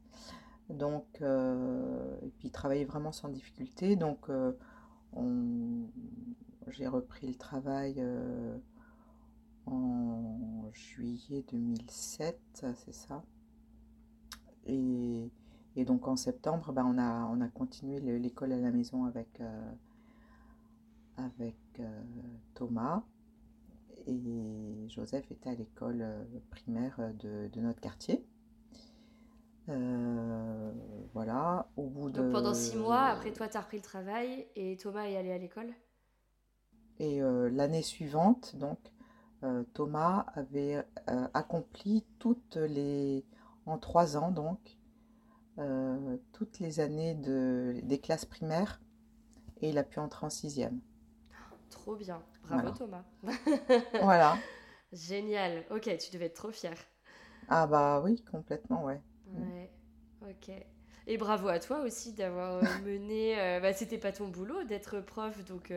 Donc, 0.69 1.05
et 1.21 2.29
puis 2.37 2.49
il 2.49 2.51
travaillait 2.51 2.85
vraiment 2.85 3.11
sans 3.11 3.29
difficulté. 3.29 3.95
Donc, 3.95 4.29
j'ai 6.67 6.87
repris 6.87 7.27
le 7.27 7.35
travail 7.35 8.03
en 9.65 10.69
juillet 10.73 11.43
2007, 11.51 12.65
c'est 12.75 12.93
ça. 12.93 13.23
Et, 14.65 15.31
donc 15.85 16.07
en 16.07 16.15
septembre, 16.15 16.71
ben, 16.73 16.85
on, 16.85 16.97
a, 16.97 17.25
on 17.31 17.39
a 17.39 17.47
continué 17.47 17.99
l'école 17.99 18.51
à 18.51 18.57
la 18.57 18.71
maison 18.71 19.05
avec, 19.05 19.39
euh, 19.41 19.71
avec 21.17 21.55
euh, 21.79 22.01
Thomas. 22.55 23.03
Et 24.07 24.87
Joseph 24.87 25.29
était 25.31 25.49
à 25.49 25.55
l'école 25.55 26.01
euh, 26.01 26.23
primaire 26.49 26.99
de, 27.19 27.59
notre 27.59 27.79
quartier. 27.79 28.25
voilà, 31.13 31.67
au 31.75 31.87
bout 31.87 32.09
de... 32.09 32.31
pendant 32.31 32.53
six 32.53 32.77
mois, 32.77 33.03
après 33.03 33.31
toi, 33.31 33.47
tu 33.47 33.57
as 33.57 33.61
repris 33.61 33.77
le 33.77 33.83
travail 33.83 34.47
et 34.55 34.77
Thomas 34.77 35.03
est 35.03 35.17
allé 35.17 35.31
à 35.31 35.37
l'école? 35.37 35.73
Et 36.99 37.19
l'année 37.19 37.83
suivante, 37.83 38.55
donc, 38.55 38.79
Thomas 39.73 40.25
avait 40.33 40.83
accompli 41.35 42.03
toutes 42.17 42.55
les 42.55 43.23
en 43.67 43.77
trois 43.77 44.17
ans 44.17 44.31
donc, 44.31 44.76
euh, 45.59 46.17
toutes 46.33 46.59
les 46.59 46.79
années 46.79 47.15
de, 47.15 47.79
des 47.83 47.99
classes 47.99 48.25
primaires 48.25 48.79
et 49.61 49.69
il 49.69 49.77
a 49.77 49.83
pu 49.83 49.99
entrer 49.99 50.25
en 50.25 50.29
sixième. 50.29 50.79
Trop 51.69 51.95
bien, 51.95 52.21
bravo 52.43 52.71
Thomas. 52.71 53.03
voilà. 54.01 54.37
Génial, 54.93 55.65
ok, 55.71 55.97
tu 55.97 56.11
devais 56.11 56.25
être 56.25 56.35
trop 56.35 56.51
fier. 56.51 56.75
Ah 57.49 57.65
bah 57.65 58.01
oui, 58.03 58.23
complètement, 58.31 58.85
ouais. 58.85 59.01
Ouais, 59.33 59.71
ok. 60.29 60.51
Et 61.09 61.17
bravo 61.17 61.47
à 61.47 61.59
toi 61.59 61.79
aussi 61.81 62.13
d'avoir 62.13 62.57
euh, 62.57 62.61
mené. 62.85 63.39
Euh, 63.39 63.59
bah, 63.59 63.73
c'était 63.73 63.97
pas 63.97 64.11
ton 64.11 64.27
boulot 64.27 64.63
d'être 64.65 64.99
prof, 64.99 65.43
donc 65.45 65.73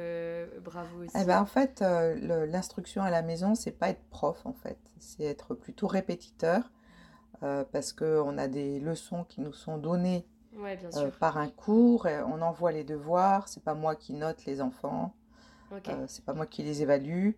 bravo 0.62 1.04
aussi. 1.04 1.16
Eh 1.18 1.24
ben, 1.24 1.40
en 1.40 1.46
fait, 1.46 1.80
l'instruction 1.80 3.02
à 3.02 3.10
la 3.10 3.22
maison, 3.22 3.54
c'est 3.54 3.72
pas 3.72 3.88
être 3.88 4.04
prof, 4.10 4.44
en 4.44 4.52
fait. 4.52 4.78
C'est 4.98 5.24
être 5.24 5.54
plutôt 5.54 5.86
répétiteur 5.86 6.70
euh, 7.42 7.64
parce 7.72 7.94
qu'on 7.94 8.36
a 8.36 8.48
des 8.48 8.80
leçons 8.80 9.24
qui 9.24 9.40
nous 9.40 9.54
sont 9.54 9.78
données 9.78 10.26
euh, 10.58 11.10
par 11.20 11.38
un 11.38 11.48
cours, 11.48 12.06
on 12.26 12.42
envoie 12.42 12.70
les 12.70 12.84
devoirs, 12.84 13.48
c'est 13.48 13.64
pas 13.64 13.72
moi 13.72 13.96
qui 13.96 14.12
note 14.12 14.44
les 14.44 14.60
enfants, 14.60 15.14
euh, 15.72 16.04
c'est 16.06 16.24
pas 16.24 16.34
moi 16.34 16.46
qui 16.46 16.62
les 16.62 16.82
évalue, 16.82 17.30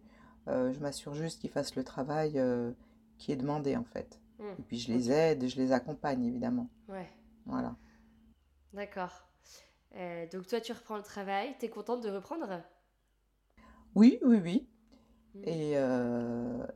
je 0.49 0.79
m'assure 0.81 1.15
juste 1.15 1.41
qu'ils 1.41 1.51
fassent 1.51 1.77
le 1.77 1.85
travail 1.85 2.43
qui 3.16 3.31
est 3.31 3.37
demandé 3.37 3.77
en 3.77 3.85
fait. 3.85 4.19
Hmm. 4.41 4.55
Et 4.59 4.62
puis 4.62 4.79
je 4.79 4.93
les 4.93 5.12
aide, 5.12 5.47
je 5.47 5.57
les 5.57 5.70
accompagne 5.70 6.24
évidemment. 6.24 6.69
Ouais. 6.89 7.09
Voilà. 7.47 7.77
D'accord. 8.73 9.29
donc 10.33 10.49
toi 10.49 10.61
tu 10.61 10.73
reprends 10.73 10.97
le 10.97 11.05
travail, 11.05 11.55
tu 11.61 11.66
es 11.66 11.69
contente 11.69 12.03
de 12.03 12.11
reprendre? 12.11 12.61
Oui, 13.95 14.19
oui, 14.24 14.41
oui. 14.43 14.69
Hmm. 15.35 15.43
Et, 15.45 15.73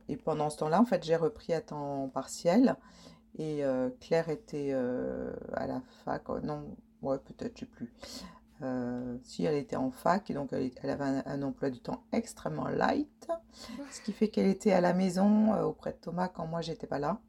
et, 0.07 0.17
pendant 0.17 0.49
ce 0.49 0.57
temps-là, 0.59 0.79
en 0.79 0.85
fait, 0.85 1.03
j'ai 1.03 1.15
repris 1.15 1.53
à 1.53 1.61
temps 1.61 2.09
partiel. 2.09 2.77
Et 3.37 3.63
euh, 3.63 3.89
Claire 3.99 4.29
était 4.29 4.71
euh, 4.71 5.31
à 5.53 5.67
la 5.67 5.81
fac, 6.03 6.27
oh, 6.29 6.39
non, 6.39 6.75
ouais, 7.01 7.19
peut-être, 7.19 7.55
je 7.55 7.59
sais 7.61 7.65
plus. 7.65 7.93
Euh, 8.63 9.17
si 9.21 9.45
elle 9.45 9.55
était 9.55 9.75
en 9.75 9.91
fac, 9.91 10.31
et 10.31 10.33
donc 10.33 10.51
elle, 10.51 10.89
avait 10.89 11.21
un, 11.25 11.43
emploi 11.43 11.69
du 11.69 11.79
temps 11.79 12.03
extrêmement 12.11 12.67
light, 12.67 13.27
ce 13.91 14.01
qui 14.01 14.11
fait 14.11 14.29
qu'elle 14.29 14.47
était 14.47 14.71
à 14.71 14.81
la 14.81 14.93
maison 14.93 15.53
auprès 15.61 15.91
de 15.91 15.97
Thomas 15.97 16.27
quand 16.27 16.47
moi 16.47 16.61
j'étais 16.61 16.87
pas 16.87 16.97
là. 16.97 17.21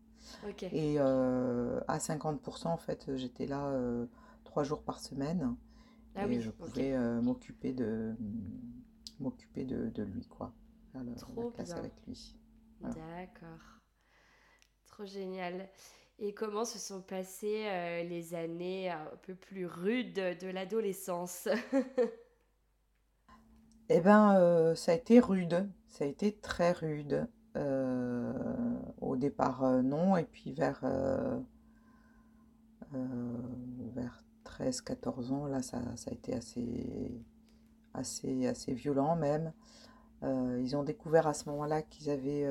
Et 0.72 0.98
à 0.98 1.98
50%, 1.98 2.68
en 2.68 2.76
fait, 2.78 3.10
j'étais 3.16 3.46
là 3.46 3.72
trois 4.44 4.64
jours 4.64 4.82
par 4.82 5.00
semaine. 5.00 5.54
Ah 6.14 6.26
et 6.26 6.40
je 6.40 6.50
pouvais 6.50 6.96
m'occuper 7.20 7.72
de 7.72 8.14
m'occuper 9.20 9.64
de, 9.64 10.02
lui, 10.02 10.26
quoi. 10.26 10.52
Trop 11.18 11.52
la 11.58 11.76
avec 11.76 11.92
lui. 12.06 12.34
D'accord. 12.80 13.80
Trop 14.86 15.04
génial. 15.04 15.68
Et 16.20 16.34
comment 16.34 16.64
se 16.64 16.78
sont 16.78 17.00
passées 17.00 17.66
euh, 17.66 18.02
les 18.02 18.34
années 18.34 18.90
un 18.90 19.06
peu 19.22 19.36
plus 19.36 19.66
rudes 19.66 20.14
de 20.14 20.48
l'adolescence? 20.48 21.48
Eh 23.90 24.02
bien, 24.02 24.36
euh, 24.36 24.74
ça 24.74 24.92
a 24.92 24.96
été 24.96 25.18
rude. 25.18 25.66
Ça 25.86 26.04
a 26.04 26.06
été 26.06 26.36
très 26.36 26.72
rude. 26.72 27.26
Euh, 27.56 28.34
au 29.00 29.16
départ, 29.16 29.62
non. 29.82 30.18
Et 30.18 30.24
puis 30.24 30.52
vers, 30.52 30.84
vers 32.92 34.22
13-14 34.44 35.32
ans, 35.32 35.46
là, 35.46 35.62
ça, 35.62 35.80
ça, 35.96 36.10
a 36.10 36.12
été 36.12 36.34
assez, 36.34 37.24
assez, 37.94 38.46
assez 38.46 38.74
violent 38.74 39.16
même. 39.16 39.54
ils 40.22 40.76
ont 40.76 40.82
découvert 40.82 41.26
à 41.26 41.32
ce 41.32 41.48
moment-là 41.48 41.80
qu'ils 41.80 42.10
avaient 42.10 42.46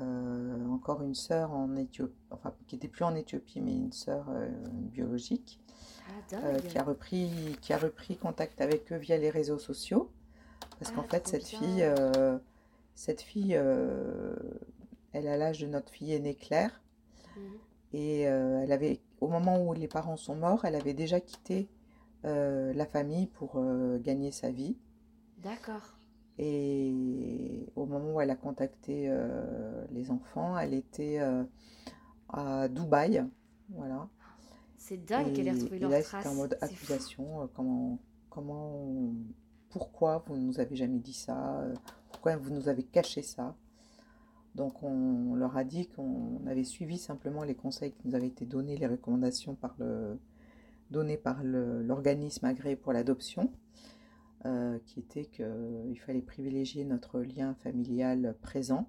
euh, 0.00 0.68
encore 0.68 1.02
une 1.02 1.16
sœur 1.16 1.52
en 1.52 1.74
Éthiopie, 1.74 2.14
enfin 2.30 2.54
qui 2.68 2.76
n'était 2.76 2.88
plus 2.88 3.04
en 3.04 3.14
Éthiopie, 3.16 3.60
mais 3.60 3.74
une 3.74 3.92
sœur 3.92 4.26
euh, 4.28 4.48
biologique, 4.72 5.60
ah, 6.08 6.36
euh, 6.36 6.58
qui, 6.60 6.78
a 6.78 6.84
repris, 6.84 7.56
qui 7.60 7.72
a 7.72 7.78
repris 7.78 8.16
contact 8.16 8.60
avec 8.60 8.92
eux 8.92 8.96
via 8.96 9.16
les 9.16 9.30
réseaux 9.30 9.58
sociaux. 9.58 10.10
Parce 10.78 10.92
qu'en 10.92 11.04
ah, 11.04 11.10
fait, 11.10 11.26
cette 11.26 11.46
fille, 11.46 11.84
cette 12.94 13.20
fille, 13.20 13.52
elle 13.52 15.28
a 15.28 15.36
l'âge 15.36 15.60
de 15.60 15.66
notre 15.66 15.90
fille 15.90 16.14
aînée 16.14 16.36
Claire. 16.36 16.80
Mhm. 17.36 17.42
Et 17.92 18.20
elle 18.20 18.72
avait, 18.72 19.00
au 19.20 19.26
moment 19.26 19.60
où 19.62 19.74
les 19.74 19.88
parents 19.88 20.16
sont 20.16 20.36
morts, 20.36 20.64
elle 20.64 20.76
avait 20.76 20.94
déjà 20.94 21.20
quitté 21.20 21.68
la 22.22 22.86
famille 22.86 23.26
pour 23.26 23.60
gagner 23.98 24.30
sa 24.30 24.50
vie. 24.50 24.78
D'accord. 25.38 25.99
Et 26.42 27.66
au 27.76 27.84
moment 27.84 28.14
où 28.14 28.20
elle 28.22 28.30
a 28.30 28.34
contacté 28.34 29.08
euh, 29.10 29.84
les 29.92 30.10
enfants, 30.10 30.56
elle 30.56 30.72
était 30.72 31.18
euh, 31.20 31.44
à 32.30 32.66
Dubaï. 32.66 33.22
Voilà. 33.68 34.08
C'est 34.78 34.96
dingue 34.96 35.34
qu'elle 35.34 35.48
ait 35.48 35.52
retrouvé 35.52 35.78
leur 35.78 35.90
trace. 35.90 36.24
C'était 36.24 36.28
en 36.28 36.34
mode 36.34 36.56
accusation. 36.62 37.42
Euh, 37.42 37.46
comment, 37.52 37.98
comment, 38.30 39.12
pourquoi 39.68 40.24
vous 40.26 40.36
ne 40.36 40.40
nous 40.46 40.60
avez 40.60 40.76
jamais 40.76 40.98
dit 40.98 41.12
ça 41.12 41.62
Pourquoi 42.10 42.38
vous 42.38 42.50
nous 42.50 42.70
avez 42.70 42.84
caché 42.84 43.20
ça 43.20 43.54
Donc 44.54 44.82
on, 44.82 45.34
leur 45.34 45.58
a 45.58 45.64
dit 45.64 45.88
qu'on 45.88 46.40
avait 46.46 46.64
suivi 46.64 46.96
simplement 46.96 47.44
les 47.44 47.54
conseils 47.54 47.92
qui 47.92 48.08
nous 48.08 48.14
avaient 48.14 48.28
été 48.28 48.46
donnés, 48.46 48.78
les 48.78 48.86
recommandations 48.86 49.56
par 49.56 49.74
le, 49.78 50.18
données 50.90 51.18
par 51.18 51.44
l'organisme 51.44 52.46
agréé 52.46 52.76
pour 52.76 52.94
l'adoption. 52.94 53.52
Euh, 54.46 54.78
qui 54.86 55.00
était 55.00 55.26
qu'il 55.26 56.00
fallait 56.00 56.22
privilégier 56.22 56.86
notre 56.86 57.20
lien 57.20 57.52
familial 57.56 58.34
présent 58.40 58.88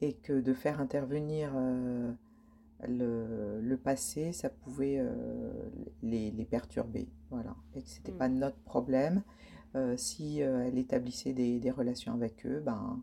et 0.00 0.14
que 0.14 0.40
de 0.40 0.52
faire 0.52 0.80
intervenir 0.80 1.52
euh, 1.54 2.12
le, 2.88 3.76
passé, 3.76 4.32
ça 4.32 4.50
pouvait 4.50 4.96
euh, 4.98 5.70
les, 6.02 6.32
perturber. 6.44 7.08
Voilà. 7.30 7.54
Et 7.76 7.82
que 7.82 7.88
ce 7.88 7.98
n'était 7.98 8.10
pas 8.10 8.28
mm. 8.28 8.38
notre 8.38 8.58
problème. 8.58 9.22
si 9.96 10.40
elle 10.40 10.76
établissait 10.76 11.32
des, 11.32 11.70
relations 11.70 12.12
avec 12.12 12.44
eux, 12.46 12.58
ben, 12.58 13.00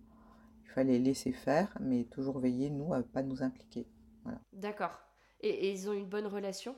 il 0.66 0.72
fallait 0.72 1.00
laisser 1.00 1.32
faire, 1.32 1.78
mais 1.80 2.04
toujours 2.04 2.40
veiller, 2.40 2.70
nous, 2.70 2.94
à 2.94 2.98
ne 2.98 3.04
pas 3.04 3.24
nous 3.24 3.44
impliquer. 3.44 3.88
Voilà. 4.24 4.42
D'accord. 4.52 5.00
et 5.40 5.72
ils 5.72 5.88
ont 5.88 5.94
une 5.94 6.10
bonne 6.10 6.28
relation? 6.28 6.76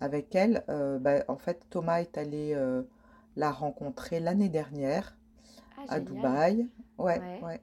Avec 0.00 0.34
elle. 0.34 0.64
Euh, 0.68 0.98
bah, 0.98 1.24
en 1.28 1.36
fait, 1.36 1.64
Thomas 1.70 2.00
est 2.00 2.18
allé 2.18 2.52
euh, 2.54 2.82
la 3.36 3.50
rencontrer 3.50 4.20
l'année 4.20 4.48
dernière 4.48 5.16
ah, 5.76 5.82
à 5.88 6.00
Dubaï. 6.00 6.66
Ouais, 6.98 7.20
ouais. 7.42 7.60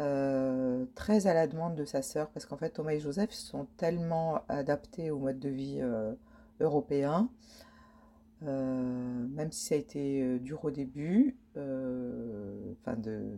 Euh, 0.00 0.86
très 0.94 1.26
à 1.26 1.34
la 1.34 1.46
demande 1.46 1.74
de 1.74 1.84
sa 1.84 2.02
sœur, 2.02 2.28
parce 2.30 2.46
qu'en 2.46 2.56
fait, 2.56 2.70
Thomas 2.70 2.92
et 2.92 3.00
Joseph 3.00 3.30
sont 3.30 3.66
tellement 3.76 4.40
adaptés 4.48 5.10
au 5.10 5.18
mode 5.18 5.38
de 5.38 5.48
vie 5.48 5.80
européen, 6.60 7.28
même 8.40 9.52
si 9.52 9.66
ça 9.66 9.74
a 9.76 9.78
été 9.78 10.38
dur 10.40 10.64
au 10.64 10.70
début, 10.72 11.36
enfin 11.54 12.96
de, 12.96 13.36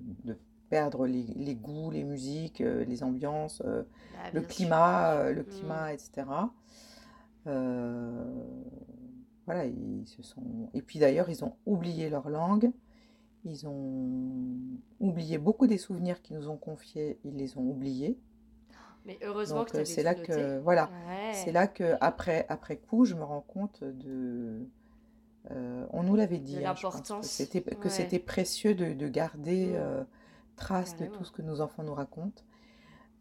perdre 0.70 1.06
les, 1.06 1.54
goûts, 1.54 1.90
les 1.90 2.04
musiques, 2.04 2.60
les 2.60 3.02
ambiances, 3.02 3.60
bah, 3.62 4.30
le, 4.32 4.40
climat, 4.40 5.30
le 5.32 5.42
climat, 5.42 5.92
etc. 5.92 6.24
Euh, 7.46 8.24
voilà, 9.46 9.66
ils 9.66 10.06
se 10.06 10.22
sont. 10.22 10.70
Et 10.74 10.82
puis 10.82 10.98
d'ailleurs, 10.98 11.28
ils 11.28 11.44
ont 11.44 11.54
oublié 11.66 12.08
leur 12.08 12.28
langue. 12.28 12.70
Ils 13.44 13.66
ont 13.66 14.48
oublié 15.00 15.36
beaucoup 15.36 15.66
des 15.66 15.76
souvenirs 15.76 16.22
qu'ils 16.22 16.36
nous 16.36 16.48
ont 16.48 16.56
confiés. 16.56 17.18
Ils 17.24 17.36
les 17.36 17.58
ont 17.58 17.62
oubliés. 17.62 18.18
Mais 19.04 19.18
heureusement 19.22 19.66
que 19.66 19.84
c'est 19.84 20.02
là 20.02 20.14
que 20.14 20.58
voilà, 20.60 20.90
c'est 21.34 21.52
là 21.52 21.66
que 21.66 21.94
après 22.00 22.46
après 22.48 22.78
coup, 22.78 23.04
je 23.04 23.14
me 23.14 23.22
rends 23.22 23.42
compte 23.42 23.84
de. 23.84 24.66
Euh, 25.50 25.84
on 25.90 26.04
nous 26.04 26.16
l'avait 26.16 26.38
dit. 26.38 26.64
Hein, 26.64 26.74
c'était 27.20 27.60
que 27.60 27.90
c'était 27.90 28.18
précieux 28.18 28.74
de, 28.74 28.94
de 28.94 29.08
garder 29.08 29.66
mm. 29.66 29.76
euh, 29.76 30.04
trace 30.56 30.96
de 30.96 31.04
tout 31.04 31.22
ce 31.24 31.32
que 31.32 31.42
nos 31.42 31.60
enfants 31.60 31.82
nous 31.82 31.92
racontent, 31.92 32.42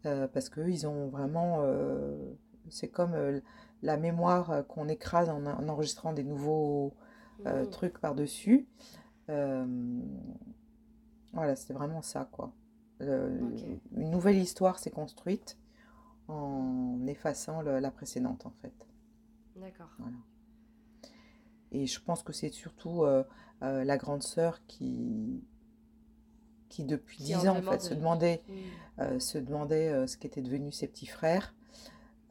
parce 0.02 0.48
qu'ils 0.48 0.86
ont 0.86 1.08
vraiment 1.08 1.62
C'est 2.70 2.88
comme 2.88 3.14
euh, 3.14 3.40
la 3.84 3.96
mémoire 3.96 4.50
euh, 4.50 4.62
qu'on 4.62 4.88
écrase 4.88 5.28
en, 5.28 5.44
en 5.46 5.68
enregistrant 5.68 6.12
des 6.12 6.24
nouveaux 6.24 6.94
euh, 7.46 7.64
Mhm. 7.64 7.70
trucs 7.70 7.98
par-dessus. 7.98 8.66
Euh, 9.28 9.66
voilà, 11.32 11.56
c'était 11.56 11.74
vraiment 11.74 12.02
ça, 12.02 12.28
quoi. 12.32 12.52
Une 13.96 14.10
nouvelle 14.10 14.36
histoire 14.38 14.78
s'est 14.78 14.90
construite 14.90 15.58
en 16.28 17.00
effaçant 17.06 17.60
le- 17.62 17.80
la 17.80 17.90
précédente, 17.90 18.46
en 18.46 18.52
fait. 18.62 18.72
D'accord. 19.56 19.90
Voilà. 19.98 20.16
Et 21.72 21.86
je 21.86 22.00
pense 22.00 22.22
que 22.22 22.32
c'est 22.32 22.50
surtout 22.50 23.02
euh, 23.02 23.24
euh, 23.62 23.84
la 23.84 23.96
grande 23.98 24.22
sœur 24.22 24.64
qui, 24.66 25.42
qui 26.68 26.84
depuis 26.84 27.18
dix 27.22 27.34
ans, 27.48 27.56
en 27.56 27.62
fait, 27.62 27.82
se 27.82 27.94
demandait, 27.94 28.42
euh, 29.00 29.18
se 29.18 29.38
demandait 29.38 30.06
ce 30.06 30.16
qu'étaient 30.16 30.42
devenus 30.42 30.76
ses 30.76 30.86
petits 30.88 31.06
frères. 31.06 31.54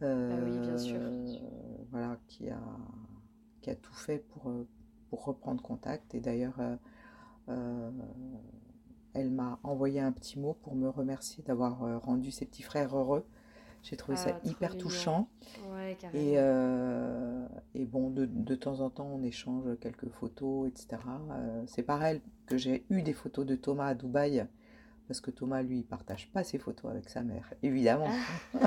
Ah 0.03 0.35
oui, 0.43 0.59
bien 0.59 0.77
sûr. 0.77 0.99
Euh, 0.99 1.35
voilà, 1.91 2.17
qui 2.27 2.49
a, 2.49 2.59
qui 3.61 3.69
a 3.69 3.75
tout 3.75 3.93
fait 3.93 4.19
pour, 4.19 4.49
euh, 4.49 4.67
pour 5.09 5.23
reprendre 5.25 5.61
contact. 5.61 6.13
Et 6.15 6.19
d'ailleurs, 6.19 6.59
euh, 7.49 7.91
elle 9.13 9.31
m'a 9.31 9.59
envoyé 9.63 9.99
un 9.99 10.11
petit 10.11 10.39
mot 10.39 10.53
pour 10.63 10.75
me 10.75 10.89
remercier 10.89 11.43
d'avoir 11.43 12.01
rendu 12.01 12.31
ses 12.31 12.45
petits 12.45 12.63
frères 12.63 12.95
heureux. 12.97 13.25
J'ai 13.83 13.97
trouvé 13.97 14.17
ça 14.17 14.29
Ah, 14.29 14.39
trop 14.39 14.49
hyper 14.49 14.69
mignon. 14.71 14.81
touchant. 14.81 15.27
Ouais. 15.73 15.97
Et, 16.13 16.35
euh, 16.37 17.45
et 17.75 17.85
bon, 17.85 18.09
de, 18.09 18.25
de 18.25 18.55
temps 18.55 18.79
en 18.79 18.89
temps, 18.89 19.07
on 19.13 19.21
échange 19.23 19.77
quelques 19.81 20.07
photos, 20.07 20.69
etc. 20.69 21.01
Euh, 21.31 21.63
c'est 21.67 21.83
par 21.83 22.01
elle 22.03 22.21
que 22.45 22.57
j'ai 22.57 22.85
eu 22.89 23.01
des 23.01 23.11
photos 23.11 23.45
de 23.45 23.55
Thomas 23.55 23.87
à 23.87 23.93
Dubaï, 23.93 24.47
parce 25.07 25.21
que 25.21 25.31
Thomas, 25.31 25.61
lui, 25.61 25.79
il 25.79 25.83
partage 25.83 26.27
pas 26.33 26.43
ses 26.43 26.57
photos 26.57 26.91
avec 26.91 27.09
sa 27.09 27.21
mère, 27.21 27.51
évidemment. 27.61 28.09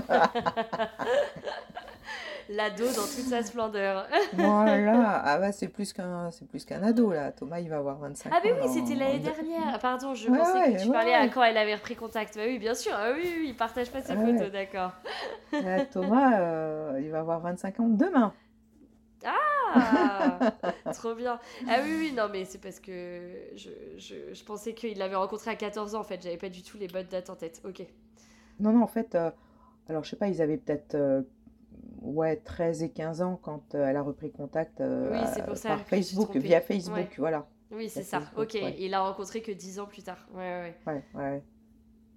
L'ado 2.48 2.84
dans 2.86 2.92
toute 3.02 3.26
sa 3.28 3.42
splendeur. 3.42 4.06
Voilà, 4.34 5.20
ah 5.24 5.38
bah 5.38 5.50
c'est 5.50 5.66
plus 5.66 5.92
qu'un, 5.92 6.30
c'est 6.30 6.46
plus 6.46 6.64
qu'un 6.64 6.80
ado 6.84 7.12
là. 7.12 7.32
Thomas, 7.32 7.58
il 7.58 7.68
va 7.68 7.78
avoir 7.78 7.98
25 7.98 8.30
Ah, 8.32 8.40
mais 8.44 8.52
ans 8.52 8.56
oui, 8.62 8.68
c'était 8.72 8.94
l'année 8.94 9.18
dernière. 9.18 9.76
Pardon, 9.80 10.14
je 10.14 10.30
Ouais, 10.30 10.38
pensais 10.38 10.52
ouais, 10.52 10.74
que 10.74 10.80
tu 10.82 10.86
ouais, 10.86 10.92
parlais 10.92 11.14
à 11.14 11.26
quand 11.28 11.42
elle 11.42 11.56
avait 11.58 11.74
repris 11.74 11.96
contact. 11.96 12.36
Bah 12.36 12.42
oui, 12.46 12.58
bien 12.60 12.74
sûr. 12.74 12.92
Ah 12.94 13.10
oui, 13.14 13.22
oui, 13.24 13.34
oui, 13.40 13.46
il 13.48 13.56
partage 13.56 13.90
pas 13.90 14.00
ses 14.00 14.12
Ah 14.12 14.16
photos, 14.16 14.52
d'accord. 14.52 14.92
Thomas, 15.90 16.38
euh, 16.38 17.00
il 17.02 17.10
va 17.10 17.18
avoir 17.20 17.40
25 17.40 17.80
ans 17.80 17.88
demain. 17.88 18.32
Ah, 19.76 20.52
trop 20.94 21.14
bien. 21.14 21.38
Ah 21.68 21.80
oui, 21.84 21.94
oui, 21.98 22.12
non, 22.12 22.28
mais 22.32 22.44
c'est 22.44 22.60
parce 22.60 22.80
que 22.80 23.20
je, 23.56 23.70
je, 23.98 24.34
je 24.34 24.44
pensais 24.44 24.74
qu'il 24.74 24.98
l'avait 24.98 25.16
rencontré 25.16 25.50
à 25.50 25.56
14 25.56 25.94
ans, 25.94 26.00
en 26.00 26.04
fait. 26.04 26.22
J'avais 26.22 26.36
pas 26.36 26.48
du 26.48 26.62
tout 26.62 26.78
les 26.78 26.88
bonnes 26.88 27.06
dates 27.06 27.30
en 27.30 27.36
tête. 27.36 27.60
Ok. 27.64 27.82
Non, 28.60 28.72
non, 28.72 28.82
en 28.82 28.86
fait, 28.86 29.14
euh, 29.14 29.30
alors 29.88 30.04
je 30.04 30.10
sais 30.10 30.16
pas, 30.16 30.28
ils 30.28 30.40
avaient 30.40 30.56
peut-être 30.56 30.94
euh, 30.94 31.22
ouais, 32.00 32.36
13 32.36 32.82
et 32.82 32.90
15 32.90 33.20
ans 33.22 33.38
quand 33.42 33.74
euh, 33.74 33.86
elle 33.86 33.96
a 33.96 34.02
repris 34.02 34.30
contact 34.32 34.80
Oui, 34.80 35.18
pour 35.46 35.56
ça 35.56 35.70
par 35.70 35.80
Facebook, 35.80 36.34
via 36.36 36.60
Facebook, 36.60 36.96
Ouais. 36.96 37.08
voilà. 37.18 37.46
Oui, 37.70 37.88
c'est 37.88 38.02
ça. 38.02 38.20
Facebook, 38.20 38.44
Ok. 38.54 38.54
ouais. 38.62 38.76
Il 38.78 38.90
l'a 38.92 39.02
rencontré 39.02 39.42
que 39.42 39.52
10 39.52 39.80
ans 39.80 39.86
plus 39.86 40.02
tard. 40.02 40.26
Ouais, 40.34 40.74
ouais, 40.86 40.92
ouais. 40.92 41.04
Ouais. 41.14 41.42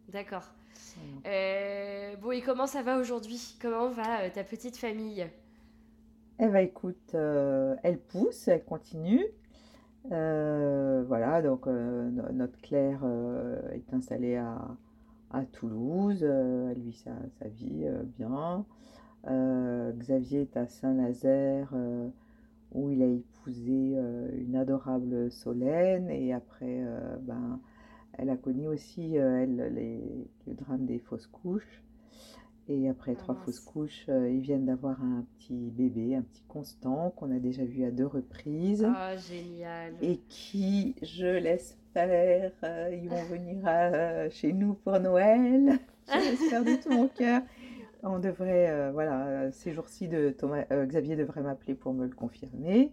D'accord. 0.08 0.50
Bon, 2.22 2.32
et 2.32 2.42
comment 2.42 2.68
ça 2.68 2.84
va 2.84 2.98
aujourd'hui? 2.98 3.58
Comment 3.62 3.90
va 3.90 4.30
ta 4.30 4.44
petite 4.44 4.78
famille? 4.78 5.28
Eh 6.42 6.48
ben 6.48 6.60
écoute, 6.60 7.12
euh, 7.16 7.76
elle 7.84 8.00
pousse, 8.00 8.48
elle 8.48 8.64
continue. 8.64 9.26
Euh, 10.12 11.04
voilà, 11.08 11.42
donc 11.42 11.68
euh, 11.68 12.10
no- 12.10 12.32
notre 12.32 12.58
Claire 12.62 13.02
est 13.74 13.94
installée 13.94 14.38
à, 14.38 14.68
Toulouse, 15.52 16.24
elle 16.24 16.80
vit 16.80 16.94
sa, 16.94 17.12
vie 17.50 17.86
bien. 18.18 18.66
Xavier 19.28 20.42
est 20.42 20.58
à 20.58 20.68
Saint-Nazaire 20.68 21.74
où 22.72 22.90
il 22.90 23.02
a 23.04 23.08
épousé 23.08 23.98
une 24.38 24.56
adorable 24.56 25.32
Solène 25.32 26.10
et 26.10 26.34
après, 26.34 26.84
ben, 27.22 27.60
elle 28.14 28.30
a 28.30 28.38
connu 28.38 28.68
aussi 28.68 29.18
le 29.18 30.54
drame 30.56 30.86
des 30.86 31.00
fausses 31.00 31.28
couches. 31.28 31.84
Et 32.72 32.88
après 32.88 33.14
Ah 33.16 33.20
trois 33.20 33.34
mince. 33.36 33.46
fausses 33.46 33.60
couches, 33.60 34.06
euh, 34.10 34.30
ils 34.30 34.42
viennent 34.42 34.66
d'avoir 34.66 35.02
un 35.04 35.26
petit 35.38 35.72
bébé, 35.72 36.16
un 36.16 36.22
petit 36.22 36.44
Constant, 36.48 37.10
qu'on 37.16 37.32
a 37.36 37.40
déjà 37.40 37.64
vu 37.66 37.84
à 37.84 37.90
deux 37.92 38.06
reprises, 38.06 38.88
Ah, 38.96 39.16
génial. 39.18 39.94
et 40.02 40.18
qui, 40.30 40.96
je 41.02 41.26
l'espère, 41.26 42.52
euh, 42.64 42.96
ils 42.96 43.10
vont 43.10 43.24
venir 43.24 43.58
euh, 43.66 44.30
chez 44.30 44.54
nous 44.54 44.76
pour 44.76 45.00
Noël. 45.00 45.80
Je 46.08 46.30
l'espère 46.30 46.64
de 46.64 46.76
tout 46.82 46.90
mon 46.92 47.08
cœur. 47.18 47.42
On 48.04 48.20
devrait, 48.20 48.70
euh, 48.70 48.92
voilà, 48.94 49.52
ces 49.52 49.74
jours-ci, 49.74 50.08
de 50.08 50.30
Thomas, 50.30 50.64
Xavier 50.72 51.16
devrait 51.16 51.42
m'appeler 51.42 51.74
pour 51.74 51.94
me 51.94 52.06
le 52.06 52.14
confirmer. 52.16 52.92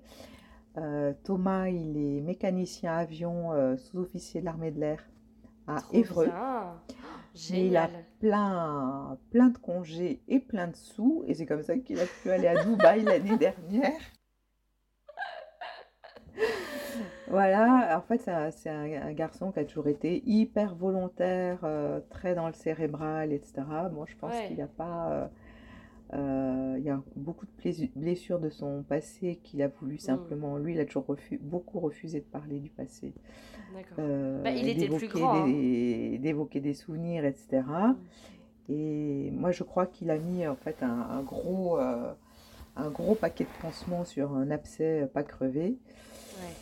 Thomas, 1.24 1.68
il 1.68 1.96
est 1.96 2.20
mécanicien 2.20 2.92
avion, 2.92 3.50
sous-officier 3.78 4.40
de 4.40 4.44
l'armée 4.46 4.70
de 4.70 4.80
l'air 4.80 5.02
à 5.66 5.80
Trop 5.80 5.94
Évreux. 5.94 6.28
Il 7.50 7.76
a 7.76 7.88
plein, 8.20 9.18
plein 9.30 9.48
de 9.48 9.58
congés 9.58 10.22
et 10.28 10.40
plein 10.40 10.68
de 10.68 10.76
sous, 10.76 11.22
et 11.26 11.34
c'est 11.34 11.46
comme 11.46 11.62
ça 11.62 11.76
qu'il 11.76 12.00
a 12.00 12.06
pu 12.22 12.30
aller 12.30 12.46
à 12.48 12.64
Dubaï 12.64 13.02
l'année 13.04 13.36
dernière. 13.36 13.92
Voilà, 17.28 17.98
en 17.98 18.00
fait, 18.02 18.18
c'est 18.52 18.70
un, 18.70 19.12
garçon 19.12 19.50
qui 19.50 19.58
a 19.58 19.64
toujours 19.64 19.88
été 19.88 20.22
hyper 20.26 20.74
volontaire, 20.76 21.58
euh, 21.64 22.00
très 22.08 22.34
dans 22.34 22.46
le 22.46 22.52
cérébral, 22.52 23.32
etc. 23.32 23.62
Moi, 23.92 24.06
je 24.08 24.14
pense 24.16 24.32
Ouais. 24.32 24.46
qu'il 24.48 24.56
n'a 24.58 24.68
pas. 24.68 25.10
euh, 25.12 25.26
il 26.12 26.82
y 26.84 26.90
a 26.90 27.02
beaucoup 27.16 27.46
de 27.46 27.88
blessures 27.96 28.38
de 28.38 28.48
son 28.50 28.82
passé 28.82 29.40
qu'il 29.42 29.62
a 29.62 29.68
voulu 29.68 29.98
simplement. 29.98 30.56
Lui, 30.58 30.74
il 30.74 30.80
a 30.80 30.84
toujours 30.84 31.06
refu- 31.08 31.38
beaucoup 31.40 31.80
refusé 31.80 32.20
de 32.20 32.24
parler 32.24 32.58
du 32.60 32.70
passé, 32.70 33.12
D'accord. 33.74 33.96
euh, 33.98 34.42
Bah, 34.42 34.50
il 34.52 34.68
était 34.68 34.86
le 34.86 34.96
plus 34.96 35.08
d'évoquer 35.08 35.20
grand, 35.20 35.34
hein. 35.42 35.44
des, 35.46 36.18
d'évoquer 36.18 36.60
des 36.60 36.74
souvenirs, 36.74 37.24
etc. 37.24 37.62
Et 38.68 39.30
moi, 39.32 39.50
je 39.52 39.62
crois 39.62 39.86
qu'il 39.86 40.10
a 40.10 40.18
mis 40.18 40.46
en 40.46 40.56
fait 40.56 40.82
un, 40.82 40.88
un 41.10 41.22
gros, 41.22 41.78
euh, 41.78 42.12
un 42.76 42.90
gros 42.90 43.14
paquet 43.14 43.44
de 43.44 43.62
pansements 43.62 44.04
sur 44.04 44.32
un 44.32 44.50
abcès 44.50 45.08
pas 45.12 45.22
crevé. 45.22 45.76
Ouais. 46.38 46.54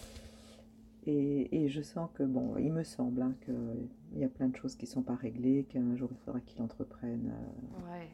Et, 1.06 1.64
et 1.64 1.68
je 1.68 1.82
sens 1.82 2.08
que, 2.14 2.22
bon, 2.22 2.56
il 2.58 2.72
me 2.72 2.82
semble 2.82 3.20
hein, 3.22 3.34
qu'il 3.44 4.20
y 4.20 4.24
a 4.24 4.28
plein 4.28 4.48
de 4.48 4.56
choses 4.56 4.74
qui 4.74 4.86
ne 4.86 4.90
sont 4.90 5.02
pas 5.02 5.14
réglées, 5.16 5.64
qu'un 5.68 5.94
jour 5.96 6.08
il 6.12 6.16
faudra 6.24 6.40
qu'il 6.40 6.62
entreprenne 6.62 7.32
euh, 7.34 7.90
Ouais. 7.92 8.08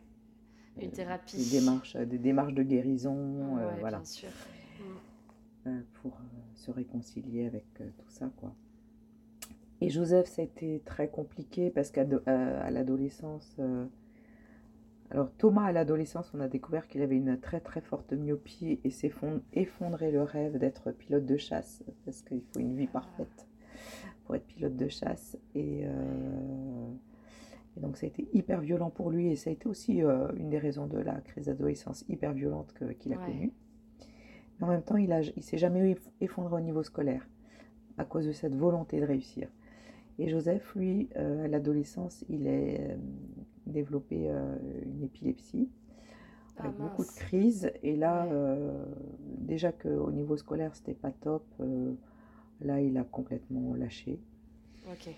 Une 0.76 0.88
des 0.88 0.92
thérapie. 0.96 1.50
démarches, 1.50 1.96
des 1.96 2.18
démarches 2.18 2.54
de 2.54 2.62
guérison, 2.62 3.58
euh, 3.58 3.68
Ouais, 3.68 3.80
voilà, 3.80 3.98
bien 3.98 4.04
sûr. 4.06 4.28
Euh, 5.66 5.80
pour 6.00 6.12
euh, 6.12 6.24
se 6.54 6.70
réconcilier 6.70 7.46
avec 7.46 7.66
euh, 7.80 7.88
tout 7.98 8.08
ça, 8.10 8.30
quoi. 8.36 8.54
Et 9.82 9.90
Joseph, 9.90 10.26
ça 10.26 10.42
a 10.42 10.44
été 10.44 10.80
très 10.84 11.08
compliqué 11.08 11.70
parce 11.70 11.90
qu'à 11.90 12.02
euh, 12.02 12.60
à 12.62 12.70
l'adolescence, 12.70 13.56
euh, 13.58 13.86
alors 15.10 15.30
Thomas 15.38 15.64
à 15.64 15.72
l'adolescence, 15.72 16.30
on 16.34 16.40
a 16.40 16.48
découvert 16.48 16.86
qu'il 16.86 17.02
avait 17.02 17.16
une 17.16 17.38
très 17.40 17.60
très 17.60 17.80
forte 17.80 18.12
myopie 18.12 18.78
et 18.84 18.90
s'est 18.90 19.08
fond- 19.08 19.42
effondré 19.54 20.12
le 20.12 20.22
rêve 20.22 20.58
d'être 20.58 20.92
pilote 20.92 21.24
de 21.26 21.36
chasse 21.36 21.82
parce 22.04 22.22
qu'il 22.22 22.42
faut 22.52 22.60
une 22.60 22.76
vie 22.76 22.86
parfaite 22.86 23.46
pour 24.24 24.34
être 24.36 24.46
pilote 24.46 24.76
de 24.76 24.88
chasse. 24.88 25.36
Et, 25.54 25.80
euh, 25.84 26.90
et 27.76 27.80
donc 27.80 27.96
ça 27.96 28.06
a 28.06 28.08
été 28.08 28.28
hyper 28.32 28.60
violent 28.60 28.90
pour 28.90 29.10
lui 29.10 29.28
et 29.28 29.36
ça 29.36 29.50
a 29.50 29.52
été 29.52 29.68
aussi 29.68 30.02
euh, 30.02 30.28
une 30.36 30.50
des 30.50 30.58
raisons 30.58 30.86
de 30.86 30.98
la 30.98 31.14
crise 31.20 31.46
d'adolescence 31.46 32.04
hyper 32.08 32.32
violente 32.32 32.74
qu'il 32.98 33.12
a 33.12 33.16
Ouais. 33.16 33.24
connue. 33.26 33.52
Mais 34.58 34.66
en 34.66 34.70
même 34.70 34.82
temps, 34.82 34.96
il 34.96 35.12
a, 35.12 35.20
il 35.22 35.42
s'est 35.42 35.56
jamais 35.58 35.94
eff- 35.94 36.10
effondré 36.20 36.54
au 36.56 36.60
niveau 36.60 36.82
scolaire 36.82 37.26
à 37.96 38.04
cause 38.04 38.26
de 38.26 38.32
cette 38.32 38.54
volonté 38.54 39.00
de 39.00 39.06
réussir. 39.06 39.48
Et 40.18 40.28
Joseph, 40.28 40.74
lui, 40.74 41.08
euh, 41.16 41.44
à 41.44 41.48
l'adolescence, 41.48 42.24
il 42.28 42.46
a 42.46 42.50
euh, 42.50 42.96
développé 43.66 44.26
euh, 44.28 44.54
une 44.84 45.02
épilepsie 45.04 45.68
Ah, 46.58 46.64
avec 46.64 46.76
beaucoup 46.76 47.04
de 47.04 47.10
crises. 47.10 47.72
Et 47.82 47.96
là, 47.96 48.26
déjà 49.38 49.72
qu'au 49.72 50.10
niveau 50.10 50.36
scolaire, 50.36 50.74
c'était 50.76 50.92
pas 50.94 51.10
top, 51.12 51.44
là, 52.60 52.80
il 52.82 52.98
a 52.98 53.04
complètement 53.04 53.74
lâché. 53.74 54.18
Ok. 54.90 55.14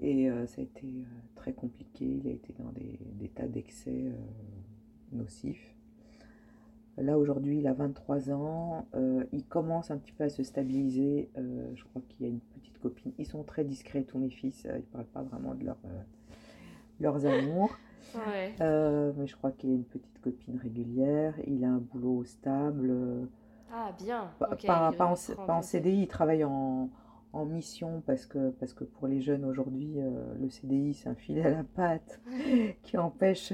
Et 0.00 0.28
euh, 0.28 0.46
ça 0.46 0.60
a 0.60 0.64
été 0.64 0.86
euh, 0.86 1.04
très 1.34 1.52
compliqué. 1.52 2.04
Il 2.04 2.28
a 2.28 2.32
été 2.32 2.52
dans 2.58 2.70
des, 2.72 2.98
des 3.14 3.28
tas 3.28 3.46
d'excès 3.46 3.90
euh, 4.06 4.12
nocifs. 5.12 5.74
Là, 6.98 7.18
aujourd'hui, 7.18 7.58
il 7.58 7.66
a 7.66 7.74
23 7.74 8.30
ans. 8.30 8.86
il 9.30 9.44
commence 9.44 9.90
un 9.90 9.98
petit 9.98 10.12
peu 10.12 10.24
à 10.24 10.30
se 10.30 10.42
stabiliser. 10.42 11.28
je 11.36 11.84
crois 11.84 12.00
qu'il 12.08 12.22
y 12.22 12.24
a 12.24 12.32
une 12.32 12.40
petite 12.40 12.78
copine. 12.78 13.12
Ils 13.18 13.26
sont 13.26 13.42
très 13.42 13.64
discrets, 13.64 14.02
tous 14.04 14.18
mes 14.18 14.30
fils. 14.30 14.64
ils 14.64 14.76
ne 14.76 14.80
parlent 14.80 15.04
pas 15.04 15.20
vraiment 15.20 15.54
de 15.54 15.66
leur, 15.66 15.76
leurs 16.98 17.26
amours. 17.26 17.76
Ouais. 18.14 18.54
Mais 18.58 19.26
je 19.26 19.36
crois 19.36 19.50
qu'il 19.50 19.72
a 19.72 19.74
une 19.74 19.84
petite 19.84 20.18
copine 20.22 20.56
régulière. 20.56 21.34
Il 21.46 21.64
a 21.64 21.68
un 21.68 21.80
boulot 21.80 22.24
stable. 22.24 23.28
Ah, 23.70 23.92
bien. 23.98 24.30
pas, 24.38 24.88
en, 24.88 24.92
pas 24.92 25.54
en 25.54 25.60
CDI, 25.60 26.04
il 26.04 26.08
travaille 26.08 26.44
en, 26.44 26.88
en 27.36 27.44
mission 27.44 28.02
parce 28.06 28.26
que, 28.26 28.50
parce 28.50 28.72
que 28.72 28.84
pour 28.84 29.06
les 29.06 29.20
jeunes 29.20 29.44
aujourd'hui, 29.44 29.94
euh, 29.98 30.34
le 30.40 30.48
CDI, 30.48 30.94
c'est 30.94 31.08
un 31.08 31.14
filet 31.14 31.44
à 31.44 31.50
la 31.50 31.64
patte 31.64 32.20
qui 32.82 32.96
empêche 32.96 33.52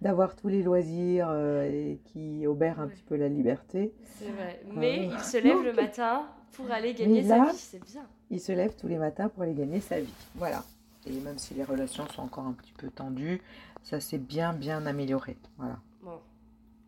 d'avoir 0.00 0.36
tous 0.36 0.48
les 0.48 0.62
loisirs 0.62 1.28
euh, 1.30 1.64
et 1.64 2.00
qui 2.04 2.46
obère 2.46 2.80
un 2.80 2.88
petit 2.88 3.02
peu 3.02 3.16
la 3.16 3.28
liberté. 3.28 3.94
C'est 4.18 4.30
vrai. 4.30 4.60
Mais 4.74 5.06
il 5.06 5.20
se 5.20 5.38
lève 5.42 5.62
le 5.62 5.72
matin 5.72 6.26
pour 6.52 6.70
aller 6.70 6.94
gagner 6.94 7.22
sa 7.22 7.44
vie, 7.44 7.56
c'est 7.56 7.82
bien. 7.84 8.06
Il 8.30 8.40
se 8.40 8.52
lève 8.52 8.74
tous 8.76 8.88
les 8.88 8.98
matins 8.98 9.28
pour 9.28 9.42
aller 9.42 9.54
gagner 9.54 9.80
sa 9.80 10.00
vie. 10.00 10.14
Voilà. 10.34 10.64
Et 11.06 11.12
même 11.20 11.38
si 11.38 11.54
les 11.54 11.64
relations 11.64 12.06
sont 12.08 12.22
encore 12.22 12.46
un 12.46 12.52
petit 12.52 12.72
peu 12.72 12.88
tendues, 12.88 13.42
ça 13.82 14.00
s'est 14.00 14.18
bien, 14.18 14.52
bien 14.52 14.86
amélioré. 14.86 15.36
Voilà. 15.58 15.78
Bon, 16.02 16.18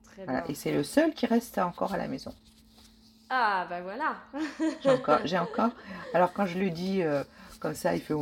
très 0.04 0.26
bien. 0.26 0.44
Et 0.48 0.54
c'est 0.54 0.72
le 0.72 0.82
seul 0.82 1.12
qui 1.12 1.26
reste 1.26 1.58
encore 1.58 1.92
à 1.92 1.98
la 1.98 2.08
maison. 2.08 2.32
Ah, 3.28 3.66
ben 3.68 3.82
voilà. 3.82 4.16
j'ai 4.82 4.90
encore, 4.90 5.18
j'ai 5.24 5.38
encore. 5.38 5.70
Alors 6.14 6.32
quand 6.32 6.46
je 6.46 6.58
lui 6.58 6.70
dis 6.70 7.02
euh, 7.02 7.24
comme 7.60 7.74
ça, 7.74 7.94
il 7.94 8.00
fait, 8.00 8.14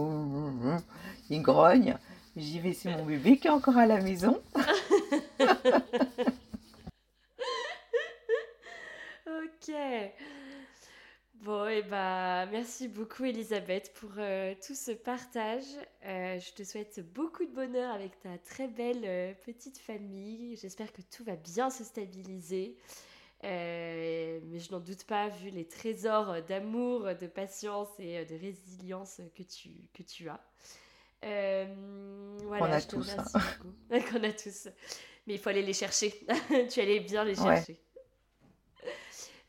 il 1.31 1.43
grogne. 1.43 1.97
J'y 2.37 2.59
vais, 2.59 2.73
c'est 2.73 2.91
mon 2.91 3.05
bébé 3.05 3.37
qui 3.37 3.47
est 3.47 3.51
encore 3.51 3.77
à 3.77 3.87
la 3.87 4.01
maison. 4.01 4.43
ok. 9.27 9.75
Bon, 11.35 11.69
et 11.69 11.81
eh 11.81 11.83
bah, 11.83 12.47
merci 12.47 12.89
beaucoup 12.89 13.25
Elisabeth 13.25 13.93
pour 14.01 14.13
euh, 14.17 14.55
tout 14.67 14.75
ce 14.75 14.93
partage. 14.93 15.65
Euh, 16.07 16.41
je 16.41 16.53
te 16.55 16.65
souhaite 16.65 17.05
beaucoup 17.13 17.45
de 17.45 17.53
bonheur 17.53 17.93
avec 17.93 18.19
ta 18.21 18.39
très 18.39 18.67
belle 18.67 19.37
petite 19.45 19.77
famille. 19.77 20.57
J'espère 20.57 20.91
que 20.91 21.03
tout 21.03 21.23
va 21.23 21.37
bien 21.37 21.69
se 21.69 21.85
stabiliser. 21.85 22.79
Euh, 24.65 24.67
je 24.67 24.73
n'en 24.73 24.81
doute 24.81 25.05
pas, 25.05 25.29
vu 25.29 25.51
les 25.51 25.67
trésors 25.67 26.43
d'amour, 26.43 27.09
de 27.21 27.27
patience 27.27 27.89
et 27.99 28.19
euh, 28.19 28.25
de 28.25 28.35
résilience 28.35 29.21
que 29.37 29.43
tu, 29.43 29.71
que 29.93 30.03
tu 30.03 30.29
as. 30.29 30.41
Euh, 31.25 32.37
voilà, 32.45 32.67
On 32.67 32.73
a 32.73 32.81
tous. 32.81 33.17
Hein. 33.17 34.01
Qu'on 34.11 34.23
a 34.23 34.33
tous. 34.33 34.69
Mais 35.27 35.35
il 35.35 35.39
faut 35.39 35.49
aller 35.49 35.63
les 35.63 35.73
chercher. 35.73 36.15
tu 36.71 36.81
allais 36.81 37.01
bien 37.01 37.25
les 37.25 37.35
chercher. 37.35 37.81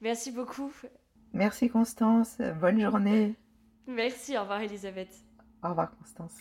Merci 0.02 0.32
beaucoup. 0.32 0.72
Merci 1.34 1.70
Constance. 1.70 2.38
Bonne 2.62 2.80
journée. 2.80 3.36
Merci. 3.88 4.38
Au 4.38 4.42
revoir 4.42 4.62
Elisabeth. 4.62 5.14
Au 5.64 5.70
revoir 5.70 5.92
Constance. 5.98 6.36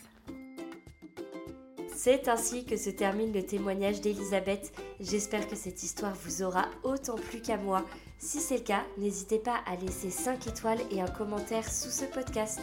C'est 1.93 2.27
ainsi 2.27 2.65
que 2.65 2.77
se 2.77 2.89
termine 2.89 3.33
le 3.33 3.45
témoignage 3.45 4.01
d'Elisabeth. 4.01 4.73
J'espère 4.99 5.47
que 5.47 5.55
cette 5.55 5.81
histoire 5.81 6.13
vous 6.13 6.43
aura 6.43 6.69
autant 6.83 7.15
plu 7.15 7.41
qu'à 7.41 7.57
moi. 7.57 7.85
Si 8.17 8.39
c'est 8.39 8.57
le 8.57 8.63
cas, 8.63 8.83
n'hésitez 8.97 9.37
pas 9.39 9.59
à 9.65 9.75
laisser 9.75 10.09
5 10.09 10.47
étoiles 10.47 10.79
et 10.91 11.01
un 11.01 11.07
commentaire 11.07 11.69
sous 11.69 11.91
ce 11.91 12.05
podcast. 12.05 12.61